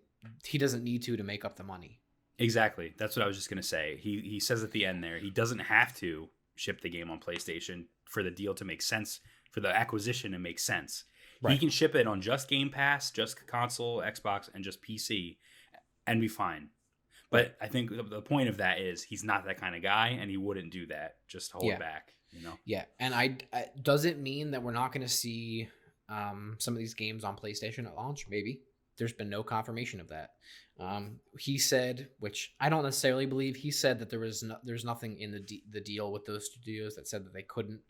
he 0.45 0.57
doesn't 0.57 0.83
need 0.83 1.03
to 1.03 1.17
to 1.17 1.23
make 1.23 1.43
up 1.43 1.57
the 1.57 1.63
money. 1.63 1.99
Exactly. 2.39 2.93
That's 2.97 3.15
what 3.15 3.23
I 3.23 3.27
was 3.27 3.35
just 3.35 3.49
gonna 3.49 3.63
say. 3.63 3.97
He 4.01 4.21
he 4.21 4.39
says 4.39 4.63
at 4.63 4.71
the 4.71 4.85
end 4.85 5.03
there 5.03 5.19
he 5.19 5.31
doesn't 5.31 5.59
have 5.59 5.95
to 5.97 6.29
ship 6.55 6.81
the 6.81 6.89
game 6.89 7.09
on 7.09 7.19
PlayStation 7.19 7.85
for 8.05 8.23
the 8.23 8.31
deal 8.31 8.53
to 8.55 8.65
make 8.65 8.81
sense 8.81 9.19
for 9.51 9.59
the 9.59 9.75
acquisition 9.75 10.31
to 10.31 10.39
make 10.39 10.59
sense. 10.59 11.03
He 11.47 11.57
can 11.57 11.69
ship 11.69 11.95
it 11.95 12.07
on 12.07 12.21
just 12.21 12.47
Game 12.49 12.69
Pass, 12.69 13.11
just 13.11 13.45
console, 13.47 13.99
Xbox, 13.99 14.49
and 14.53 14.63
just 14.63 14.81
PC, 14.81 15.37
and 16.05 16.19
be 16.21 16.27
fine. 16.27 16.69
But 17.29 17.57
I 17.61 17.67
think 17.67 17.89
the, 17.89 18.21
point 18.21 18.47
of 18.47 18.57
that 18.57 18.79
is 18.79 19.03
he's 19.03 19.23
not 19.23 19.45
that 19.45 19.59
kind 19.59 19.75
of 19.75 19.81
guy, 19.83 20.17
and 20.19 20.29
he 20.31 20.37
wouldn't 20.37 20.71
do 20.71 20.85
that. 20.87 21.15
Just 21.27 21.51
hold 21.51 21.65
Yeah. 21.65 21.77
back, 21.77 22.13
you 22.31 22.41
know. 22.41 22.53
Yeah, 22.65 22.85
and 22.99 23.13
I, 23.13 23.37
I 23.51 23.65
does 23.81 24.05
it 24.05 24.17
mean 24.17 24.51
that 24.51 24.63
we're 24.63 24.71
not 24.71 24.91
going 24.93 25.05
to 25.05 25.11
see 25.11 25.67
um, 26.09 26.55
some 26.57 26.73
of 26.73 26.79
these 26.79 26.93
games 26.93 27.23
on 27.23 27.35
PlayStation 27.35 27.85
at 27.85 27.95
launch? 27.95 28.27
Maybe. 28.29 28.61
There's 28.97 29.13
been 29.13 29.29
no 29.29 29.43
confirmation 29.43 29.99
of 29.99 30.07
that. 30.09 30.31
Um, 30.79 31.19
he 31.37 31.57
said, 31.57 32.07
which 32.19 32.55
I 32.59 32.69
don't 32.69 32.83
necessarily 32.83 33.25
believe. 33.25 33.55
He 33.55 33.71
said 33.71 33.99
that 33.99 34.09
there 34.09 34.19
was 34.19 34.41
no, 34.41 34.57
there's 34.63 34.85
nothing 34.85 35.19
in 35.19 35.31
the 35.31 35.39
de- 35.39 35.63
the 35.69 35.81
deal 35.81 36.11
with 36.11 36.25
those 36.25 36.49
studios 36.51 36.95
that 36.95 37.07
said 37.07 37.25
that 37.25 37.33
they 37.33 37.43
couldn't 37.43 37.81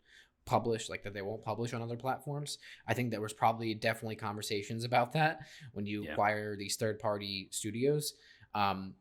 publish, 0.48 0.88
like 0.88 1.02
that 1.04 1.14
they 1.14 1.22
won't 1.22 1.42
publish 1.44 1.72
on 1.74 1.82
other 1.82 1.96
platforms. 1.96 2.58
I 2.86 2.94
think 2.94 3.10
there 3.10 3.20
was 3.20 3.32
probably 3.32 3.74
definitely 3.74 4.16
conversations 4.16 4.84
about 4.84 5.12
that 5.12 5.40
when 5.74 5.86
you 5.86 6.04
Yeah. 6.04 6.12
acquire 6.12 6.56
these 6.56 6.76
third 6.76 6.98
party 6.98 7.48
studios. 7.50 8.14
Um, 8.54 8.94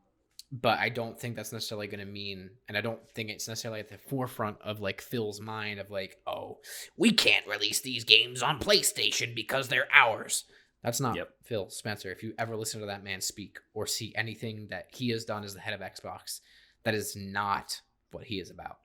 but 0.52 0.80
I 0.80 0.90
don't 0.90 1.20
think 1.20 1.36
that's 1.36 1.52
necessarily 1.52 1.88
going 1.88 2.00
to 2.00 2.06
mean, 2.12 2.50
and 2.68 2.78
I 2.78 2.82
don't 2.82 3.02
think 3.12 3.30
it's 3.30 3.48
necessarily 3.48 3.80
at 3.82 3.90
the 3.90 3.98
forefront 3.98 4.62
of 4.62 4.80
like 4.80 5.02
Phil's 5.02 5.42
mind 5.42 5.80
of 5.80 5.92
like, 5.92 6.18
oh, 6.26 6.60
we 6.96 7.12
can't 7.12 7.46
release 7.48 7.82
these 7.82 8.04
games 8.06 8.42
on 8.42 8.60
PlayStation 8.60 9.36
because 9.36 9.68
they're 9.68 9.90
ours. 9.94 10.46
That's 10.84 11.02
not 11.02 11.16
Yep. 11.18 11.30
Phil 11.44 11.70
Spencer. 11.70 12.12
If 12.12 12.24
you 12.24 12.34
ever 12.38 12.56
listen 12.56 12.80
to 12.80 12.86
that 12.88 13.04
man 13.04 13.20
speak 13.20 13.58
or 13.74 13.88
see 13.88 14.14
anything 14.16 14.68
that 14.70 14.88
he 14.94 15.10
has 15.10 15.26
done 15.26 15.44
as 15.44 15.54
the 15.54 15.60
head 15.60 15.74
of 15.74 15.82
Xbox, 15.82 16.40
that 16.84 16.94
is 16.94 17.16
not 17.16 17.82
what 18.12 18.24
he 18.26 18.40
is 18.40 18.50
about. 18.50 18.78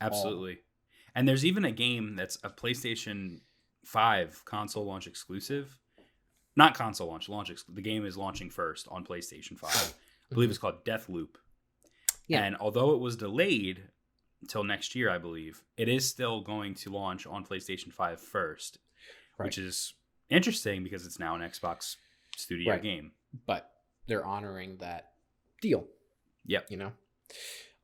absolutely 0.00 0.52
all. 0.54 0.58
And 1.14 1.26
there's 1.28 1.44
even 1.44 1.64
a 1.64 1.72
game 1.72 2.16
that's 2.16 2.36
a 2.44 2.50
PlayStation 2.50 3.40
5 3.84 4.44
console 4.44 4.84
launch 4.84 5.06
exclusive. 5.06 5.76
Not 6.56 6.74
console 6.74 7.08
launch, 7.08 7.28
launch 7.28 7.50
ex- 7.50 7.64
the 7.68 7.80
game 7.80 8.04
is 8.04 8.16
launching 8.16 8.50
first 8.50 8.86
on 8.90 9.04
PlayStation 9.04 9.58
5. 9.58 9.94
I 10.30 10.34
believe 10.34 10.50
it's 10.50 10.58
called 10.58 10.84
Deathloop. 10.84 11.36
Yeah. 12.26 12.44
And 12.44 12.56
although 12.58 12.92
it 12.92 13.00
was 13.00 13.16
delayed 13.16 13.82
until 14.42 14.64
next 14.64 14.94
year, 14.94 15.10
I 15.10 15.18
believe, 15.18 15.62
it 15.76 15.88
is 15.88 16.08
still 16.08 16.40
going 16.40 16.74
to 16.76 16.90
launch 16.90 17.26
on 17.26 17.44
PlayStation 17.44 17.92
5 17.92 18.20
first, 18.20 18.78
which 19.38 19.58
is 19.58 19.94
interesting 20.28 20.82
because 20.84 21.04
it's 21.06 21.18
now 21.18 21.34
an 21.34 21.40
Xbox 21.42 21.96
Studio 22.36 22.72
Right. 22.72 22.82
game. 22.82 23.12
But 23.46 23.70
they're 24.06 24.24
honoring 24.24 24.76
that 24.78 25.10
deal. 25.60 25.86
Yep. 26.46 26.66
you 26.70 26.78
know 26.78 26.92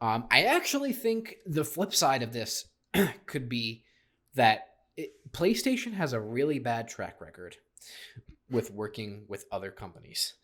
um, 0.00 0.24
i 0.30 0.44
actually 0.44 0.92
think 0.94 1.36
the 1.46 1.62
flip 1.62 1.94
side 1.94 2.22
of 2.22 2.32
this 2.32 2.64
could 3.26 3.48
be 3.48 3.82
that 4.34 4.68
it, 4.96 5.12
playstation 5.32 5.92
has 5.94 6.12
a 6.12 6.20
really 6.20 6.58
bad 6.58 6.88
track 6.88 7.20
record 7.20 7.56
with 8.50 8.70
working 8.70 9.24
with 9.28 9.44
other 9.50 9.70
companies 9.70 10.34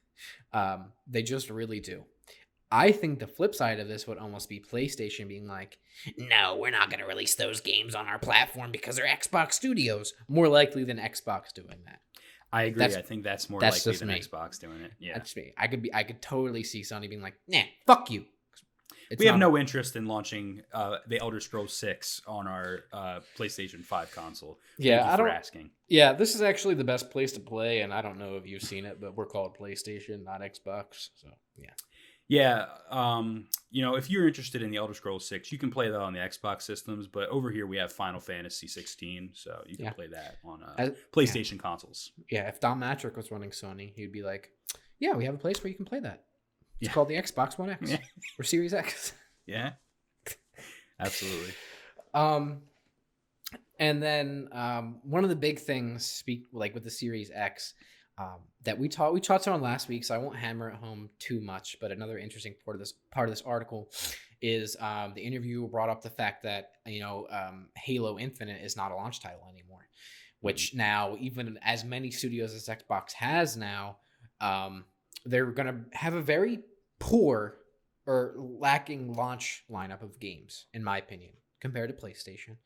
um, 0.52 0.86
they 1.06 1.22
just 1.22 1.50
really 1.50 1.80
do 1.80 2.04
i 2.70 2.90
think 2.90 3.18
the 3.18 3.26
flip 3.26 3.54
side 3.54 3.78
of 3.80 3.88
this 3.88 4.06
would 4.06 4.18
almost 4.18 4.48
be 4.48 4.58
playstation 4.60 5.28
being 5.28 5.46
like 5.46 5.78
no 6.16 6.56
we're 6.56 6.70
not 6.70 6.88
going 6.90 7.00
to 7.00 7.06
release 7.06 7.34
those 7.34 7.60
games 7.60 7.94
on 7.94 8.06
our 8.06 8.18
platform 8.18 8.70
because 8.72 8.96
they're 8.96 9.06
xbox 9.06 9.52
studios 9.52 10.14
more 10.28 10.48
likely 10.48 10.84
than 10.84 10.98
xbox 10.98 11.52
doing 11.52 11.78
that 11.84 12.00
I 12.54 12.64
agree. 12.64 12.80
That's- 12.80 12.98
I 12.98 13.00
think 13.00 13.24
that's 13.24 13.48
more 13.48 13.60
that's 13.60 13.86
likely 13.86 13.98
than 13.98 14.08
me. 14.08 14.20
Xbox 14.20 14.58
doing 14.58 14.82
it. 14.82 14.92
Yeah. 14.98 15.14
that's 15.14 15.34
me 15.34 15.54
i 15.56 15.66
could 15.68 15.80
be 15.82 15.92
i 15.94 16.02
could 16.02 16.20
totally 16.20 16.62
see 16.64 16.82
sony 16.82 17.08
being 17.08 17.22
like 17.22 17.34
nah 17.48 17.62
fuck 17.86 18.10
you 18.10 18.26
It's 19.12 19.20
we 19.20 19.26
have 19.26 19.36
not- 19.38 19.50
no 19.50 19.58
interest 19.58 19.94
in 19.96 20.06
launching 20.06 20.62
uh, 20.72 20.98
the 21.06 21.20
Elder 21.20 21.40
Scrolls 21.40 21.72
Six 21.74 22.20
on 22.26 22.46
our 22.46 22.80
uh, 22.92 23.20
PlayStation 23.38 23.84
Five 23.84 24.10
console. 24.12 24.58
Yeah, 24.78 25.10
I 25.12 25.16
don't- 25.16 25.28
asking. 25.28 25.70
Yeah, 25.88 26.12
this 26.14 26.34
is 26.34 26.42
actually 26.42 26.74
the 26.74 26.84
best 26.84 27.10
place 27.10 27.32
to 27.32 27.40
play, 27.40 27.82
and 27.82 27.92
I 27.92 28.00
don't 28.02 28.18
know 28.18 28.36
if 28.36 28.46
you've 28.46 28.62
seen 28.62 28.86
it, 28.86 29.00
but 29.00 29.14
we're 29.16 29.26
called 29.26 29.56
PlayStation, 29.58 30.24
not 30.24 30.40
Xbox. 30.40 31.10
So 31.16 31.28
yeah, 31.58 31.70
Yeah, 32.28 32.66
um, 32.90 33.46
you 33.70 33.82
know, 33.82 33.96
if 33.96 34.08
you're 34.08 34.26
interested 34.26 34.62
in 34.62 34.70
the 34.70 34.78
Elder 34.78 34.94
Scrolls 34.94 35.28
Six, 35.28 35.52
you 35.52 35.58
can 35.58 35.70
play 35.70 35.90
that 35.90 36.00
on 36.00 36.14
the 36.14 36.18
Xbox 36.20 36.62
systems. 36.62 37.06
But 37.06 37.28
over 37.28 37.50
here, 37.50 37.66
we 37.66 37.76
have 37.76 37.92
Final 37.92 38.20
Fantasy 38.20 38.66
16, 38.66 39.32
so 39.34 39.62
you 39.66 39.76
can 39.76 39.84
Yeah. 39.86 39.92
play 39.92 40.06
that 40.08 40.36
on 40.42 40.62
uh, 40.62 40.74
As- 40.78 40.92
PlayStation 41.12 41.58
consoles. 41.58 42.12
yeah. 42.30 42.48
If 42.48 42.58
Don 42.60 42.80
Mattrick 42.80 43.16
was 43.16 43.30
running 43.30 43.50
Sony, 43.50 43.92
he'd 43.94 44.12
be 44.12 44.22
like, 44.22 44.50
"Yeah, 44.98 45.12
we 45.14 45.26
have 45.26 45.34
a 45.34 45.38
place 45.38 45.62
where 45.62 45.68
you 45.70 45.76
can 45.76 45.84
play 45.84 46.00
that. 46.00 46.24
It's 46.82 46.88
Yeah. 46.88 46.94
called 46.94 47.08
the 47.08 47.14
Xbox 47.14 47.56
One 47.58 47.70
X 47.70 47.90
Yeah. 47.92 47.98
or 48.38 48.42
Series 48.44 48.74
X." 48.74 49.12
Yeah, 49.44 49.72
absolutely. 51.00 51.52
Um, 52.14 52.62
and 53.78 54.00
then 54.02 54.48
um, 54.52 55.00
one 55.02 55.24
of 55.24 55.30
the 55.30 55.36
big 55.36 55.58
things, 55.58 56.06
speak 56.06 56.46
like 56.52 56.74
with 56.74 56.84
the 56.84 56.90
Series 56.90 57.30
X, 57.34 57.74
um, 58.18 58.38
that 58.62 58.78
we 58.78 58.88
taught 58.88 59.12
we 59.12 59.20
touched 59.20 59.48
on 59.48 59.60
last 59.60 59.88
week, 59.88 60.04
so 60.04 60.14
I 60.14 60.18
won't 60.18 60.36
hammer 60.36 60.68
it 60.70 60.76
home 60.76 61.10
too 61.18 61.40
much. 61.40 61.76
But 61.80 61.90
another 61.90 62.18
interesting 62.18 62.54
part 62.64 62.76
of 62.76 62.80
this 62.80 62.92
part 63.10 63.28
of 63.28 63.34
this 63.34 63.42
article 63.42 63.90
is 64.40 64.76
um, 64.78 65.12
the 65.14 65.22
interviewer 65.22 65.66
brought 65.66 65.88
up 65.88 66.02
the 66.02 66.10
fact 66.10 66.44
that 66.44 66.70
you 66.86 67.00
know 67.00 67.26
um, 67.30 67.68
Halo 67.76 68.18
Infinite 68.18 68.62
is 68.62 68.76
not 68.76 68.92
a 68.92 68.94
launch 68.94 69.20
title 69.20 69.42
anymore, 69.50 69.88
which 70.40 70.72
now 70.74 71.16
even 71.18 71.58
as 71.62 71.84
many 71.84 72.10
studios 72.12 72.54
as 72.54 72.68
Xbox 72.68 73.12
has 73.14 73.56
now, 73.56 73.96
um, 74.40 74.84
they're 75.24 75.46
gonna 75.46 75.80
have 75.92 76.14
a 76.14 76.22
very 76.22 76.60
poor 77.02 77.58
or 78.06 78.34
lacking 78.36 79.12
launch 79.14 79.64
lineup 79.70 80.02
of 80.02 80.20
games, 80.20 80.66
in 80.72 80.84
my 80.84 80.98
opinion, 80.98 81.32
compared 81.60 81.90
to 81.90 82.06
PlayStation. 82.06 82.56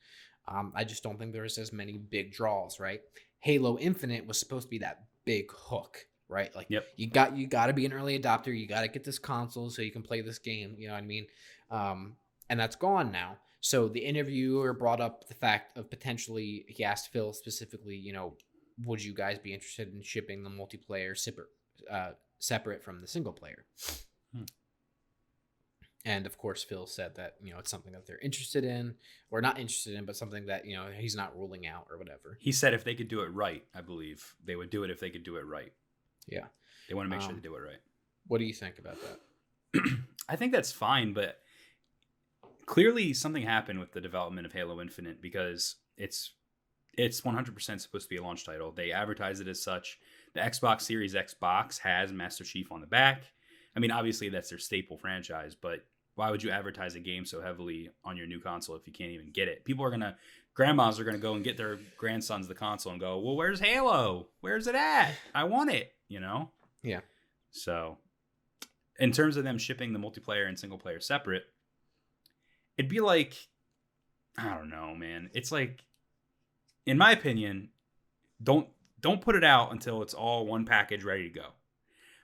Um, 0.47 0.73
I 0.77 0.85
just 0.85 1.03
don't 1.03 1.19
think 1.19 1.33
there's 1.33 1.59
as 1.59 1.73
many 1.73 1.97
big 1.97 2.33
draws, 2.33 2.79
right? 2.79 3.01
Halo 3.41 3.79
Infinite 3.79 4.27
was 4.27 4.39
supposed 4.39 4.67
to 4.67 4.71
be 4.71 4.79
that 4.79 5.05
big 5.25 5.51
hook, 5.51 6.07
right? 6.29 6.55
Like 6.55 6.67
Yep. 6.69 6.85
you 6.97 7.07
got 7.09 7.37
you 7.37 7.47
got 7.47 7.67
to 7.67 7.73
be 7.73 7.87
an 7.87 7.93
early 7.93 8.19
adopter. 8.19 8.57
You 8.57 8.67
got 8.67 8.83
to 8.83 8.89
get 8.89 9.05
this 9.05 9.19
console 9.19 9.71
so 9.71 9.83
you 9.83 9.91
can 9.91 10.03
play 10.03 10.21
this 10.21 10.39
game. 10.39 10.77
You 10.79 10.89
know 10.89 10.95
what 10.95 11.03
I 11.03 11.07
mean? 11.07 11.27
Um, 11.71 12.17
and 12.49 12.61
that's 12.61 12.77
gone 12.77 13.11
now. 13.11 13.39
So 13.61 13.89
the 13.89 14.05
interviewer 14.05 14.73
brought 14.75 15.01
up 15.01 15.27
the 15.29 15.35
fact 15.35 15.77
of 15.79 15.91
potentially 15.91 16.67
he 16.69 16.85
asked 16.85 17.11
Phil 17.13 17.33
specifically, 17.33 17.97
you 17.97 18.13
know, 18.13 18.35
would 18.85 19.03
you 19.03 19.15
guys 19.15 19.39
be 19.39 19.55
interested 19.55 19.93
in 19.93 20.03
shipping 20.03 20.45
the 20.45 20.51
multiplayer 20.51 21.17
separate, 21.17 21.49
uh, 21.91 22.11
separate 22.39 22.85
from 22.85 23.01
the 23.01 23.09
single 23.09 23.33
player? 23.33 23.65
Hmm. 24.37 24.45
And 26.05 26.25
of 26.25 26.39
course, 26.39 26.63
Phil 26.63 26.87
said 26.87 27.17
that 27.17 27.35
you 27.43 27.53
know 27.53 27.59
it's 27.59 27.71
something 27.71 27.93
that 27.93 28.07
they're 28.07 28.19
interested 28.19 28.63
in, 28.63 28.95
or 29.31 29.41
not 29.41 29.59
interested 29.59 29.95
in, 29.95 30.05
but 30.05 30.17
something 30.17 30.47
that 30.47 30.65
you 30.65 30.77
know 30.77 30.87
he's 30.97 31.17
not 31.17 31.37
ruling 31.37 31.67
out 31.67 31.89
or 31.91 31.99
whatever. 31.99 32.39
He 32.41 32.53
said 32.53 32.75
if 32.75 32.85
they 32.85 32.95
could 32.95 33.09
do 33.09 33.21
it 33.23 33.33
right, 33.33 33.65
I 33.75 33.81
believe 33.81 34.35
they 34.45 34.55
would 34.55 34.71
do 34.71 34.85
it 34.85 34.91
if 34.91 35.01
they 35.01 35.11
could 35.11 35.25
do 35.25 35.37
it 35.37 35.47
right. 35.47 35.73
Yeah. 36.29 36.47
They 36.89 36.95
want 36.95 37.07
to 37.07 37.11
make 37.11 37.21
sure 37.21 37.31
Um, 37.31 37.37
they 37.37 37.43
do 37.43 37.55
it 37.57 37.61
right. 37.61 37.81
What 38.29 38.39
do 38.39 38.45
you 38.45 38.53
think 38.55 38.79
about 38.79 38.99
that? 39.03 39.83
I 40.29 40.37
think 40.37 40.53
that's 40.53 40.73
fine, 40.73 41.13
but 41.13 41.41
clearly 42.67 43.13
something 43.13 43.43
happened 43.43 43.81
with 43.81 43.93
the 43.93 44.01
development 44.01 44.47
of 44.47 44.53
Halo 44.53 44.81
Infinite 44.81 45.21
because 45.21 45.77
it's 45.97 46.33
it's 46.97 47.21
100% 47.21 47.81
supposed 47.81 48.05
to 48.05 48.09
be 48.09 48.17
a 48.17 48.23
launch 48.23 48.47
title. 48.47 48.73
They 48.73 48.91
advertise 48.91 49.41
it 49.41 49.49
as 49.49 49.63
such. 49.63 49.99
The 50.33 50.41
Xbox 50.41 50.83
Series 50.83 51.15
X 51.15 51.35
box 51.35 51.79
has 51.79 52.13
Master 52.13 52.43
Chief 52.43 52.73
on 52.73 52.81
the 52.81 52.87
back. 52.87 53.25
I 53.77 53.81
mean, 53.81 53.91
obviously 53.91 54.29
that's 54.31 54.49
their 54.49 54.59
staple 54.59 54.97
franchise, 54.97 55.55
but 55.55 55.85
why 56.15 56.31
would 56.31 56.43
you 56.43 56.51
advertise 56.51 56.95
a 56.95 57.01
game 57.01 57.27
so 57.27 57.43
heavily 57.43 57.91
on 58.05 58.17
your 58.17 58.27
new 58.27 58.41
console 58.41 58.75
if 58.75 58.87
you 58.87 58.93
can't 58.93 59.11
even 59.11 59.31
get 59.31 59.49
it? 59.49 59.65
People 59.65 59.85
are 59.85 59.91
gonna, 59.91 60.17
grandmas 60.55 60.99
are 60.99 61.05
gonna 61.05 61.19
go 61.19 61.35
and 61.35 61.45
get 61.45 61.59
their 61.59 61.79
grandsons 61.99 62.49
the 62.49 62.55
console 62.55 62.93
and 62.93 63.01
go, 63.01 63.19
well, 63.19 63.37
where's 63.37 63.61
Halo? 63.61 64.29
Where's 64.41 64.67
it 64.67 64.75
at? 64.75 65.13
I 65.35 65.45
want 65.45 65.71
it. 65.71 65.93
You 66.09 66.21
know? 66.21 66.51
Yeah. 66.83 67.01
So, 67.51 67.99
in 68.99 69.13
terms 69.13 69.37
of 69.37 69.45
them 69.45 69.59
shipping 69.59 69.93
the 69.93 69.99
multiplayer 69.99 70.49
and 70.49 70.59
single 70.59 70.79
player 70.79 71.01
separate, 71.01 71.45
it'd 72.79 72.89
be 72.89 73.01
like, 73.01 73.35
I 74.39 74.55
don't 74.55 74.71
know, 74.71 74.95
man. 74.95 75.31
It's 75.35 75.53
like, 75.53 75.85
in 76.87 76.97
my 76.97 77.13
opinion, 77.13 77.71
don't 78.43 78.69
don't 79.01 79.21
put 79.21 79.37
it 79.37 79.45
out 79.45 79.73
until 79.73 80.03
it's 80.03 80.15
all 80.15 80.47
one 80.47 80.65
package 80.65 81.05
ready 81.05 81.25
to 81.25 81.35
go. 81.35 81.47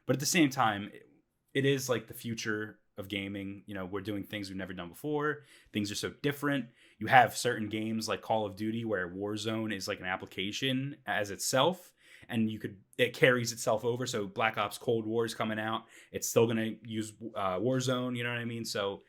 But 0.07 0.16
at 0.16 0.20
the 0.20 0.26
same 0.26 0.50
time, 0.50 0.90
it- 1.55 1.64
is 1.64 1.88
like 1.88 2.07
the 2.07 2.14
future 2.14 2.78
of 2.98 3.09
gaming. 3.09 3.62
You 3.66 3.74
know, 3.74 3.86
we're 3.86 4.00
doing 4.00 4.22
things 4.22 4.48
we've 4.48 4.57
never 4.57 4.72
done 4.72 4.88
before. 4.88 5.44
Things 5.72 5.90
are 5.90 5.96
so 5.96 6.11
different. 6.22 6.66
You 6.98 7.07
have 7.07 7.36
certain 7.36 7.68
games 7.68 8.09
like 8.09 8.20
Call 8.20 8.46
of 8.46 8.57
Duty 8.57 8.84
where 8.84 9.09
Warzone 9.09 9.74
is 9.74 9.88
like 9.88 10.00
an 10.00 10.07
application 10.07 10.96
as 11.07 11.30
itself 11.30 11.92
and 12.28 12.50
you 12.50 12.59
could 12.59 12.76
it 12.98 13.14
carries 13.14 13.53
itself 13.53 13.84
over 13.84 14.07
so 14.07 14.26
Black 14.26 14.57
Ops 14.57 14.78
Cold 14.78 15.07
War 15.07 15.24
is 15.24 15.34
coming 15.34 15.59
out. 15.59 15.84
It's 16.12 16.28
still 16.28 16.46
going 16.46 16.59
to 16.59 16.76
use 16.88 17.12
uh, 17.34 17.59
Warzone, 17.59 18.16
you 18.16 18.22
know 18.22 18.30
what 18.30 18.38
I 18.38 18.44
mean? 18.44 18.64
So 18.64 19.03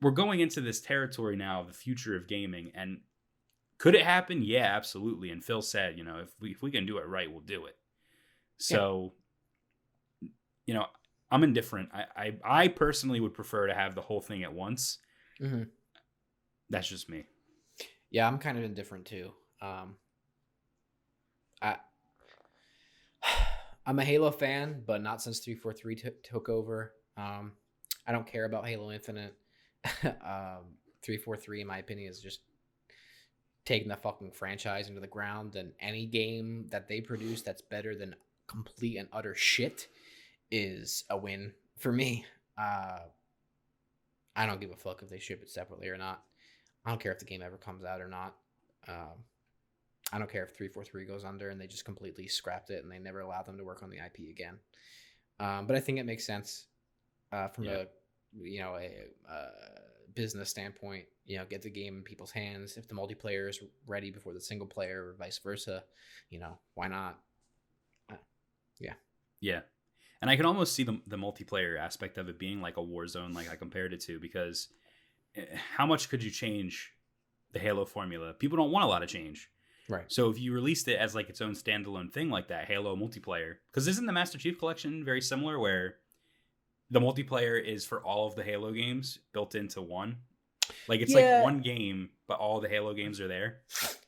we're 0.00 0.10
going 0.12 0.40
into 0.40 0.60
this 0.60 0.80
territory 0.80 1.36
now 1.36 1.60
of 1.60 1.66
the 1.66 1.72
future 1.74 2.16
of 2.16 2.28
gaming 2.28 2.72
and 2.74 3.00
could 3.78 3.94
it 3.94 4.04
happen? 4.04 4.42
Yeah, 4.42 4.74
absolutely. 4.74 5.30
And 5.30 5.44
Phil 5.44 5.60
said, 5.60 5.98
you 5.98 6.04
know, 6.04 6.18
if 6.18 6.30
we 6.40 6.50
if 6.52 6.62
we 6.62 6.70
can 6.70 6.86
do 6.86 6.98
it 6.98 7.06
right, 7.06 7.30
we'll 7.30 7.40
do 7.40 7.66
it. 7.66 7.76
So, 8.58 9.12
you 10.64 10.72
know, 10.74 10.86
I'm 11.30 11.42
indifferent. 11.42 11.90
I, 11.92 12.04
I 12.16 12.32
I 12.44 12.68
personally 12.68 13.20
would 13.20 13.34
prefer 13.34 13.66
to 13.66 13.74
have 13.74 13.94
the 13.94 14.02
whole 14.02 14.20
thing 14.20 14.44
at 14.44 14.52
once. 14.52 14.98
Mm-hmm. 15.40 15.64
That's 16.70 16.88
just 16.88 17.08
me. 17.08 17.24
Yeah, 18.10 18.26
I'm 18.26 18.38
kind 18.38 18.56
of 18.58 18.64
indifferent 18.64 19.06
too. 19.06 19.32
Um, 19.60 19.96
I 21.60 21.76
I'm 23.86 23.98
a 23.98 24.04
Halo 24.04 24.30
fan, 24.30 24.82
but 24.86 25.02
not 25.02 25.22
since 25.22 25.40
343 25.40 25.94
t- 25.94 26.08
took 26.22 26.48
over. 26.48 26.92
Um, 27.16 27.52
I 28.06 28.12
don't 28.12 28.26
care 28.26 28.44
about 28.44 28.66
Halo 28.66 28.90
Infinite. 28.90 29.36
um, 30.04 30.74
343, 31.02 31.60
in 31.60 31.66
my 31.66 31.78
opinion, 31.78 32.10
is 32.10 32.20
just 32.20 32.40
taking 33.64 33.88
the 33.88 33.96
fucking 33.96 34.32
franchise 34.32 34.88
into 34.88 35.00
the 35.00 35.06
ground. 35.06 35.54
And 35.54 35.72
any 35.80 36.06
game 36.06 36.66
that 36.70 36.88
they 36.88 37.00
produce 37.00 37.42
that's 37.42 37.62
better 37.62 37.94
than 37.94 38.16
complete 38.48 38.96
and 38.96 39.08
utter 39.12 39.34
shit 39.34 39.88
is 40.50 41.04
a 41.10 41.16
win 41.16 41.52
for 41.76 41.92
me. 41.92 42.24
Uh, 42.58 43.00
I 44.34 44.46
don't 44.46 44.60
give 44.60 44.70
a 44.70 44.76
fuck 44.76 45.02
if 45.02 45.08
they 45.08 45.18
ship 45.18 45.42
it 45.42 45.50
separately 45.50 45.88
or 45.88 45.96
not. 45.96 46.22
I 46.84 46.90
don't 46.90 47.00
care 47.00 47.12
if 47.12 47.18
the 47.18 47.24
game 47.24 47.42
ever 47.42 47.56
comes 47.56 47.84
out 47.84 48.00
or 48.00 48.08
not. 48.08 48.34
Um, 48.86 49.24
I 50.12 50.18
don't 50.18 50.30
care 50.30 50.44
if 50.44 50.50
343 50.50 51.04
goes 51.04 51.24
under 51.24 51.48
and 51.48 51.60
they 51.60 51.66
just 51.66 51.84
completely 51.84 52.28
scrapped 52.28 52.70
it 52.70 52.82
and 52.82 52.92
they 52.92 52.98
never 52.98 53.20
allowed 53.20 53.46
them 53.46 53.58
to 53.58 53.64
work 53.64 53.82
on 53.82 53.90
the 53.90 53.96
IP 53.96 54.30
again. 54.30 54.58
Um, 55.40 55.66
but 55.66 55.76
I 55.76 55.80
think 55.80 55.98
it 55.98 56.06
makes 56.06 56.24
sense 56.24 56.66
uh, 57.32 57.48
from 57.48 57.64
Yeah. 57.64 57.72
a 57.72 57.86
you 58.38 58.60
know 58.60 58.76
a, 58.76 59.06
uh 59.30 59.50
business 60.14 60.48
standpoint. 60.50 61.04
You 61.26 61.38
know, 61.38 61.44
get 61.44 61.62
the 61.62 61.70
game 61.70 61.96
in 61.96 62.02
people's 62.02 62.30
hands. 62.30 62.76
If 62.76 62.88
the 62.88 62.94
multiplayer 62.94 63.48
is 63.48 63.60
ready 63.86 64.10
before 64.10 64.32
the 64.32 64.40
single 64.40 64.66
player, 64.66 65.08
or 65.08 65.14
vice 65.18 65.38
versa, 65.38 65.84
you 66.30 66.38
know, 66.38 66.56
why 66.74 66.88
not? 66.88 67.18
Yeah. 68.78 68.94
Yeah. 69.40 69.60
And 70.22 70.30
I 70.30 70.36
can 70.36 70.46
almost 70.46 70.74
see 70.74 70.82
the, 70.82 71.00
the 71.06 71.16
multiplayer 71.16 71.78
aspect 71.78 72.16
of 72.18 72.28
it 72.28 72.38
being 72.38 72.60
like 72.60 72.76
a 72.78 72.82
war 72.82 73.06
zone, 73.06 73.32
like 73.32 73.50
I 73.50 73.56
compared 73.56 73.92
it 73.92 74.00
to, 74.02 74.18
because 74.18 74.68
eh, 75.36 75.44
how 75.76 75.86
much 75.86 76.08
could 76.08 76.22
you 76.22 76.30
change 76.30 76.92
the 77.52 77.58
Halo 77.58 77.84
formula? 77.84 78.32
People 78.32 78.56
don't 78.56 78.70
want 78.72 78.84
a 78.84 78.88
lot 78.88 79.02
of 79.02 79.08
change. 79.08 79.50
Right. 79.88 80.04
So 80.08 80.30
if 80.30 80.40
you 80.40 80.52
released 80.52 80.88
it 80.88 80.98
as 80.98 81.14
like 81.14 81.28
its 81.28 81.40
own 81.40 81.52
standalone 81.54 82.10
thing 82.12 82.30
like 82.30 82.48
that, 82.48 82.66
Halo 82.66 82.96
multiplayer, 82.96 83.56
because 83.70 83.86
isn't 83.86 84.06
the 84.06 84.12
Master 84.12 84.38
Chief 84.38 84.58
Collection 84.58 85.04
very 85.04 85.20
similar 85.20 85.58
where 85.58 85.96
the 86.90 87.00
multiplayer 87.00 87.62
is 87.62 87.84
for 87.84 88.02
all 88.02 88.26
of 88.26 88.34
the 88.34 88.42
Halo 88.42 88.72
games 88.72 89.18
built 89.32 89.54
into 89.54 89.82
one? 89.82 90.16
Like 90.88 91.00
it's 91.00 91.14
Yeah. 91.14 91.36
like 91.36 91.42
one 91.42 91.60
game, 91.60 92.08
but 92.26 92.38
all 92.38 92.60
the 92.60 92.68
Halo 92.68 92.94
games 92.94 93.20
are 93.20 93.28
there. 93.28 93.58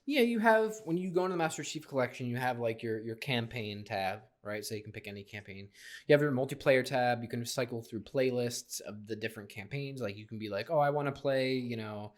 Yeah, 0.07 0.23
you 0.23 0.39
have 0.41 0.75
when 0.85 0.97
you 0.97 1.11
go 1.11 1.27
into 1.27 1.35
the 1.35 1.39
Master 1.39 1.63
Chief 1.63 1.87
Collection, 1.87 2.27
you 2.27 2.37
have 2.37 2.59
like 2.59 2.83
your 2.83 3.01
your 3.01 3.17
campaign 3.17 3.85
tab, 3.85 4.21
right? 4.49 4.65
So 4.65 4.75
you 4.75 4.83
can 4.83 4.91
pick 4.93 5.07
any 5.07 5.23
campaign. 5.23 5.69
You 6.07 6.13
have 6.15 6.21
your 6.23 6.33
multiplayer 6.33 6.85
tab. 6.85 7.23
You 7.23 7.29
can 7.29 7.45
cycle 7.47 7.83
through 7.83 8.01
playlists 8.01 8.81
of 8.81 9.07
the 9.07 9.15
different 9.15 9.49
campaigns. 9.51 10.01
Like 10.01 10.17
you 10.17 10.27
can 10.27 10.39
be 10.39 10.49
like, 10.49 10.71
oh, 10.71 10.79
I 10.79 10.91
want 10.91 11.07
to 11.07 11.21
play, 11.21 11.53
you 11.53 11.77
know, 11.77 12.13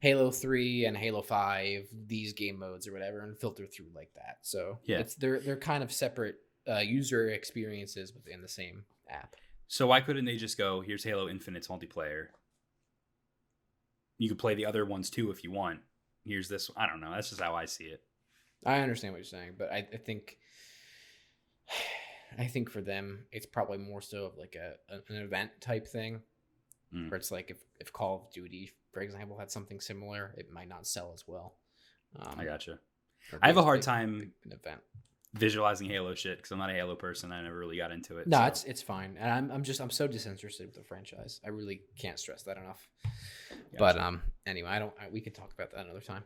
Halo 0.00 0.30
Three 0.30 0.84
and 0.84 0.96
Halo 0.96 1.22
Five, 1.22 1.88
these 2.06 2.32
game 2.32 2.58
modes 2.58 2.86
or 2.86 2.92
whatever, 2.92 3.20
and 3.20 3.38
filter 3.38 3.66
through 3.66 3.88
like 3.94 4.12
that. 4.14 4.38
So 4.42 4.78
Yeah. 4.84 4.98
it's 5.00 5.14
they're 5.14 5.40
they're 5.40 5.56
kind 5.56 5.82
of 5.82 5.90
separate 5.92 6.36
uh, 6.68 6.78
user 6.78 7.30
experiences 7.30 8.12
within 8.14 8.42
the 8.42 8.48
same 8.48 8.84
app. 9.08 9.34
So 9.68 9.86
why 9.86 10.00
couldn't 10.00 10.24
they 10.24 10.36
just 10.36 10.58
go, 10.58 10.80
here's 10.80 11.04
Halo 11.04 11.28
Infinite's 11.28 11.68
multiplayer. 11.68 12.26
You 14.18 14.28
could 14.28 14.38
play 14.38 14.54
the 14.54 14.66
other 14.66 14.84
ones 14.84 15.10
too 15.10 15.30
if 15.30 15.44
you 15.44 15.50
want. 15.50 15.80
Here's 16.26 16.48
this. 16.48 16.70
I 16.76 16.86
don't 16.86 17.00
know. 17.00 17.10
That's 17.12 17.30
just 17.30 17.40
how 17.40 17.54
I 17.54 17.64
see 17.64 17.84
it. 17.84 18.02
I 18.64 18.80
understand 18.80 19.14
what 19.14 19.18
you're 19.18 19.24
saying, 19.24 19.52
but 19.58 19.72
I, 19.72 19.86
I 19.92 19.96
think 19.96 20.36
I 22.38 22.44
think 22.46 22.70
for 22.70 22.80
them 22.80 23.26
it's 23.32 23.46
probably 23.46 23.78
more 23.78 24.00
so 24.00 24.24
of 24.26 24.36
like 24.38 24.56
a 24.56 24.74
an 25.12 25.16
event 25.16 25.50
type 25.60 25.86
thing, 25.88 26.20
Mm. 26.94 27.08
where 27.10 27.18
it's 27.18 27.30
like 27.30 27.50
if 27.50 27.58
if 27.78 27.92
Call 27.92 28.16
of 28.26 28.32
Duty, 28.32 28.72
for 28.92 29.00
example, 29.00 29.38
had 29.38 29.50
something 29.50 29.80
similar, 29.80 30.34
it 30.36 30.50
might 30.50 30.68
not 30.68 30.86
sell 30.86 31.12
as 31.14 31.22
well. 31.26 31.54
Um, 32.18 32.34
I 32.38 32.44
gotcha. 32.44 32.80
I 33.40 33.46
have 33.46 33.56
a 33.58 33.62
hard 33.62 33.78
big- 33.80 33.84
time 33.84 34.32
big 34.42 34.52
event. 34.54 34.80
Visualizing 35.34 35.88
Halo 35.88 36.16
shit 36.16 36.38
because 36.38 36.50
I'm 36.50 36.58
not 36.58 36.70
a 36.70 36.72
Halo 36.74 36.96
person. 36.96 37.30
I 37.30 37.40
never 37.42 37.56
really 37.56 37.76
got 37.76 37.92
into 37.92 38.18
it. 38.18 38.26
No, 38.26 38.38
so- 38.38 38.44
it's 38.46 38.64
it's 38.64 38.82
fine, 38.82 39.16
and 39.20 39.30
I'm 39.30 39.50
I'm 39.52 39.62
just 39.62 39.80
I'm 39.80 39.90
so 39.90 40.08
disinterested 40.08 40.66
with 40.66 40.74
the 40.74 40.82
franchise. 40.82 41.40
I 41.44 41.50
really 41.50 41.82
can't 41.96 42.18
stress 42.18 42.42
that 42.42 42.56
enough. 42.56 42.88
But 43.78 43.96
um, 43.96 44.22
anyway, 44.44 44.70
I 44.70 44.80
don't. 44.80 44.92
I, 45.00 45.08
we 45.10 45.20
can 45.20 45.32
talk 45.32 45.52
about 45.52 45.70
that 45.70 45.84
another 45.84 46.00
time. 46.00 46.24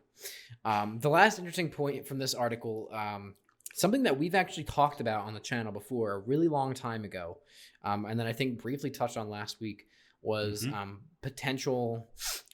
Um, 0.64 0.98
the 1.00 1.10
last 1.10 1.38
interesting 1.38 1.68
point 1.68 2.06
from 2.06 2.16
this 2.18 2.32
article, 2.32 2.88
um, 2.92 3.34
something 3.74 4.04
that 4.04 4.16
we've 4.18 4.34
actually 4.34 4.64
talked 4.64 5.00
about 5.00 5.24
on 5.26 5.34
the 5.34 5.40
channel 5.40 5.72
before 5.72 6.12
a 6.12 6.18
really 6.18 6.48
long 6.48 6.72
time 6.74 7.04
ago, 7.04 7.38
um, 7.82 8.04
and 8.06 8.18
then 8.18 8.26
I 8.26 8.32
think 8.32 8.62
briefly 8.62 8.90
touched 8.90 9.16
on 9.16 9.28
last 9.28 9.60
week 9.60 9.86
was 10.22 10.64
Mhm. 10.64 10.72
um, 10.72 11.04
potential 11.22 12.10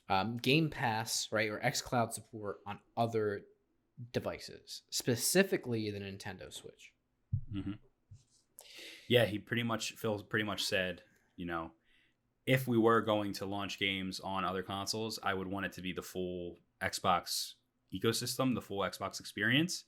um, 0.09 0.39
Game 0.39 0.69
Pass, 0.71 1.29
right, 1.31 1.49
or 1.51 1.61
XCloud 1.61 2.13
support 2.13 2.57
on 2.67 2.81
other 2.97 3.43
devices, 4.13 4.83
specifically 4.91 5.89
the 5.93 6.01
Nintendo 6.01 6.53
Switch. 6.53 6.93
Mhm. 7.55 7.79
Yeah, 9.09 9.27
he 9.27 9.39
pretty 9.39 9.63
much 9.63 9.93
Phil 9.93 10.25
pretty 10.25 10.45
much 10.45 10.65
said, 10.65 11.03
you 11.37 11.47
know, 11.47 11.71
if 12.47 12.67
we 12.67 12.77
were 12.77 13.03
going 13.03 13.33
to 13.35 13.47
launch 13.47 13.79
games 13.79 14.19
on 14.19 14.45
other 14.45 14.65
consoles, 14.65 15.21
I 15.23 15.35
would 15.35 15.47
want 15.47 15.67
it 15.67 15.73
to 15.75 15.81
be 15.83 15.93
the 15.93 16.03
full 16.03 16.59
Xbox 16.83 17.55
ecosystem, 17.95 18.55
the 18.57 18.63
full 18.63 18.81
Xbox 18.81 19.21
experience. 19.21 19.85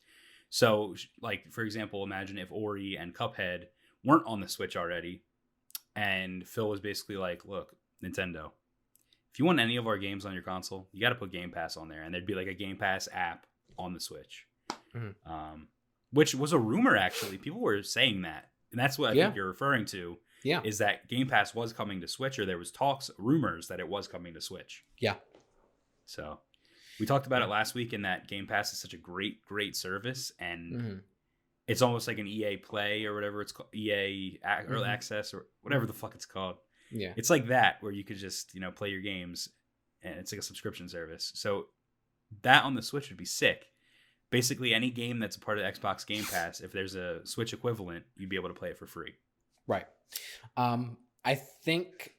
So, 0.54 0.94
like 1.22 1.50
for 1.50 1.62
example, 1.62 2.04
imagine 2.04 2.36
if 2.36 2.52
Ori 2.52 2.96
and 2.96 3.14
Cuphead 3.14 3.68
weren't 4.04 4.26
on 4.26 4.38
the 4.40 4.48
Switch 4.48 4.76
already, 4.76 5.22
and 5.96 6.46
Phil 6.46 6.68
was 6.68 6.78
basically 6.78 7.16
like, 7.16 7.46
"Look, 7.46 7.74
Nintendo, 8.04 8.52
if 9.32 9.38
you 9.38 9.46
want 9.46 9.60
any 9.60 9.76
of 9.76 9.86
our 9.86 9.96
games 9.96 10.26
on 10.26 10.34
your 10.34 10.42
console, 10.42 10.90
you 10.92 11.00
got 11.00 11.08
to 11.08 11.14
put 11.14 11.32
Game 11.32 11.50
Pass 11.50 11.78
on 11.78 11.88
there, 11.88 12.02
and 12.02 12.12
there'd 12.12 12.26
be 12.26 12.34
like 12.34 12.48
a 12.48 12.54
Game 12.54 12.76
Pass 12.76 13.08
app 13.14 13.46
on 13.78 13.94
the 13.94 14.00
Switch." 14.00 14.46
Mhm. 14.94 15.14
Um, 15.24 15.68
which 16.10 16.34
was 16.34 16.52
a 16.52 16.58
rumor 16.58 16.98
actually. 16.98 17.38
People 17.38 17.60
were 17.62 17.82
saying 17.82 18.20
that, 18.22 18.50
and 18.72 18.78
that's 18.78 18.98
what 18.98 19.08
I 19.08 19.14
Yeah. 19.14 19.24
think 19.28 19.36
you're 19.36 19.46
referring 19.48 19.86
to 19.86 20.18
Yeah. 20.44 20.60
is 20.64 20.76
that 20.78 21.08
Game 21.08 21.28
Pass 21.30 21.54
was 21.54 21.72
coming 21.72 22.02
to 22.02 22.08
Switch, 22.08 22.38
or 22.38 22.44
there 22.44 22.58
was 22.58 22.70
talks, 22.70 23.10
rumors 23.16 23.68
that 23.68 23.80
it 23.80 23.88
was 23.88 24.06
coming 24.06 24.34
to 24.34 24.40
Switch. 24.42 24.84
Yeah. 24.98 25.18
So 26.04 26.42
we 27.00 27.06
talked 27.06 27.26
about 27.26 27.42
it 27.42 27.46
last 27.48 27.74
week, 27.74 27.92
and 27.92 28.04
that 28.04 28.28
Game 28.28 28.46
Pass 28.46 28.72
is 28.72 28.78
such 28.80 28.94
a 28.94 28.98
great, 28.98 29.44
great 29.44 29.74
service, 29.76 30.32
and 30.38 30.72
Mhm. 30.74 31.02
it's 31.66 31.82
almost 31.82 32.06
like 32.08 32.18
an 32.18 32.26
EA 32.26 32.56
Play 32.56 33.04
or 33.04 33.14
whatever 33.14 33.40
it's 33.40 33.52
called, 33.52 33.74
EA 33.74 34.38
Early 34.44 34.84
Mhm. 34.84 34.88
Access 34.88 35.32
or 35.34 35.46
whatever 35.62 35.86
the 35.86 35.92
fuck 35.92 36.14
it's 36.14 36.26
called. 36.26 36.58
Yeah. 36.90 37.14
It's 37.16 37.30
like 37.30 37.46
that 37.46 37.82
where 37.82 37.92
you 37.92 38.04
could 38.04 38.18
just 38.18 38.54
you 38.54 38.60
know 38.60 38.70
play 38.72 38.90
your 38.90 39.00
games, 39.00 39.48
and 40.02 40.18
it's 40.18 40.32
like 40.32 40.38
a 40.40 40.42
subscription 40.42 40.88
service. 40.88 41.32
So 41.34 41.68
that 42.42 42.64
on 42.64 42.74
the 42.74 42.82
Switch 42.82 43.08
would 43.08 43.18
be 43.18 43.24
sick. 43.24 43.68
Basically, 44.30 44.72
any 44.72 44.90
game 44.90 45.18
that's 45.18 45.36
a 45.36 45.40
part 45.40 45.58
of 45.58 45.64
Xbox 45.64 46.06
Game 46.06 46.24
Pass, 46.24 46.60
if 46.60 46.72
there's 46.72 46.94
a 46.94 47.24
Switch 47.26 47.52
equivalent, 47.52 48.06
you'd 48.16 48.30
be 48.30 48.36
able 48.36 48.48
to 48.48 48.54
play 48.54 48.70
it 48.70 48.78
for 48.78 48.86
free. 48.86 49.14
Right. 49.66 49.86
Um, 50.56 50.96
I 51.24 51.34
think 51.34 52.16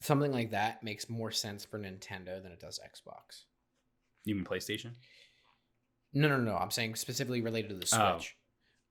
something 0.00 0.30
like 0.32 0.50
that 0.50 0.82
makes 0.82 1.08
more 1.08 1.30
sense 1.32 1.64
for 1.64 1.78
Nintendo 1.78 2.42
than 2.42 2.52
it 2.52 2.60
does 2.60 2.78
Xbox. 2.78 3.44
You 4.24 4.34
mean 4.34 4.44
PlayStation? 4.44 4.92
No, 6.12 6.28
no, 6.28 6.38
no. 6.38 6.56
I'm 6.56 6.70
saying 6.70 6.94
specifically 6.96 7.40
related 7.40 7.68
to 7.70 7.74
the 7.76 7.88
Oh, 8.00 8.18
Switch. 8.18 8.36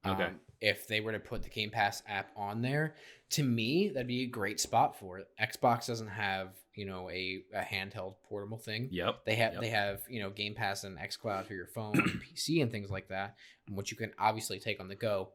okay. 0.06 0.24
Um, 0.26 0.40
if 0.62 0.88
they 0.88 1.02
were 1.02 1.12
to 1.12 1.20
put 1.20 1.44
the 1.44 1.50
Game 1.50 1.70
Pass 1.70 2.02
app 2.08 2.32
on 2.36 2.62
there, 2.62 2.96
to 3.32 3.44
me, 3.44 3.90
that'd 3.90 4.08
be 4.08 4.24
a 4.24 4.28
great 4.28 4.60
spot 4.60 4.98
for 4.98 5.20
it. 5.20 5.28
Xbox 5.40 5.86
doesn't 5.88 6.08
have, 6.08 6.56
you 6.74 6.86
know, 6.86 7.10
a, 7.12 7.44
a 7.54 7.62
handheld 7.62 8.16
portable 8.28 8.58
thing. 8.58 8.90
Yep. 8.92 9.26
They 9.26 9.36
have 9.36 9.54
Yep. 9.54 9.62
they 9.62 9.70
have 9.70 10.02
you 10.10 10.20
know 10.22 10.30
Game 10.32 10.56
Pass 10.56 10.84
and 10.84 10.98
XCloud 10.98 11.46
for 11.46 11.54
your 11.54 11.68
phone, 11.68 11.94
and 12.00 12.22
PC, 12.22 12.62
and 12.64 12.72
things 12.72 12.90
like 12.90 13.10
that, 13.10 13.36
which 13.70 13.92
you 13.92 13.98
can 13.98 14.12
obviously 14.20 14.60
take 14.60 14.80
on 14.80 14.88
the 14.88 14.96
go. 14.96 15.30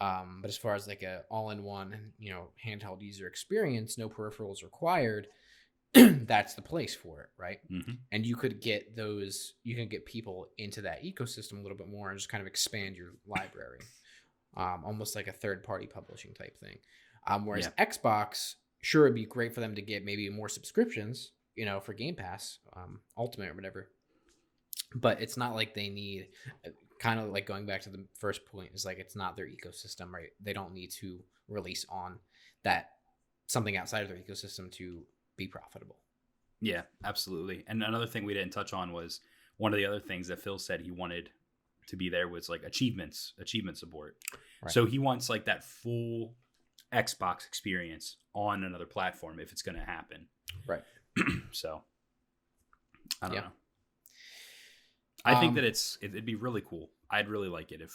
Um, 0.00 0.40
but 0.42 0.48
as 0.48 0.58
far 0.58 0.74
as 0.74 0.86
like 0.86 1.02
a 1.02 1.22
all-in-one, 1.30 2.12
you 2.18 2.30
know, 2.30 2.48
handheld 2.62 3.00
user 3.00 3.26
experience, 3.26 3.96
no 3.96 4.10
peripherals 4.10 4.62
required, 4.62 5.26
that's 6.26 6.54
the 6.54 6.62
place 6.62 6.94
for 6.94 7.22
it, 7.22 7.28
right? 7.38 7.58
hmm 7.68 7.92
And 8.12 8.26
you 8.26 8.36
could 8.36 8.60
get 8.60 8.96
those, 8.96 9.54
you 9.64 9.74
can 9.74 9.88
get 9.88 10.04
people 10.04 10.48
into 10.58 10.82
that 10.82 11.02
ecosystem 11.02 11.58
a 11.58 11.62
little 11.62 11.76
bit 11.76 11.88
more 11.88 12.10
and 12.10 12.18
just 12.18 12.28
kind 12.28 12.40
of 12.42 12.46
expand 12.46 12.96
your 12.96 13.12
library, 13.26 13.80
um, 14.56 14.82
almost 14.84 15.14
like 15.16 15.26
a 15.26 15.32
third-party 15.32 15.86
publishing 15.86 16.34
type 16.34 16.58
thing. 16.60 16.78
Um, 17.26 17.46
whereas 17.46 17.68
Xbox, 17.78 18.54
sure, 18.82 19.06
it'd 19.06 19.14
be 19.14 19.24
great 19.24 19.54
for 19.54 19.60
them 19.60 19.74
to 19.74 19.82
get 19.82 20.04
maybe 20.04 20.28
more 20.28 20.48
subscriptions, 20.48 21.32
you 21.56 21.64
know, 21.64 21.80
for 21.80 21.92
Game 21.92 22.14
Pass, 22.14 22.58
um, 22.76 23.00
Ultimate 23.16 23.50
or 23.50 23.54
whatever. 23.54 23.88
But 24.94 25.20
it's 25.20 25.36
not 25.36 25.54
like 25.54 25.74
they 25.74 25.88
need, 25.88 26.28
kind 27.00 27.18
of 27.18 27.30
like 27.30 27.46
going 27.46 27.66
back 27.66 27.82
to 27.82 27.90
the 27.90 28.04
first 28.18 28.46
point, 28.46 28.70
is 28.74 28.84
like 28.84 28.98
it's 28.98 29.16
not 29.16 29.36
their 29.36 29.46
ecosystem, 29.46 30.12
right? 30.12 30.28
They 30.40 30.52
don't 30.52 30.72
need 30.72 30.90
to 31.00 31.20
release 31.48 31.84
on 31.88 32.18
that 32.64 32.90
something 33.46 33.76
outside 33.76 34.02
of 34.02 34.08
their 34.08 34.18
ecosystem 34.18 34.70
to 34.72 35.02
be 35.36 35.46
profitable. 35.46 35.96
Yeah, 36.60 36.82
absolutely. 37.04 37.64
And 37.66 37.82
another 37.82 38.06
thing 38.06 38.24
we 38.24 38.34
didn't 38.34 38.52
touch 38.52 38.72
on 38.72 38.92
was 38.92 39.20
one 39.58 39.72
of 39.72 39.76
the 39.78 39.86
other 39.86 40.00
things 40.00 40.28
that 40.28 40.40
Phil 40.40 40.58
said 40.58 40.80
he 40.80 40.90
wanted 40.90 41.30
to 41.88 41.96
be 41.96 42.08
there 42.08 42.28
was 42.28 42.48
like 42.48 42.62
achievements, 42.64 43.34
achievement 43.38 43.78
support. 43.78 44.16
Right. 44.62 44.72
So 44.72 44.86
he 44.86 44.98
wants 44.98 45.28
like 45.28 45.44
that 45.44 45.62
full 45.64 46.34
Xbox 46.92 47.46
experience 47.46 48.16
on 48.34 48.64
another 48.64 48.86
platform 48.86 49.38
if 49.38 49.52
it's 49.52 49.62
going 49.62 49.76
to 49.76 49.84
happen. 49.84 50.26
Right. 50.66 50.82
so 51.52 51.82
I 53.22 53.26
don't 53.26 53.34
Yeah. 53.34 53.40
know. 53.42 53.52
I 55.24 55.40
think 55.40 55.50
Um, 55.50 55.54
that 55.56 55.64
it's 55.64 55.98
it, 56.00 56.10
it'd 56.10 56.24
be 56.26 56.36
really 56.36 56.62
cool. 56.62 56.90
I'd 57.10 57.28
really 57.28 57.48
like 57.48 57.72
it 57.72 57.80
if 57.80 57.90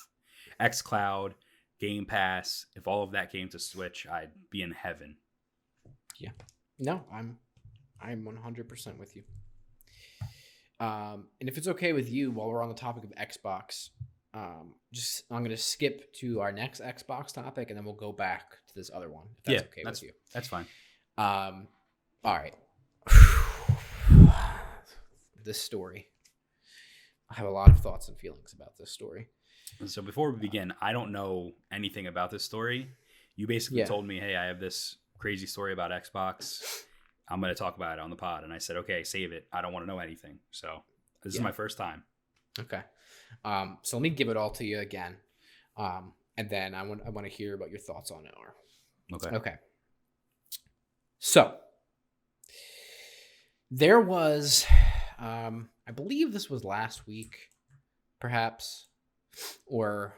XCloud, 0.60 1.34
Game 1.80 2.06
Pass, 2.06 2.66
if 2.76 2.88
all 2.88 3.04
of 3.04 3.12
that 3.12 3.32
came 3.32 3.50
to 3.50 3.60
Switch, 3.60 4.06
I'd 4.08 4.32
be 4.50 4.62
in 4.62 4.72
heaven. 4.72 5.18
No, 6.82 7.04
I'm 7.14 7.38
I'm 8.02 8.24
100% 8.26 8.98
with 8.98 9.16
you. 9.16 9.24
Um, 10.80 11.28
and 11.40 11.48
if 11.48 11.60
it's 11.60 11.68
okay 11.68 11.94
with 11.94 12.10
you, 12.10 12.32
while 12.32 12.48
we're 12.48 12.64
on 12.64 12.70
the 12.70 12.74
topic 12.76 13.04
of 13.04 13.12
Xbox, 13.12 13.90
um, 14.34 14.74
just 14.92 15.24
I'm 15.30 15.44
gonna 15.44 15.56
skip 15.58 16.12
to 16.16 16.42
our 16.42 16.52
next 16.52 16.82
Xbox 16.82 17.32
topic, 17.32 17.70
and 17.70 17.78
then 17.78 17.86
we'll 17.86 17.94
go 17.94 18.12
back 18.12 18.50
to 18.68 18.74
this 18.76 18.90
other 18.92 19.10
one. 19.12 19.28
If 19.38 19.44
that's 19.46 19.62
Yeah, 19.62 19.68
okay 19.68 19.84
that's- 19.84 20.02
with 20.02 20.10
you. 20.10 20.16
That's 20.34 20.48
fine. 20.48 20.66
Um, 21.20 21.68
all 22.24 22.36
right. 22.36 22.56
this 25.44 25.62
story. 25.62 26.08
I 27.30 27.36
have 27.36 27.46
a 27.48 27.52
lot 27.52 27.70
of 27.70 27.80
thoughts 27.80 28.08
and 28.08 28.18
feelings 28.18 28.54
about 28.54 28.78
this 28.80 28.92
story. 28.92 29.28
So 29.86 30.02
before 30.02 30.32
we 30.32 30.40
begin, 30.40 30.74
I 30.82 30.92
don't 30.92 31.12
know 31.12 31.54
anything 31.72 32.08
about 32.08 32.30
this 32.32 32.44
story. 32.44 32.90
You 33.36 33.48
basically 33.48 33.80
Yeah. 33.80 33.86
told 33.86 34.06
me, 34.06 34.20
"Hey, 34.20 34.36
I 34.36 34.46
have 34.46 34.60
this 34.60 34.98
crazy 35.22 35.46
story 35.46 35.72
about 35.72 35.92
Xbox. 35.92 36.84
I'm 37.30 37.40
going 37.40 37.54
to 37.54 37.60
talk 37.60 37.78
about 37.78 37.98
it 37.98 38.02
on 38.02 38.10
the 38.10 38.16
pod." 38.16 38.44
And 38.44 38.52
I 38.52 38.58
said, 38.58 38.78
"Okay, 38.78 39.04
save 39.04 39.32
it. 39.32 39.48
I 39.54 39.62
don't 39.62 39.72
want 39.72 39.86
to 39.86 39.88
know 39.88 40.00
anything." 40.00 40.40
So 40.50 40.84
this 41.24 41.36
is 41.36 41.42
my 41.42 41.52
first 41.52 41.78
time. 41.78 42.04
Okay. 42.60 42.82
Um, 43.46 43.78
so 43.84 43.98
let 43.98 44.02
me 44.02 44.10
give 44.10 44.30
it 44.30 44.38
all 44.38 44.52
to 44.52 44.66
you 44.66 44.80
again. 44.80 45.16
Um, 45.78 46.14
and 46.38 46.50
then 46.50 46.74
I 46.74 46.84
want 46.84 47.02
I 47.06 47.10
want 47.10 47.28
to 47.28 47.32
hear 47.32 47.54
about 47.54 47.70
your 47.70 47.80
thoughts 47.80 48.12
on 48.12 48.26
it 48.26 48.34
are. 48.38 48.54
Okay. 49.16 49.36
Okay. 49.36 49.56
So 51.20 51.54
there 53.70 54.02
was, 54.02 54.66
um, 55.20 55.70
I 55.88 55.92
believe 55.92 56.34
this 56.34 56.50
was 56.50 56.64
last 56.64 57.08
week, 57.08 57.36
perhaps, 58.20 58.88
or 59.66 60.16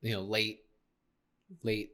you 0.00 0.14
know, 0.14 0.22
late, 0.22 0.60
late, 1.62 1.90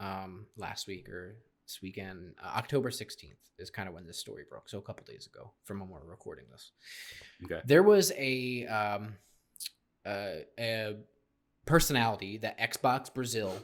um, 0.00 0.46
last 0.56 0.88
week 0.88 1.08
or 1.08 1.36
this 1.66 1.78
weekend. 1.82 2.34
Uh, 2.42 2.48
October 2.56 2.90
sixteenth 2.90 3.38
is 3.58 3.70
kind 3.70 3.88
of 3.88 3.94
when 3.94 4.06
this 4.06 4.18
story 4.18 4.44
broke. 4.48 4.68
So 4.68 4.78
a 4.78 4.82
couple 4.82 5.04
days 5.04 5.28
ago, 5.32 5.52
from 5.64 5.78
when 5.80 5.88
we're 5.90 6.04
recording 6.10 6.46
this 6.50 6.72
Okay. 7.44 7.60
there 7.66 7.82
was 7.82 8.10
a 8.16 8.66
um 8.66 9.14
uh, 10.06 10.40
a 10.58 10.96
personality 11.66 12.38
that 12.38 12.58
Xbox 12.58 13.12
Brazil 13.12 13.54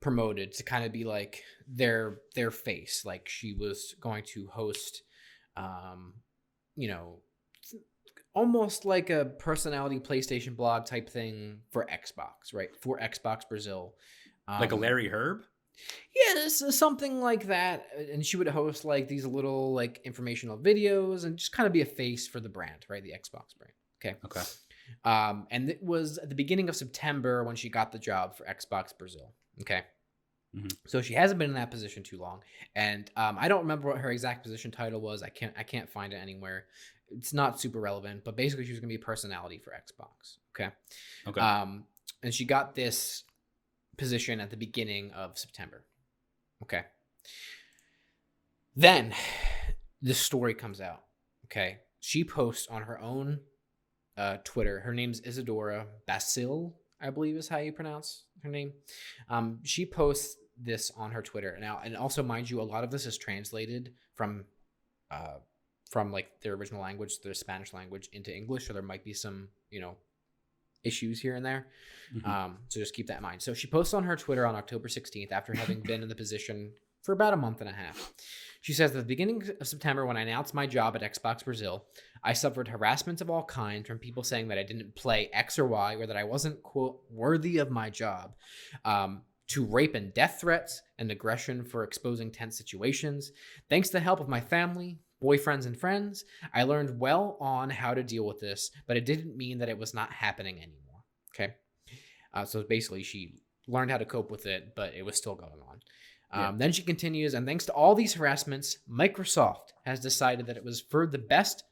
promoted 0.00 0.52
to 0.52 0.62
kind 0.64 0.84
of 0.84 0.90
be 0.92 1.04
like 1.04 1.42
their 1.68 2.18
their 2.34 2.50
face 2.50 3.04
like 3.04 3.28
she 3.28 3.52
was 3.52 3.94
going 4.00 4.24
to 4.24 4.48
host 4.48 5.02
um 5.56 6.14
you 6.74 6.88
know 6.88 7.18
almost 8.34 8.84
like 8.84 9.10
a 9.10 9.26
personality 9.26 10.00
PlayStation 10.00 10.56
blog 10.56 10.86
type 10.86 11.08
thing 11.08 11.60
for 11.70 11.86
Xbox 11.86 12.52
right 12.54 12.74
for 12.80 12.98
Xbox 12.98 13.46
Brazil 13.48 13.94
like 14.48 14.72
a 14.72 14.74
Um, 14.74 14.80
Larry 14.80 15.08
Hryb? 15.08 15.42
Yeah, 16.14 16.34
this 16.34 16.62
is 16.62 16.78
something 16.78 17.20
like 17.20 17.46
that. 17.46 17.86
And 18.12 18.24
she 18.24 18.36
would 18.36 18.48
host 18.48 18.84
like 18.84 19.08
these 19.08 19.26
little 19.26 19.72
like 19.72 20.00
informational 20.04 20.58
videos 20.58 21.24
and 21.24 21.36
just 21.36 21.52
kind 21.52 21.66
of 21.66 21.72
be 21.72 21.82
a 21.82 21.86
face 21.86 22.28
for 22.28 22.40
the 22.40 22.48
brand, 22.48 22.84
right? 22.88 23.02
The 23.02 23.12
Xbox 23.12 23.56
brand. 23.56 23.72
Okay. 24.04 24.16
Okay. 24.24 24.42
Um, 25.04 25.46
and 25.50 25.70
it 25.70 25.82
was 25.82 26.18
at 26.18 26.28
the 26.28 26.34
beginning 26.34 26.68
of 26.68 26.76
September 26.76 27.44
when 27.44 27.56
she 27.56 27.68
got 27.68 27.92
the 27.92 27.98
job 27.98 28.36
for 28.36 28.44
Xbox 28.44 28.96
Brazil. 28.96 29.32
Okay. 29.60 29.82
Mhm. 30.54 30.76
So 30.86 31.00
she 31.00 31.14
hasn't 31.14 31.38
been 31.38 31.50
in 31.50 31.56
that 31.56 31.70
position 31.70 32.02
too 32.02 32.18
long, 32.18 32.42
and 32.74 33.10
um, 33.16 33.38
I 33.40 33.48
don't 33.48 33.62
remember 33.62 33.88
what 33.88 33.98
her 33.98 34.10
exact 34.10 34.42
position 34.42 34.70
title 34.70 35.00
was. 35.00 35.22
I 35.22 35.30
can't 35.30 35.54
I 35.56 35.62
can't 35.62 35.88
find 35.88 36.12
it 36.12 36.16
anywhere. 36.16 36.66
It's 37.10 37.32
not 37.32 37.58
super 37.58 37.80
relevant, 37.80 38.22
but 38.24 38.36
basically 38.36 38.66
she 38.66 38.72
was 38.72 38.80
gonna 38.80 38.88
be 38.88 38.96
a 38.96 38.98
personality 38.98 39.58
for 39.58 39.70
Xbox. 39.70 40.36
Okay. 40.54 40.70
Okay. 41.26 41.40
Um, 41.40 41.84
and 42.22 42.34
she 42.34 42.44
got 42.44 42.74
this 42.74 43.24
position 43.96 44.40
at 44.40 44.50
the 44.50 44.56
beginning 44.56 45.10
of 45.12 45.38
September. 45.38 45.84
Okay. 46.62 46.82
Then 48.74 49.14
this 50.00 50.18
story 50.18 50.54
comes 50.54 50.80
out. 50.80 51.02
Okay. 51.46 51.78
She 52.00 52.24
posts 52.24 52.66
on 52.68 52.82
her 52.82 53.00
own 53.00 53.40
uh, 54.16 54.38
Twitter. 54.44 54.80
Her 54.80 54.94
name's 54.94 55.20
Isadora 55.20 55.86
Basile, 56.06 56.74
I 57.00 57.10
believe 57.10 57.36
is 57.36 57.48
how 57.48 57.58
you 57.58 57.72
pronounce 57.72 58.24
her 58.42 58.48
name. 58.48 58.72
Um, 59.28 59.60
she 59.62 59.86
posts 59.86 60.36
this 60.60 60.90
on 60.96 61.12
her 61.12 61.22
Twitter 61.22 61.56
now, 61.60 61.80
and 61.84 61.96
also 61.96 62.22
mind 62.22 62.50
you, 62.50 62.60
a 62.60 62.62
lot 62.62 62.84
of 62.84 62.90
this 62.90 63.06
is 63.06 63.18
translated 63.18 63.92
from 64.14 64.44
uh, 65.10 65.38
from 65.90 66.10
like 66.10 66.28
their 66.42 66.54
original 66.54 66.80
language, 66.80 67.20
their 67.20 67.34
Spanish 67.34 67.72
language, 67.72 68.08
into 68.12 68.34
English. 68.34 68.66
So 68.66 68.72
there 68.72 68.82
might 68.82 69.04
be 69.04 69.12
some, 69.12 69.48
you 69.70 69.80
know, 69.80 69.96
issues 70.84 71.20
here 71.20 71.34
and 71.34 71.44
there. 71.44 71.66
Mhm. 72.14 72.26
Um, 72.26 72.58
so 72.68 72.80
just 72.80 72.94
keep 72.94 73.06
that 73.06 73.18
in 73.18 73.22
mind. 73.22 73.42
So 73.42 73.54
she 73.54 73.66
posts 73.66 73.94
on 73.94 74.04
her 74.04 74.16
Twitter 74.16 74.46
on 74.46 74.54
October 74.54 74.88
16th 74.88 75.32
after 75.32 75.54
having 75.54 75.80
been 75.80 76.02
in 76.02 76.08
the 76.08 76.14
position 76.14 76.72
for 77.02 77.12
about 77.12 77.32
a 77.32 77.36
month 77.36 77.60
and 77.60 77.68
a 77.68 77.72
half. 77.72 78.12
She 78.60 78.72
says 78.72 78.92
at 78.92 78.96
the 78.96 79.02
beginning 79.02 79.42
of 79.60 79.66
September, 79.66 80.06
when 80.06 80.16
I 80.16 80.20
announced 80.20 80.54
my 80.54 80.66
job 80.66 80.94
at 80.94 81.02
Xbox 81.02 81.44
Brazil, 81.44 81.84
I 82.22 82.32
suffered 82.32 82.68
harassment 82.68 83.20
of 83.20 83.28
all 83.28 83.42
kinds 83.44 83.88
from 83.88 83.98
people 83.98 84.22
saying 84.22 84.48
that 84.48 84.58
I 84.58 84.62
didn't 84.62 84.94
play 84.94 85.28
X 85.32 85.58
or 85.58 85.66
Y 85.66 85.94
or 85.94 86.06
that 86.06 86.16
I 86.16 86.22
wasn't, 86.22 86.62
quote, 86.62 87.02
worthy 87.10 87.58
of 87.58 87.70
my 87.70 87.90
job, 87.90 88.36
um, 88.84 89.22
to 89.48 89.64
rape 89.64 89.96
and 89.96 90.14
death 90.14 90.38
threats 90.40 90.80
and 90.98 91.10
aggression 91.10 91.64
for 91.64 91.82
exposing 91.82 92.30
tense 92.30 92.56
situations. 92.56 93.32
Thanks 93.68 93.88
to 93.88 93.94
the 93.94 94.00
help 94.00 94.20
of 94.20 94.28
my 94.28 94.40
family, 94.40 95.00
boyfriends, 95.22 95.66
and 95.66 95.78
friends, 95.78 96.24
I 96.52 96.64
learned 96.64 96.98
well 96.98 97.36
on 97.40 97.70
how 97.70 97.94
to 97.94 98.02
deal 98.02 98.24
with 98.24 98.40
this, 98.40 98.70
but 98.86 98.96
it 98.96 99.06
didn't 99.06 99.36
mean 99.36 99.58
that 99.58 99.68
it 99.68 99.78
was 99.78 99.94
not 99.94 100.12
happening 100.12 100.56
anymore. 100.56 101.04
Okay. 101.34 101.54
Uh, 102.34 102.44
so 102.44 102.62
basically, 102.62 103.02
she 103.02 103.34
learned 103.68 103.90
how 103.90 103.98
to 103.98 104.04
cope 104.04 104.30
with 104.30 104.46
it, 104.46 104.74
but 104.74 104.94
it 104.94 105.04
was 105.04 105.16
still 105.16 105.34
going 105.34 105.60
on. 105.68 105.80
Um, 106.32 106.58
Then 106.58 106.72
she 106.72 106.82
continues, 106.82 107.34
and 107.34 107.46
thanks 107.46 107.66
to 107.66 107.72
all 107.72 107.94
these 107.94 108.14
harassments, 108.14 108.78
Microsoft 108.90 109.72
has 109.84 110.00
decided 110.00 110.46
that 110.46 110.56
it 110.56 110.64
was 110.64 110.80
for 110.80 111.06
the 111.06 111.18
best. 111.18 111.64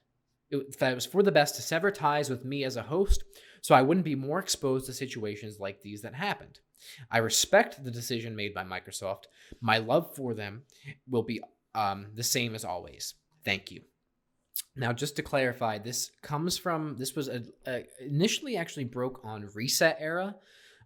It, 0.51 0.79
that 0.79 0.93
it 0.93 0.97
was 0.97 1.07
for 1.07 1.23
the 1.23 1.33
best 1.33 1.55
to 1.57 1.63
sever 1.63 1.91
ties 1.91 2.29
with 2.29 2.45
me 2.45 2.65
as 2.65 2.77
a 2.77 2.83
host, 2.83 3.23
so 3.63 3.75
I 3.75 3.83
wouldn't 3.83 4.05
be 4.05 4.17
more 4.17 4.41
exposed 4.41 4.87
to 4.87 4.93
situations 4.93 5.61
like 5.61 5.81
these 5.81 6.03
that 6.03 6.15
happened. 6.15 6.59
I 7.11 7.19
respect 7.19 7.85
the 7.85 7.91
decision 7.91 8.35
made 8.35 8.53
by 8.53 8.65
Microsoft. 8.65 9.25
My 9.61 9.79
love 9.79 10.17
for 10.17 10.35
them 10.35 10.63
will 11.09 11.23
be 11.23 11.41
um, 11.75 12.09
the 12.15 12.25
same 12.25 12.55
as 12.55 12.65
always. 12.65 13.15
Thank 13.45 13.71
you. 13.71 13.83
Now, 14.77 14.93
just 14.93 15.17
to 15.17 15.23
clarify, 15.23 15.79
this 15.79 16.11
comes 16.23 16.59
from 16.59 16.97
this 16.99 17.15
was 17.15 17.29
a, 17.29 17.43
a 17.67 17.85
initially 18.01 18.57
actually 18.57 18.85
broke 18.85 19.21
on 19.25 19.49
ResetEra 19.49 20.35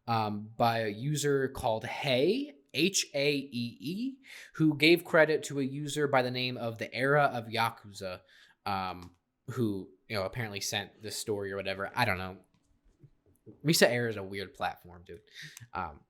um, 0.06 0.48
by 0.56 0.80
a 0.80 0.88
user 0.88 1.48
called 1.48 1.84
Hey 1.84 2.52
H 2.72 3.06
A 3.14 3.32
E 3.34 3.76
E, 3.80 4.14
who 4.54 4.76
gave 4.76 5.04
credit 5.04 5.42
to 5.44 5.60
a 5.60 5.64
user 5.64 6.06
by 6.08 6.22
the 6.22 6.30
name 6.30 6.56
of 6.56 6.78
the 6.78 6.92
Era 6.94 7.30
of 7.32 7.46
Yakuza, 7.46 8.20
um, 8.66 9.10
who 9.50 9.88
you 10.08 10.16
know 10.16 10.24
apparently 10.24 10.60
sent 10.60 11.02
this 11.02 11.16
story 11.16 11.52
or 11.52 11.56
whatever. 11.56 11.90
I 11.94 12.04
don't 12.04 12.18
know. 12.18 12.36
ResetEra 13.64 14.10
is 14.10 14.16
a 14.16 14.22
weird 14.22 14.54
platform, 14.54 15.02
dude. 15.06 15.20
Um, 15.74 16.00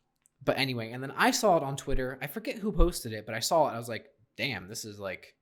but 0.45 0.59
anyway, 0.59 0.93
and 0.93 1.03
then 1.03 1.13
I 1.17 1.31
saw 1.31 1.57
it 1.57 1.63
on 1.63 1.77
Twitter. 1.77 2.19
I 2.23 2.27
forget 2.27 2.59
who 2.59 2.71
posted 2.71 3.13
it, 3.13 3.27
but 3.27 3.35
I 3.35 3.41
saw 3.41 3.69
it. 3.69 3.73
I 3.73 3.79
was 3.79 3.89
like, 3.89 4.07
damn, 4.37 4.69
this 4.69 4.85
is 4.85 4.99
like, 5.01 5.35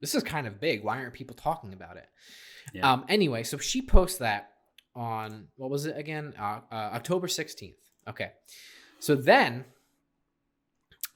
this 0.00 0.14
is 0.14 0.22
kind 0.22 0.46
of 0.46 0.60
big. 0.60 0.84
Why 0.84 0.98
aren't 0.98 1.14
people 1.14 1.36
talking 1.36 1.72
about 1.72 1.96
it? 1.96 2.06
Yeah. 2.72 2.92
Um, 2.92 3.04
anyway, 3.08 3.42
so 3.42 3.58
she 3.58 3.82
posts 3.82 4.18
that 4.18 4.50
on 4.94 5.48
what 5.56 5.70
was 5.70 5.86
it 5.86 5.96
again? 5.96 6.34
Uh, 6.38 6.60
uh, 6.70 6.74
October 6.74 7.26
16th. 7.26 7.74
Okay. 8.08 8.32
So 9.00 9.14
then 9.14 9.64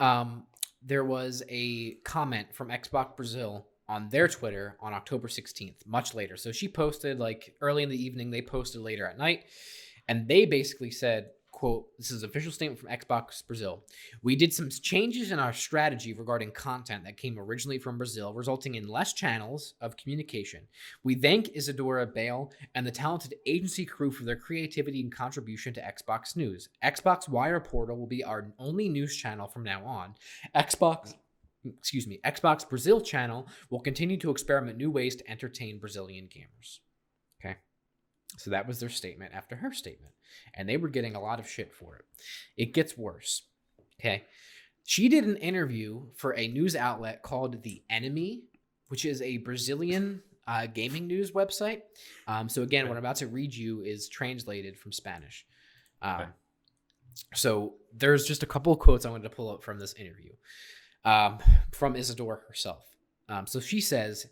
um, 0.00 0.44
there 0.82 1.04
was 1.04 1.42
a 1.48 1.94
comment 2.04 2.54
from 2.54 2.68
Xbox 2.68 3.16
Brazil 3.16 3.66
on 3.88 4.08
their 4.08 4.28
Twitter 4.28 4.76
on 4.80 4.94
October 4.94 5.28
16th, 5.28 5.86
much 5.86 6.14
later. 6.14 6.36
So 6.36 6.52
she 6.52 6.68
posted 6.68 7.18
like 7.18 7.54
early 7.60 7.82
in 7.82 7.88
the 7.88 8.02
evening, 8.02 8.30
they 8.30 8.42
posted 8.42 8.80
later 8.80 9.06
at 9.06 9.18
night, 9.18 9.44
and 10.08 10.26
they 10.28 10.44
basically 10.44 10.90
said, 10.90 11.30
quote, 11.62 11.96
this 11.96 12.10
is 12.10 12.24
an 12.24 12.28
official 12.28 12.50
statement 12.50 12.80
from 12.80 12.88
Xbox 12.88 13.46
Brazil. 13.46 13.84
We 14.20 14.34
did 14.34 14.52
some 14.52 14.68
changes 14.68 15.30
in 15.30 15.38
our 15.38 15.52
strategy 15.52 16.12
regarding 16.12 16.50
content 16.50 17.04
that 17.04 17.16
came 17.16 17.38
originally 17.38 17.78
from 17.78 17.98
Brazil, 17.98 18.34
resulting 18.34 18.74
in 18.74 18.88
less 18.88 19.12
channels 19.12 19.74
of 19.80 19.96
communication. 19.96 20.62
We 21.04 21.14
thank 21.14 21.54
Isadora 21.54 22.04
Bale 22.04 22.50
and 22.74 22.84
the 22.84 22.90
talented 22.90 23.36
agency 23.46 23.84
crew 23.84 24.10
for 24.10 24.24
their 24.24 24.34
creativity 24.34 25.02
and 25.02 25.14
contribution 25.14 25.72
to 25.74 25.80
Xbox 25.80 26.34
News. 26.34 26.68
Xbox 26.84 27.28
Wire 27.28 27.60
Portal 27.60 27.96
will 27.96 28.08
be 28.08 28.24
our 28.24 28.48
only 28.58 28.88
news 28.88 29.14
channel 29.16 29.46
from 29.46 29.62
now 29.62 29.84
on. 29.84 30.16
Xbox 30.56 31.14
excuse 31.78 32.08
me, 32.08 32.18
Xbox 32.24 32.68
Brazil 32.68 33.00
channel 33.00 33.46
will 33.70 33.78
continue 33.78 34.16
to 34.16 34.32
experiment 34.32 34.78
new 34.78 34.90
ways 34.90 35.14
to 35.14 35.30
entertain 35.30 35.78
Brazilian 35.78 36.24
gamers. 36.24 36.80
Okay. 37.40 37.58
So 38.38 38.50
that 38.50 38.66
was 38.66 38.80
their 38.80 38.88
statement 38.88 39.32
after 39.34 39.56
her 39.56 39.72
statement. 39.72 40.14
And 40.54 40.68
they 40.68 40.76
were 40.76 40.88
getting 40.88 41.14
a 41.14 41.20
lot 41.20 41.38
of 41.38 41.48
shit 41.48 41.72
for 41.72 41.96
it. 41.96 42.04
It 42.56 42.74
gets 42.74 42.96
worse. 42.96 43.42
Okay. 44.00 44.24
She 44.84 45.08
did 45.08 45.24
an 45.24 45.36
interview 45.36 46.06
for 46.16 46.36
a 46.36 46.48
news 46.48 46.74
outlet 46.74 47.22
called 47.22 47.62
The 47.62 47.82
Enemy, 47.88 48.44
which 48.88 49.04
is 49.04 49.22
a 49.22 49.38
Brazilian 49.38 50.22
uh, 50.48 50.66
gaming 50.66 51.06
news 51.06 51.30
website. 51.30 51.82
Um, 52.26 52.48
so, 52.48 52.62
again, 52.62 52.88
what 52.88 52.96
I'm 52.96 53.04
about 53.04 53.16
to 53.16 53.28
read 53.28 53.54
you 53.54 53.82
is 53.82 54.08
translated 54.08 54.76
from 54.78 54.92
Spanish. 54.92 55.46
Um, 56.00 56.14
Okay. 56.14 56.28
So, 57.34 57.74
there's 57.94 58.26
just 58.26 58.42
a 58.42 58.46
couple 58.46 58.72
of 58.72 58.78
quotes 58.78 59.04
I 59.04 59.10
wanted 59.10 59.24
to 59.24 59.36
pull 59.36 59.50
up 59.50 59.62
from 59.62 59.78
this 59.78 59.92
interview 59.94 60.32
um, 61.04 61.38
from 61.72 61.96
Isadora 61.96 62.40
herself. 62.48 62.84
Um, 63.28 63.46
so 63.46 63.60
she 63.60 63.80
says, 63.80 64.26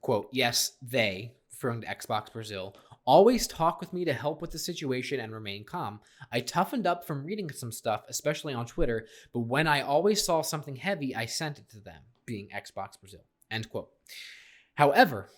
"quote 0.00 0.28
Yes, 0.32 0.72
they 0.82 1.32
referring 1.50 1.82
to 1.82 1.86
Xbox 1.86 2.32
Brazil 2.32 2.74
always 3.04 3.46
talk 3.46 3.80
with 3.80 3.92
me 3.92 4.04
to 4.04 4.12
help 4.12 4.40
with 4.40 4.50
the 4.50 4.58
situation 4.58 5.20
and 5.20 5.32
remain 5.32 5.64
calm. 5.64 6.00
I 6.30 6.40
toughened 6.40 6.86
up 6.86 7.04
from 7.06 7.24
reading 7.24 7.50
some 7.50 7.72
stuff, 7.72 8.04
especially 8.08 8.54
on 8.54 8.66
Twitter, 8.66 9.06
but 9.32 9.40
when 9.40 9.66
I 9.66 9.80
always 9.80 10.24
saw 10.24 10.42
something 10.42 10.76
heavy, 10.76 11.14
I 11.14 11.26
sent 11.26 11.58
it 11.58 11.68
to 11.70 11.80
them, 11.80 12.02
being 12.26 12.48
Xbox 12.48 12.98
Brazil." 13.00 13.24
End 13.50 13.68
quote. 13.68 13.90
However, 14.74 15.30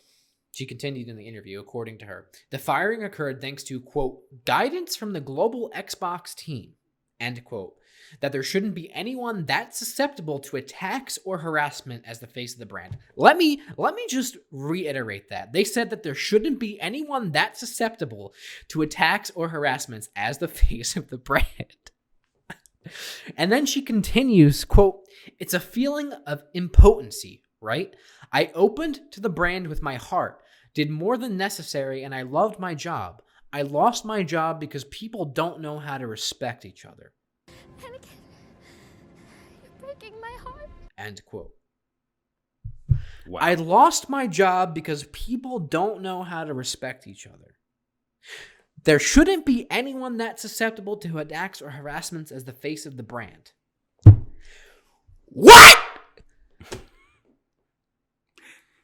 she 0.53 0.67
continued 0.67 1.09
in 1.09 1.17
the 1.17 1.27
interview, 1.27 1.59
according 1.59 1.99
to 1.99 2.07
her, 2.07 2.31
the 2.51 2.59
firing 2.59 3.03
occurred 3.03 3.41
thanks 3.41 3.65
to, 3.65 3.81
quote, 3.81 4.45
guidance 4.45 4.95
from 4.95 5.13
the 5.13 5.21
global 5.21 5.71
Xbox 5.75 6.35
team, 6.35 6.75
end 7.19 7.45
quote, 7.45 7.77
that 8.21 8.33
there 8.33 8.43
shouldn't 8.43 8.75
be 8.75 8.93
anyone 8.93 9.47
that 9.47 9.75
susceptible 9.75 10.39
to 10.41 10.57
attacks 10.57 11.19
or 11.25 11.39
harassment 11.39 12.05
as 12.07 12.21
the 12.21 12.27
face 12.27 12.53
of 12.55 12.59
the 12.59 12.67
brand. 12.67 12.97
Let 13.17 13.37
me 13.37 13.61
let 13.77 13.95
me 13.95 14.07
just 14.09 14.37
reiterate 14.51 15.29
that. 15.31 15.53
They 15.53 15.65
said 15.65 15.91
that 15.91 16.03
there 16.03 16.15
shouldn't 16.15 16.59
be 16.59 16.81
anyone 16.81 17.33
that 17.33 17.57
susceptible 17.57 18.35
to 18.69 18.83
attacks 18.83 19.31
or 19.35 19.49
harassments 19.49 20.09
as 20.17 20.39
the 20.39 20.49
face 20.65 20.97
of 20.97 21.09
the 21.09 21.19
brand. 21.19 21.91
and 23.37 23.51
then 23.51 23.67
she 23.67 23.83
continues, 23.83 24.65
quote, 24.65 25.01
it's 25.39 25.55
a 25.55 25.61
feeling 25.61 26.13
of 26.27 26.45
impotency, 26.53 27.43
right? 27.61 27.95
I 28.33 28.51
opened 28.55 29.01
to 29.13 29.21
the 29.21 29.31
brand 29.31 29.69
with 29.69 29.83
my 29.83 29.97
heart, 29.97 30.43
did 30.75 30.91
more 30.91 31.17
than 31.17 31.37
necessary, 31.37 32.03
and 32.03 32.15
I 32.15 32.23
loved 32.23 32.59
my 32.59 32.75
job. 32.75 33.23
I 33.53 33.63
lost 33.63 34.05
my 34.05 34.23
job 34.25 34.59
because 34.59 34.85
people 34.85 35.25
don't 35.25 35.61
know 35.61 35.79
how 35.79 35.97
to 35.97 36.07
respect 36.07 36.65
each 36.65 36.85
other. 36.85 37.13
Anakin, 37.81 38.21
you're 39.63 39.73
breaking 39.81 40.21
my 40.21 40.37
heart. 40.43 40.71
End 40.99 41.25
quote. 41.25 41.53
Wow. 43.27 43.41
I 43.41 43.55
lost 43.55 44.09
my 44.09 44.27
job 44.27 44.75
because 44.75 45.05
people 45.05 45.59
don't 45.59 46.03
know 46.03 46.23
how 46.23 46.45
to 46.45 46.53
respect 46.53 47.07
each 47.07 47.27
other. 47.27 47.55
There 48.85 48.99
shouldn't 48.99 49.47
be 49.47 49.67
anyone 49.71 50.19
that 50.19 50.39
susceptible 50.39 50.99
to 50.99 51.19
attacks 51.19 51.63
or 51.63 51.71
harassments 51.71 52.31
as 52.31 52.45
the 52.45 52.53
face 52.53 52.85
of 52.85 52.97
the 52.99 53.03
brand. 53.03 53.53
What? 55.27 55.79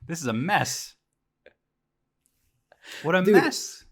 this 0.06 0.20
is 0.20 0.26
a 0.26 0.32
mess. 0.32 0.94
What 3.02 3.14
a 3.14 3.22
Dude. 3.22 3.34
mess. 3.34 3.84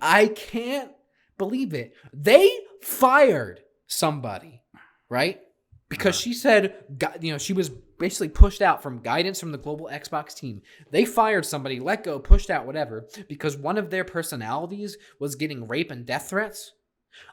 I 0.00 0.28
can't 0.28 0.92
believe 1.38 1.74
it. 1.74 1.94
They 2.12 2.50
fired 2.80 3.60
somebody, 3.92 4.62
right? 5.08 5.40
Because 5.88 6.18
she 6.18 6.32
said, 6.32 6.74
you 7.20 7.32
know, 7.32 7.38
she 7.38 7.52
was 7.52 7.68
basically 7.68 8.30
pushed 8.30 8.62
out 8.62 8.82
from 8.82 9.02
guidance 9.02 9.38
from 9.38 9.52
the 9.52 9.58
global 9.58 9.90
Xbox 9.92 10.34
team. 10.34 10.62
They 10.90 11.04
fired 11.04 11.44
somebody, 11.44 11.78
let 11.80 12.02
go, 12.02 12.18
pushed 12.18 12.48
out, 12.48 12.64
whatever, 12.66 13.06
because 13.28 13.56
one 13.56 13.76
of 13.76 13.90
their 13.90 14.04
personalities 14.04 14.96
was 15.20 15.34
getting 15.34 15.68
rape 15.68 15.90
and 15.90 16.06
death 16.06 16.30
threats. 16.30 16.72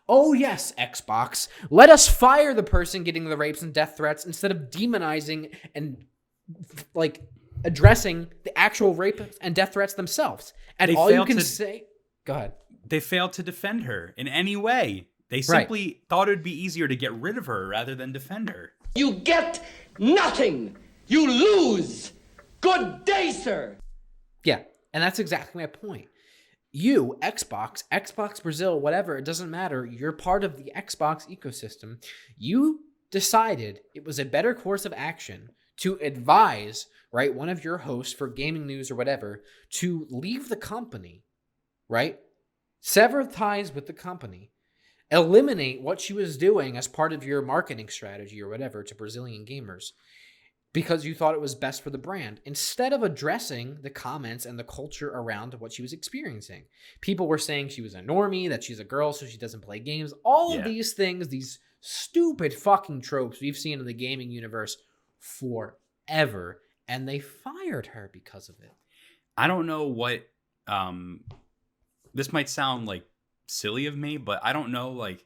Oh, 0.10 0.34
yes, 0.34 0.74
Xbox. 0.78 1.48
Let 1.70 1.90
us 1.90 2.10
fire 2.10 2.54
the 2.54 2.64
person 2.64 3.06
getting 3.06 3.30
the 3.30 3.38
rapes 3.38 3.62
and 3.62 3.74
death 3.74 3.96
threats 3.96 4.26
instead 4.26 4.52
of 4.52 4.70
demonizing 4.70 5.56
and, 5.74 6.06
like, 6.94 7.22
addressing 7.64 8.28
the 8.44 8.58
actual 8.60 8.94
rape 8.94 9.22
and 9.40 9.56
death 9.56 9.72
threats 9.74 9.94
themselves. 9.94 10.54
And 10.78 10.92
They 10.92 10.96
all 10.96 11.10
you 11.10 11.24
can 11.24 11.38
to- 11.38 11.44
say. 11.44 11.86
Go 12.26 12.34
ahead. 12.34 12.54
They 12.86 13.00
failed 13.00 13.32
to 13.34 13.44
defend 13.44 13.84
her 13.84 14.14
in 14.18 14.28
any 14.28 14.58
way. 14.58 15.08
They 15.30 15.38
Right. 15.38 15.46
simply 15.46 16.02
thought 16.10 16.28
it'd 16.28 16.44
be 16.44 16.64
easier 16.64 16.88
to 16.88 16.96
get 16.96 17.14
rid 17.14 17.38
of 17.38 17.46
her 17.46 17.68
rather 17.68 17.96
than 17.96 18.12
defend 18.12 18.50
her. 18.50 18.74
You 18.96 19.14
get 19.14 19.64
nothing. 20.00 20.76
You 21.08 21.30
lose. 21.30 22.12
Good 22.62 23.06
day, 23.06 23.32
sir. 23.32 23.78
Yeah, 24.44 24.64
and 24.94 25.04
that's 25.04 25.20
exactly 25.20 25.62
my 25.62 25.68
point. 25.68 26.08
You, 26.72 27.18
Xbox, 27.22 27.84
Xbox 27.92 28.42
Brazil, 28.44 28.80
whatever, 28.80 29.18
it 29.18 29.26
doesn't 29.26 29.50
matter. 29.50 29.86
You're 29.86 30.12
part 30.12 30.44
of 30.44 30.58
the 30.58 30.72
Xbox 30.76 31.28
ecosystem. 31.28 32.04
You 32.38 32.82
decided 33.12 33.82
it 33.96 34.04
was 34.06 34.20
a 34.20 34.26
better 34.26 34.54
course 34.54 34.86
of 34.86 34.94
action 34.96 35.50
to 35.78 35.96
advise, 36.02 36.88
right, 37.12 37.34
one 37.34 37.50
of 37.50 37.64
your 37.64 37.80
hosts 37.80 38.14
for 38.14 38.28
gaming 38.28 38.68
news 38.68 38.92
or 38.92 38.96
whatever 38.96 39.44
to 39.72 40.06
leave 40.12 40.50
the 40.50 40.56
company, 40.56 41.24
right? 41.88 42.20
Sever 42.82 43.24
ties 43.26 43.74
with 43.74 43.88
the 43.88 43.94
company 43.94 44.52
eliminate 45.12 45.82
what 45.82 46.00
she 46.00 46.14
was 46.14 46.38
doing 46.38 46.78
as 46.78 46.88
part 46.88 47.14
of 47.14 47.24
your 47.24 47.42
marketing 47.42 47.90
strategy 47.90 48.42
or 48.42 48.50
whatever 48.50 48.84
to 48.84 48.96
Brazilian 48.96 49.46
gamers 49.46 49.92
because 50.72 51.04
you 51.04 51.16
thought 51.16 51.34
it 51.34 51.42
was 51.42 51.56
best 51.56 51.82
for 51.82 51.90
the 51.90 51.98
brand 51.98 52.40
instead 52.46 52.94
of 52.94 53.02
addressing 53.02 53.78
the 53.82 53.90
comments 53.90 54.46
and 54.46 54.60
the 54.60 54.64
culture 54.64 55.10
around 55.10 55.56
what 55.56 55.74
she 55.74 55.82
was 55.82 55.94
experiencing. 55.94 56.64
People 57.02 57.28
were 57.28 57.40
saying 57.40 57.70
she 57.70 57.82
was 57.82 57.96
a 57.96 58.02
normie, 58.02 58.50
that 58.50 58.64
she's 58.64 58.80
a 58.80 58.84
girl, 58.84 59.12
so 59.12 59.26
she 59.26 59.38
doesn't 59.40 59.64
play 59.64 59.80
games. 59.80 60.14
All 60.24 60.54
Yeah. 60.54 60.60
of 60.60 60.66
these 60.66 60.94
things, 60.94 61.28
these 61.28 61.58
stupid 61.82 62.54
fucking 62.54 63.02
tropes 63.02 63.42
we've 63.42 63.58
seen 63.58 63.80
in 63.80 63.86
the 63.86 63.94
gaming 63.94 64.30
universe 64.30 64.78
forever. 65.18 66.62
And 66.88 67.08
they 67.08 67.20
fired 67.20 67.88
her 67.88 68.10
because 68.14 68.50
of 68.50 68.60
it. 68.60 68.74
I 69.38 69.48
don't 69.48 69.66
know 69.66 69.88
what 69.88 70.28
um 70.68 71.22
this 72.14 72.32
might 72.34 72.50
sound 72.50 72.86
like 72.86 73.04
silly 73.50 73.86
of 73.86 73.98
me, 73.98 74.18
but 74.18 74.40
I 74.44 74.54
don't 74.54 74.72
know 74.72 74.92
like 74.92 75.26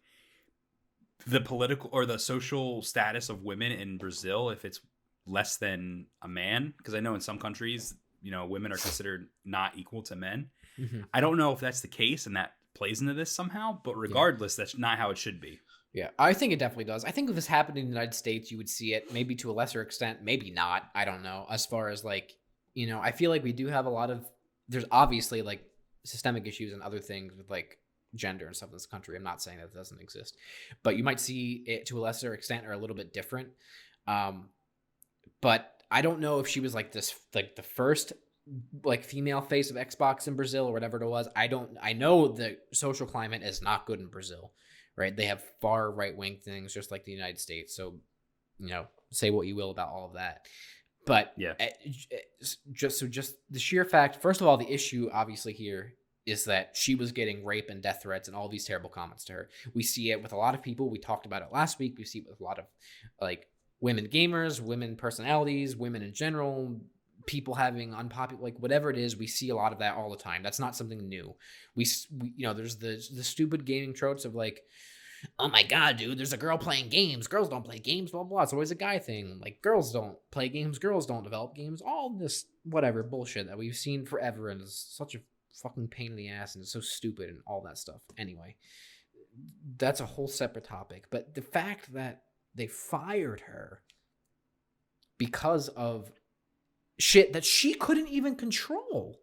the 1.25 1.41
political 1.41 1.89
or 1.93 2.05
the 2.05 2.19
social 2.19 2.81
status 2.81 3.29
of 3.29 3.43
women 3.43 3.71
in 3.71 3.97
Brazil 3.97 4.49
if 4.49 4.65
it's 4.65 4.79
less 5.25 5.57
than 5.57 6.07
a 6.21 6.27
man 6.27 6.73
because 6.77 6.93
I 6.93 6.99
know 6.99 7.15
in 7.15 7.21
some 7.21 7.39
countries, 7.39 7.93
you 8.21 8.31
know, 8.31 8.45
women 8.45 8.71
are 8.71 8.77
considered 8.77 9.27
not 9.45 9.77
equal 9.77 10.01
to 10.03 10.15
men. 10.15 10.49
Mm-hmm. 10.79 11.01
I 11.13 11.21
don't 11.21 11.37
know 11.37 11.51
if 11.51 11.59
that's 11.59 11.81
the 11.81 11.87
case 11.87 12.25
and 12.25 12.35
that 12.35 12.53
plays 12.73 13.01
into 13.01 13.13
this 13.13 13.31
somehow, 13.31 13.79
but 13.83 13.95
regardless, 13.95 14.55
that's 14.55 14.77
not 14.77 14.97
how 14.97 15.11
it 15.11 15.17
should 15.17 15.39
be. 15.39 15.59
Yeah, 15.93 16.09
I 16.17 16.33
think 16.33 16.51
it 16.51 16.59
definitely 16.59 16.85
does. 16.85 17.05
I 17.05 17.11
think 17.11 17.29
if 17.29 17.35
this 17.35 17.45
happened 17.45 17.77
in 17.77 17.85
the 17.85 17.89
United 17.89 18.15
States, 18.15 18.49
you 18.49 18.57
would 18.57 18.69
see 18.69 18.95
it 18.95 19.13
maybe 19.13 19.35
to 19.35 19.51
a 19.51 19.53
lesser 19.53 19.81
extent, 19.81 20.23
maybe 20.23 20.49
not. 20.49 20.89
I 20.95 21.05
don't 21.05 21.21
know. 21.21 21.45
As 21.51 21.67
far 21.67 21.89
as 21.89 22.03
like, 22.03 22.31
you 22.73 22.87
know, 22.87 22.99
I 22.99 23.11
feel 23.11 23.29
like 23.29 23.43
we 23.43 23.53
do 23.53 23.67
have 23.67 23.85
a 23.85 23.91
lot 23.91 24.09
of 24.09 24.25
there's 24.67 24.85
obviously 24.91 25.43
like 25.43 25.63
systemic 26.03 26.47
issues 26.47 26.73
and 26.73 26.81
other 26.81 26.99
things 26.99 27.33
with 27.37 27.49
like 27.49 27.77
gender 28.15 28.45
and 28.47 28.55
stuff 28.55 28.69
in 28.69 28.75
this 28.75 28.85
country. 28.85 29.15
I'm 29.15 29.23
not 29.23 29.41
saying 29.41 29.57
that 29.57 29.65
it 29.65 29.73
doesn't 29.73 30.01
exist, 30.01 30.37
but 30.83 30.97
you 30.97 31.03
might 31.03 31.19
see 31.19 31.63
it 31.67 31.85
to 31.87 31.99
a 31.99 32.01
lesser 32.01 32.33
extent 32.33 32.65
or 32.65 32.71
a 32.71 32.77
little 32.77 32.95
bit 32.95 33.13
different. 33.13 33.49
Um, 34.07 34.49
but 35.41 35.71
I 35.91 36.01
don't 36.01 36.19
know 36.19 36.39
if 36.39 36.47
she 36.47 36.59
was 36.59 36.73
like 36.73 36.91
this, 36.91 37.13
like 37.33 37.55
the 37.55 37.63
first 37.63 38.13
like 38.83 39.03
female 39.03 39.41
face 39.41 39.71
of 39.71 39.77
Xbox 39.77 40.27
in 40.27 40.35
Brazil 40.35 40.65
or 40.65 40.73
whatever 40.73 41.01
it 41.01 41.07
was. 41.07 41.29
I 41.35 41.47
don't. 41.47 41.77
I 41.81 41.93
know 41.93 42.27
the 42.27 42.57
social 42.73 43.07
climate 43.07 43.41
is 43.43 43.61
not 43.61 43.85
good 43.85 43.99
in 43.99 44.07
Brazil 44.07 44.51
right? 44.95 45.15
They 45.15 45.25
have 45.25 45.43
far 45.59 45.91
right 45.91 46.15
wing 46.15 46.37
things, 46.43 46.73
just 46.73 46.91
like 46.91 47.05
the 47.05 47.11
United 47.11 47.39
States. 47.39 47.75
So, 47.75 47.95
you 48.59 48.69
know, 48.69 48.85
say 49.11 49.31
what 49.31 49.47
you 49.47 49.55
will 49.55 49.71
about 49.71 49.89
all 49.89 50.05
of 50.05 50.13
that. 50.13 50.45
But 51.05 51.33
Yeah. 51.35 51.53
eh, 51.59 51.71
eh, 52.11 52.17
just 52.71 52.99
so 52.99 53.07
just 53.07 53.35
the 53.49 53.59
sheer 53.59 53.85
fact. 53.85 54.21
First 54.21 54.39
of 54.39 54.47
all, 54.47 54.55
the 54.57 54.71
issue 54.71 55.09
obviously 55.11 55.53
here 55.53 55.95
is 56.25 56.45
that 56.45 56.71
she 56.73 56.95
was 56.95 57.11
getting 57.11 57.43
rape 57.43 57.69
and 57.69 57.81
death 57.81 58.01
threats 58.03 58.27
and 58.27 58.37
all 58.37 58.47
these 58.47 58.65
terrible 58.65 58.89
comments 58.89 59.25
to 59.25 59.33
her. 59.33 59.49
We 59.73 59.83
see 59.83 60.11
it 60.11 60.21
with 60.21 60.31
a 60.31 60.37
lot 60.37 60.55
of 60.55 60.61
people. 60.61 60.89
We 60.89 60.99
talked 60.99 61.25
about 61.25 61.41
it 61.41 61.49
last 61.51 61.79
week. 61.79 61.95
We 61.97 62.05
see 62.05 62.19
it 62.19 62.29
with 62.29 62.39
a 62.39 62.43
lot 62.43 62.59
of 62.59 62.65
like 63.19 63.49
women 63.81 64.07
gamers, 64.07 64.61
women 64.61 64.95
personalities, 64.95 65.75
women 65.75 66.01
in 66.01 66.13
general, 66.13 66.79
people 67.25 67.53
having 67.53 67.93
unpopular 67.93 68.41
like 68.41 68.57
whatever 68.59 68.89
it 68.89 68.97
is 68.97 69.15
we 69.15 69.27
see 69.27 69.49
a 69.49 69.55
lot 69.55 69.71
of 69.71 69.79
that 69.79 69.95
all 69.95 70.09
the 70.09 70.17
time 70.17 70.43
that's 70.43 70.59
not 70.59 70.75
something 70.75 71.07
new 71.07 71.33
we, 71.75 71.85
we 72.19 72.33
you 72.35 72.45
know 72.45 72.53
there's 72.53 72.77
the 72.77 73.01
the 73.15 73.23
stupid 73.23 73.65
gaming 73.65 73.93
tropes 73.93 74.25
of 74.25 74.35
like 74.35 74.63
oh 75.39 75.47
my 75.47 75.63
god 75.63 75.95
dude 75.95 76.17
there's 76.17 76.33
a 76.33 76.37
girl 76.37 76.57
playing 76.57 76.89
games 76.89 77.27
girls 77.27 77.47
don't 77.47 77.63
play 77.63 77.79
games 77.79 78.11
blah 78.11 78.23
blah, 78.23 78.29
blah. 78.29 78.43
it's 78.43 78.53
always 78.53 78.71
a 78.71 78.75
guy 78.75 78.99
thing 78.99 79.39
like 79.41 79.61
girls 79.61 79.93
don't 79.93 80.17
play 80.31 80.49
games 80.49 80.79
girls 80.79 81.05
don't 81.05 81.23
develop 81.23 81.55
games 81.55 81.81
all 81.81 82.09
this 82.09 82.45
whatever 82.63 83.03
bullshit 83.03 83.47
that 83.47 83.57
we've 83.57 83.75
seen 83.75 84.05
forever 84.05 84.49
and 84.49 84.61
is 84.61 84.75
such 84.75 85.15
a 85.15 85.19
fucking 85.61 85.87
pain 85.87 86.11
in 86.11 86.17
the 86.17 86.29
ass 86.29 86.55
and 86.55 86.63
it's 86.63 86.73
so 86.73 86.79
stupid 86.79 87.29
and 87.29 87.39
all 87.45 87.61
that 87.61 87.77
stuff 87.77 88.01
anyway 88.17 88.55
that's 89.77 89.99
a 89.99 90.05
whole 90.05 90.27
separate 90.27 90.65
topic 90.65 91.05
but 91.09 91.33
the 91.33 91.41
fact 91.41 91.93
that 91.93 92.23
they 92.55 92.67
fired 92.67 93.41
her 93.41 93.81
because 95.17 95.69
of 95.69 96.11
shit 96.99 97.33
that 97.33 97.45
she 97.45 97.73
couldn't 97.73 98.09
even 98.09 98.35
control. 98.35 99.19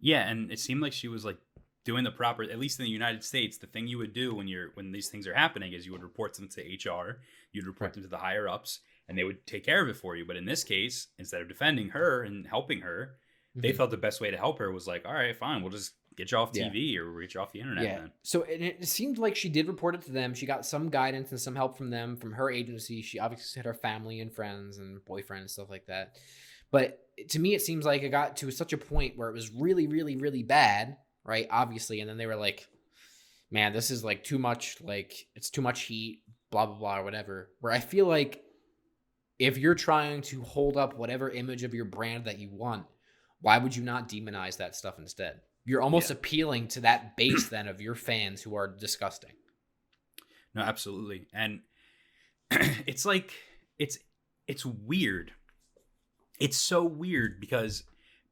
Yeah, 0.00 0.28
and 0.28 0.50
it 0.50 0.58
seemed 0.58 0.82
like 0.82 0.92
she 0.92 1.08
was 1.08 1.24
like 1.24 1.38
doing 1.84 2.04
the 2.04 2.10
proper 2.10 2.42
at 2.42 2.58
least 2.58 2.78
in 2.78 2.84
the 2.84 2.90
United 2.90 3.24
States, 3.24 3.58
the 3.58 3.66
thing 3.66 3.86
you 3.86 3.98
would 3.98 4.12
do 4.12 4.34
when 4.34 4.48
you're 4.48 4.70
when 4.74 4.92
these 4.92 5.08
things 5.08 5.26
are 5.26 5.34
happening 5.34 5.72
is 5.72 5.86
you 5.86 5.92
would 5.92 6.02
report 6.02 6.34
them 6.34 6.48
to 6.48 6.90
HR, 6.90 7.20
you'd 7.52 7.66
report 7.66 7.94
them 7.94 8.02
to 8.02 8.08
the 8.08 8.18
higher 8.18 8.48
ups, 8.48 8.80
and 9.08 9.16
they 9.16 9.24
would 9.24 9.46
take 9.46 9.64
care 9.64 9.82
of 9.82 9.88
it 9.88 9.96
for 9.96 10.16
you. 10.16 10.24
But 10.26 10.36
in 10.36 10.44
this 10.44 10.64
case, 10.64 11.08
instead 11.18 11.40
of 11.40 11.48
defending 11.48 11.90
her 11.90 12.22
and 12.22 12.46
helping 12.46 12.80
her, 12.80 13.16
they 13.54 13.72
Mhm. 13.72 13.76
felt 13.76 13.90
the 13.90 13.96
best 13.96 14.20
way 14.20 14.30
to 14.30 14.36
help 14.36 14.58
her 14.58 14.70
was 14.72 14.86
like, 14.86 15.04
all 15.06 15.12
right, 15.14 15.36
fine, 15.36 15.62
we'll 15.62 15.70
just 15.70 15.92
get 16.16 16.30
you 16.30 16.38
off 16.38 16.50
Yeah. 16.54 16.68
TV 16.68 16.96
or 16.98 17.10
we'll 17.12 17.20
get 17.22 17.34
you 17.34 17.40
off 17.40 17.52
the 17.52 17.60
internet 17.60 17.84
yeah. 17.84 17.98
then. 18.00 18.12
So 18.22 18.42
it, 18.42 18.60
it 18.62 18.86
seemed 18.88 19.18
like 19.18 19.34
she 19.36 19.48
did 19.48 19.66
report 19.66 19.94
it 19.94 20.02
to 20.02 20.12
them. 20.12 20.32
She 20.34 20.46
got 20.46 20.64
some 20.64 20.88
guidance 20.88 21.30
and 21.30 21.40
some 21.40 21.56
help 21.56 21.76
from 21.76 21.90
them, 21.90 22.16
from 22.16 22.32
her 22.32 22.50
agency. 22.50 23.02
She 23.02 23.18
obviously 23.18 23.58
had 23.58 23.66
her 23.66 23.74
family 23.74 24.20
and 24.20 24.32
friends 24.32 24.78
and 24.78 25.04
boyfriend 25.04 25.42
and 25.42 25.50
stuff 25.50 25.70
like 25.70 25.86
that. 25.86 26.16
But 26.70 27.00
to 27.30 27.38
me, 27.38 27.54
it 27.54 27.62
seems 27.62 27.84
like 27.84 28.02
it 28.02 28.08
got 28.10 28.36
to 28.38 28.50
such 28.50 28.72
a 28.72 28.78
point 28.78 29.16
where 29.16 29.28
it 29.28 29.34
was 29.34 29.50
really, 29.50 29.86
really, 29.86 30.16
really 30.16 30.42
bad, 30.42 30.96
right? 31.24 31.46
Obviously. 31.50 32.00
And 32.00 32.08
then 32.08 32.16
they 32.16 32.26
were 32.26 32.36
like, 32.36 32.66
man, 33.50 33.72
this 33.72 33.90
is 33.90 34.04
like 34.04 34.24
too 34.24 34.38
much, 34.38 34.80
like, 34.80 35.14
it's 35.36 35.50
too 35.50 35.62
much 35.62 35.82
heat, 35.82 36.22
blah, 36.50 36.66
blah, 36.66 36.76
blah, 36.76 36.98
or 36.98 37.04
whatever. 37.04 37.50
Where 37.60 37.72
I 37.72 37.78
feel 37.80 38.06
like 38.06 38.42
if 39.38 39.58
you're 39.58 39.74
trying 39.74 40.22
to 40.22 40.42
hold 40.42 40.76
up 40.76 40.96
whatever 40.96 41.28
image 41.30 41.62
of 41.64 41.74
your 41.74 41.84
brand 41.84 42.24
that 42.26 42.38
you 42.38 42.50
want, 42.50 42.86
why 43.44 43.58
would 43.58 43.76
you 43.76 43.82
not 43.82 44.08
demonize 44.08 44.56
that 44.56 44.74
stuff 44.74 44.98
instead? 44.98 45.42
You're 45.66 45.82
almost 45.82 46.08
Yeah. 46.08 46.16
appealing 46.16 46.68
to 46.68 46.80
that 46.80 47.14
base 47.14 47.48
then 47.50 47.68
of 47.68 47.78
your 47.78 47.94
fans 47.94 48.40
who 48.40 48.54
are 48.54 48.66
disgusting. 48.66 49.32
No, 50.54 50.62
absolutely. 50.62 51.26
And 51.34 51.60
it's 52.50 53.04
like 53.04 53.32
it's 53.78 53.98
it's 54.46 54.64
weird. 54.64 55.32
It's 56.40 56.56
so 56.56 56.84
weird 56.84 57.38
because 57.38 57.84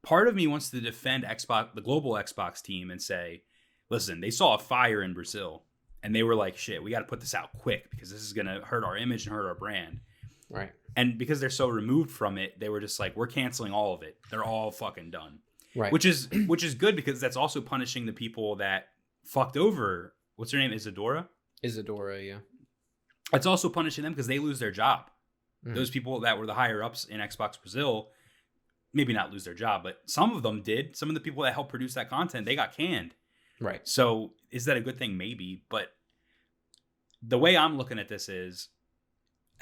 part 0.02 0.28
of 0.28 0.34
me 0.34 0.46
wants 0.46 0.70
to 0.70 0.80
defend 0.80 1.24
Xbox 1.24 1.74
the 1.74 1.82
global 1.82 2.12
Xbox 2.12 2.62
team 2.62 2.90
and 2.90 3.02
say, 3.02 3.42
listen, 3.90 4.20
they 4.22 4.30
saw 4.30 4.54
a 4.54 4.58
fire 4.58 5.02
in 5.02 5.12
Brazil 5.12 5.64
and 6.02 6.14
they 6.16 6.22
were 6.22 6.34
like, 6.34 6.56
shit, 6.56 6.82
we 6.82 6.90
got 6.90 7.00
to 7.00 7.04
put 7.04 7.20
this 7.20 7.34
out 7.34 7.52
quick 7.58 7.90
because 7.90 8.10
this 8.10 8.22
is 8.22 8.32
going 8.32 8.46
to 8.46 8.60
hurt 8.64 8.82
our 8.82 8.96
image 8.96 9.26
and 9.26 9.34
hurt 9.36 9.46
our 9.46 9.54
brand. 9.54 10.00
Right. 10.52 10.72
And 10.96 11.18
because 11.18 11.40
they're 11.40 11.50
so 11.50 11.68
removed 11.68 12.10
from 12.10 12.36
it, 12.38 12.60
they 12.60 12.68
were 12.68 12.80
just 12.80 13.00
like, 13.00 13.16
we're 13.16 13.26
canceling 13.26 13.72
all 13.72 13.94
of 13.94 14.02
it. 14.02 14.16
They're 14.30 14.44
all 14.44 14.70
fucking 14.70 15.10
done. 15.10 15.38
Right. 15.74 15.90
Which 15.90 16.04
is 16.04 16.28
which 16.46 16.62
is 16.62 16.74
good 16.74 16.94
because 16.96 17.20
that's 17.20 17.36
also 17.36 17.60
punishing 17.60 18.06
the 18.06 18.12
people 18.12 18.56
that 18.56 18.88
fucked 19.24 19.56
over 19.56 20.14
what's 20.36 20.52
her 20.52 20.58
name? 20.58 20.72
Isadora? 20.72 21.28
Isadora, 21.62 22.20
yeah. 22.20 22.38
It's 23.32 23.46
also 23.46 23.68
punishing 23.68 24.04
them 24.04 24.12
because 24.12 24.26
they 24.26 24.38
lose 24.38 24.58
their 24.58 24.70
job. 24.70 25.10
Mhm. 25.66 25.74
Those 25.74 25.90
people 25.90 26.20
that 26.20 26.38
were 26.38 26.46
the 26.46 26.54
higher 26.54 26.82
ups 26.82 27.04
in 27.04 27.20
Xbox 27.20 27.60
Brazil, 27.60 28.10
maybe 28.92 29.12
not 29.12 29.30
lose 29.30 29.44
their 29.44 29.54
job, 29.54 29.82
but 29.82 30.00
some 30.06 30.34
of 30.36 30.42
them 30.42 30.62
did. 30.62 30.96
Some 30.96 31.08
of 31.08 31.14
the 31.14 31.20
people 31.20 31.42
that 31.44 31.54
helped 31.54 31.70
produce 31.70 31.94
that 31.94 32.10
content, 32.10 32.44
they 32.44 32.56
got 32.56 32.76
canned. 32.76 33.14
Right. 33.60 33.86
So 33.86 34.32
is 34.50 34.64
that 34.66 34.76
a 34.76 34.80
good 34.80 34.98
thing? 34.98 35.16
Maybe. 35.16 35.62
But 35.70 35.92
the 37.22 37.38
way 37.38 37.56
I'm 37.56 37.78
looking 37.78 37.98
at 37.98 38.08
this 38.08 38.28
is 38.28 38.68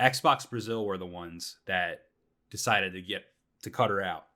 Xbox 0.01 0.49
Brazil 0.49 0.85
were 0.87 0.99
the 0.99 1.07
ones 1.07 1.59
that 1.67 2.03
decided 2.51 2.93
to 2.95 3.03
get 3.03 3.25
to 3.63 3.71
cut 3.71 3.91
her 3.91 4.03
out. 4.03 4.27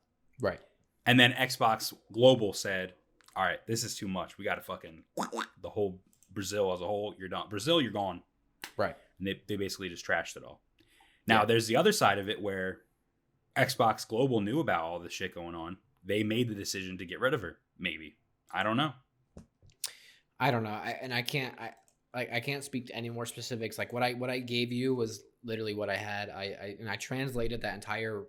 Right. 0.41 0.61
And 1.07 1.19
then 1.19 1.33
Xbox 1.33 1.93
Global 2.13 2.53
said, 2.53 2.95
all 3.37 3.45
right, 3.45 3.59
this 3.67 3.83
is 3.85 3.97
too 3.97 4.09
much. 4.09 4.39
We 4.39 4.45
got 4.45 4.57
to 4.57 4.61
fucking 4.61 5.03
the 5.63 5.71
whole 5.71 6.01
Brazil 6.33 6.73
as 6.73 6.81
a 6.81 6.87
whole. 6.87 7.15
You're 7.19 7.29
done. 7.29 7.49
Brazil, 7.49 7.81
you're 7.81 7.93
gone. 7.93 8.23
Right. 8.77 8.97
And 9.19 9.27
they, 9.29 9.41
they 9.49 9.57
basically 9.57 9.89
just 9.89 10.07
trashed 10.07 10.37
it 10.37 10.45
all. 10.45 10.61
Now, 11.27 11.41
Yeah. 11.41 11.45
there's 11.47 11.67
the 11.67 11.77
other 11.77 11.93
side 11.93 12.19
of 12.19 12.29
it 12.29 12.41
where 12.41 12.79
Xbox 13.57 14.07
Global 14.07 14.41
knew 14.41 14.61
about 14.61 14.83
all 14.83 14.99
this 14.99 15.13
shit 15.13 15.35
going 15.35 15.55
on. 15.55 15.77
They 16.05 16.23
made 16.23 16.49
the 16.49 16.55
decision 16.55 16.99
to 16.99 17.07
get 17.07 17.21
rid 17.21 17.35
of 17.35 17.43
her. 17.43 17.57
Maybe. 17.79 18.17
I 18.53 18.63
don't 18.63 18.77
know. 18.77 18.93
I 20.39 20.51
don't 20.51 20.63
know. 20.65 20.71
I, 20.71 20.99
and 21.01 21.15
I 21.15 21.23
can't 21.23 21.55
I 21.59 21.71
like 22.15 22.33
I 22.33 22.41
can't 22.41 22.63
speak 22.65 22.87
to 22.89 22.95
any 22.97 23.09
more 23.11 23.27
specifics. 23.27 23.79
Like 23.79 23.93
what 23.93 24.03
I 24.03 24.13
what 24.15 24.31
I 24.31 24.39
gave 24.41 24.73
you 24.73 24.95
was 24.95 25.23
literally 25.45 25.75
what 25.75 25.91
I 25.91 25.97
had. 25.97 26.31
I, 26.31 26.43
I 26.61 26.77
and 26.81 26.89
I 26.89 26.97
translated 26.97 27.61
that 27.63 27.75
entire 27.75 28.25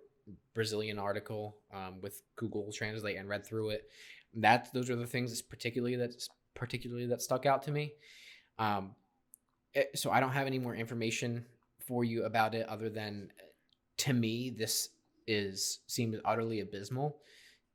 Brazilian 0.54 0.98
article 0.98 1.56
um, 1.72 2.00
with 2.00 2.22
Google 2.36 2.70
Translate 2.72 3.16
and 3.16 3.28
read 3.28 3.44
through 3.46 3.70
it. 3.70 3.88
That 4.34 4.68
those 4.74 4.90
are 4.90 4.96
the 4.96 5.06
things 5.06 5.30
that's 5.30 5.42
particularly 5.42 5.96
that's 5.96 6.28
particularly 6.54 7.06
that 7.06 7.22
stuck 7.22 7.46
out 7.46 7.62
to 7.64 7.70
me. 7.70 7.92
Um, 8.58 8.94
it- 9.74 9.98
so 9.98 10.10
I 10.10 10.20
don't 10.20 10.32
have 10.32 10.46
any 10.46 10.58
more 10.58 10.74
information 10.74 11.44
for 11.86 12.04
you 12.04 12.24
about 12.24 12.54
it 12.54 12.66
other 12.68 12.90
than 12.90 13.30
to 13.98 14.12
me 14.12 14.50
this 14.50 14.90
is 15.26 15.80
seems 15.86 16.16
utterly 16.24 16.60
abysmal, 16.60 17.18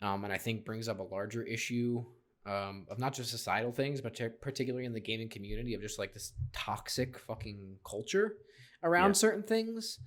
um, 0.01 0.23
and 0.23 0.31
I 0.33 0.37
think 0.37 0.65
brings 0.65 0.87
up 0.87 0.99
a 0.99 1.03
larger 1.03 1.43
issue 1.43 2.03
um, 2.45 2.85
of 2.89 2.97
not 2.97 3.13
just 3.13 3.29
societal 3.29 3.71
things, 3.71 4.01
but 4.01 4.15
ter- 4.15 4.29
particularly 4.29 4.85
in 4.85 4.93
the 4.93 4.99
gaming 4.99 5.29
community 5.29 5.73
of 5.75 5.81
just 5.81 5.99
like 5.99 6.13
this 6.13 6.33
toxic 6.53 7.17
fucking 7.19 7.75
culture 7.87 8.35
around 8.83 9.09
Yeah. 9.09 9.13
certain 9.13 9.43
things. 9.43 9.99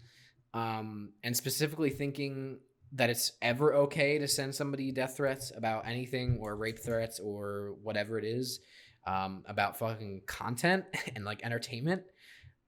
Um, 0.53 1.13
and 1.23 1.37
specifically 1.37 1.91
thinking 1.91 2.61
that 2.93 3.11
it's 3.11 3.33
ever 3.43 3.75
okay 3.75 4.19
to 4.19 4.29
send 4.29 4.55
somebody 4.55 4.93
death 4.93 5.17
threats 5.17 5.51
about 5.57 5.87
anything 5.87 6.39
or 6.41 6.57
rape 6.57 6.79
threats 6.79 7.19
or 7.19 7.75
whatever 7.83 8.19
it 8.19 8.25
is. 8.25 8.61
um, 9.07 9.43
about 9.47 9.79
fucking 9.79 10.23
content 10.27 10.85
and 11.15 11.27
like 11.27 11.45
entertainment. 11.45 12.03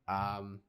Um, 0.07 0.61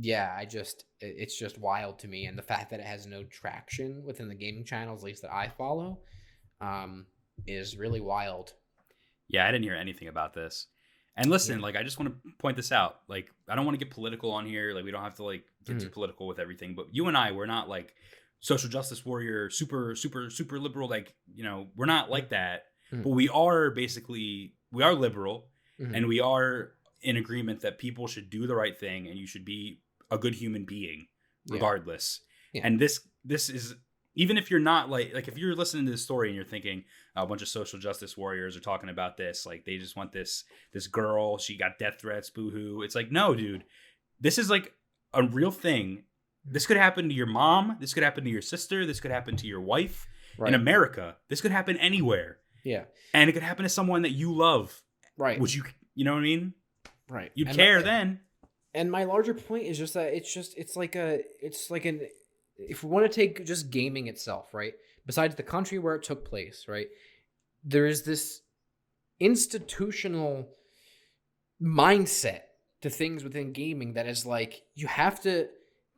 yeah, 0.00 0.34
I 0.34 0.44
just 0.46 0.84
it's 1.00 1.38
just 1.38 1.58
wild 1.58 1.98
to 1.98 2.08
me, 2.08 2.24
and 2.26 2.38
the 2.38 2.42
fact 2.42 2.70
that 2.70 2.80
it 2.80 2.86
has 2.86 3.06
no 3.06 3.24
traction 3.24 4.04
within 4.04 4.28
the 4.28 4.34
gaming 4.34 4.64
channels, 4.64 5.02
at 5.02 5.06
least 5.06 5.20
that 5.22 5.34
I 5.34 5.48
follow, 5.48 6.00
um, 6.62 7.06
is 7.46 7.76
really 7.76 8.00
wild. 8.00 8.54
Yeah, 9.28 9.46
I 9.46 9.50
didn't 9.52 9.64
hear 9.64 9.74
anything 9.74 10.08
about 10.08 10.32
this. 10.32 10.68
And 11.20 11.30
listen, 11.30 11.58
Yeah. 11.58 11.62
like 11.64 11.76
I 11.76 11.82
just 11.82 11.98
want 11.98 12.14
to 12.24 12.30
point 12.38 12.56
this 12.56 12.70
out. 12.72 13.00
Like 13.08 13.28
I 13.48 13.54
don't 13.56 13.66
want 13.66 13.78
to 13.78 13.84
get 13.84 13.92
political 13.92 14.30
on 14.30 14.46
here. 14.46 14.72
Like 14.74 14.84
we 14.84 14.90
don't 14.92 15.02
have 15.02 15.16
to 15.16 15.24
like 15.24 15.44
get 15.66 15.80
too 15.80 15.90
political 15.90 16.26
with 16.26 16.38
everything. 16.38 16.74
But 16.74 16.86
you 16.94 17.08
and 17.08 17.16
I, 17.16 17.32
we're 17.32 17.46
not 17.46 17.68
like 17.68 17.94
social 18.40 18.70
justice 18.70 19.04
warrior, 19.04 19.50
super, 19.50 19.94
super, 19.96 20.30
super 20.30 20.58
liberal. 20.60 20.88
Like 20.88 21.14
you 21.34 21.44
know, 21.44 21.66
we're 21.76 21.86
not 21.86 22.08
like 22.08 22.30
that. 22.30 22.66
Mhm. 22.92 23.02
But 23.02 23.10
we 23.10 23.28
are 23.28 23.70
basically 23.70 24.54
we 24.72 24.82
are 24.82 24.94
liberal, 24.94 25.48
Mhm. 25.80 25.94
and 25.96 26.06
we 26.06 26.20
are 26.20 26.72
in 27.02 27.16
agreement 27.16 27.60
that 27.60 27.78
people 27.78 28.06
should 28.06 28.30
do 28.30 28.46
the 28.46 28.54
right 28.54 28.76
thing, 28.78 29.06
and 29.08 29.18
you 29.18 29.26
should 29.26 29.44
be 29.44 29.80
a 30.10 30.18
good 30.18 30.34
human 30.34 30.64
being, 30.64 31.08
Yeah. 31.46 31.54
regardless. 31.54 32.20
Yeah. 32.52 32.62
And 32.66 32.80
this 32.80 33.00
this 33.24 33.50
is 33.50 33.74
even 34.18 34.36
if 34.36 34.50
you're 34.50 34.60
not 34.60 34.90
like 34.90 35.14
like 35.14 35.28
if 35.28 35.38
you're 35.38 35.54
listening 35.54 35.86
to 35.86 35.92
this 35.92 36.02
story 36.02 36.28
and 36.28 36.36
you're 36.36 36.44
thinking 36.44 36.84
a 37.16 37.26
bunch 37.26 37.40
of 37.40 37.48
social 37.48 37.78
justice 37.78 38.16
warriors 38.16 38.56
are 38.56 38.60
talking 38.60 38.90
about 38.90 39.16
this 39.16 39.46
like 39.46 39.64
they 39.64 39.78
just 39.78 39.96
want 39.96 40.12
this 40.12 40.44
this 40.72 40.86
girl 40.86 41.38
she 41.38 41.56
got 41.56 41.78
death 41.78 41.94
threats 42.00 42.28
boohoo 42.28 42.82
it's 42.82 42.94
like 42.94 43.10
no 43.10 43.34
dude 43.34 43.64
this 44.20 44.38
is 44.38 44.50
like 44.50 44.74
a 45.14 45.22
real 45.22 45.50
thing. 45.50 46.02
This 46.44 46.66
could 46.66 46.76
happen 46.76 47.08
to 47.08 47.14
your 47.14 47.26
mom 47.26 47.76
this 47.80 47.94
could 47.94 48.02
happen 48.02 48.24
to 48.24 48.30
your 48.30 48.42
sister 48.42 48.86
this 48.86 49.00
could 49.00 49.10
happen 49.10 49.36
to 49.36 49.46
your 49.46 49.60
wife 49.60 50.06
right. 50.38 50.48
in 50.48 50.54
america. 50.54 51.16
This 51.28 51.40
could 51.40 51.50
happen 51.50 51.76
anywhere. 51.76 52.38
Yeah, 52.64 52.84
and 53.14 53.30
it 53.30 53.32
could 53.32 53.42
happen 53.42 53.62
to 53.62 53.68
someone 53.68 54.02
that 54.02 54.10
you 54.10 54.34
love. 54.34 54.82
Right, 55.16 55.38
would 55.40 55.54
you 55.54 55.64
you 55.94 56.04
know 56.04 56.12
what 56.12 56.20
i 56.20 56.22
mean? 56.22 56.54
Right. 57.08 57.32
you'd 57.34 57.48
And- 57.48 57.56
care 57.56 57.82
then. 57.82 58.20
and 58.74 58.90
my 58.90 59.04
larger 59.04 59.34
point 59.34 59.64
is 59.64 59.78
just 59.78 59.94
that 59.94 60.12
it's 60.14 60.32
just 60.32 60.56
it's 60.56 60.76
like 60.76 60.94
a 60.96 61.20
it's 61.40 61.70
like 61.70 61.84
an 61.84 62.00
if 62.58 62.82
we 62.82 62.90
want 62.90 63.10
to 63.10 63.14
take 63.14 63.44
just 63.46 63.70
gaming 63.70 64.08
itself 64.08 64.52
right 64.52 64.74
besides 65.06 65.34
the 65.34 65.42
country 65.42 65.78
where 65.78 65.94
it 65.94 66.02
took 66.02 66.28
place 66.28 66.66
right 66.68 66.88
there 67.64 67.86
is 67.86 68.02
this 68.02 68.40
institutional 69.20 70.48
mindset 71.62 72.42
to 72.82 72.90
things 72.90 73.24
within 73.24 73.52
gaming 73.52 73.94
that 73.94 74.06
is 74.06 74.24
like 74.24 74.62
you 74.74 74.86
have 74.86 75.20
to 75.20 75.48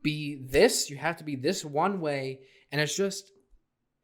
be 0.02 0.40
this 0.48 0.88
you 0.88 0.96
have 0.96 1.16
to 1.16 1.24
be 1.24 1.36
this 1.36 1.64
one 1.64 2.00
way 2.00 2.40
and 2.72 2.80
it's 2.80 2.96
just 2.96 3.30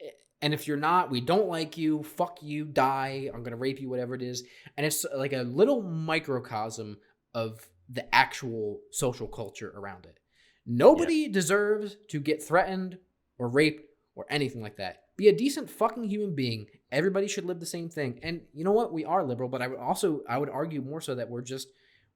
eh, 0.02 0.10
and 0.42 0.52
if 0.52 0.68
you're 0.68 0.76
not 0.76 1.10
we 1.10 1.20
don't 1.20 1.48
like 1.48 1.78
you 1.78 2.02
fuck 2.02 2.38
you 2.42 2.66
die 2.66 3.30
i'm 3.32 3.42
gonna 3.42 3.56
rape 3.56 3.80
you 3.80 3.88
whatever 3.88 4.14
it 4.14 4.20
is 4.20 4.44
and 4.76 4.84
it's 4.84 5.06
like 5.16 5.32
a 5.32 5.42
little 5.42 5.82
microcosm 5.82 6.98
of 7.34 7.66
the 7.88 8.14
actual 8.14 8.80
social 8.90 9.28
culture 9.28 9.72
around 9.76 10.06
it. 10.06 10.18
Nobody 10.66 11.28
deserves 11.28 11.97
to 12.09 12.20
get 12.20 12.43
threatened 12.43 12.98
or 13.38 13.48
raped 13.48 13.84
or 14.14 14.26
anything 14.30 14.62
like 14.62 14.76
that. 14.78 15.02
Be 15.16 15.28
a 15.28 15.36
decent 15.36 15.70
fucking 15.70 16.05
human 16.05 16.34
being. 16.34 16.66
Everybody 16.93 17.28
should 17.28 17.44
live 17.44 17.60
the 17.60 17.66
same 17.66 17.88
thing. 17.88 18.18
And 18.22 18.40
you 18.52 18.64
know 18.64 18.72
what? 18.72 18.93
We 18.93 19.05
are 19.05 19.24
liberal, 19.24 19.48
but 19.48 19.62
I 19.62 19.68
would 19.68 19.78
also 19.78 20.22
I 20.28 20.38
would 20.38 20.51
argue 20.51 20.82
more 20.82 21.01
so 21.01 21.14
that 21.14 21.30
we're 21.30 21.43
just 21.43 21.68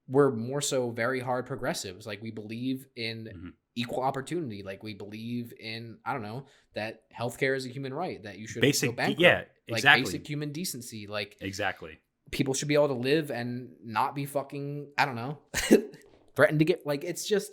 we're 0.07 0.31
more 0.31 0.61
so 0.61 0.89
very 0.91 1.19
hard 1.19 1.45
progressives. 1.45 2.05
Like 2.05 2.21
we 2.21 2.31
believe 2.31 2.85
in 2.95 3.29
Mhm. 3.33 3.53
equal 3.75 4.01
opportunity. 4.03 4.61
Like 4.63 4.83
we 4.83 4.93
believe 4.93 5.53
in 5.59 5.97
I 6.05 6.13
don't 6.13 6.21
know 6.21 6.45
that 6.75 7.03
healthcare 7.17 7.55
is 7.55 7.65
a 7.65 7.69
human 7.69 7.93
right. 7.93 8.21
That 8.23 8.37
you 8.37 8.47
should 8.47 8.61
Basic- 8.61 8.89
go 8.91 8.95
bankrupt. 8.95 9.21
yeah, 9.21 9.43
like 9.69 9.79
exactly. 9.79 10.03
basic 10.03 10.27
human 10.27 10.51
decency. 10.51 11.07
Like 11.07 11.37
exactly 11.41 11.99
people 12.31 12.53
should 12.53 12.67
be 12.67 12.75
able 12.75 12.87
to 12.87 12.93
live 12.93 13.29
and 13.31 13.69
not 13.83 14.15
be 14.15 14.25
fucking 14.25 14.87
I 14.97 15.05
don't 15.05 15.15
know 15.15 15.39
threatened 16.35 16.59
to 16.59 16.65
get 16.65 16.85
like 16.85 17.03
it's 17.03 17.25
just 17.27 17.51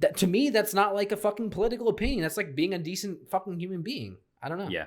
that 0.00 0.16
to 0.18 0.26
me 0.26 0.50
that's 0.50 0.74
not 0.74 0.94
like 0.94 1.12
a 1.12 1.16
fucking 1.16 1.50
political 1.50 1.88
opinion 1.88 2.22
that's 2.22 2.36
like 2.36 2.54
being 2.54 2.74
a 2.74 2.78
decent 2.78 3.28
fucking 3.30 3.58
human 3.58 3.82
being 3.82 4.16
I 4.42 4.48
don't 4.48 4.58
know 4.58 4.68
Yeah. 4.68 4.86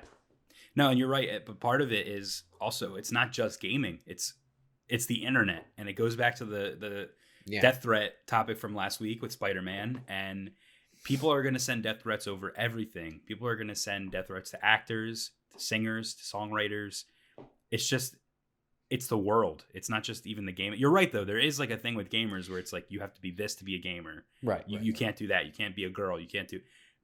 No, 0.74 0.88
and 0.88 0.98
you're 0.98 1.08
right. 1.08 1.28
eh, 1.28 1.38
But 1.44 1.60
part 1.60 1.82
of 1.82 1.92
it 1.92 2.06
is 2.08 2.44
also 2.60 2.94
it's 2.94 3.12
not 3.12 3.30
just 3.32 3.60
gaming. 3.60 3.98
It's 4.06 4.32
it's 4.88 5.04
the 5.06 5.24
internet, 5.24 5.66
and 5.76 5.86
it 5.88 5.92
goes 5.94 6.16
back 6.16 6.36
to 6.36 6.44
the 6.46 6.76
the 6.80 7.08
yeah 7.44 7.60
death 7.60 7.82
threat 7.82 8.26
topic 8.26 8.56
from 8.58 8.74
last 8.74 8.98
week 9.00 9.20
with 9.20 9.32
Spider 9.32 9.60
Man. 9.60 10.00
And 10.08 10.52
people 11.04 11.30
are 11.30 11.42
going 11.42 11.52
to 11.54 11.60
send 11.60 11.82
death 11.82 12.00
threats 12.02 12.26
over 12.26 12.54
everything. 12.56 13.20
People 13.26 13.46
are 13.48 13.56
going 13.56 13.68
to 13.68 13.74
send 13.74 14.12
death 14.12 14.28
threats 14.28 14.50
to 14.52 14.64
actors, 14.64 15.32
to 15.52 15.60
singers, 15.60 16.14
to 16.14 16.22
songwriters. 16.22 17.04
It's 17.70 17.86
just 17.86 18.16
it's 18.94 19.06
the 19.06 19.16
world. 19.18 19.64
It's 19.74 19.88
not 19.88 20.02
just 20.04 20.26
even 20.26 20.44
the 20.44 20.52
game. 20.52 20.74
You're 20.76 20.90
right 20.90 21.10
though. 21.10 21.24
There 21.24 21.38
is 21.38 21.58
like 21.58 21.70
a 21.70 21.76
thing 21.76 21.94
with 21.94 22.10
gamers 22.10 22.48
where 22.50 22.58
it's 22.58 22.72
like 22.72 22.86
you 22.90 23.00
have 23.00 23.14
to 23.14 23.20
be 23.20 23.30
this 23.30 23.54
to 23.56 23.64
be 23.64 23.74
a 23.74 23.78
gamer. 23.78 24.24
right, 24.42 24.62
You, 24.66 24.76
right, 24.76 24.84
you 24.86 24.92
right. 24.92 24.98
can't 24.98 25.16
do 25.16 25.26
that. 25.28 25.46
You 25.46 25.52
can't 25.52 25.74
be 25.74 25.84
a 25.84 25.90
girl. 25.90 26.20
You 26.20 26.28
can't 26.28 26.48
do. 26.48 26.60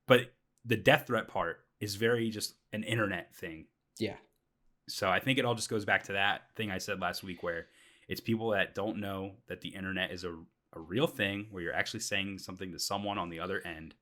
But 0.06 0.32
the 0.64 0.76
death 0.76 1.06
threat 1.06 1.28
part 1.28 1.60
is 1.80 1.94
very 1.96 2.30
just 2.30 2.54
an 2.72 2.82
internet 2.84 3.34
thing. 3.34 3.66
yeah 3.98 4.16
So 4.88 5.08
I 5.08 5.20
think 5.20 5.38
it 5.38 5.44
all 5.46 5.54
just 5.54 5.70
goes 5.70 5.84
back 5.84 6.02
to 6.04 6.12
that 6.12 6.42
thing 6.56 6.70
I 6.70 6.78
said 6.78 7.00
last 7.00 7.22
week 7.22 7.42
where 7.42 7.66
it's 8.08 8.20
people 8.20 8.50
that 8.50 8.74
don't 8.74 8.98
know 8.98 9.32
that 9.48 9.60
the 9.60 9.68
internet 9.70 10.10
is 10.10 10.24
a, 10.24 10.32
a 10.74 10.80
real 10.80 11.06
thing 11.06 11.46
where 11.50 11.62
you're 11.62 11.74
actually 11.82 12.00
saying 12.00 12.38
something 12.38 12.72
to 12.72 12.78
someone 12.78 13.18
on 13.18 13.28
the 13.30 13.40
other 13.40 13.60
end. 13.66 13.94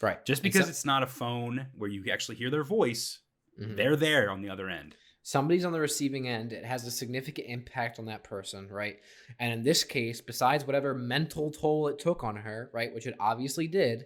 right 0.00 0.24
Just 0.24 0.42
because 0.42 0.64
so- 0.64 0.70
it's 0.70 0.84
not 0.84 1.02
a 1.02 1.06
phone 1.06 1.66
where 1.76 1.90
you 1.90 2.04
actually 2.12 2.36
hear 2.36 2.50
their 2.50 2.64
voice, 2.64 3.18
Mhm. 3.60 3.76
they're 3.76 3.96
there 3.96 4.30
on 4.30 4.40
the 4.42 4.50
other 4.50 4.68
end. 4.68 4.96
Somebody's 5.24 5.64
on 5.64 5.72
the 5.72 5.80
receiving 5.80 6.28
end 6.28 6.52
it 6.52 6.64
has 6.64 6.86
a 6.86 6.90
significant 6.90 7.48
impact 7.48 7.98
on 7.98 8.04
that 8.04 8.22
person 8.22 8.68
right? 8.68 8.98
And 9.40 9.52
in 9.52 9.62
this 9.64 9.82
case 9.82 10.20
besides 10.20 10.64
whatever 10.64 10.94
mental 10.94 11.50
toll 11.50 11.88
it 11.88 11.98
took 11.98 12.22
on 12.22 12.36
her 12.36 12.70
right 12.72 12.94
which 12.94 13.06
it 13.06 13.16
obviously 13.18 13.66
did 13.66 14.04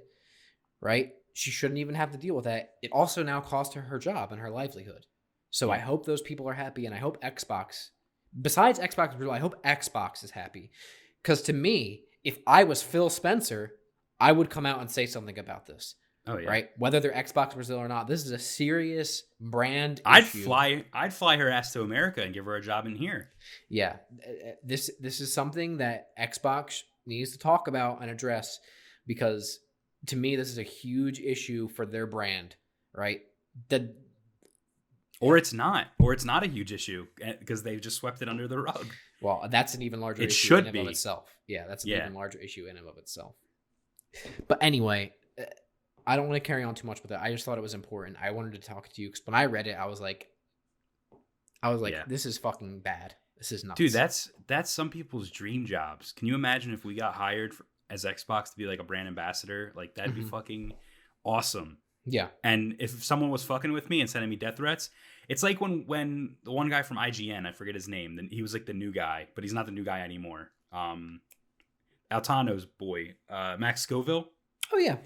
right 0.80 1.12
she 1.34 1.50
shouldn't 1.50 1.78
even 1.78 1.94
have 1.94 2.10
to 2.10 2.18
deal 2.18 2.34
with 2.34 2.46
that. 2.46 2.70
It 2.82 2.90
also 2.90 3.22
now 3.22 3.40
cost 3.40 3.74
her 3.74 3.82
her 3.82 3.98
job 3.98 4.32
and 4.32 4.40
her 4.40 4.50
livelihood. 4.50 5.06
So 5.50 5.70
i 5.70 5.78
hope 5.78 6.06
those 6.06 6.22
people 6.22 6.48
are 6.48 6.54
happy 6.54 6.86
and 6.86 6.94
i 6.94 6.98
hope 6.98 7.22
xbox 7.22 7.88
besides 8.40 8.78
xbox 8.78 9.30
i 9.30 9.38
hope 9.38 9.62
xbox 9.64 10.24
is 10.24 10.30
happy. 10.30 10.70
Because 11.22 11.42
to 11.42 11.52
me 11.52 12.04
if 12.24 12.38
i 12.46 12.64
was 12.64 12.82
phil 12.82 13.10
spencer 13.10 13.72
i 14.20 14.32
would 14.32 14.50
come 14.50 14.66
out 14.66 14.80
and 14.80 14.90
say 14.90 15.06
something 15.06 15.38
about 15.38 15.66
this 15.66 15.94
Oh 16.30 16.36
yeah. 16.36 16.48
right 16.48 16.68
whether 16.76 17.00
they're 17.00 17.12
xbox 17.12 17.54
brazil 17.54 17.78
or 17.78 17.88
not 17.88 18.06
this 18.06 18.24
is 18.24 18.30
a 18.32 18.38
serious 18.38 19.22
brand 19.40 20.00
I'd 20.04 20.24
issue. 20.24 20.44
fly 20.44 20.84
I'd 20.92 21.14
fly 21.14 21.36
her 21.38 21.48
ass 21.50 21.72
to 21.72 21.82
America 21.82 22.22
and 22.22 22.34
give 22.34 22.44
her 22.44 22.54
a 22.56 22.60
job 22.62 22.86
in 22.86 22.94
here. 22.94 23.30
yeah 23.70 23.96
this 24.62 24.90
this 25.00 25.20
is 25.20 25.32
something 25.32 25.78
that 25.78 26.08
xbox 26.20 26.82
needs 27.06 27.32
to 27.32 27.38
talk 27.38 27.66
about 27.68 28.02
and 28.02 28.10
address 28.10 28.58
because 29.06 29.58
to 30.06 30.16
me 30.16 30.36
this 30.36 30.48
is 30.50 30.58
a 30.58 30.62
huge 30.62 31.18
issue 31.20 31.66
for 31.68 31.86
their 31.86 32.06
brand 32.06 32.54
right 32.94 33.20
the 33.70 33.94
Or 35.20 35.36
it's 35.36 35.52
not. 35.52 35.88
Or 35.98 36.12
it's 36.12 36.24
not 36.24 36.44
a 36.44 36.46
huge 36.48 36.72
issue 36.72 37.06
because 37.40 37.62
they've 37.64 37.80
just 37.80 37.96
swept 37.96 38.22
it 38.22 38.28
under 38.28 38.46
the 38.46 38.58
rug. 38.60 38.86
well 39.22 39.48
that's 39.50 39.74
an 39.74 39.82
even 39.82 40.00
larger 40.00 40.22
It 40.22 40.26
issue 40.26 40.46
should 40.48 40.58
in 40.60 40.66
and 40.68 40.76
of 40.78 40.84
be. 40.84 40.90
itself 40.90 41.28
yeah 41.46 41.66
that's 41.66 41.84
an 41.84 41.90
Yeah. 41.90 42.02
even 42.02 42.14
larger 42.14 42.38
issue 42.38 42.66
in 42.66 42.76
and 42.76 42.86
of 42.86 42.98
itself 42.98 43.34
but 44.46 44.58
anyway 44.62 45.12
uh, 45.40 45.44
i 46.08 46.16
don't 46.16 46.26
want 46.28 46.36
to 46.42 46.46
carry 46.46 46.64
on 46.64 46.74
too 46.74 46.86
much 46.86 47.00
with 47.02 47.12
it 47.12 47.18
i 47.20 47.30
just 47.30 47.44
thought 47.44 47.58
it 47.58 47.62
was 47.62 47.74
important 47.74 48.16
i 48.20 48.30
wanted 48.30 48.52
to 48.52 48.58
talk 48.58 48.88
to 48.88 49.00
you 49.02 49.08
because 49.08 49.24
when 49.26 49.34
i 49.34 49.44
read 49.44 49.66
it 49.66 49.76
i 49.78 49.86
was 49.86 50.00
like 50.00 50.28
i 51.62 51.68
was 51.70 51.80
like 51.80 51.92
Yeah. 51.94 52.04
this 52.06 52.26
is 52.26 52.38
fucking 52.38 52.80
bad 52.80 53.14
this 53.36 53.52
is 53.52 53.62
nuts 53.64 53.78
Dude, 53.78 53.92
that's 53.92 54.30
that's 54.48 54.70
some 54.70 54.90
people's 54.90 55.30
dream 55.30 55.64
jobs. 55.64 56.10
Can 56.12 56.26
you 56.26 56.34
imagine 56.34 56.72
if 56.74 56.84
we 56.84 56.96
got 56.96 57.14
hired 57.14 57.54
for, 57.54 57.64
as 57.88 58.04
Xbox 58.04 58.50
to 58.50 58.56
be 58.56 58.64
like 58.64 58.80
a 58.80 58.82
brand 58.82 59.06
ambassador? 59.06 59.72
Like 59.76 59.94
that'd 59.94 60.12
be 60.16 60.22
Mhm. 60.24 60.30
fucking 60.30 60.72
awesome. 61.24 61.78
yeah 62.04 62.28
And 62.42 62.74
if 62.80 63.04
someone 63.04 63.30
was 63.30 63.44
fucking 63.44 63.70
with 63.70 63.88
me 63.90 64.00
and 64.00 64.10
sending 64.10 64.28
me 64.28 64.34
death 64.34 64.56
threats, 64.56 64.90
it's 65.28 65.44
like 65.44 65.60
when 65.60 65.84
when 65.86 66.34
the 66.42 66.50
one 66.50 66.68
guy 66.68 66.82
from 66.82 66.96
IGN, 66.96 67.46
I 67.46 67.52
forget 67.52 67.76
his 67.76 67.86
name, 67.86 68.16
then 68.16 68.28
he 68.32 68.42
was 68.42 68.52
like 68.54 68.66
the 68.66 68.72
new 68.74 68.92
guy, 68.92 69.28
but 69.36 69.44
he's 69.44 69.52
not 69.54 69.66
the 69.66 69.72
new 69.78 69.84
guy 69.84 70.00
anymore. 70.00 70.50
Um 70.72 71.20
Altano's 72.10 72.64
boy, 72.66 73.14
uh 73.30 73.56
Max 73.58 73.82
Scoville. 73.82 74.28
oh 74.72 74.78
yeah 74.78 74.96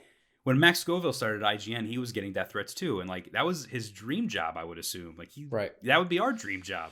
When 0.45 0.59
Max 0.59 0.81
Scoville 0.81 1.13
started 1.13 1.43
IGN, 1.43 1.87
he 1.87 1.99
was 1.99 2.11
getting 2.13 2.33
death 2.33 2.51
threats 2.51 2.75
too, 2.75 3.01
and 3.01 3.09
like 3.09 3.31
that 3.33 3.47
was 3.47 3.67
his 3.67 3.91
dream 3.91 4.29
job, 4.29 4.57
I 4.57 4.65
would 4.65 4.79
assume. 4.79 5.17
Like 5.17 5.31
he 5.31 5.45
right 5.45 5.73
that 5.85 5.99
would 5.99 6.09
be 6.09 6.19
our 6.19 6.33
dream 6.33 6.63
job. 6.63 6.91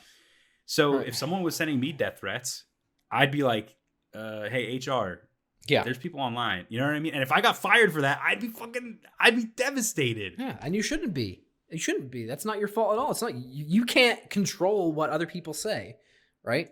So 0.66 0.98
Right. 0.98 1.08
if 1.08 1.16
someone 1.16 1.42
was 1.42 1.56
sending 1.56 1.80
me 1.80 1.90
death 1.92 2.20
threats, 2.20 2.64
I'd 3.10 3.32
be 3.32 3.42
like, 3.42 3.74
uh, 4.14 4.48
"Hey 4.48 4.76
HR, 4.78 5.28
yeah 5.66 5.82
there's 5.82 5.98
people 5.98 6.20
online." 6.20 6.66
You 6.68 6.78
know 6.78 6.86
what 6.86 6.94
I 6.94 7.00
mean? 7.00 7.12
And 7.14 7.22
if 7.24 7.32
I 7.32 7.40
got 7.40 7.56
fired 7.56 7.92
for 7.92 8.02
that, 8.02 8.20
I'd 8.24 8.40
be 8.40 8.48
fucking, 8.48 9.00
I'd 9.18 9.34
be 9.36 9.44
devastated. 9.44 10.34
Yeah, 10.38 10.56
and 10.62 10.74
you 10.76 10.82
shouldn't 10.82 11.12
be. 11.12 11.42
You 11.70 11.78
shouldn't 11.78 12.10
be. 12.10 12.26
That's 12.26 12.44
not 12.44 12.58
your 12.60 12.68
fault 12.68 12.92
at 12.92 12.98
all. 13.00 13.10
It's 13.10 13.22
not 13.22 13.34
you, 13.34 13.64
you 13.66 13.84
can't 13.84 14.30
control 14.30 14.92
what 14.92 15.10
other 15.10 15.26
people 15.26 15.54
say, 15.54 15.96
right? 16.44 16.70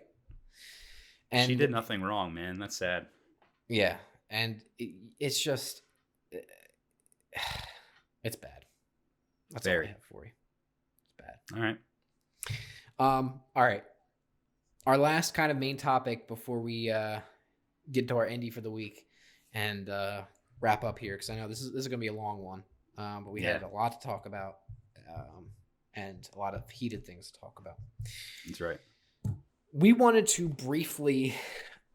And 1.31 1.47
she 1.47 1.55
did 1.55 1.71
nothing 1.71 2.01
wrong, 2.01 2.33
man. 2.33 2.57
That's 2.57 2.77
sad. 2.77 3.05
Yeah, 3.67 3.97
and 4.29 4.61
it, 4.77 4.95
it's 5.19 5.39
just 5.41 5.81
it's 8.23 8.35
bad. 8.35 8.65
That's 9.51 9.65
all 9.65 9.71
Very. 9.73 9.85
I 9.87 9.89
have 9.89 10.03
for 10.11 10.25
you. 10.25 10.31
It's 11.17 11.25
bad. 11.25 11.57
All 11.57 11.63
right. 11.63 11.77
Um. 12.99 13.39
All 13.55 13.63
right. 13.63 13.83
our 14.85 14.97
last 14.97 15.33
kind 15.33 15.51
of 15.51 15.57
main 15.57 15.77
topic 15.77 16.27
before 16.27 16.59
we 16.59 16.89
uh, 16.91 17.19
get 17.91 18.07
to 18.09 18.17
our 18.17 18.27
indie 18.27 18.51
for 18.51 18.61
the 18.61 18.71
week 18.71 19.05
and 19.53 19.89
uh, 19.89 20.21
wrap 20.61 20.83
up 20.83 20.99
here, 20.99 21.13
because 21.13 21.29
I 21.29 21.35
know 21.35 21.47
this 21.47 21.61
is 21.61 21.71
this 21.71 21.81
is 21.81 21.87
gonna 21.87 21.97
be 21.99 22.07
a 22.07 22.13
long 22.13 22.39
one, 22.43 22.63
um, 22.97 23.23
but 23.25 23.31
we 23.31 23.41
Yeah. 23.41 23.53
had 23.53 23.63
a 23.63 23.67
lot 23.67 23.99
to 24.01 24.07
talk 24.07 24.25
about 24.25 24.57
um, 25.15 25.47
and 25.95 26.27
a 26.35 26.39
lot 26.39 26.53
of 26.53 26.69
heated 26.69 27.05
things 27.05 27.31
to 27.31 27.39
talk 27.39 27.59
about. 27.59 27.75
That's 28.45 28.61
right. 28.61 28.79
we 29.73 29.93
wanted 29.93 30.27
to 30.27 30.49
briefly 30.49 31.35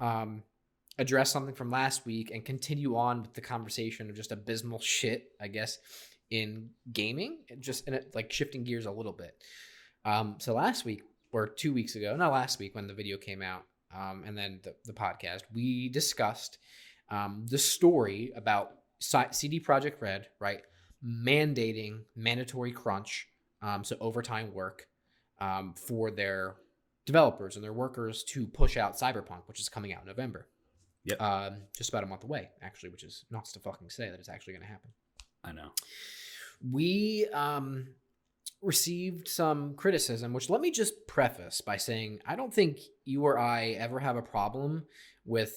um, 0.01 0.43
address 0.99 1.31
something 1.31 1.55
from 1.55 1.71
last 1.71 2.07
week 2.07 2.31
and 2.31 2.45
continue 2.45 2.97
on 2.97 3.23
with 3.23 3.35
the 3.35 3.41
conversation 3.41 4.09
of 4.09 4.17
just 4.17 4.33
abysmal 4.33 4.79
shit, 4.79 5.33
I 5.41 5.49
guess, 5.49 5.79
in 6.31 6.71
gaming, 6.93 7.39
just 7.61 7.89
in 7.89 8.01
like 8.15 8.33
shifting 8.33 8.65
gears 8.65 8.87
a 8.87 8.91
little 8.91 9.13
bit. 9.13 9.35
Um, 10.05 10.37
so 10.39 10.55
last 10.55 10.85
week 10.85 11.03
or 11.33 11.47
two 11.49 11.73
weeks 11.73 11.97
ago, 11.97 12.15
not 12.17 12.33
last 12.33 12.59
week 12.59 12.75
when 12.75 12.87
the 12.87 12.95
video 12.95 13.17
came 13.17 13.43
out, 13.43 13.65
um, 13.95 14.25
and 14.27 14.37
then 14.37 14.61
the, 14.63 14.75
the 14.85 14.93
podcast, 14.93 15.43
we 15.53 15.89
discussed 15.89 16.59
um, 17.11 17.47
the 17.49 17.59
story 17.59 18.33
about 18.37 18.73
CD 18.99 19.61
Projekt 19.61 20.01
Red, 20.01 20.29
right, 20.41 20.63
mandating 21.05 22.01
mandatory 22.17 22.73
crunch, 22.73 23.27
um, 23.63 23.85
so 23.85 23.97
overtime 24.01 24.53
work 24.53 24.87
um, 25.41 25.75
for 25.75 26.11
their 26.11 26.57
developers 27.07 27.57
and 27.57 27.65
their 27.65 27.73
workers 27.73 28.25
to 28.25 28.47
push 28.47 28.77
out 28.77 28.97
Cyberpunk, 28.97 29.43
which 29.47 29.61
is 29.61 29.69
coming 29.69 29.93
out 29.93 30.03
in 30.03 30.09
November. 30.09 30.49
Yep. 31.05 31.21
Um, 31.21 31.57
just 31.77 31.91
about 31.91 32.05
a 32.05 32.07
month 32.07 32.25
away, 32.25 32.51
actually, 32.63 32.91
which 32.91 33.05
is 33.05 33.25
nuts 33.31 33.53
to 33.53 33.61
fucking 33.61 33.91
say 33.91 34.11
that 34.11 34.19
it's 34.19 34.29
actually 34.29 34.55
going 34.55 34.63
to 34.63 34.69
happen. 34.69 34.91
I 35.45 35.53
know. 35.53 35.73
We 36.73 37.27
um, 37.33 37.89
received 38.63 39.29
some 39.29 39.75
criticism, 39.75 40.33
which 40.33 40.49
let 40.49 40.61
me 40.61 40.71
just 40.71 41.07
preface 41.07 41.61
by 41.61 41.77
saying 41.77 42.21
I 42.27 42.37
don't 42.37 42.53
think 42.53 42.79
you 43.05 43.25
or 43.25 43.39
I 43.39 43.71
ever 43.71 44.01
have 44.01 44.17
a 44.17 44.23
problem 44.23 44.87
with 45.27 45.53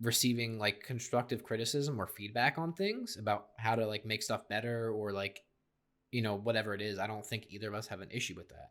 receiving 0.00 0.58
like 0.58 0.82
constructive 0.82 1.44
criticism 1.44 2.00
or 2.00 2.08
feedback 2.08 2.58
on 2.58 2.72
things 2.72 3.16
about 3.16 3.46
how 3.56 3.76
to 3.76 3.86
like 3.86 4.04
make 4.04 4.22
stuff 4.22 4.48
better 4.48 4.90
or 4.90 5.12
like 5.12 5.40
you 6.10 6.22
know 6.22 6.34
whatever 6.34 6.74
it 6.74 6.82
is. 6.82 6.98
I 6.98 7.06
don't 7.06 7.24
think 7.24 7.46
either 7.50 7.68
of 7.68 7.74
us 7.74 7.86
have 7.86 8.00
an 8.00 8.10
issue 8.10 8.34
with 8.36 8.48
that. 8.48 8.70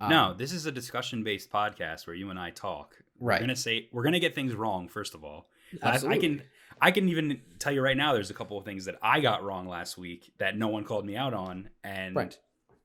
No, 0.00 0.24
Um, 0.30 0.36
this 0.38 0.52
is 0.52 0.66
a 0.66 0.72
discussion 0.72 1.22
based 1.24 1.50
podcast 1.50 2.06
where 2.06 2.14
you 2.16 2.30
and 2.30 2.38
I 2.38 2.50
talk. 2.50 2.96
Right. 3.18 3.36
We're 3.40 3.46
gonna 3.46 3.56
say 3.56 3.88
we're 3.92 4.02
gonna 4.02 4.20
get 4.20 4.34
things 4.34 4.54
wrong 4.54 4.88
first 4.88 5.14
of 5.14 5.24
all. 5.24 5.48
I- 5.82 5.96
I 6.06 6.18
can 6.18 6.42
I 6.80 6.90
can 6.90 7.08
even 7.08 7.40
tell 7.58 7.72
you 7.72 7.80
right 7.80 7.96
now. 7.96 8.12
There's 8.12 8.30
a 8.30 8.34
couple 8.34 8.58
of 8.58 8.64
things 8.66 8.84
that 8.84 8.98
I 9.02 9.20
got 9.20 9.42
wrong 9.42 9.66
last 9.66 9.96
week 9.96 10.32
that 10.38 10.58
no 10.58 10.68
one 10.68 10.84
called 10.84 11.06
me 11.06 11.16
out 11.16 11.32
on, 11.32 11.70
and 11.82 12.14
Right. 12.14 12.38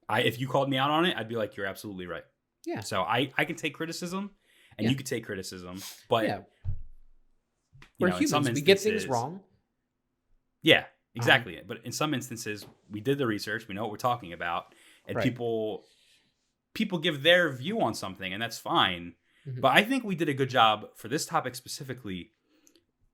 I 0.07 0.21
if 0.21 0.39
you 0.39 0.47
called 0.47 0.69
me 0.69 0.77
out 0.77 0.89
on 0.89 1.05
it, 1.05 1.17
I'd 1.17 1.27
be 1.27 1.35
like, 1.35 1.57
you're 1.57 1.65
absolutely 1.65 2.07
right. 2.07 2.23
Yeah. 2.65 2.79
So 2.79 3.01
I 3.01 3.31
I 3.37 3.43
can 3.45 3.55
take 3.57 3.73
criticism, 3.73 4.31
and 4.77 4.85
Yeah. 4.85 4.91
you 4.91 4.95
could 4.95 5.05
take 5.07 5.25
criticism, 5.25 5.81
but 6.07 6.25
yeah, 6.25 6.41
we're 7.99 8.09
know, 8.09 8.17
humans. 8.17 8.49
We 8.51 8.61
get 8.61 8.79
things 8.79 9.05
wrong. 9.07 9.41
Yeah, 10.61 10.85
exactly. 11.15 11.59
But 11.67 11.83
in 11.85 11.91
some 11.91 12.13
instances, 12.13 12.65
we 12.89 12.99
did 13.01 13.17
the 13.17 13.27
research. 13.27 13.67
We 13.67 13.75
know 13.75 13.81
what 13.81 13.91
we're 13.91 13.97
talking 13.97 14.31
about, 14.33 14.73
and 15.05 15.17
Right. 15.17 15.23
people 15.23 15.85
people 16.73 16.97
give 16.99 17.23
their 17.23 17.51
view 17.51 17.81
on 17.81 17.93
something, 17.93 18.31
and 18.33 18.41
that's 18.41 18.57
fine. 18.57 19.15
Mhm. 19.47 19.61
But 19.61 19.75
I 19.75 19.83
think 19.83 20.03
we 20.03 20.15
did 20.15 20.29
a 20.29 20.33
good 20.33 20.49
job 20.49 20.89
for 20.95 21.07
this 21.07 21.25
topic 21.25 21.55
specifically, 21.55 22.31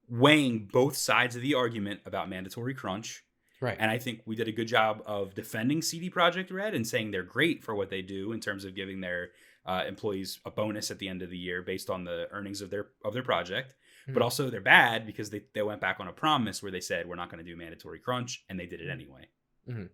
weighing 0.10 0.68
both 0.72 0.96
sides 0.96 1.36
of 1.36 1.42
the 1.42 1.54
argument 1.54 2.02
about 2.06 2.30
mandatory 2.30 2.74
crunch. 2.74 3.24
Right. 3.60 3.76
And 3.80 3.90
I 3.90 3.98
think 3.98 4.22
we 4.26 4.36
did 4.36 4.48
a 4.48 4.52
good 4.52 4.68
job 4.68 5.02
of 5.06 5.34
defending 5.34 5.82
CD 5.82 6.10
Projekt 6.10 6.52
Red 6.52 6.76
and 6.76 6.88
saying 6.88 7.12
they're 7.12 7.24
great 7.24 7.64
for 7.64 7.74
what 7.76 7.90
they 7.90 8.02
do 8.02 8.32
in 8.32 8.40
terms 8.40 8.64
of 8.66 8.76
giving 8.76 9.02
their 9.02 9.32
uh, 9.66 9.84
employees 9.86 10.40
a 10.46 10.52
bonus 10.52 10.92
at 10.92 11.00
the 11.00 11.10
end 11.10 11.22
of 11.22 11.30
the 11.30 11.38
year 11.38 11.62
based 11.62 11.90
on 11.90 12.06
the 12.06 12.30
earnings 12.32 12.62
of 12.62 12.70
their 12.70 12.88
of 13.04 13.14
their 13.14 13.24
project. 13.24 13.76
But 14.08 14.18
Mhm. 14.20 14.24
also 14.24 14.50
they're 14.50 14.62
bad 14.62 15.06
because 15.06 15.30
they, 15.30 15.42
they 15.54 15.62
went 15.62 15.82
back 15.82 16.00
on 16.00 16.08
a 16.08 16.14
promise 16.14 16.64
where 16.64 16.72
they 16.72 16.80
said 16.80 17.06
we're 17.06 17.16
not 17.18 17.30
going 17.30 17.44
to 17.44 17.52
do 17.52 17.58
mandatory 17.58 18.00
crunch 18.00 18.46
and 18.48 18.58
they 18.58 18.66
did 18.66 18.80
it 18.80 18.90
anyway. 18.90 19.28
Mhm. 19.68 19.90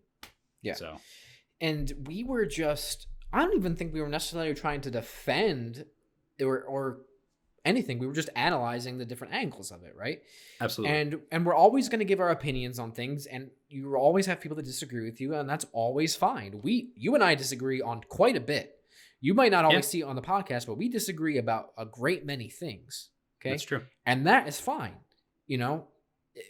Yeah. 0.61 0.76
So 0.76 1.02
and 1.60 1.91
we 2.06 2.23
were 2.23 2.45
just 2.45 3.07
I 3.34 3.41
don't 3.41 3.55
even 3.55 3.76
think 3.76 3.93
we 3.93 4.01
were 4.01 4.07
necessarily 4.10 4.53
trying 4.53 4.81
to 4.81 4.91
defend 4.91 5.85
or 6.41 6.61
or 6.61 6.99
anything. 7.65 7.97
We 7.99 8.07
were 8.07 8.14
just 8.14 8.30
analyzing 8.35 8.97
the 8.97 9.05
different 9.05 9.34
angles 9.34 9.72
of 9.72 9.84
it, 9.84 9.95
right? 9.95 10.22
absolutely. 10.61 10.95
And 10.97 11.19
and 11.31 11.45
we're 11.45 11.55
always 11.55 11.89
going 11.89 11.99
to 11.99 12.05
give 12.05 12.19
our 12.19 12.30
opinions 12.30 12.77
on 12.80 12.91
things 12.91 13.26
and 13.26 13.49
you 13.69 13.95
always 13.95 14.26
have 14.27 14.39
people 14.39 14.55
that 14.57 14.65
disagree 14.65 15.03
with 15.03 15.19
you 15.19 15.34
and 15.34 15.49
that's 15.49 15.65
always 15.73 16.15
fine. 16.15 16.60
We 16.61 16.91
you 16.95 17.15
and 17.15 17.23
I 17.23 17.35
disagree 17.35 17.81
on 17.81 18.01
quite 18.07 18.35
a 18.35 18.41
bit. 18.41 18.76
You 19.19 19.34
might 19.34 19.51
not 19.51 19.64
always 19.65 19.85
Yeah. 19.85 19.89
see 19.91 19.99
it 20.01 20.03
on 20.03 20.15
the 20.18 20.22
podcast, 20.22 20.68
but 20.68 20.77
we 20.77 20.89
disagree 20.89 21.38
about 21.38 21.72
a 21.77 21.85
great 21.85 22.26
many 22.26 22.49
things. 22.49 23.10
Okay? 23.41 23.51
That's 23.51 23.64
true. 23.64 23.81
and 24.05 24.27
that 24.27 24.47
is 24.47 24.60
fine 24.60 24.95
you 25.47 25.57
know 25.57 25.88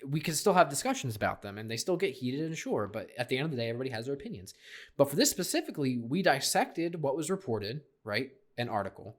we 0.08 0.20
can 0.20 0.34
still 0.34 0.54
have 0.54 0.70
discussions 0.70 1.16
about 1.16 1.42
them 1.42 1.58
and 1.58 1.70
they 1.70 1.78
still 1.78 1.98
get 1.98 2.14
heated 2.14 2.42
and 2.42 2.58
sure 2.58 2.88
but 2.92 3.10
at 3.18 3.30
the 3.30 3.38
end 3.38 3.46
of 3.46 3.52
the 3.52 3.58
day 3.58 3.70
everybody 3.70 3.90
has 3.90 4.06
their 4.06 4.16
opinions. 4.16 4.54
But 4.98 5.10
for 5.10 5.16
this 5.16 5.30
specifically 5.30 5.98
we 5.98 6.22
dissected 6.22 7.02
what 7.02 7.16
was 7.16 7.30
reported 7.30 7.82
right 8.04 8.32
an 8.58 8.70
article 8.70 9.18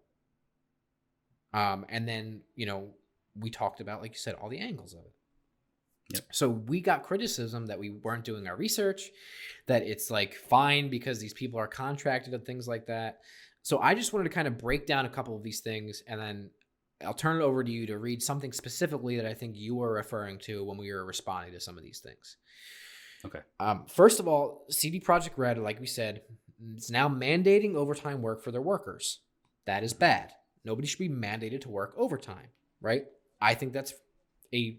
um 1.52 1.84
and 1.88 2.08
then 2.08 2.40
you 2.54 2.66
know 2.66 2.88
we 3.38 3.50
talked 3.50 3.80
about 3.80 4.00
like 4.00 4.12
you 4.12 4.18
said 4.18 4.34
all 4.34 4.48
the 4.48 4.58
angles 4.58 4.94
of 4.94 5.00
it. 5.00 5.12
Yep. 6.12 6.22
so 6.32 6.50
we 6.50 6.82
got 6.82 7.02
criticism 7.02 7.66
that 7.66 7.78
we 7.78 7.88
weren't 7.88 8.24
doing 8.24 8.46
our 8.46 8.56
research 8.56 9.10
that 9.66 9.82
it's 9.82 10.10
like 10.10 10.34
fine 10.34 10.90
because 10.90 11.18
these 11.18 11.32
people 11.32 11.58
are 11.58 11.66
contracted 11.66 12.34
and 12.34 12.44
things 12.44 12.68
like 12.68 12.86
that. 12.86 13.20
So 13.62 13.78
i 13.78 13.94
just 13.94 14.12
wanted 14.12 14.24
to 14.24 14.34
kind 14.34 14.48
of 14.48 14.58
break 14.58 14.86
down 14.86 15.04
a 15.04 15.10
couple 15.10 15.36
of 15.36 15.42
these 15.42 15.60
things 15.60 16.02
and 16.06 16.20
then 16.20 16.50
I'll 17.04 17.14
turn 17.14 17.40
it 17.40 17.44
over 17.44 17.62
to 17.62 17.70
you 17.70 17.86
to 17.86 17.98
read 17.98 18.22
something 18.22 18.52
specifically 18.52 19.16
that 19.16 19.26
I 19.26 19.34
think 19.34 19.56
you 19.56 19.74
were 19.74 19.92
referring 19.92 20.38
to 20.40 20.64
when 20.64 20.76
we 20.76 20.92
were 20.92 21.04
responding 21.04 21.52
to 21.52 21.60
some 21.60 21.76
of 21.76 21.84
these 21.84 22.00
things. 22.00 22.36
Okay. 23.24 23.40
Um, 23.58 23.86
first 23.86 24.20
of 24.20 24.28
all, 24.28 24.66
CD 24.70 25.00
Projekt 25.00 25.36
Red, 25.36 25.58
like 25.58 25.80
we 25.80 25.86
said, 25.86 26.22
is 26.76 26.90
now 26.90 27.08
mandating 27.08 27.74
overtime 27.74 28.22
work 28.22 28.42
for 28.42 28.50
their 28.50 28.62
workers. 28.62 29.20
That 29.66 29.82
is 29.82 29.92
bad. 29.92 30.32
Nobody 30.64 30.86
should 30.86 30.98
be 30.98 31.08
mandated 31.08 31.62
to 31.62 31.70
work 31.70 31.94
overtime, 31.96 32.48
right? 32.80 33.04
I 33.40 33.54
think 33.54 33.72
that's 33.72 33.94
a 34.54 34.78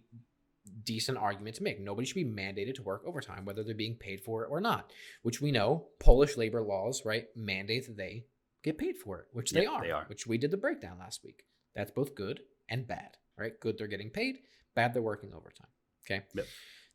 decent 0.83 1.17
argument 1.17 1.55
to 1.57 1.63
make. 1.63 1.79
Nobody 1.79 2.07
should 2.07 2.15
be 2.15 2.25
mandated 2.25 2.75
to 2.75 2.83
work 2.83 3.03
overtime, 3.05 3.45
whether 3.45 3.63
they're 3.63 3.75
being 3.75 3.95
paid 3.95 4.21
for 4.21 4.43
it 4.43 4.47
or 4.49 4.61
not, 4.61 4.91
which 5.21 5.41
we 5.41 5.51
know 5.51 5.87
Polish 5.99 6.37
labor 6.37 6.61
laws, 6.61 7.03
right, 7.05 7.25
mandate 7.35 7.87
that 7.87 7.97
they 7.97 8.25
get 8.63 8.77
paid 8.77 8.97
for 8.97 9.19
it, 9.19 9.27
which 9.31 9.51
they 9.51 9.65
are, 9.65 9.81
they 9.81 9.91
are. 9.91 10.05
which 10.07 10.25
we 10.25 10.37
did 10.37 10.51
the 10.51 10.57
breakdown 10.57 10.97
last 10.99 11.23
week. 11.23 11.45
That's 11.75 11.91
both 11.91 12.15
good 12.15 12.41
and 12.69 12.87
bad, 12.87 13.17
right? 13.37 13.59
Good, 13.59 13.77
they're 13.77 13.87
getting 13.87 14.09
paid. 14.09 14.39
Bad, 14.75 14.93
they're 14.93 15.01
working 15.01 15.33
overtime. 15.33 15.67
Okay. 16.05 16.23
Yep. 16.33 16.45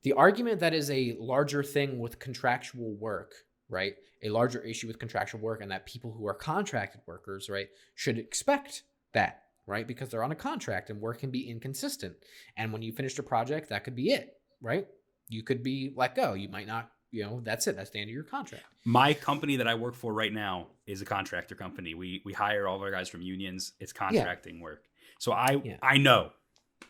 The 0.02 0.12
argument 0.14 0.60
that 0.60 0.72
is 0.72 0.90
a 0.90 1.16
larger 1.18 1.62
thing 1.62 1.98
with 1.98 2.18
contractual 2.18 2.94
work, 2.94 3.34
right? 3.68 3.94
A 4.22 4.30
larger 4.30 4.62
issue 4.62 4.86
with 4.86 4.98
contractual 4.98 5.40
work, 5.40 5.60
and 5.60 5.70
that 5.70 5.86
people 5.86 6.12
who 6.12 6.26
are 6.26 6.34
contracted 6.34 7.02
workers, 7.06 7.50
right, 7.50 7.68
should 7.94 8.18
expect 8.18 8.82
that, 9.12 9.42
right? 9.66 9.86
Because 9.86 10.08
they're 10.08 10.24
on 10.24 10.32
a 10.32 10.36
contract 10.36 10.90
and 10.90 11.00
work 11.00 11.20
can 11.20 11.30
be 11.30 11.50
inconsistent. 11.50 12.14
And 12.56 12.72
when 12.72 12.82
you 12.82 12.92
finish 12.92 13.18
a 13.18 13.22
project, 13.22 13.68
that 13.68 13.84
could 13.84 13.96
be 13.96 14.10
it, 14.10 14.34
right? 14.60 14.86
You 15.28 15.42
could 15.42 15.62
be 15.62 15.92
let 15.96 16.14
go. 16.14 16.34
You 16.34 16.48
might 16.48 16.66
not, 16.66 16.90
you 17.10 17.22
know, 17.22 17.40
that's 17.42 17.66
it. 17.66 17.76
That's 17.76 17.90
the 17.90 18.00
end 18.00 18.08
of 18.08 18.14
your 18.14 18.24
contract. 18.24 18.64
My 18.84 19.14
company 19.14 19.56
that 19.56 19.68
I 19.68 19.74
work 19.74 19.94
for 19.94 20.12
right 20.12 20.32
now 20.32 20.68
is 20.90 21.02
a 21.02 21.04
contractor 21.04 21.54
company. 21.54 21.94
We 21.94 22.22
we 22.24 22.32
hire 22.32 22.66
all 22.66 22.76
of 22.76 22.82
our 22.82 22.90
guys 22.90 23.08
from 23.08 23.22
unions. 23.22 23.72
It's 23.80 23.92
contracting 23.92 24.60
work. 24.60 24.84
So 25.18 25.32
I 25.32 25.60
Yeah. 25.64 25.76
I 25.82 25.98
know. 25.98 26.30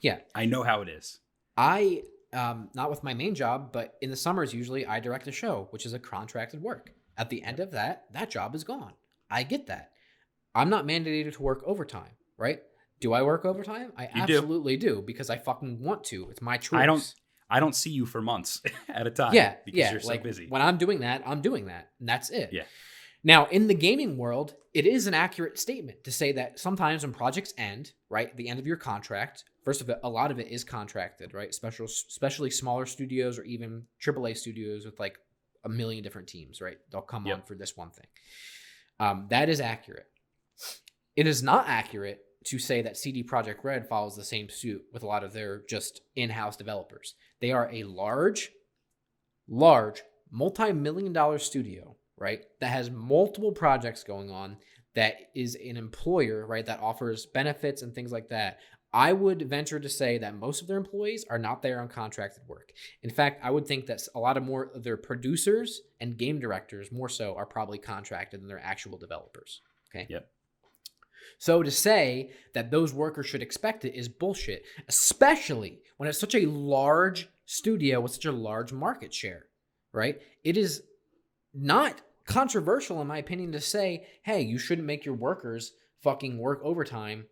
Yeah. 0.00 0.18
I 0.34 0.46
know 0.46 0.62
how 0.62 0.82
it 0.82 0.88
is. 0.88 1.18
I 1.56 2.02
um 2.32 2.68
not 2.74 2.90
with 2.90 3.02
my 3.02 3.14
main 3.14 3.34
job, 3.34 3.72
but 3.72 3.94
in 4.00 4.10
the 4.10 4.16
summers 4.16 4.54
usually 4.54 4.86
I 4.86 5.00
direct 5.00 5.26
a 5.28 5.32
show, 5.32 5.68
which 5.70 5.84
is 5.86 5.92
a 5.92 5.98
contracted 5.98 6.62
work. 6.62 6.92
At 7.18 7.28
the 7.28 7.42
end 7.42 7.60
of 7.60 7.72
that, 7.72 8.04
that 8.12 8.30
job 8.30 8.54
is 8.54 8.64
gone. 8.64 8.92
I 9.30 9.42
get 9.42 9.66
that. 9.66 9.90
I'm 10.54 10.70
not 10.70 10.86
mandated 10.86 11.32
to 11.34 11.42
work 11.42 11.62
overtime, 11.66 12.12
right? 12.36 12.62
Do 13.00 13.12
I 13.12 13.22
work 13.22 13.44
overtime? 13.44 13.92
I 13.96 14.08
You 14.14 14.26
do. 14.26 14.36
absolutely 14.38 14.76
do. 14.76 15.02
because 15.06 15.30
I 15.30 15.38
fucking 15.38 15.80
want 15.80 16.04
to. 16.04 16.28
It's 16.30 16.42
my 16.42 16.56
choice. 16.56 16.80
I 16.80 16.86
don't 16.86 17.14
I 17.50 17.58
don't 17.60 17.74
see 17.74 17.90
you 17.90 18.06
for 18.06 18.22
months 18.22 18.62
at 18.88 19.06
a 19.06 19.10
time. 19.10 19.34
yeah, 19.34 19.56
because 19.64 19.78
yeah. 19.78 19.90
you're 19.90 20.00
so 20.00 20.08
like 20.08 20.22
busy. 20.22 20.46
when 20.48 20.62
I'm 20.62 20.78
doing 20.78 21.00
that, 21.00 21.22
I'm 21.26 21.40
doing 21.42 21.66
that, 21.66 21.90
and 21.98 22.08
that's 22.08 22.30
it. 22.30 22.50
Yeah. 22.52 22.62
Now, 23.22 23.46
in 23.46 23.66
the 23.66 23.74
gaming 23.74 24.16
world, 24.16 24.54
it 24.72 24.86
is 24.86 25.06
an 25.06 25.14
accurate 25.14 25.58
statement 25.58 26.04
to 26.04 26.12
say 26.12 26.32
that 26.32 26.58
sometimes 26.58 27.02
when 27.02 27.12
projects 27.12 27.52
end, 27.58 27.92
right, 28.08 28.34
the 28.36 28.48
end 28.48 28.58
of 28.58 28.66
your 28.66 28.76
contract. 28.76 29.44
First 29.64 29.82
of 29.82 29.90
it, 29.90 29.98
a 30.02 30.08
lot 30.08 30.30
of 30.30 30.38
it 30.38 30.48
is 30.48 30.64
contracted, 30.64 31.34
right? 31.34 31.52
Special, 31.54 31.84
especially 31.84 32.50
smaller 32.50 32.86
studios 32.86 33.38
or 33.38 33.42
even 33.44 33.84
AAA 34.00 34.36
studios 34.36 34.86
with 34.86 34.98
like 34.98 35.18
a 35.64 35.68
million 35.68 36.02
different 36.02 36.28
teams, 36.28 36.62
right? 36.62 36.78
They'll 36.90 37.02
come 37.02 37.26
Yep. 37.26 37.36
on 37.36 37.42
for 37.42 37.54
this 37.54 37.76
one 37.76 37.90
thing. 37.90 38.06
Um, 38.98 39.26
that 39.28 39.48
is 39.50 39.60
accurate. 39.60 40.06
It 41.16 41.26
is 41.26 41.42
not 41.42 41.68
accurate 41.68 42.20
to 42.46 42.58
say 42.58 42.80
that 42.80 42.96
CD 42.96 43.22
Projekt 43.22 43.62
Red 43.64 43.86
follows 43.86 44.16
the 44.16 44.24
same 44.24 44.48
suit 44.48 44.82
with 44.94 45.02
a 45.02 45.06
lot 45.06 45.24
of 45.24 45.34
their 45.34 45.62
just 45.68 46.00
in-house 46.16 46.56
developers. 46.56 47.14
They 47.40 47.52
are 47.52 47.68
a 47.70 47.84
large, 47.84 48.50
large, 49.46 50.02
multi-million 50.30 51.12
dollar 51.12 51.38
studio, 51.38 51.96
right? 52.20 52.42
That 52.60 52.68
has 52.68 52.90
multiple 52.90 53.52
projects 53.52 54.04
going 54.04 54.30
on. 54.30 54.58
that 54.94 55.14
is 55.34 55.54
an 55.54 55.76
employer, 55.76 56.46
right, 56.46 56.66
that 56.66 56.80
offers 56.80 57.26
benefits 57.26 57.82
and 57.82 57.94
things 57.94 58.12
like 58.12 58.28
that, 58.28 58.58
I 58.92 59.12
would 59.12 59.48
venture 59.48 59.78
to 59.78 59.88
say 59.88 60.18
that 60.18 60.34
most 60.34 60.62
of 60.62 60.66
their 60.66 60.76
employees 60.76 61.24
are 61.30 61.38
not 61.38 61.62
there 61.62 61.80
on 61.80 61.88
contracted 61.88 62.42
work. 62.48 62.72
In 63.04 63.10
fact, 63.10 63.40
I 63.44 63.50
would 63.50 63.66
think 63.66 63.86
that 63.86 64.02
a 64.16 64.18
lot 64.18 64.36
of 64.36 64.42
more 64.42 64.72
of 64.74 64.82
their 64.82 64.96
producers 64.96 65.80
and 66.00 66.18
game 66.18 66.40
directors, 66.40 66.90
more 66.90 67.08
so, 67.08 67.36
are 67.36 67.46
probably 67.46 67.78
contracted 67.78 68.40
than 68.40 68.48
their 68.48 68.58
actual 68.58 68.98
developers. 68.98 69.60
Okay. 69.94 70.06
Yep. 70.10 70.28
So 71.38 71.62
to 71.62 71.70
say 71.70 72.32
that 72.54 72.72
those 72.72 72.92
workers 72.92 73.26
should 73.26 73.42
expect 73.42 73.84
it 73.84 73.96
is 73.96 74.08
bullshit, 74.08 74.64
especially 74.88 75.78
when 75.96 76.08
it's 76.08 76.18
such 76.18 76.34
a 76.34 76.46
large 76.46 77.28
studio 77.46 78.00
with 78.00 78.12
such 78.12 78.24
a 78.24 78.32
large 78.32 78.72
market 78.72 79.14
share, 79.14 79.46
right? 79.92 80.20
It 80.42 80.56
is 80.56 80.82
not 81.54 82.00
controversial, 82.30 83.00
in 83.00 83.08
my 83.08 83.18
opinion, 83.18 83.52
to 83.52 83.60
say, 83.60 84.06
hey, 84.22 84.40
you 84.40 84.56
shouldn't 84.56 84.86
make 84.86 85.04
your 85.04 85.16
workers 85.16 85.72
fucking 86.02 86.38
work 86.38 86.60
overtime. 86.62 87.26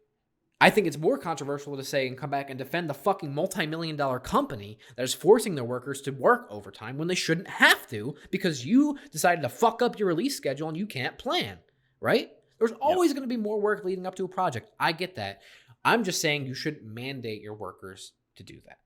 I 0.61 0.71
think 0.71 0.89
it's 0.89 0.99
more 0.99 1.19
controversial 1.19 1.77
to 1.77 1.85
say 1.85 2.09
and 2.09 2.19
come 2.19 2.31
back 2.31 2.51
and 2.51 2.59
defend 2.59 2.91
the 2.91 2.95
fucking 2.95 3.33
multi 3.33 3.65
million 3.65 3.95
dollar 3.95 4.19
company 4.19 4.79
that 4.97 5.05
is 5.05 5.15
forcing 5.15 5.55
their 5.55 5.65
workers 5.65 6.01
to 6.03 6.11
work 6.11 6.49
overtime 6.51 6.99
when 6.99 7.07
they 7.07 7.15
shouldn't 7.15 7.47
have 7.47 7.87
to 7.91 8.17
because 8.33 8.67
you 8.67 8.99
decided 9.13 9.43
to 9.43 9.49
fuck 9.49 9.83
up 9.83 10.01
your 10.01 10.09
release 10.09 10.37
schedule 10.37 10.69
and 10.69 10.77
you 10.77 10.87
can't 10.87 11.17
plan, 11.17 11.59
right? 12.01 12.31
There's 12.59 12.73
always 12.81 13.13
going 13.13 13.23
to 13.23 13.29
be 13.29 13.37
more 13.37 13.61
work 13.61 13.85
leading 13.85 14.05
up 14.05 14.17
to 14.17 14.25
a 14.25 14.29
project. 14.29 14.73
I 14.81 14.91
get 14.91 15.15
that. 15.15 15.43
I'm 15.85 16.03
just 16.03 16.21
saying 16.21 16.45
you 16.45 16.55
shouldn't 16.55 16.85
mandate 16.85 17.41
your 17.41 17.55
workers 17.55 18.15
to 18.35 18.43
do 18.43 18.59
that. 18.67 18.79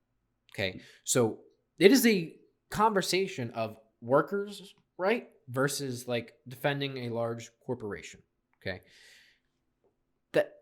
Okay. 0.55 0.83
So 1.05 1.39
it 1.79 1.91
is 1.91 2.07
a 2.07 2.35
conversation 2.71 3.51
of 3.53 3.79
workers, 4.03 4.75
right? 5.03 5.29
Versus 5.49 6.07
like 6.07 6.35
defending 6.47 6.97
a 6.99 7.09
large 7.11 7.51
corporation. 7.67 8.21
Okay. 8.63 8.81
That, 10.33 10.53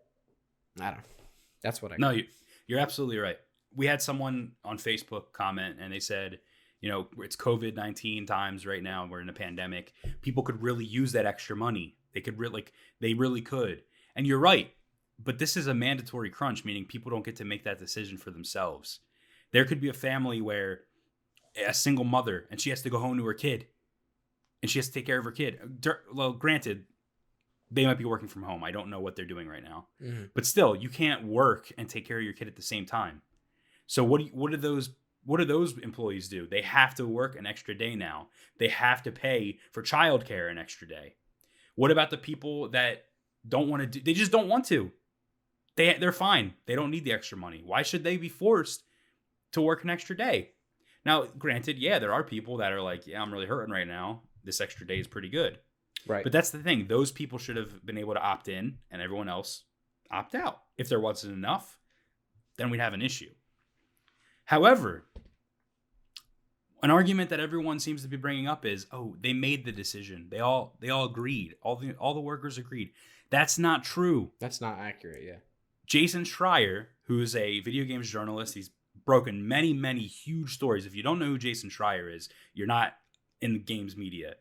I 0.79 0.85
don't 0.85 0.97
know. 0.97 1.25
That's 1.63 1.81
what 1.81 1.93
I 1.93 1.97
No, 1.99 2.09
you, 2.09 2.23
you're 2.65 2.79
absolutely 2.79 3.19
right. 3.19 3.37
We 3.75 3.85
had 3.85 4.01
someone 4.01 4.53
on 4.65 4.77
Facebook 4.77 5.31
comment 5.31 5.77
and 5.79 5.93
they 5.93 5.99
said, 5.99 6.39
you 6.81 6.89
know, 6.89 7.07
it's 7.19 7.35
COVID 7.35 7.75
19 7.75 8.25
times 8.25 8.65
right 8.65 8.81
now. 8.81 9.07
We're 9.09 9.21
in 9.21 9.29
a 9.29 9.33
pandemic. 9.33 9.93
People 10.23 10.41
could 10.41 10.61
really 10.61 10.85
use 10.85 11.11
that 11.11 11.27
extra 11.27 11.55
money. 11.55 11.95
They 12.13 12.21
could 12.21 12.39
really, 12.39 12.53
like, 12.53 12.73
they 12.99 13.13
really 13.13 13.41
could. 13.41 13.83
And 14.15 14.25
you're 14.25 14.39
right. 14.39 14.73
But 15.23 15.37
this 15.37 15.55
is 15.55 15.67
a 15.67 15.75
mandatory 15.75 16.31
crunch, 16.31 16.65
meaning 16.65 16.85
people 16.85 17.11
don't 17.11 17.23
get 17.23 17.35
to 17.35 17.45
make 17.45 17.63
that 17.65 17.77
decision 17.77 18.17
for 18.17 18.31
themselves. 18.31 19.01
There 19.51 19.65
could 19.65 19.79
be 19.79 19.89
a 19.89 19.93
family 19.93 20.41
where 20.41 20.81
a 21.67 21.73
single 21.73 22.05
mother 22.05 22.47
and 22.49 22.59
she 22.59 22.71
has 22.71 22.81
to 22.81 22.89
go 22.89 22.97
home 22.97 23.17
to 23.17 23.25
her 23.25 23.33
kid 23.35 23.67
and 24.61 24.69
she 24.69 24.79
has 24.79 24.87
to 24.87 24.93
take 24.93 25.05
care 25.05 25.17
of 25.19 25.25
her 25.25 25.31
kid. 25.31 25.59
Well, 26.13 26.33
granted, 26.33 26.85
they 27.69 27.85
might 27.85 27.97
be 27.97 28.05
working 28.05 28.27
from 28.27 28.43
home. 28.43 28.63
I 28.63 28.71
don't 28.71 28.89
know 28.89 28.99
what 28.99 29.15
they're 29.15 29.25
doing 29.25 29.47
right 29.47 29.63
now. 29.63 29.87
Mhm. 30.01 30.31
But 30.33 30.45
still, 30.45 30.75
you 30.75 30.89
can't 30.89 31.23
work 31.25 31.71
and 31.77 31.89
take 31.89 32.05
care 32.05 32.17
of 32.17 32.23
your 32.23 32.33
kid 32.33 32.47
at 32.47 32.55
the 32.55 32.61
same 32.61 32.85
time. 32.85 33.21
So 33.87 34.03
what 34.03 34.19
do 34.19 34.25
you, 34.25 34.31
what 34.31 34.51
do 34.51 34.57
those 34.57 34.91
what 35.23 35.37
do 35.37 35.45
those 35.45 35.77
employees 35.77 36.27
do? 36.27 36.47
They 36.47 36.63
have 36.63 36.95
to 36.95 37.05
work 37.05 37.35
an 37.35 37.45
extra 37.45 37.75
day 37.75 37.95
now. 37.95 38.29
They 38.57 38.69
have 38.69 39.03
to 39.03 39.11
pay 39.11 39.59
for 39.71 39.83
childcare 39.83 40.49
an 40.49 40.57
extra 40.57 40.87
day. 40.87 41.15
What 41.75 41.91
about 41.91 42.09
the 42.09 42.17
people 42.17 42.69
that 42.69 43.05
don't 43.47 43.69
want 43.69 43.81
to 43.81 43.87
do 43.87 43.99
they 44.01 44.13
just 44.13 44.31
don't 44.31 44.47
want 44.47 44.65
to. 44.65 44.91
They 45.75 45.93
they're 45.93 46.11
fine. 46.11 46.53
They 46.65 46.75
don't 46.75 46.91
need 46.91 47.05
the 47.05 47.13
extra 47.13 47.37
money. 47.37 47.61
Why 47.63 47.81
should 47.83 48.03
they 48.03 48.17
be 48.17 48.29
forced 48.29 48.83
to 49.53 49.61
work 49.61 49.83
an 49.83 49.89
extra 49.89 50.15
day? 50.17 50.51
Now, 51.05 51.25
granted, 51.25 51.79
yeah, 51.79 51.97
there 51.99 52.13
are 52.13 52.23
people 52.23 52.57
that 52.57 52.71
are 52.71 52.81
like, 52.81 53.07
yeah, 53.07 53.21
I'm 53.21 53.33
really 53.33 53.47
hurting 53.47 53.73
right 53.73 53.87
now. 53.87 54.21
This 54.43 54.61
extra 54.61 54.85
day 54.85 54.99
is 54.99 55.07
pretty 55.07 55.29
good. 55.29 55.59
Right. 56.07 56.23
But 56.23 56.31
that's 56.31 56.49
the 56.49 56.59
thing. 56.59 56.87
Those 56.87 57.11
people 57.11 57.37
should 57.37 57.57
have 57.57 57.85
been 57.85 57.97
able 57.97 58.13
to 58.13 58.21
opt 58.21 58.47
in 58.47 58.77
and 58.89 59.01
everyone 59.01 59.29
else 59.29 59.63
opt 60.09 60.35
out. 60.35 60.61
If 60.77 60.89
there 60.89 60.99
wasn't 60.99 61.33
enough, 61.33 61.77
then 62.57 62.69
we'd 62.69 62.79
have 62.79 62.93
an 62.93 63.01
issue. 63.01 63.29
However, 64.45 65.05
an 66.83 66.89
argument 66.89 67.29
that 67.29 67.39
everyone 67.39 67.79
seems 67.79 68.01
to 68.01 68.07
be 68.07 68.17
bringing 68.17 68.47
up 68.47 68.65
is, 68.65 68.87
"Oh, 68.91 69.15
they 69.21 69.33
made 69.33 69.65
the 69.65 69.71
decision. 69.71 70.27
They 70.29 70.39
all 70.39 70.77
they 70.79 70.89
all 70.89 71.05
agreed. 71.05 71.55
All 71.61 71.75
the 71.75 71.93
all 71.93 72.13
the 72.13 72.19
workers 72.19 72.57
agreed." 72.57 72.91
That's 73.29 73.57
not 73.57 73.83
true. 73.83 74.31
That's 74.39 74.59
not 74.59 74.79
accurate. 74.79 75.23
Yeah. 75.23 75.37
Jason 75.85 76.23
Schreier, 76.23 76.87
who 77.03 77.21
is 77.21 77.35
a 77.35 77.59
video 77.61 77.85
games 77.85 78.09
journalist, 78.09 78.55
he's 78.55 78.71
broken 79.05 79.47
many, 79.47 79.73
many 79.73 80.01
huge 80.07 80.53
stories. 80.53 80.85
If 80.85 80.95
you 80.95 81.03
don't 81.03 81.19
know 81.19 81.25
who 81.25 81.37
Jason 81.37 81.69
Schreier 81.69 82.13
is, 82.13 82.29
you're 82.53 82.67
not 82.67 82.97
in 83.41 83.53
the 83.53 83.59
games 83.59 83.95
media. 83.97 84.35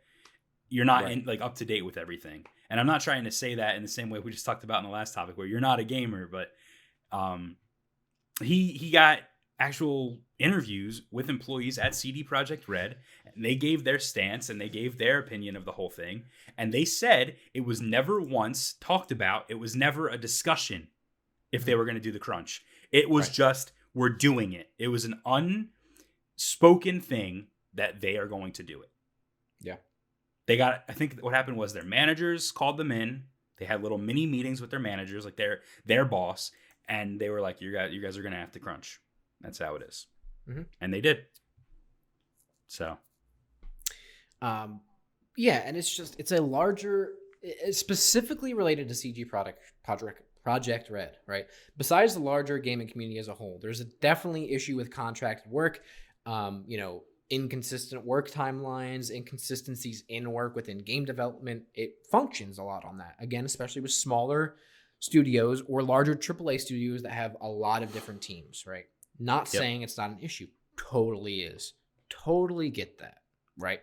You're 0.68 0.84
not 0.84 1.04
Right. 1.04 1.18
in, 1.18 1.24
like 1.24 1.40
up 1.40 1.56
to 1.56 1.64
date 1.64 1.84
with 1.84 1.96
everything. 1.96 2.44
And 2.68 2.78
I'm 2.78 2.86
not 2.86 3.00
trying 3.00 3.24
to 3.24 3.30
say 3.32 3.56
that 3.56 3.74
in 3.76 3.82
the 3.82 3.88
same 3.88 4.10
way 4.10 4.20
we 4.20 4.30
just 4.30 4.46
talked 4.46 4.62
about 4.62 4.78
in 4.78 4.84
the 4.84 4.90
last 4.92 5.14
topic, 5.14 5.36
where 5.36 5.46
you're 5.46 5.60
not 5.60 5.80
a 5.80 5.84
gamer, 5.84 6.26
but 6.26 6.52
um, 7.10 7.56
he 8.40 8.68
he 8.72 8.90
got 8.90 9.20
actual 9.58 10.20
interviews 10.38 11.02
with 11.10 11.28
employees 11.28 11.76
at 11.78 11.94
CD 11.94 12.22
Projekt 12.24 12.68
Red, 12.68 12.96
and 13.26 13.44
they 13.44 13.54
gave 13.56 13.84
their 13.84 13.98
stance 13.98 14.48
and 14.48 14.60
they 14.60 14.68
gave 14.68 14.96
their 14.96 15.18
opinion 15.18 15.56
of 15.56 15.64
the 15.64 15.72
whole 15.72 15.90
thing, 15.90 16.24
and 16.56 16.72
they 16.72 16.84
said 16.84 17.36
it 17.52 17.62
was 17.62 17.80
never 17.80 18.20
once 18.20 18.74
talked 18.80 19.10
about. 19.12 19.44
It 19.48 19.58
was 19.58 19.74
never 19.76 20.08
a 20.08 20.16
discussion 20.16 20.88
if 21.52 21.64
they 21.64 21.74
were 21.74 21.84
going 21.84 21.96
to 21.96 22.00
do 22.00 22.12
the 22.12 22.18
crunch. 22.20 22.64
It 22.92 23.10
was 23.10 23.26
Right. 23.26 23.34
just 23.34 23.72
we're 23.92 24.08
doing 24.10 24.52
it. 24.52 24.70
It 24.78 24.88
was 24.88 25.04
an 25.04 25.20
unspoken 25.26 27.00
thing 27.00 27.48
that 27.74 28.00
they 28.00 28.16
are 28.16 28.26
going 28.26 28.52
to 28.52 28.62
do 28.62 28.82
it. 28.82 28.90
Yeah. 29.60 29.76
They 30.46 30.56
got 30.56 30.84
I 30.88 30.92
think 30.92 31.20
what 31.20 31.34
happened 31.34 31.56
was 31.56 31.72
their 31.72 31.84
managers 31.84 32.50
called 32.52 32.76
them 32.76 32.90
in. 32.92 33.24
They 33.58 33.64
had 33.66 33.82
little 33.82 33.98
mini 33.98 34.26
meetings 34.26 34.60
with 34.60 34.70
their 34.70 34.80
managers, 34.80 35.24
like 35.24 35.36
their 35.36 35.60
their 35.84 36.04
boss, 36.04 36.50
and 36.88 37.20
they 37.20 37.28
were 37.28 37.40
like, 37.40 37.60
"You 37.60 37.72
guys, 37.72 37.92
you 37.92 38.00
guys 38.00 38.16
are 38.16 38.22
going 38.22 38.32
to 38.32 38.38
have 38.38 38.52
to 38.52 38.58
crunch." 38.58 39.00
That's 39.40 39.58
how 39.58 39.74
it 39.76 39.82
is. 39.82 40.06
Mhm. 40.48 40.66
and 40.80 40.92
they 40.92 41.00
did. 41.02 41.26
So 42.66 42.96
Um, 44.42 44.80
yeah, 45.36 45.62
and 45.64 45.76
it's 45.76 45.94
just 45.94 46.18
it's 46.18 46.32
a 46.32 46.40
larger, 46.40 47.12
it's 47.42 47.78
specifically 47.78 48.54
related 48.54 48.88
to 48.88 48.94
CG 48.94 49.24
product 49.28 49.60
project 49.84 50.22
Project 50.42 50.88
Red, 50.88 51.18
right? 51.26 51.46
Besides 51.76 52.14
the 52.14 52.20
larger 52.20 52.58
gaming 52.58 52.88
community 52.88 53.18
as 53.18 53.28
a 53.28 53.34
whole, 53.34 53.58
there's 53.60 53.80
a 53.80 53.84
definitely 53.84 54.52
issue 54.52 54.74
with 54.76 54.90
contracted 54.90 55.52
work. 55.52 55.82
Um, 56.24 56.64
you 56.66 56.78
know, 56.78 57.04
inconsistent 57.30 58.04
work 58.04 58.30
timelines, 58.30 59.10
inconsistencies 59.10 60.02
in 60.08 60.32
work 60.32 60.56
within 60.56 60.78
game 60.78 61.04
development. 61.04 61.62
It 61.74 61.94
functions 62.10 62.58
a 62.58 62.62
lot 62.64 62.84
on 62.84 62.98
that. 62.98 63.14
Again, 63.20 63.44
especially 63.44 63.82
with 63.82 63.92
smaller 63.92 64.56
studios 64.98 65.62
or 65.66 65.82
larger 65.82 66.14
AAA 66.14 66.60
studios 66.60 67.02
that 67.02 67.12
have 67.12 67.36
a 67.40 67.48
lot 67.48 67.82
of 67.82 67.92
different 67.92 68.20
teams, 68.20 68.64
right? 68.66 68.86
Not 69.18 69.52
Yep. 69.52 69.60
saying 69.60 69.82
it's 69.82 69.96
not 69.96 70.10
an 70.10 70.18
issue. 70.20 70.48
Totally 70.76 71.42
is. 71.42 71.74
Totally 72.08 72.68
get 72.68 72.98
that, 72.98 73.18
right? 73.56 73.80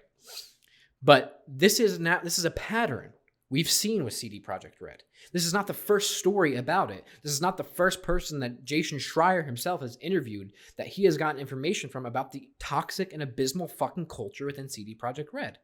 But 1.02 1.44
this 1.48 1.80
is 1.80 2.00
not 2.00 2.24
this 2.24 2.38
is 2.38 2.46
a 2.46 2.52
pattern 2.52 3.14
we've 3.50 3.70
seen 3.70 4.04
with 4.04 4.14
CD 4.14 4.42
Projekt 4.42 4.82
Red. 4.82 5.04
This 5.32 5.46
is 5.46 5.54
not 5.54 5.68
the 5.68 5.74
first 5.74 6.18
story 6.18 6.56
about 6.56 6.92
it. 6.92 7.06
This 7.24 7.32
is 7.32 7.42
not 7.42 7.58
the 7.58 7.64
first 7.64 8.02
person 8.04 8.40
that 8.40 8.64
Jason 8.66 8.98
Schreier 8.98 9.46
himself 9.46 9.82
has 9.82 9.98
interviewed 10.02 10.52
that 10.78 10.88
he 10.88 11.06
has 11.06 11.18
gotten 11.18 11.40
information 11.40 11.90
from 11.90 12.06
about 12.06 12.32
the 12.32 12.50
toxic 12.60 13.14
and 13.14 13.22
abysmal 13.24 13.68
fucking 13.68 14.08
culture 14.08 14.46
within 14.46 14.70
CD 14.70 14.96
Projekt 14.96 15.28
Red. 15.34 15.60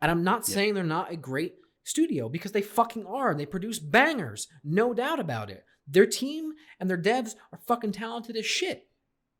And 0.00 0.10
I'm 0.10 0.24
not 0.24 0.48
Yeah. 0.48 0.54
saying 0.54 0.74
they're 0.74 0.84
not 0.84 1.12
a 1.12 1.16
great 1.16 1.54
studio 1.84 2.28
because 2.28 2.52
they 2.52 2.62
fucking 2.62 3.06
are. 3.06 3.34
They 3.34 3.46
produce 3.46 3.78
bangers, 3.78 4.48
no 4.64 4.92
doubt 4.92 5.20
about 5.20 5.50
it. 5.50 5.64
Their 5.86 6.06
team 6.06 6.52
and 6.78 6.90
their 6.90 7.00
devs 7.00 7.34
are 7.52 7.58
fucking 7.66 7.92
talented 7.92 8.36
as 8.36 8.44
shit, 8.44 8.88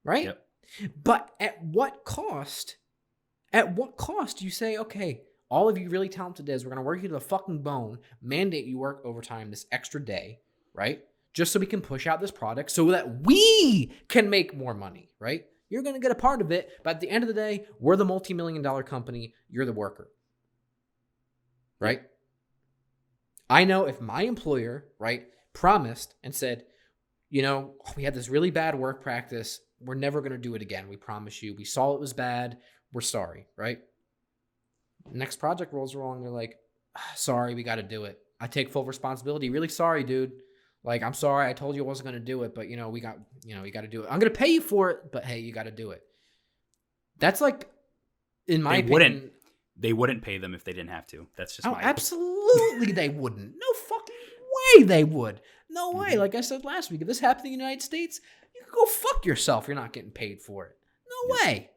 right? 0.05 0.25
Yep. 0.25 0.47
But 1.03 1.35
at 1.41 1.63
what 1.63 2.05
cost? 2.05 2.77
At 3.53 3.75
what 3.75 3.97
cost 3.97 4.39
do 4.39 4.45
you 4.45 4.51
say, 4.51 4.77
okay, 4.77 5.23
all 5.49 5.69
of 5.69 5.79
you 5.79 5.89
really 5.89 6.09
talented 6.09 6.47
devs, 6.47 6.65
we're 6.65 6.71
gonna 6.71 6.83
work 6.83 7.03
you 7.03 7.09
to 7.09 7.15
the 7.15 7.21
fucking 7.21 7.63
bone, 7.63 7.99
mandate 8.23 8.67
you 8.67 8.79
work 8.79 9.01
overtime 9.05 9.51
this 9.51 9.67
extra 9.73 10.05
day, 10.05 10.41
right? 10.75 11.03
Just 11.33 11.53
so 11.53 11.61
we 11.61 11.67
can 11.67 11.81
push 11.81 12.07
out 12.07 12.21
this 12.21 12.31
product 12.31 12.71
so 12.71 12.91
that 12.91 13.23
we 13.27 13.93
can 14.09 14.29
make 14.29 14.57
more 14.57 14.75
money, 14.75 15.11
right? 15.19 15.45
You're 15.69 15.83
gonna 15.83 16.01
get 16.01 16.11
a 16.11 16.17
part 16.17 16.41
of 16.41 16.51
it, 16.51 16.71
but 16.83 16.97
at 16.97 17.01
the 17.01 17.11
end 17.11 17.25
of 17.25 17.29
the 17.29 17.35
day, 17.35 17.67
we're 17.79 17.97
the 17.97 18.05
multi-million 18.05 18.63
dollar 18.63 18.83
company, 18.83 19.35
you're 19.49 19.67
the 19.67 19.73
worker. 19.73 20.11
Right? 21.81 22.03
I 23.49 23.65
know 23.65 23.87
if 23.87 24.01
my 24.01 24.23
employer, 24.23 24.87
right, 24.99 25.27
promised 25.53 26.15
and 26.23 26.35
said, 26.35 26.65
you 27.31 27.43
know, 27.43 27.75
"Oh, 27.87 27.93
we 27.97 28.05
had 28.05 28.15
this 28.15 28.29
really 28.29 28.51
bad 28.51 28.75
work 28.75 29.03
practice. 29.03 29.61
We're 29.81 29.95
never 29.95 30.21
going 30.21 30.33
to 30.33 30.39
do 30.39 30.55
it 30.55 30.63
again. 30.63 30.89
We 30.89 30.97
promise 30.97 31.43
you. 31.43 31.55
We 31.55 31.65
saw 31.65 31.95
it 31.95 32.01
was 32.01 32.13
bad. 32.13 32.59
We're 32.93 33.01
sorry, 33.01 33.47
right? 33.57 33.81
Next 35.13 35.37
project 35.37 35.73
rolls 35.73 35.95
along. 35.95 36.23
They're 36.23 36.31
like, 36.31 36.59
"Ah, 36.97 37.13
sorry, 37.17 37.55
we 37.55 37.63
got 37.63 37.77
to 37.77 37.83
do 37.83 38.05
it. 38.05 38.19
I 38.41 38.47
take 38.47 38.71
full 38.71 38.85
responsibility. 38.85 39.51
Really 39.51 39.69
sorry, 39.69 40.05
dude. 40.05 40.33
Like, 40.85 41.03
I'm 41.03 41.15
sorry. 41.15 41.49
I 41.49 41.53
told 41.53 41.75
you 41.77 41.83
I 41.85 41.87
wasn't 41.87 42.09
going 42.09 42.21
to 42.21 42.25
do 42.25 42.45
it, 42.45 42.55
but 42.55 42.69
you 42.69 42.77
know, 42.77 42.89
we 42.89 43.01
got, 43.01 43.19
you 43.45 43.55
know, 43.57 43.63
we 43.63 43.71
got 43.71 43.81
to 43.83 43.89
do 43.89 44.03
it. 44.03 44.07
I'm 44.11 44.19
going 44.21 44.33
to 44.33 44.39
pay 44.39 44.49
you 44.49 44.61
for 44.61 44.91
it, 44.91 45.11
but 45.13 45.25
hey, 45.25 45.41
you 45.41 45.53
got 45.53 45.65
to 45.65 45.71
do 45.73 45.91
it. 45.91 46.03
That's 47.19 47.41
like, 47.41 47.69
in 48.47 48.63
my 48.63 48.75
They 48.75 48.79
opinion, 48.81 48.93
wouldn't. 48.93 49.33
they 49.77 49.93
wouldn't 49.93 50.23
pay 50.23 50.39
them 50.39 50.55
if 50.55 50.63
they 50.65 50.73
didn't 50.73 50.91
have 50.91 51.07
to. 51.09 51.27
That's 51.37 51.57
just 51.57 51.67
Oh, 51.67 51.73
my 51.73 51.83
absolutely 51.83 52.93
they 52.93 53.09
wouldn't. 53.09 53.55
No 53.61 53.73
fucking 53.89 54.15
way 54.79 54.85
they 54.85 55.05
would. 55.05 55.41
No 55.69 55.91
way. 55.93 56.13
Mhm. 56.15 56.19
Like 56.19 56.35
I 56.37 56.41
said 56.43 56.65
last 56.65 56.91
week, 56.91 57.01
if 57.03 57.07
this 57.09 57.19
happened 57.21 57.47
in 57.47 57.53
the 57.53 57.59
United 57.59 57.83
States, 57.83 58.21
you 58.55 58.63
could 58.65 58.73
go 58.75 58.87
fuck 58.87 59.27
yourself. 59.27 59.67
You're 59.69 59.75
not 59.75 59.93
getting 59.93 60.11
paid 60.13 60.41
for 60.41 60.65
it. 60.67 60.77
No 61.11 61.35
Yep. 61.37 61.45
way. 61.47 61.71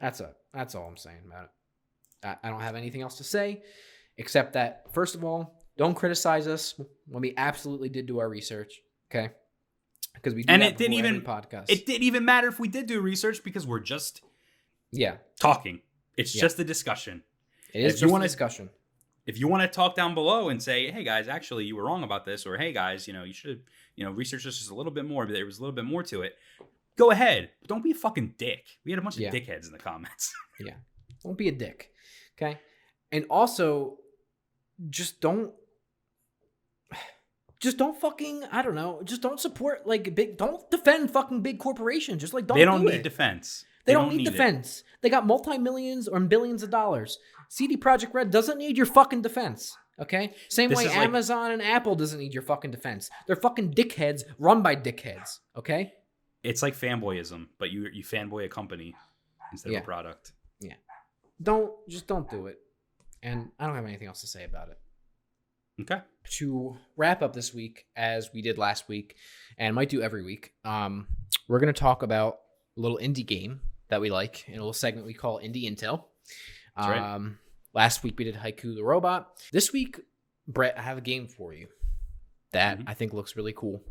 That's 0.00 0.20
a 0.20 0.34
that's 0.52 0.74
all 0.74 0.86
I'm 0.88 0.96
saying 0.96 1.18
about 1.26 1.44
it. 1.44 1.50
I, 2.24 2.48
don't 2.50 2.60
have 2.60 2.76
anything 2.76 3.02
else 3.02 3.16
to 3.18 3.24
say 3.24 3.62
except 4.16 4.52
that 4.54 4.86
first 4.92 5.14
of 5.14 5.24
all, 5.24 5.58
don't 5.76 5.94
criticize 5.94 6.46
us 6.46 6.74
when 7.08 7.20
we 7.22 7.34
absolutely 7.36 7.88
did 7.88 8.06
do 8.06 8.18
our 8.18 8.28
research. 8.28 8.80
Okay. 9.10 9.30
Because 10.14 10.34
we 10.34 10.42
do 10.42 10.52
And 10.52 10.62
it 10.62 10.76
didn't 10.76 10.94
even- 10.94 11.22
podcast. 11.22 11.66
It 11.70 11.86
didn't 11.86 12.02
even 12.04 12.24
matter 12.24 12.48
if 12.48 12.60
we 12.60 12.68
did 12.68 12.86
do 12.86 13.00
research 13.00 13.42
because 13.42 13.66
we're 13.66 13.80
just 13.80 14.20
yeah, 14.90 15.16
talking. 15.40 15.80
It's 16.16 16.34
Yeah. 16.34 16.42
just 16.42 16.58
a 16.58 16.64
discussion. 16.64 17.22
it 17.72 17.80
is 17.80 17.84
If 17.86 17.92
just 17.92 18.02
you 18.02 18.08
wanna- 18.10 18.24
discussion. 18.26 18.68
If 19.24 19.38
you 19.38 19.46
want 19.48 19.62
to 19.62 19.68
talk 19.74 19.94
down 19.94 20.14
below 20.14 20.48
and 20.48 20.60
say, 20.62 20.90
"Hey 20.90 21.04
guys, 21.04 21.28
actually 21.28 21.64
you 21.64 21.76
were 21.76 21.84
wrong 21.84 22.02
about 22.02 22.24
this," 22.24 22.44
or 22.44 22.58
"Hey 22.58 22.72
guys, 22.72 23.06
you 23.06 23.12
know 23.14 23.22
you 23.22 23.32
should 23.32 23.62
you 23.96 24.04
know 24.04 24.10
research 24.10 24.42
this 24.44 24.58
just 24.58 24.68
a 24.70 24.74
little 24.74 24.90
bit 24.92 25.04
more, 25.04 25.24
but 25.26 25.32
there 25.32 25.46
was 25.46 25.58
a 25.58 25.62
little 25.62 25.74
bit 25.74 25.84
more 25.84 26.02
to 26.02 26.22
it," 26.22 26.36
go 26.96 27.10
ahead. 27.12 27.50
Don't 27.68 27.82
be 27.84 27.92
a 27.92 27.94
fucking 27.94 28.34
dick. 28.36 28.66
We 28.84 28.90
had 28.92 28.98
a 28.98 29.02
bunch 29.02 29.16
Yeah. 29.18 29.28
of 29.28 29.34
dickheads 29.34 29.66
in 29.66 29.72
the 29.72 29.78
comments. 29.78 30.34
Yeah, 30.60 30.74
don't 31.22 31.38
be 31.38 31.48
a 31.48 31.52
dick. 31.52 31.91
Okay. 32.36 32.58
And 33.10 33.24
also, 33.30 33.98
just 34.90 35.20
don't. 35.20 35.52
Just 37.60 37.76
don't 37.76 37.96
fucking. 38.00 38.42
I 38.50 38.62
don't 38.62 38.74
know. 38.74 39.02
Just 39.04 39.22
don't 39.22 39.38
support 39.38 39.86
like 39.86 40.14
big. 40.16 40.36
Don't 40.36 40.68
defend 40.70 41.12
fucking 41.12 41.42
big 41.42 41.58
corporations. 41.60 42.20
Just 42.20 42.34
like 42.34 42.46
don't. 42.46 42.58
they 42.58 42.64
don't 42.64 42.80
do 42.80 42.88
need 42.88 42.96
it. 42.96 43.02
defense. 43.04 43.64
They, 43.84 43.92
don't, 43.92 44.14
need, 44.14 44.26
it. 44.26 44.30
defense. 44.30 44.84
They 45.00 45.08
got 45.08 45.26
multi 45.26 45.58
millions 45.58 46.06
or 46.08 46.18
billions 46.20 46.62
of 46.62 46.70
dollars. 46.70 47.18
CD 47.48 47.76
Projekt 47.76 48.14
Red 48.14 48.30
doesn't 48.30 48.58
need 48.58 48.76
your 48.76 48.86
fucking 48.86 49.22
defense. 49.22 49.76
Okay. 50.00 50.34
Same 50.48 50.70
This 50.70 50.78
way 50.78 50.84
is 50.86 50.90
like- 50.90 50.98
Amazon 51.06 51.50
and 51.52 51.62
Apple 51.62 51.94
doesn't 51.94 52.18
need 52.18 52.32
your 52.32 52.42
fucking 52.42 52.70
defense. 52.70 53.10
They're 53.26 53.36
fucking 53.36 53.74
dickheads 53.74 54.22
run 54.38 54.62
by 54.62 54.74
dickheads. 54.76 55.38
Okay. 55.56 55.92
It's 56.42 56.62
like 56.62 56.76
fanboyism, 56.76 57.46
but 57.58 57.70
you 57.70 57.86
you 57.92 58.02
fanboy 58.02 58.44
a 58.44 58.48
company 58.48 58.94
instead 59.52 59.70
Yeah. 59.72 59.78
of 59.78 59.84
a 59.84 59.86
product. 59.86 60.32
Don't 61.42 61.72
just 61.88 62.06
don't 62.06 62.30
do 62.30 62.46
it. 62.46 62.58
And 63.22 63.50
I 63.58 63.66
don't 63.66 63.76
have 63.76 63.86
anything 63.86 64.08
else 64.08 64.20
to 64.22 64.26
say 64.26 64.44
about 64.44 64.68
it. 64.68 64.78
Okay. 65.80 66.00
to 66.32 66.76
wrap 66.96 67.22
up 67.22 67.32
this 67.32 67.52
week 67.54 67.86
as 67.96 68.30
we 68.34 68.42
did 68.42 68.58
last 68.58 68.88
week 68.88 69.16
and 69.56 69.74
might 69.74 69.88
do 69.88 70.02
every 70.02 70.22
week 70.22 70.52
um, 70.66 71.06
we're 71.48 71.58
going 71.58 71.72
to 71.72 71.80
talk 71.80 72.02
about 72.02 72.38
a 72.76 72.80
little 72.80 72.98
indie 72.98 73.26
game 73.26 73.60
that 73.88 74.00
we 74.00 74.10
like 74.10 74.44
in 74.48 74.52
a 74.54 74.56
little 74.58 74.74
segment 74.74 75.06
we 75.06 75.14
call 75.14 75.40
indie 75.40 75.64
intel 75.64 76.04
That's 76.76 76.88
right. 76.88 77.14
um, 77.14 77.38
last 77.74 78.04
week 78.04 78.18
we 78.18 78.24
did 78.26 78.36
haiku 78.36 78.74
the 78.76 78.84
robot 78.84 79.28
this 79.50 79.72
week 79.72 79.98
Bret 80.46 80.78
i 80.78 80.82
have 80.82 80.98
a 80.98 81.02
game 81.02 81.26
for 81.26 81.54
you 81.54 81.68
that 82.52 82.78
Mhm. 82.78 82.84
i 82.86 82.92
think 82.94 83.14
looks 83.14 83.34
really 83.34 83.54
cool 83.54 83.82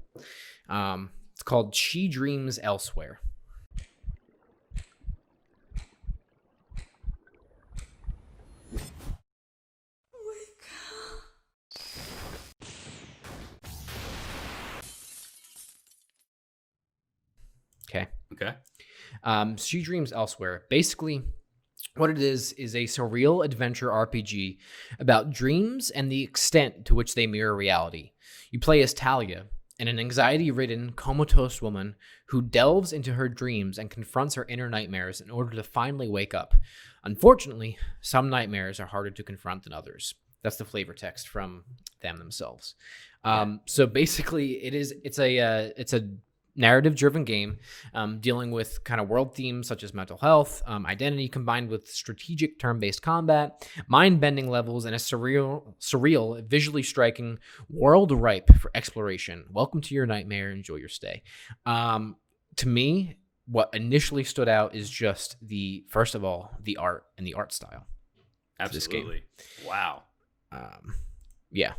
um, 0.69 1.10
it's 1.34 1.41
called 1.44 1.73
she 1.76 2.07
dreams 2.07 2.60
elsewhere 2.61 3.19
okay 17.91 18.07
Okay. 18.34 18.53
Um, 19.23 19.57
she 19.57 19.81
Dreams 19.81 20.13
Elsewhere. 20.13 20.63
Basically, 20.69 21.23
what 21.95 22.09
it 22.09 22.19
is 22.19 22.53
is 22.53 22.76
a 22.76 22.84
surreal 22.84 23.43
adventure 23.43 23.89
RPG 23.89 24.57
about 24.99 25.31
dreams 25.31 25.89
and 25.89 26.11
the 26.11 26.23
extent 26.23 26.85
to 26.85 26.95
which 26.95 27.15
they 27.15 27.27
mirror 27.27 27.55
reality. 27.55 28.11
You 28.51 28.59
play 28.59 28.81
as 28.81 28.93
Thalia, 28.93 29.45
and 29.80 29.89
an 29.89 29.99
anxiety 29.99 30.51
ridden, 30.51 30.91
comatose 30.91 31.61
woman 31.61 31.95
who 32.27 32.41
delves 32.41 32.93
into 32.93 33.13
her 33.13 33.27
dreams 33.27 33.77
and 33.80 33.89
confronts 33.89 34.35
her 34.35 34.45
inner 34.45 34.69
nightmares 34.69 35.22
in 35.22 35.31
order 35.31 35.55
to 35.55 35.63
finally 35.63 36.07
wake 36.09 36.34
up. 36.34 36.53
Unfortunately, 37.03 37.77
some 37.99 38.30
nightmares 38.30 38.80
are 38.80 38.85
harder 38.85 39.09
to 39.09 39.23
confront 39.23 39.63
than 39.63 39.73
others. 39.73 40.13
That's 40.43 40.57
the 40.57 40.65
flavor 40.65 40.93
text 40.93 41.27
from 41.27 41.63
them 42.01 42.19
themselves. 42.19 42.76
Um, 43.23 43.61
so 43.65 43.85
basically, 43.88 44.63
it 44.63 44.73
is 44.73 44.93
it's 45.03 45.19
a 45.19 45.39
uh, 45.39 45.69
it's 45.77 45.93
a 45.93 46.09
narrative 46.56 46.95
driven 46.95 47.23
game 47.23 47.60
um, 47.94 48.19
dealing 48.19 48.52
with 48.52 48.84
kind 48.84 48.99
of 48.99 49.10
world 49.10 49.36
themes 49.36 49.68
such 49.68 49.84
as 49.84 49.94
mental 49.94 50.18
health, 50.18 50.61
um, 50.65 50.86
identity, 50.86 51.28
combined 51.28 51.69
with 51.69 51.90
strategic 51.90 52.60
turn-based 52.60 53.02
combat, 53.02 53.68
mind-bending 53.88 54.49
levels, 54.49 54.86
and 54.86 54.94
a 54.94 54.98
surreal, 54.98 55.73
surreal, 55.80 56.44
visually 56.45 56.84
striking 56.84 57.40
world 57.69 58.11
ripe 58.11 58.53
for 58.56 58.72
exploration. 58.76 59.45
Welcome 59.52 59.82
to 59.82 59.95
your 59.95 60.06
nightmare. 60.06 60.52
Enjoy 60.52 60.76
your 60.76 60.90
stay. 60.90 61.23
Um, 61.65 62.18
to 62.57 62.68
me, 62.68 63.18
what 63.48 63.69
initially 63.73 64.23
stood 64.23 64.48
out 64.48 64.76
is 64.76 64.90
just 64.90 65.36
the 65.41 65.86
first 65.90 66.15
of 66.15 66.23
all 66.23 66.52
the 66.61 66.78
art 66.78 67.06
and 67.18 67.26
the 67.26 67.34
art 67.34 67.52
style. 67.52 67.86
Absolutely. 68.60 69.23
Wow. 69.65 70.03
Um, 70.52 70.95
yeah. 71.49 71.73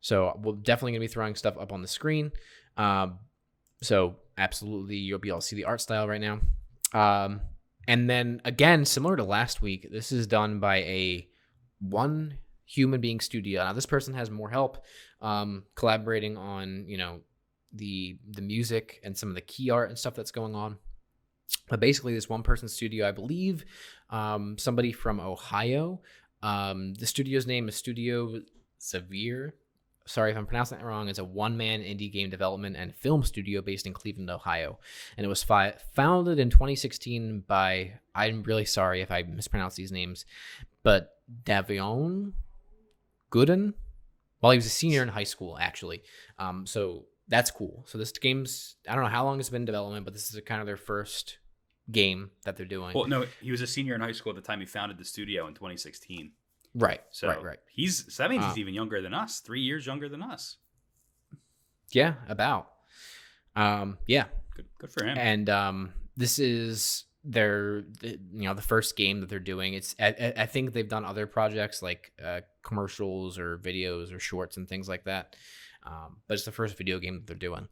So 0.00 0.38
we're 0.42 0.54
definitely 0.54 0.92
gonna 0.92 1.00
be 1.00 1.08
throwing 1.08 1.34
stuff 1.34 1.56
up 1.58 1.72
on 1.72 1.82
the 1.82 1.88
screen. 1.88 2.32
Um, 2.76 3.18
so 3.82 4.16
absolutely, 4.38 4.96
you'll 4.96 5.18
be 5.18 5.28
able 5.28 5.40
to 5.40 5.46
see 5.46 5.56
the 5.56 5.64
art 5.64 5.80
style 5.80 6.08
right 6.08 6.20
now. 6.20 6.40
Um, 6.94 7.40
and 7.86 8.08
then 8.08 8.40
again, 8.44 8.84
similar 8.84 9.16
to 9.16 9.24
last 9.24 9.60
week, 9.60 9.88
this 9.90 10.12
is 10.12 10.26
done 10.26 10.60
by 10.60 10.78
a 10.78 11.28
one 11.80 12.38
human 12.64 13.00
being 13.00 13.20
studio. 13.20 13.64
Now 13.64 13.72
this 13.72 13.86
person 13.86 14.14
has 14.14 14.30
more 14.30 14.48
help, 14.48 14.84
um, 15.20 15.64
collaborating 15.74 16.36
on 16.36 16.84
you 16.86 16.98
know 16.98 17.20
the 17.72 18.18
the 18.30 18.42
music 18.42 19.00
and 19.02 19.16
some 19.16 19.28
of 19.28 19.34
the 19.34 19.40
key 19.40 19.70
art 19.70 19.88
and 19.88 19.98
stuff 19.98 20.14
that's 20.14 20.30
going 20.30 20.54
on. 20.54 20.78
But 21.68 21.80
basically, 21.80 22.14
this 22.14 22.28
one 22.28 22.42
person 22.42 22.68
studio, 22.68 23.08
I 23.08 23.12
believe, 23.12 23.64
um, 24.10 24.56
somebody 24.58 24.92
from 24.92 25.20
Ohio. 25.20 26.00
Um, 26.42 26.94
the 26.94 27.06
studio's 27.06 27.46
name 27.46 27.68
is 27.68 27.76
Studio 27.76 28.40
Zevere. 28.80 29.52
Sorry 30.06 30.30
if 30.32 30.36
I'm 30.36 30.46
pronouncing 30.46 30.78
that 30.78 30.84
wrong. 30.84 31.08
It's 31.08 31.18
a 31.18 31.24
one 31.24 31.56
man 31.56 31.80
indie 31.80 32.12
game 32.12 32.30
development 32.30 32.76
and 32.76 32.94
film 32.94 33.22
studio 33.22 33.62
based 33.62 33.86
in 33.86 33.92
Cleveland, 33.92 34.30
Ohio. 34.30 34.78
And 35.16 35.24
it 35.24 35.28
was 35.28 35.42
fi- 35.42 35.74
founded 35.94 36.38
in 36.38 36.50
2016 36.50 37.44
by, 37.46 37.94
I'm 38.14 38.42
really 38.42 38.64
sorry 38.64 39.00
if 39.00 39.10
I 39.10 39.22
mispronounce 39.22 39.74
these 39.74 39.92
names, 39.92 40.24
but 40.82 41.16
Davionne 41.44 42.32
Gooden. 43.30 43.74
While 44.40 44.52
he 44.52 44.58
was 44.58 44.66
a 44.66 44.70
senior 44.70 45.02
in 45.02 45.08
high 45.08 45.24
school, 45.24 45.56
actually. 45.56 46.02
Um, 46.38 46.66
so 46.66 47.06
that's 47.28 47.50
cool. 47.50 47.84
So 47.86 47.96
this 47.96 48.10
game's, 48.10 48.74
I 48.88 48.94
don't 48.94 49.04
know 49.04 49.10
how 49.10 49.24
long 49.24 49.38
it's 49.38 49.48
been 49.48 49.62
in 49.62 49.66
development, 49.66 50.04
but 50.04 50.14
this 50.14 50.34
is 50.34 50.40
kind 50.44 50.60
of 50.60 50.66
their 50.66 50.76
first 50.76 51.38
game 51.90 52.30
that 52.44 52.56
they're 52.56 52.66
doing. 52.66 52.92
Well, 52.94 53.06
no, 53.06 53.26
he 53.40 53.50
was 53.50 53.60
a 53.60 53.66
senior 53.66 53.94
in 53.94 54.00
high 54.00 54.12
school 54.12 54.30
at 54.30 54.36
the 54.36 54.42
time 54.42 54.60
he 54.60 54.66
founded 54.66 54.98
the 54.98 55.04
studio 55.04 55.46
in 55.46 55.54
2016. 55.54 56.32
Right, 56.74 57.00
So 57.10 57.28
right, 57.28 57.42
right. 57.42 57.58
He's 57.70 58.12
so 58.14 58.22
that 58.22 58.30
means 58.30 58.44
Uh, 58.44 58.48
he's 58.48 58.58
even 58.58 58.74
younger 58.74 59.00
than 59.02 59.14
us, 59.14 59.40
three 59.40 59.60
years 59.62 59.86
younger 59.86 60.08
than 60.08 60.22
us. 60.22 60.56
Yeah, 61.92 62.14
about. 62.28 62.70
Um, 63.54 63.98
yeah, 64.06 64.24
Good, 64.56 64.66
good 64.78 64.90
for 64.92 65.04
him. 65.04 65.16
and 65.18 65.50
um, 65.50 65.92
this 66.16 66.38
is 66.38 67.04
their 67.24 67.84
you 68.02 68.18
know 68.48 68.54
the 68.54 68.62
first 68.62 68.96
game 68.96 69.20
that 69.20 69.28
they're 69.28 69.38
doing. 69.38 69.74
It's 69.74 69.94
I, 70.00 70.06
I- 70.08 70.34
I 70.42 70.46
think 70.46 70.72
they've 70.72 70.88
done 70.88 71.04
other 71.04 71.26
projects 71.26 71.82
like 71.82 72.12
uh, 72.22 72.40
commercials 72.62 73.38
or 73.38 73.58
videos 73.58 74.12
or 74.14 74.18
shorts 74.18 74.56
and 74.56 74.68
things 74.68 74.88
like 74.88 75.04
that. 75.04 75.36
Um, 75.84 76.16
but 76.28 76.34
it's 76.34 76.44
the 76.44 76.52
first 76.52 76.76
video 76.78 76.98
game 76.98 77.14
that 77.16 77.26
they're 77.26 77.36
doing. 77.36 77.68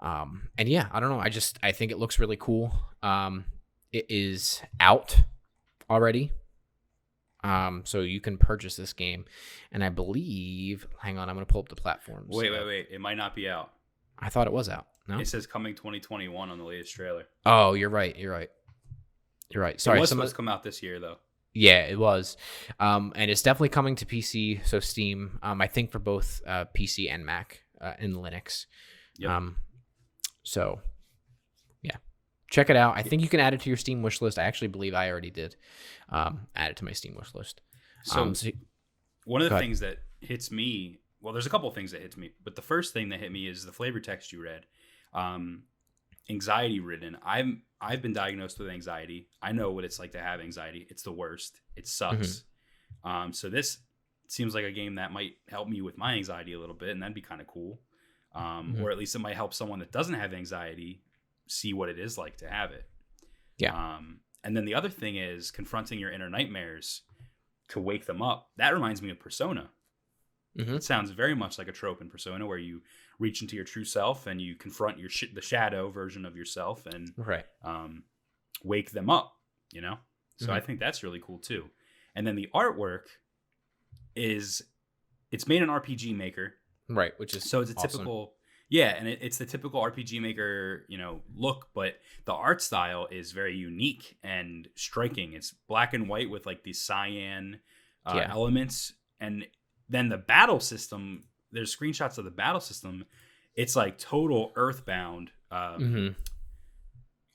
Um, 0.00 0.48
and 0.56 0.68
yeah, 0.68 0.88
I 0.92 1.00
don't 1.00 1.10
know. 1.10 1.20
I 1.20 1.28
just 1.28 1.58
I 1.62 1.72
think 1.72 1.92
it 1.92 1.98
looks 1.98 2.18
really 2.18 2.36
cool. 2.36 2.72
Um, 3.02 3.44
it 3.92 4.06
is 4.08 4.62
out 4.80 5.20
already. 5.90 6.32
Um, 7.42 7.82
so 7.84 8.00
you 8.00 8.20
can 8.20 8.36
purchase 8.38 8.76
this 8.76 8.92
game, 8.92 9.24
and 9.72 9.82
I 9.82 9.88
believe. 9.88 10.86
Hang 10.98 11.18
on, 11.18 11.28
I'm 11.28 11.36
gonna 11.36 11.46
pull 11.46 11.60
up 11.62 11.68
the 11.68 11.76
platforms. 11.76 12.36
wait, 12.36 12.50
wait, 12.50 12.66
wait. 12.66 12.88
It 12.90 13.00
might 13.00 13.16
not 13.16 13.34
be 13.34 13.48
out. 13.48 13.70
I 14.18 14.28
thought 14.28 14.46
it 14.46 14.52
was 14.52 14.68
out. 14.68 14.86
No. 15.08 15.18
It 15.18 15.26
says 15.26 15.46
coming 15.46 15.74
2021 15.74 16.50
on 16.50 16.58
the 16.58 16.64
latest 16.64 16.94
trailer. 16.94 17.26
Oh, 17.46 17.72
you're 17.72 17.88
right. 17.88 18.16
You're 18.16 18.32
right. 18.32 18.50
You're 19.50 19.62
right. 19.62 19.80
Sorry. 19.80 19.98
it 19.98 20.00
was 20.00 20.10
supposed 20.10 20.30
to 20.30 20.36
come 20.36 20.48
out 20.48 20.62
this 20.62 20.82
year 20.82 21.00
though. 21.00 21.16
yeah, 21.54 21.84
it 21.86 21.98
was. 21.98 22.36
Um, 22.78 23.12
and 23.16 23.30
it's 23.30 23.42
definitely 23.42 23.70
coming 23.70 23.96
to 23.96 24.06
PC, 24.06 24.64
so 24.66 24.78
Steam. 24.78 25.38
Um, 25.42 25.60
I 25.60 25.66
think 25.66 25.90
for 25.90 25.98
both 25.98 26.40
uh, 26.46 26.66
PC 26.76 27.10
and 27.10 27.24
Mac 27.26 27.64
uh, 27.80 27.94
and 27.98 28.14
Linux. 28.14 28.66
Yep. 29.18 29.30
Um, 29.30 29.56
so 30.42 30.80
check 32.50 32.68
it 32.68 32.76
out. 32.76 32.96
I 32.96 33.02
think 33.02 33.22
you 33.22 33.28
can 33.28 33.40
add 33.40 33.54
it 33.54 33.60
to 33.62 33.70
your 33.70 33.76
Steam 33.76 34.02
wish 34.02 34.20
list. 34.20 34.38
I 34.38 34.42
actually 34.44 34.68
believe 34.68 34.92
I 34.94 35.10
already 35.10 35.30
did. 35.30 35.56
Um, 36.10 36.48
add 36.54 36.72
it 36.72 36.76
to 36.78 36.84
my 36.84 36.92
Steam 36.92 37.14
wish 37.16 37.34
list. 37.34 37.60
So 38.04 38.20
um, 38.22 38.34
so- 38.34 38.50
one 39.24 39.40
of 39.42 39.48
the 39.48 39.54
ahead. 39.54 39.64
things 39.64 39.80
that 39.80 39.98
hits 40.20 40.50
me, 40.50 40.98
well, 41.20 41.32
there's 41.32 41.46
a 41.46 41.50
couple 41.50 41.68
of 41.68 41.74
things 41.74 41.92
that 41.92 42.02
hits 42.02 42.16
me, 42.16 42.30
but 42.44 42.56
the 42.56 42.62
first 42.62 42.92
thing 42.92 43.10
that 43.10 43.20
hit 43.20 43.30
me 43.32 43.46
is 43.46 43.64
the 43.64 43.72
flavor 43.72 44.00
text 44.00 44.32
you 44.32 44.42
read. 44.42 44.66
Um, 45.14 45.64
anxiety 46.28 46.80
ridden. 46.80 47.16
I'm 47.24 47.62
I've 47.80 48.02
been 48.02 48.12
diagnosed 48.12 48.58
with 48.58 48.68
anxiety. 48.68 49.28
I 49.42 49.52
know 49.52 49.70
what 49.72 49.84
it's 49.84 49.98
like 49.98 50.12
to 50.12 50.20
have 50.20 50.40
anxiety. 50.40 50.86
It's 50.90 51.02
the 51.02 51.12
worst. 51.12 51.60
It 51.76 51.86
sucks. 51.86 52.44
Mm-hmm. 53.04 53.08
Um, 53.10 53.32
so 53.32 53.48
this 53.48 53.78
seems 54.28 54.54
like 54.54 54.64
a 54.64 54.70
game 54.72 54.96
that 54.96 55.12
might 55.12 55.32
help 55.48 55.68
me 55.68 55.80
with 55.80 55.96
my 55.96 56.14
anxiety 56.14 56.52
a 56.52 56.58
little 56.60 56.74
bit, 56.74 56.90
and 56.90 57.02
that'd 57.02 57.14
be 57.14 57.20
kind 57.22 57.40
of 57.40 57.46
cool. 57.46 57.80
Um, 58.34 58.74
Mhm. 58.76 58.82
Or 58.82 58.90
at 58.90 58.98
least 58.98 59.14
it 59.14 59.18
might 59.20 59.34
help 59.34 59.54
someone 59.54 59.78
that 59.80 59.90
doesn't 59.92 60.14
have 60.14 60.32
anxiety 60.34 61.02
see 61.50 61.72
what 61.72 61.88
it 61.88 61.98
is 61.98 62.16
like 62.16 62.36
to 62.38 62.48
have 62.48 62.70
it. 62.70 62.88
Yeah. 63.58 63.74
Um, 63.96 64.20
and 64.44 64.56
then 64.56 64.64
the 64.64 64.74
other 64.74 64.88
thing 64.88 65.16
is 65.16 65.50
confronting 65.50 65.98
your 65.98 66.10
inner 66.12 66.30
nightmares 66.30 67.02
to 67.68 67.80
wake 67.80 68.06
them 68.06 68.22
up. 68.22 68.50
That 68.56 68.72
reminds 68.72 69.02
me 69.02 69.10
of 69.10 69.18
Persona. 69.20 69.70
Mhm. 70.58 70.76
It 70.76 70.82
sounds 70.84 71.10
very 71.10 71.34
much 71.34 71.58
like 71.58 71.68
a 71.68 71.72
trope 71.72 72.00
in 72.00 72.08
Persona 72.10 72.46
where 72.46 72.58
you 72.58 72.82
reach 73.18 73.42
into 73.42 73.54
your 73.54 73.64
true 73.64 73.84
self 73.84 74.26
and 74.26 74.40
you 74.40 74.56
confront 74.56 74.98
your 74.98 75.08
sh- 75.10 75.32
the 75.32 75.40
shadow 75.40 75.90
version 75.90 76.24
of 76.24 76.36
yourself 76.36 76.86
and 76.86 77.12
Right. 77.16 77.46
um, 77.62 78.04
wake 78.64 78.90
them 78.92 79.08
up. 79.10 79.36
You 79.72 79.80
know, 79.82 79.98
so 80.36 80.52
I 80.52 80.58
Mhm. 80.60 80.64
think 80.64 80.80
that's 80.80 81.02
really 81.04 81.20
cool 81.20 81.38
too. 81.38 81.70
And 82.16 82.26
then 82.26 82.34
the 82.34 82.48
artwork 82.54 83.06
is 84.16 84.62
it's 85.30 85.46
made 85.46 85.62
in 85.62 85.68
RPG 85.70 86.14
Maker, 86.16 86.54
Right. 86.88 87.16
Which 87.20 87.36
is 87.36 87.48
so 87.48 87.60
it's 87.60 87.70
a 87.70 87.74
awesome. 87.76 87.90
typical 87.90 88.34
yeah, 88.70 88.94
and 88.96 89.06
it, 89.06 89.18
it's 89.20 89.36
the 89.36 89.44
typical 89.46 89.82
RPG 89.82 90.20
Maker 90.22 90.84
you 90.88 90.96
know 90.96 91.20
look, 91.36 91.68
but 91.74 91.96
the 92.24 92.32
art 92.32 92.62
style 92.62 93.06
is 93.10 93.32
very 93.32 93.54
unique 93.56 94.16
and 94.22 94.66
striking. 94.76 95.34
It's 95.34 95.52
black 95.68 95.92
and 95.92 96.08
white 96.08 96.30
with 96.30 96.46
like 96.46 96.62
these 96.62 96.80
cyan 96.80 97.60
uh, 98.06 98.14
Yeah. 98.16 98.30
elements, 98.30 98.94
and 99.20 99.46
then 99.88 100.08
the 100.08 100.16
battle 100.18 100.60
system. 100.60 101.24
There's 101.52 101.76
screenshots 101.76 102.16
of 102.16 102.24
the 102.24 102.30
battle 102.30 102.60
system. 102.60 103.04
It's 103.56 103.74
like 103.76 103.98
total 103.98 104.52
Earthbound. 104.54 105.32
Um, 105.50 105.80
Mhm. 105.80 106.14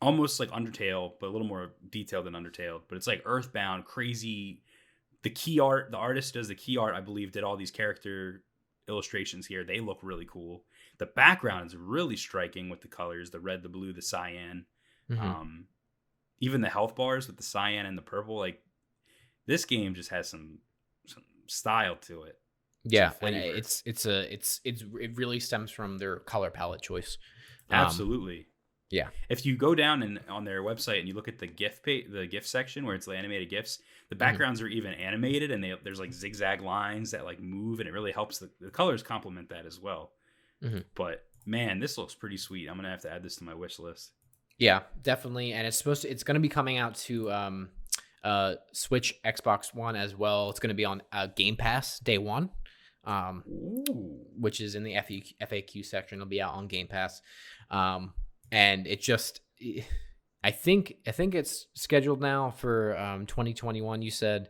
almost 0.02 0.40
like 0.40 0.49
Undertale, 0.52 1.14
but 1.20 1.28
a 1.28 1.32
little 1.32 1.48
more 1.48 1.74
detailed 1.90 2.26
than 2.26 2.34
Undertale. 2.34 2.82
But 2.88 2.95
it's 2.95 3.07
like 3.07 3.22
Earthbound, 3.26 3.86
crazy. 3.86 4.62
The 5.24 5.30
key 5.32 5.60
art, 5.60 5.91
the 5.91 5.98
artist 5.98 6.34
does 6.34 6.48
the 6.48 6.56
key 6.56 6.78
art, 6.78 6.95
I 6.95 7.02
believe, 7.02 7.32
did 7.32 7.44
all 7.44 7.57
these 7.57 7.72
character 7.72 8.44
illustrations 8.88 9.48
here. 9.48 9.64
They 9.64 9.80
look 9.80 9.99
really 10.03 10.28
cool. 10.30 10.64
The 10.98 11.06
background 11.06 11.68
is 11.68 11.76
really 11.76 12.16
striking 12.16 12.70
with 12.70 12.82
the 12.82 12.88
colors 12.88 13.32
the 13.32 13.40
red, 13.40 13.64
the 13.64 13.70
blue, 13.70 13.94
the 13.94 14.02
cyan. 14.02 14.66
Mhm. 15.10 15.20
Um, 15.22 15.68
even 16.40 16.62
the 16.62 16.70
health 16.70 16.96
bars 16.96 17.28
with 17.28 17.38
the 17.38 17.44
cyan 17.44 17.86
and 17.86 17.98
the 17.98 18.02
purple. 18.02 18.38
Like 18.38 18.62
this 19.46 19.66
game 19.66 19.94
just 19.96 20.10
has 20.10 20.30
some 20.30 20.60
some 21.06 21.24
style 21.48 21.96
to 21.98 22.24
it. 22.24 22.40
yeah, 22.84 23.12
and 23.22 23.36
it's 23.36 23.82
it's 23.86 24.06
a 24.06 24.32
it's 24.34 24.62
it's 24.64 24.84
it 25.00 25.18
really 25.18 25.40
stems 25.40 25.72
from 25.72 25.98
their 25.98 26.18
color 26.20 26.50
palette 26.52 26.82
choice. 26.82 27.18
Um, 27.70 27.80
Absolutely. 27.86 28.48
yeah. 28.92 29.08
If 29.30 29.46
you 29.46 29.58
go 29.58 29.74
down 29.74 30.04
and 30.04 30.20
on 30.30 30.46
their 30.46 30.62
website 30.62 31.00
and 31.00 31.08
you 31.08 31.16
look 31.16 31.28
at 31.28 31.40
the 31.40 31.48
GIF 31.48 31.82
page, 31.82 32.06
the 32.12 32.28
GIF 32.28 32.46
section 32.46 32.86
where 32.86 32.94
it's 32.96 33.08
the 33.08 33.14
animated 33.18 33.50
GIFs, 33.50 33.80
the 34.10 34.16
backgrounds 34.16 34.62
are 34.62 34.68
even 34.68 34.94
animated 34.94 35.50
and 35.50 35.64
they, 35.64 35.74
there's 35.84 36.00
like 36.00 36.14
zigzag 36.14 36.62
lines 36.62 37.10
that 37.12 37.26
like 37.26 37.40
move 37.40 37.80
and 37.80 37.90
it 37.90 37.92
really 37.92 38.12
helps. 38.12 38.38
The, 38.38 38.52
the 38.62 38.70
colors 38.70 39.02
complement 39.02 39.50
that 39.50 39.66
as 39.66 39.80
well. 39.80 40.12
Mhm. 40.66 40.86
But 40.96 41.26
man, 41.46 41.80
this 41.80 41.98
looks 41.98 42.16
pretty 42.16 42.38
sweet. 42.38 42.68
I'm 42.68 42.76
gonna 42.76 42.90
have 42.90 43.02
to 43.02 43.12
add 43.12 43.24
this 43.24 43.36
to 43.38 43.44
my 43.44 43.54
wish 43.54 43.80
list. 43.80 44.12
Yeah, 44.58 44.84
definitely, 45.02 45.52
and 45.54 45.68
it's 45.68 45.78
supposed 45.78 46.04
to. 46.04 46.10
It's 46.10 46.24
to 46.24 46.40
be 46.40 46.50
coming 46.50 46.78
out 46.78 46.96
to 46.96 47.32
um, 47.32 47.70
uh, 48.24 48.56
Switch, 48.72 49.14
Xbox 49.26 49.74
One 49.74 49.96
as 49.96 50.16
well. 50.16 50.50
It's 50.50 50.60
going 50.60 50.70
to 50.70 50.76
be 50.76 50.86
on 50.86 51.04
uh, 51.12 51.28
Game 51.28 51.58
Pass 51.58 52.00
day 52.00 52.18
one, 52.18 52.50
um, 53.04 53.44
which 54.40 54.62
is 54.62 54.76
in 54.76 54.84
the 54.84 54.94
FAQ, 54.94 55.34
FAQ 55.42 55.86
section. 55.86 56.18
It'll 56.18 56.28
be 56.28 56.42
out 56.42 56.54
on 56.54 56.68
Game 56.68 56.88
Pass, 56.88 57.22
um, 57.70 58.14
and 58.52 58.88
it 58.88 59.02
just. 59.02 59.42
I 60.44 60.52
think 60.52 60.98
I 61.08 61.12
think 61.12 61.34
it's 61.34 61.66
scheduled 61.74 62.22
now 62.22 62.52
for 62.52 62.96
um, 62.98 63.26
2021. 63.26 64.04
You 64.04 64.12
said, 64.12 64.50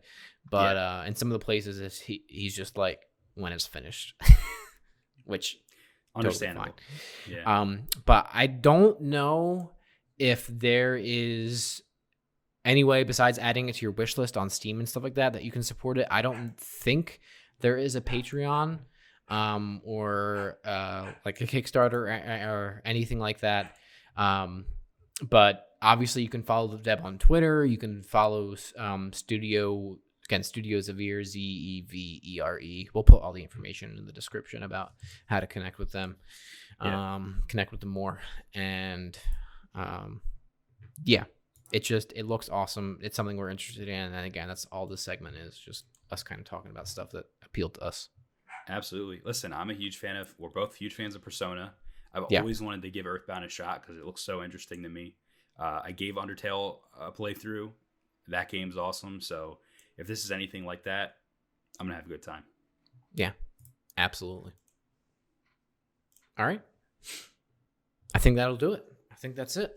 but 0.52 0.76
uh, 0.78 1.04
in 1.08 1.16
some 1.16 1.32
of 1.32 1.40
the 1.40 1.44
places, 1.44 1.80
it's, 1.80 2.00
he 2.00 2.24
he's 2.28 2.56
just 2.56 2.78
like 2.78 3.00
when 3.36 3.54
it's 3.54 3.66
finished, 3.66 4.14
which 5.24 5.58
Understandable. 6.16 6.66
fine. 6.66 7.36
Yeah. 7.36 7.62
Um, 7.62 7.88
but 8.06 8.28
I 8.34 8.48
don't 8.48 9.02
know 9.02 9.72
if 10.18 10.48
there 10.48 10.96
is 10.96 11.82
any 12.64 12.84
way 12.84 13.04
besides 13.04 13.38
adding 13.38 13.70
it 13.70 13.76
to 13.76 13.82
your 13.84 13.92
wish 13.92 14.18
list 14.18 14.38
on 14.38 14.50
Steam 14.50 14.80
and 14.80 14.90
stuff 14.90 15.04
like 15.04 15.16
that 15.16 15.34
that 15.34 15.44
you 15.44 15.52
can 15.52 15.64
support 15.64 15.98
it. 15.98 16.08
I 16.10 16.22
don't 16.22 16.58
think 16.58 17.20
there 17.60 17.78
is 17.78 17.96
a 17.96 18.02
Patreon 18.02 18.80
um, 19.28 19.82
or 19.84 20.58
uh, 20.66 21.12
like 21.26 21.42
a 21.42 21.46
Kickstarter 21.46 21.94
or, 21.94 22.50
or 22.50 22.82
anything 22.86 23.20
like 23.20 23.42
that. 23.42 23.76
Um, 24.18 24.66
but 25.22 25.68
obviously, 25.82 26.24
you 26.24 26.30
can 26.30 26.44
follow 26.44 26.68
the 26.68 26.78
Deb 26.78 27.02
on 27.04 27.18
Twitter. 27.18 27.66
You 27.66 27.78
can 27.78 28.04
follow 28.04 28.56
um, 28.78 29.14
Studio 29.14 29.98
again, 30.26 30.44
Studio 30.44 30.80
Zevere 30.80 31.24
Z 31.24 31.40
E 31.40 31.82
V 31.82 32.22
E 32.26 32.40
R 32.40 32.60
E. 32.60 32.90
We'll 32.94 33.04
put 33.04 33.22
all 33.22 33.32
the 33.34 33.44
information 33.44 33.98
in 33.98 34.06
the 34.06 34.12
description 34.12 34.64
about 34.64 34.94
how 35.28 35.40
to 35.40 35.48
connect 35.48 35.78
with 35.78 35.92
them, 35.92 36.18
Yeah. 36.84 37.16
um, 37.16 37.44
connect 37.48 37.72
with 37.72 37.80
them 37.82 37.90
more, 37.90 38.20
and 38.54 39.18
um, 39.74 40.22
yeah, 41.04 41.26
it 41.72 41.84
just 41.84 42.12
it 42.16 42.26
looks 42.26 42.50
awesome. 42.50 43.00
It's 43.02 43.16
something 43.16 43.38
we're 43.38 43.50
interested 43.50 43.88
in, 43.88 44.14
and 44.14 44.26
again, 44.26 44.48
that's 44.48 44.66
all 44.72 44.86
this 44.88 45.02
segment 45.02 45.36
is 45.38 45.58
just 45.58 45.86
us 46.12 46.24
kind 46.24 46.40
of 46.40 46.46
talking 46.46 46.72
about 46.72 46.88
stuff 46.88 47.12
that 47.12 47.26
appealed 47.44 47.76
to 47.76 47.82
us. 47.82 48.10
Absolutely. 48.68 49.22
Listen, 49.24 49.54
I'm 49.54 49.70
a 49.70 49.74
huge 49.74 49.98
fan 49.98 50.16
of. 50.16 50.34
We're 50.40 50.50
both 50.50 50.76
huge 50.76 50.96
fans 50.96 51.16
of 51.16 51.22
Persona. 51.22 51.74
I've 52.14 52.24
Yeah. 52.30 52.40
always 52.40 52.62
wanted 52.62 52.82
to 52.84 52.90
give 52.90 53.06
Earthbound 53.06 53.44
a 53.46 53.50
shot 53.50 53.82
because 53.82 53.98
it 53.98 54.06
looks 54.06 54.22
so 54.22 54.44
interesting 54.44 54.82
to 54.84 54.90
me. 54.90 55.16
Uh, 55.60 55.82
I 55.84 55.92
gave 55.92 56.16
Undertale 56.16 56.80
a 56.98 57.12
playthrough. 57.12 57.72
That 58.28 58.50
game's 58.50 58.78
awesome. 58.78 59.22
So 59.22 59.60
if 59.98 60.08
this 60.08 60.24
is 60.26 60.32
anything 60.32 60.66
like 60.66 60.84
that, 60.84 61.16
I'm 61.80 61.86
gonna 61.88 61.96
have 61.96 62.06
a 62.06 62.10
good 62.10 62.24
time. 62.24 62.44
Yeah, 63.14 63.32
absolutely. 63.98 64.54
All 66.38 66.46
right. 66.46 66.62
I 68.14 68.20
think 68.20 68.36
that'll 68.38 68.58
do 68.58 68.74
it. 68.74 68.86
I 69.12 69.16
think 69.16 69.36
that's 69.36 69.58
it. 69.58 69.76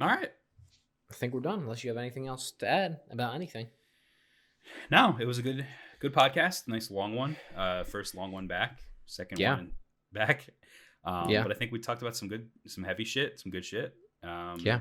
All 0.00 0.08
right. 0.08 0.30
I 1.10 1.14
think 1.14 1.34
we're 1.34 1.40
done. 1.40 1.60
Unless 1.60 1.82
you 1.84 1.90
have 1.90 1.96
anything 1.96 2.26
else 2.26 2.52
to 2.52 2.68
add 2.68 3.00
about 3.10 3.34
anything. 3.34 3.68
No, 4.90 5.16
it 5.20 5.26
was 5.26 5.38
a 5.38 5.42
good 5.42 5.66
good 6.00 6.14
podcast. 6.14 6.68
Nice 6.68 6.90
long 6.90 7.14
one. 7.14 7.36
Uh, 7.56 7.84
first 7.84 8.14
long 8.14 8.32
one 8.32 8.46
back. 8.46 8.78
Second 9.06 9.38
Yeah. 9.40 9.54
one 9.56 9.72
back. 10.12 10.46
Um, 11.04 11.28
Yeah. 11.30 11.42
But 11.42 11.52
I 11.52 11.54
think 11.54 11.72
we 11.72 11.78
talked 11.78 12.02
about 12.02 12.16
some 12.16 12.28
good, 12.28 12.48
some 12.66 12.84
heavy 12.84 13.04
shit, 13.04 13.40
some 13.40 13.50
good 13.50 13.64
shit. 13.64 13.94
Um, 14.22 14.58
Yeah. 14.60 14.80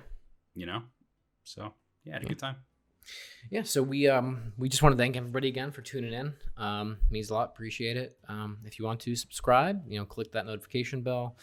You 0.54 0.66
know. 0.66 0.84
So 1.44 1.74
yeah, 2.04 2.14
had 2.14 2.22
a 2.22 2.26
Yeah. 2.26 2.30
good 2.30 2.40
time. 2.40 2.56
Yeah 3.52 3.64
so 3.64 3.82
we 3.82 4.08
um 4.08 4.54
we 4.58 4.70
just 4.70 4.84
want 4.84 4.94
to 4.94 4.98
thank 4.98 5.16
everybody 5.16 5.48
again 5.48 5.72
for 5.72 5.82
tuning 5.82 6.14
in. 6.14 6.34
Um 6.58 6.98
means 7.10 7.30
a 7.30 7.34
lot 7.34 7.50
appreciate 7.50 7.98
it. 7.98 8.18
Um 8.28 8.58
if 8.66 8.80
you 8.80 8.86
want 8.86 9.00
to 9.02 9.16
subscribe 9.16 9.82
you 9.88 10.00
know 10.00 10.06
click 10.06 10.32
that 10.34 10.46
notification 10.46 11.02
bell 11.02 11.36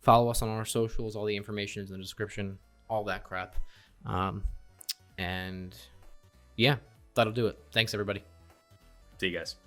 follow 0.00 0.28
us 0.28 0.42
on 0.42 0.48
our 0.48 0.64
socials 0.64 1.16
all 1.16 1.24
the 1.24 1.36
information 1.36 1.82
is 1.82 1.90
in 1.90 1.96
the 1.96 2.02
description 2.02 2.58
all 2.88 3.04
that 3.04 3.24
crap. 3.24 3.56
Um 4.06 4.44
and 5.18 5.76
yeah 6.56 6.76
that'll 7.14 7.32
do 7.32 7.46
it. 7.46 7.58
Thanks 7.72 7.94
everybody. 7.94 8.24
See 9.18 9.28
you 9.28 9.38
guys. 9.38 9.63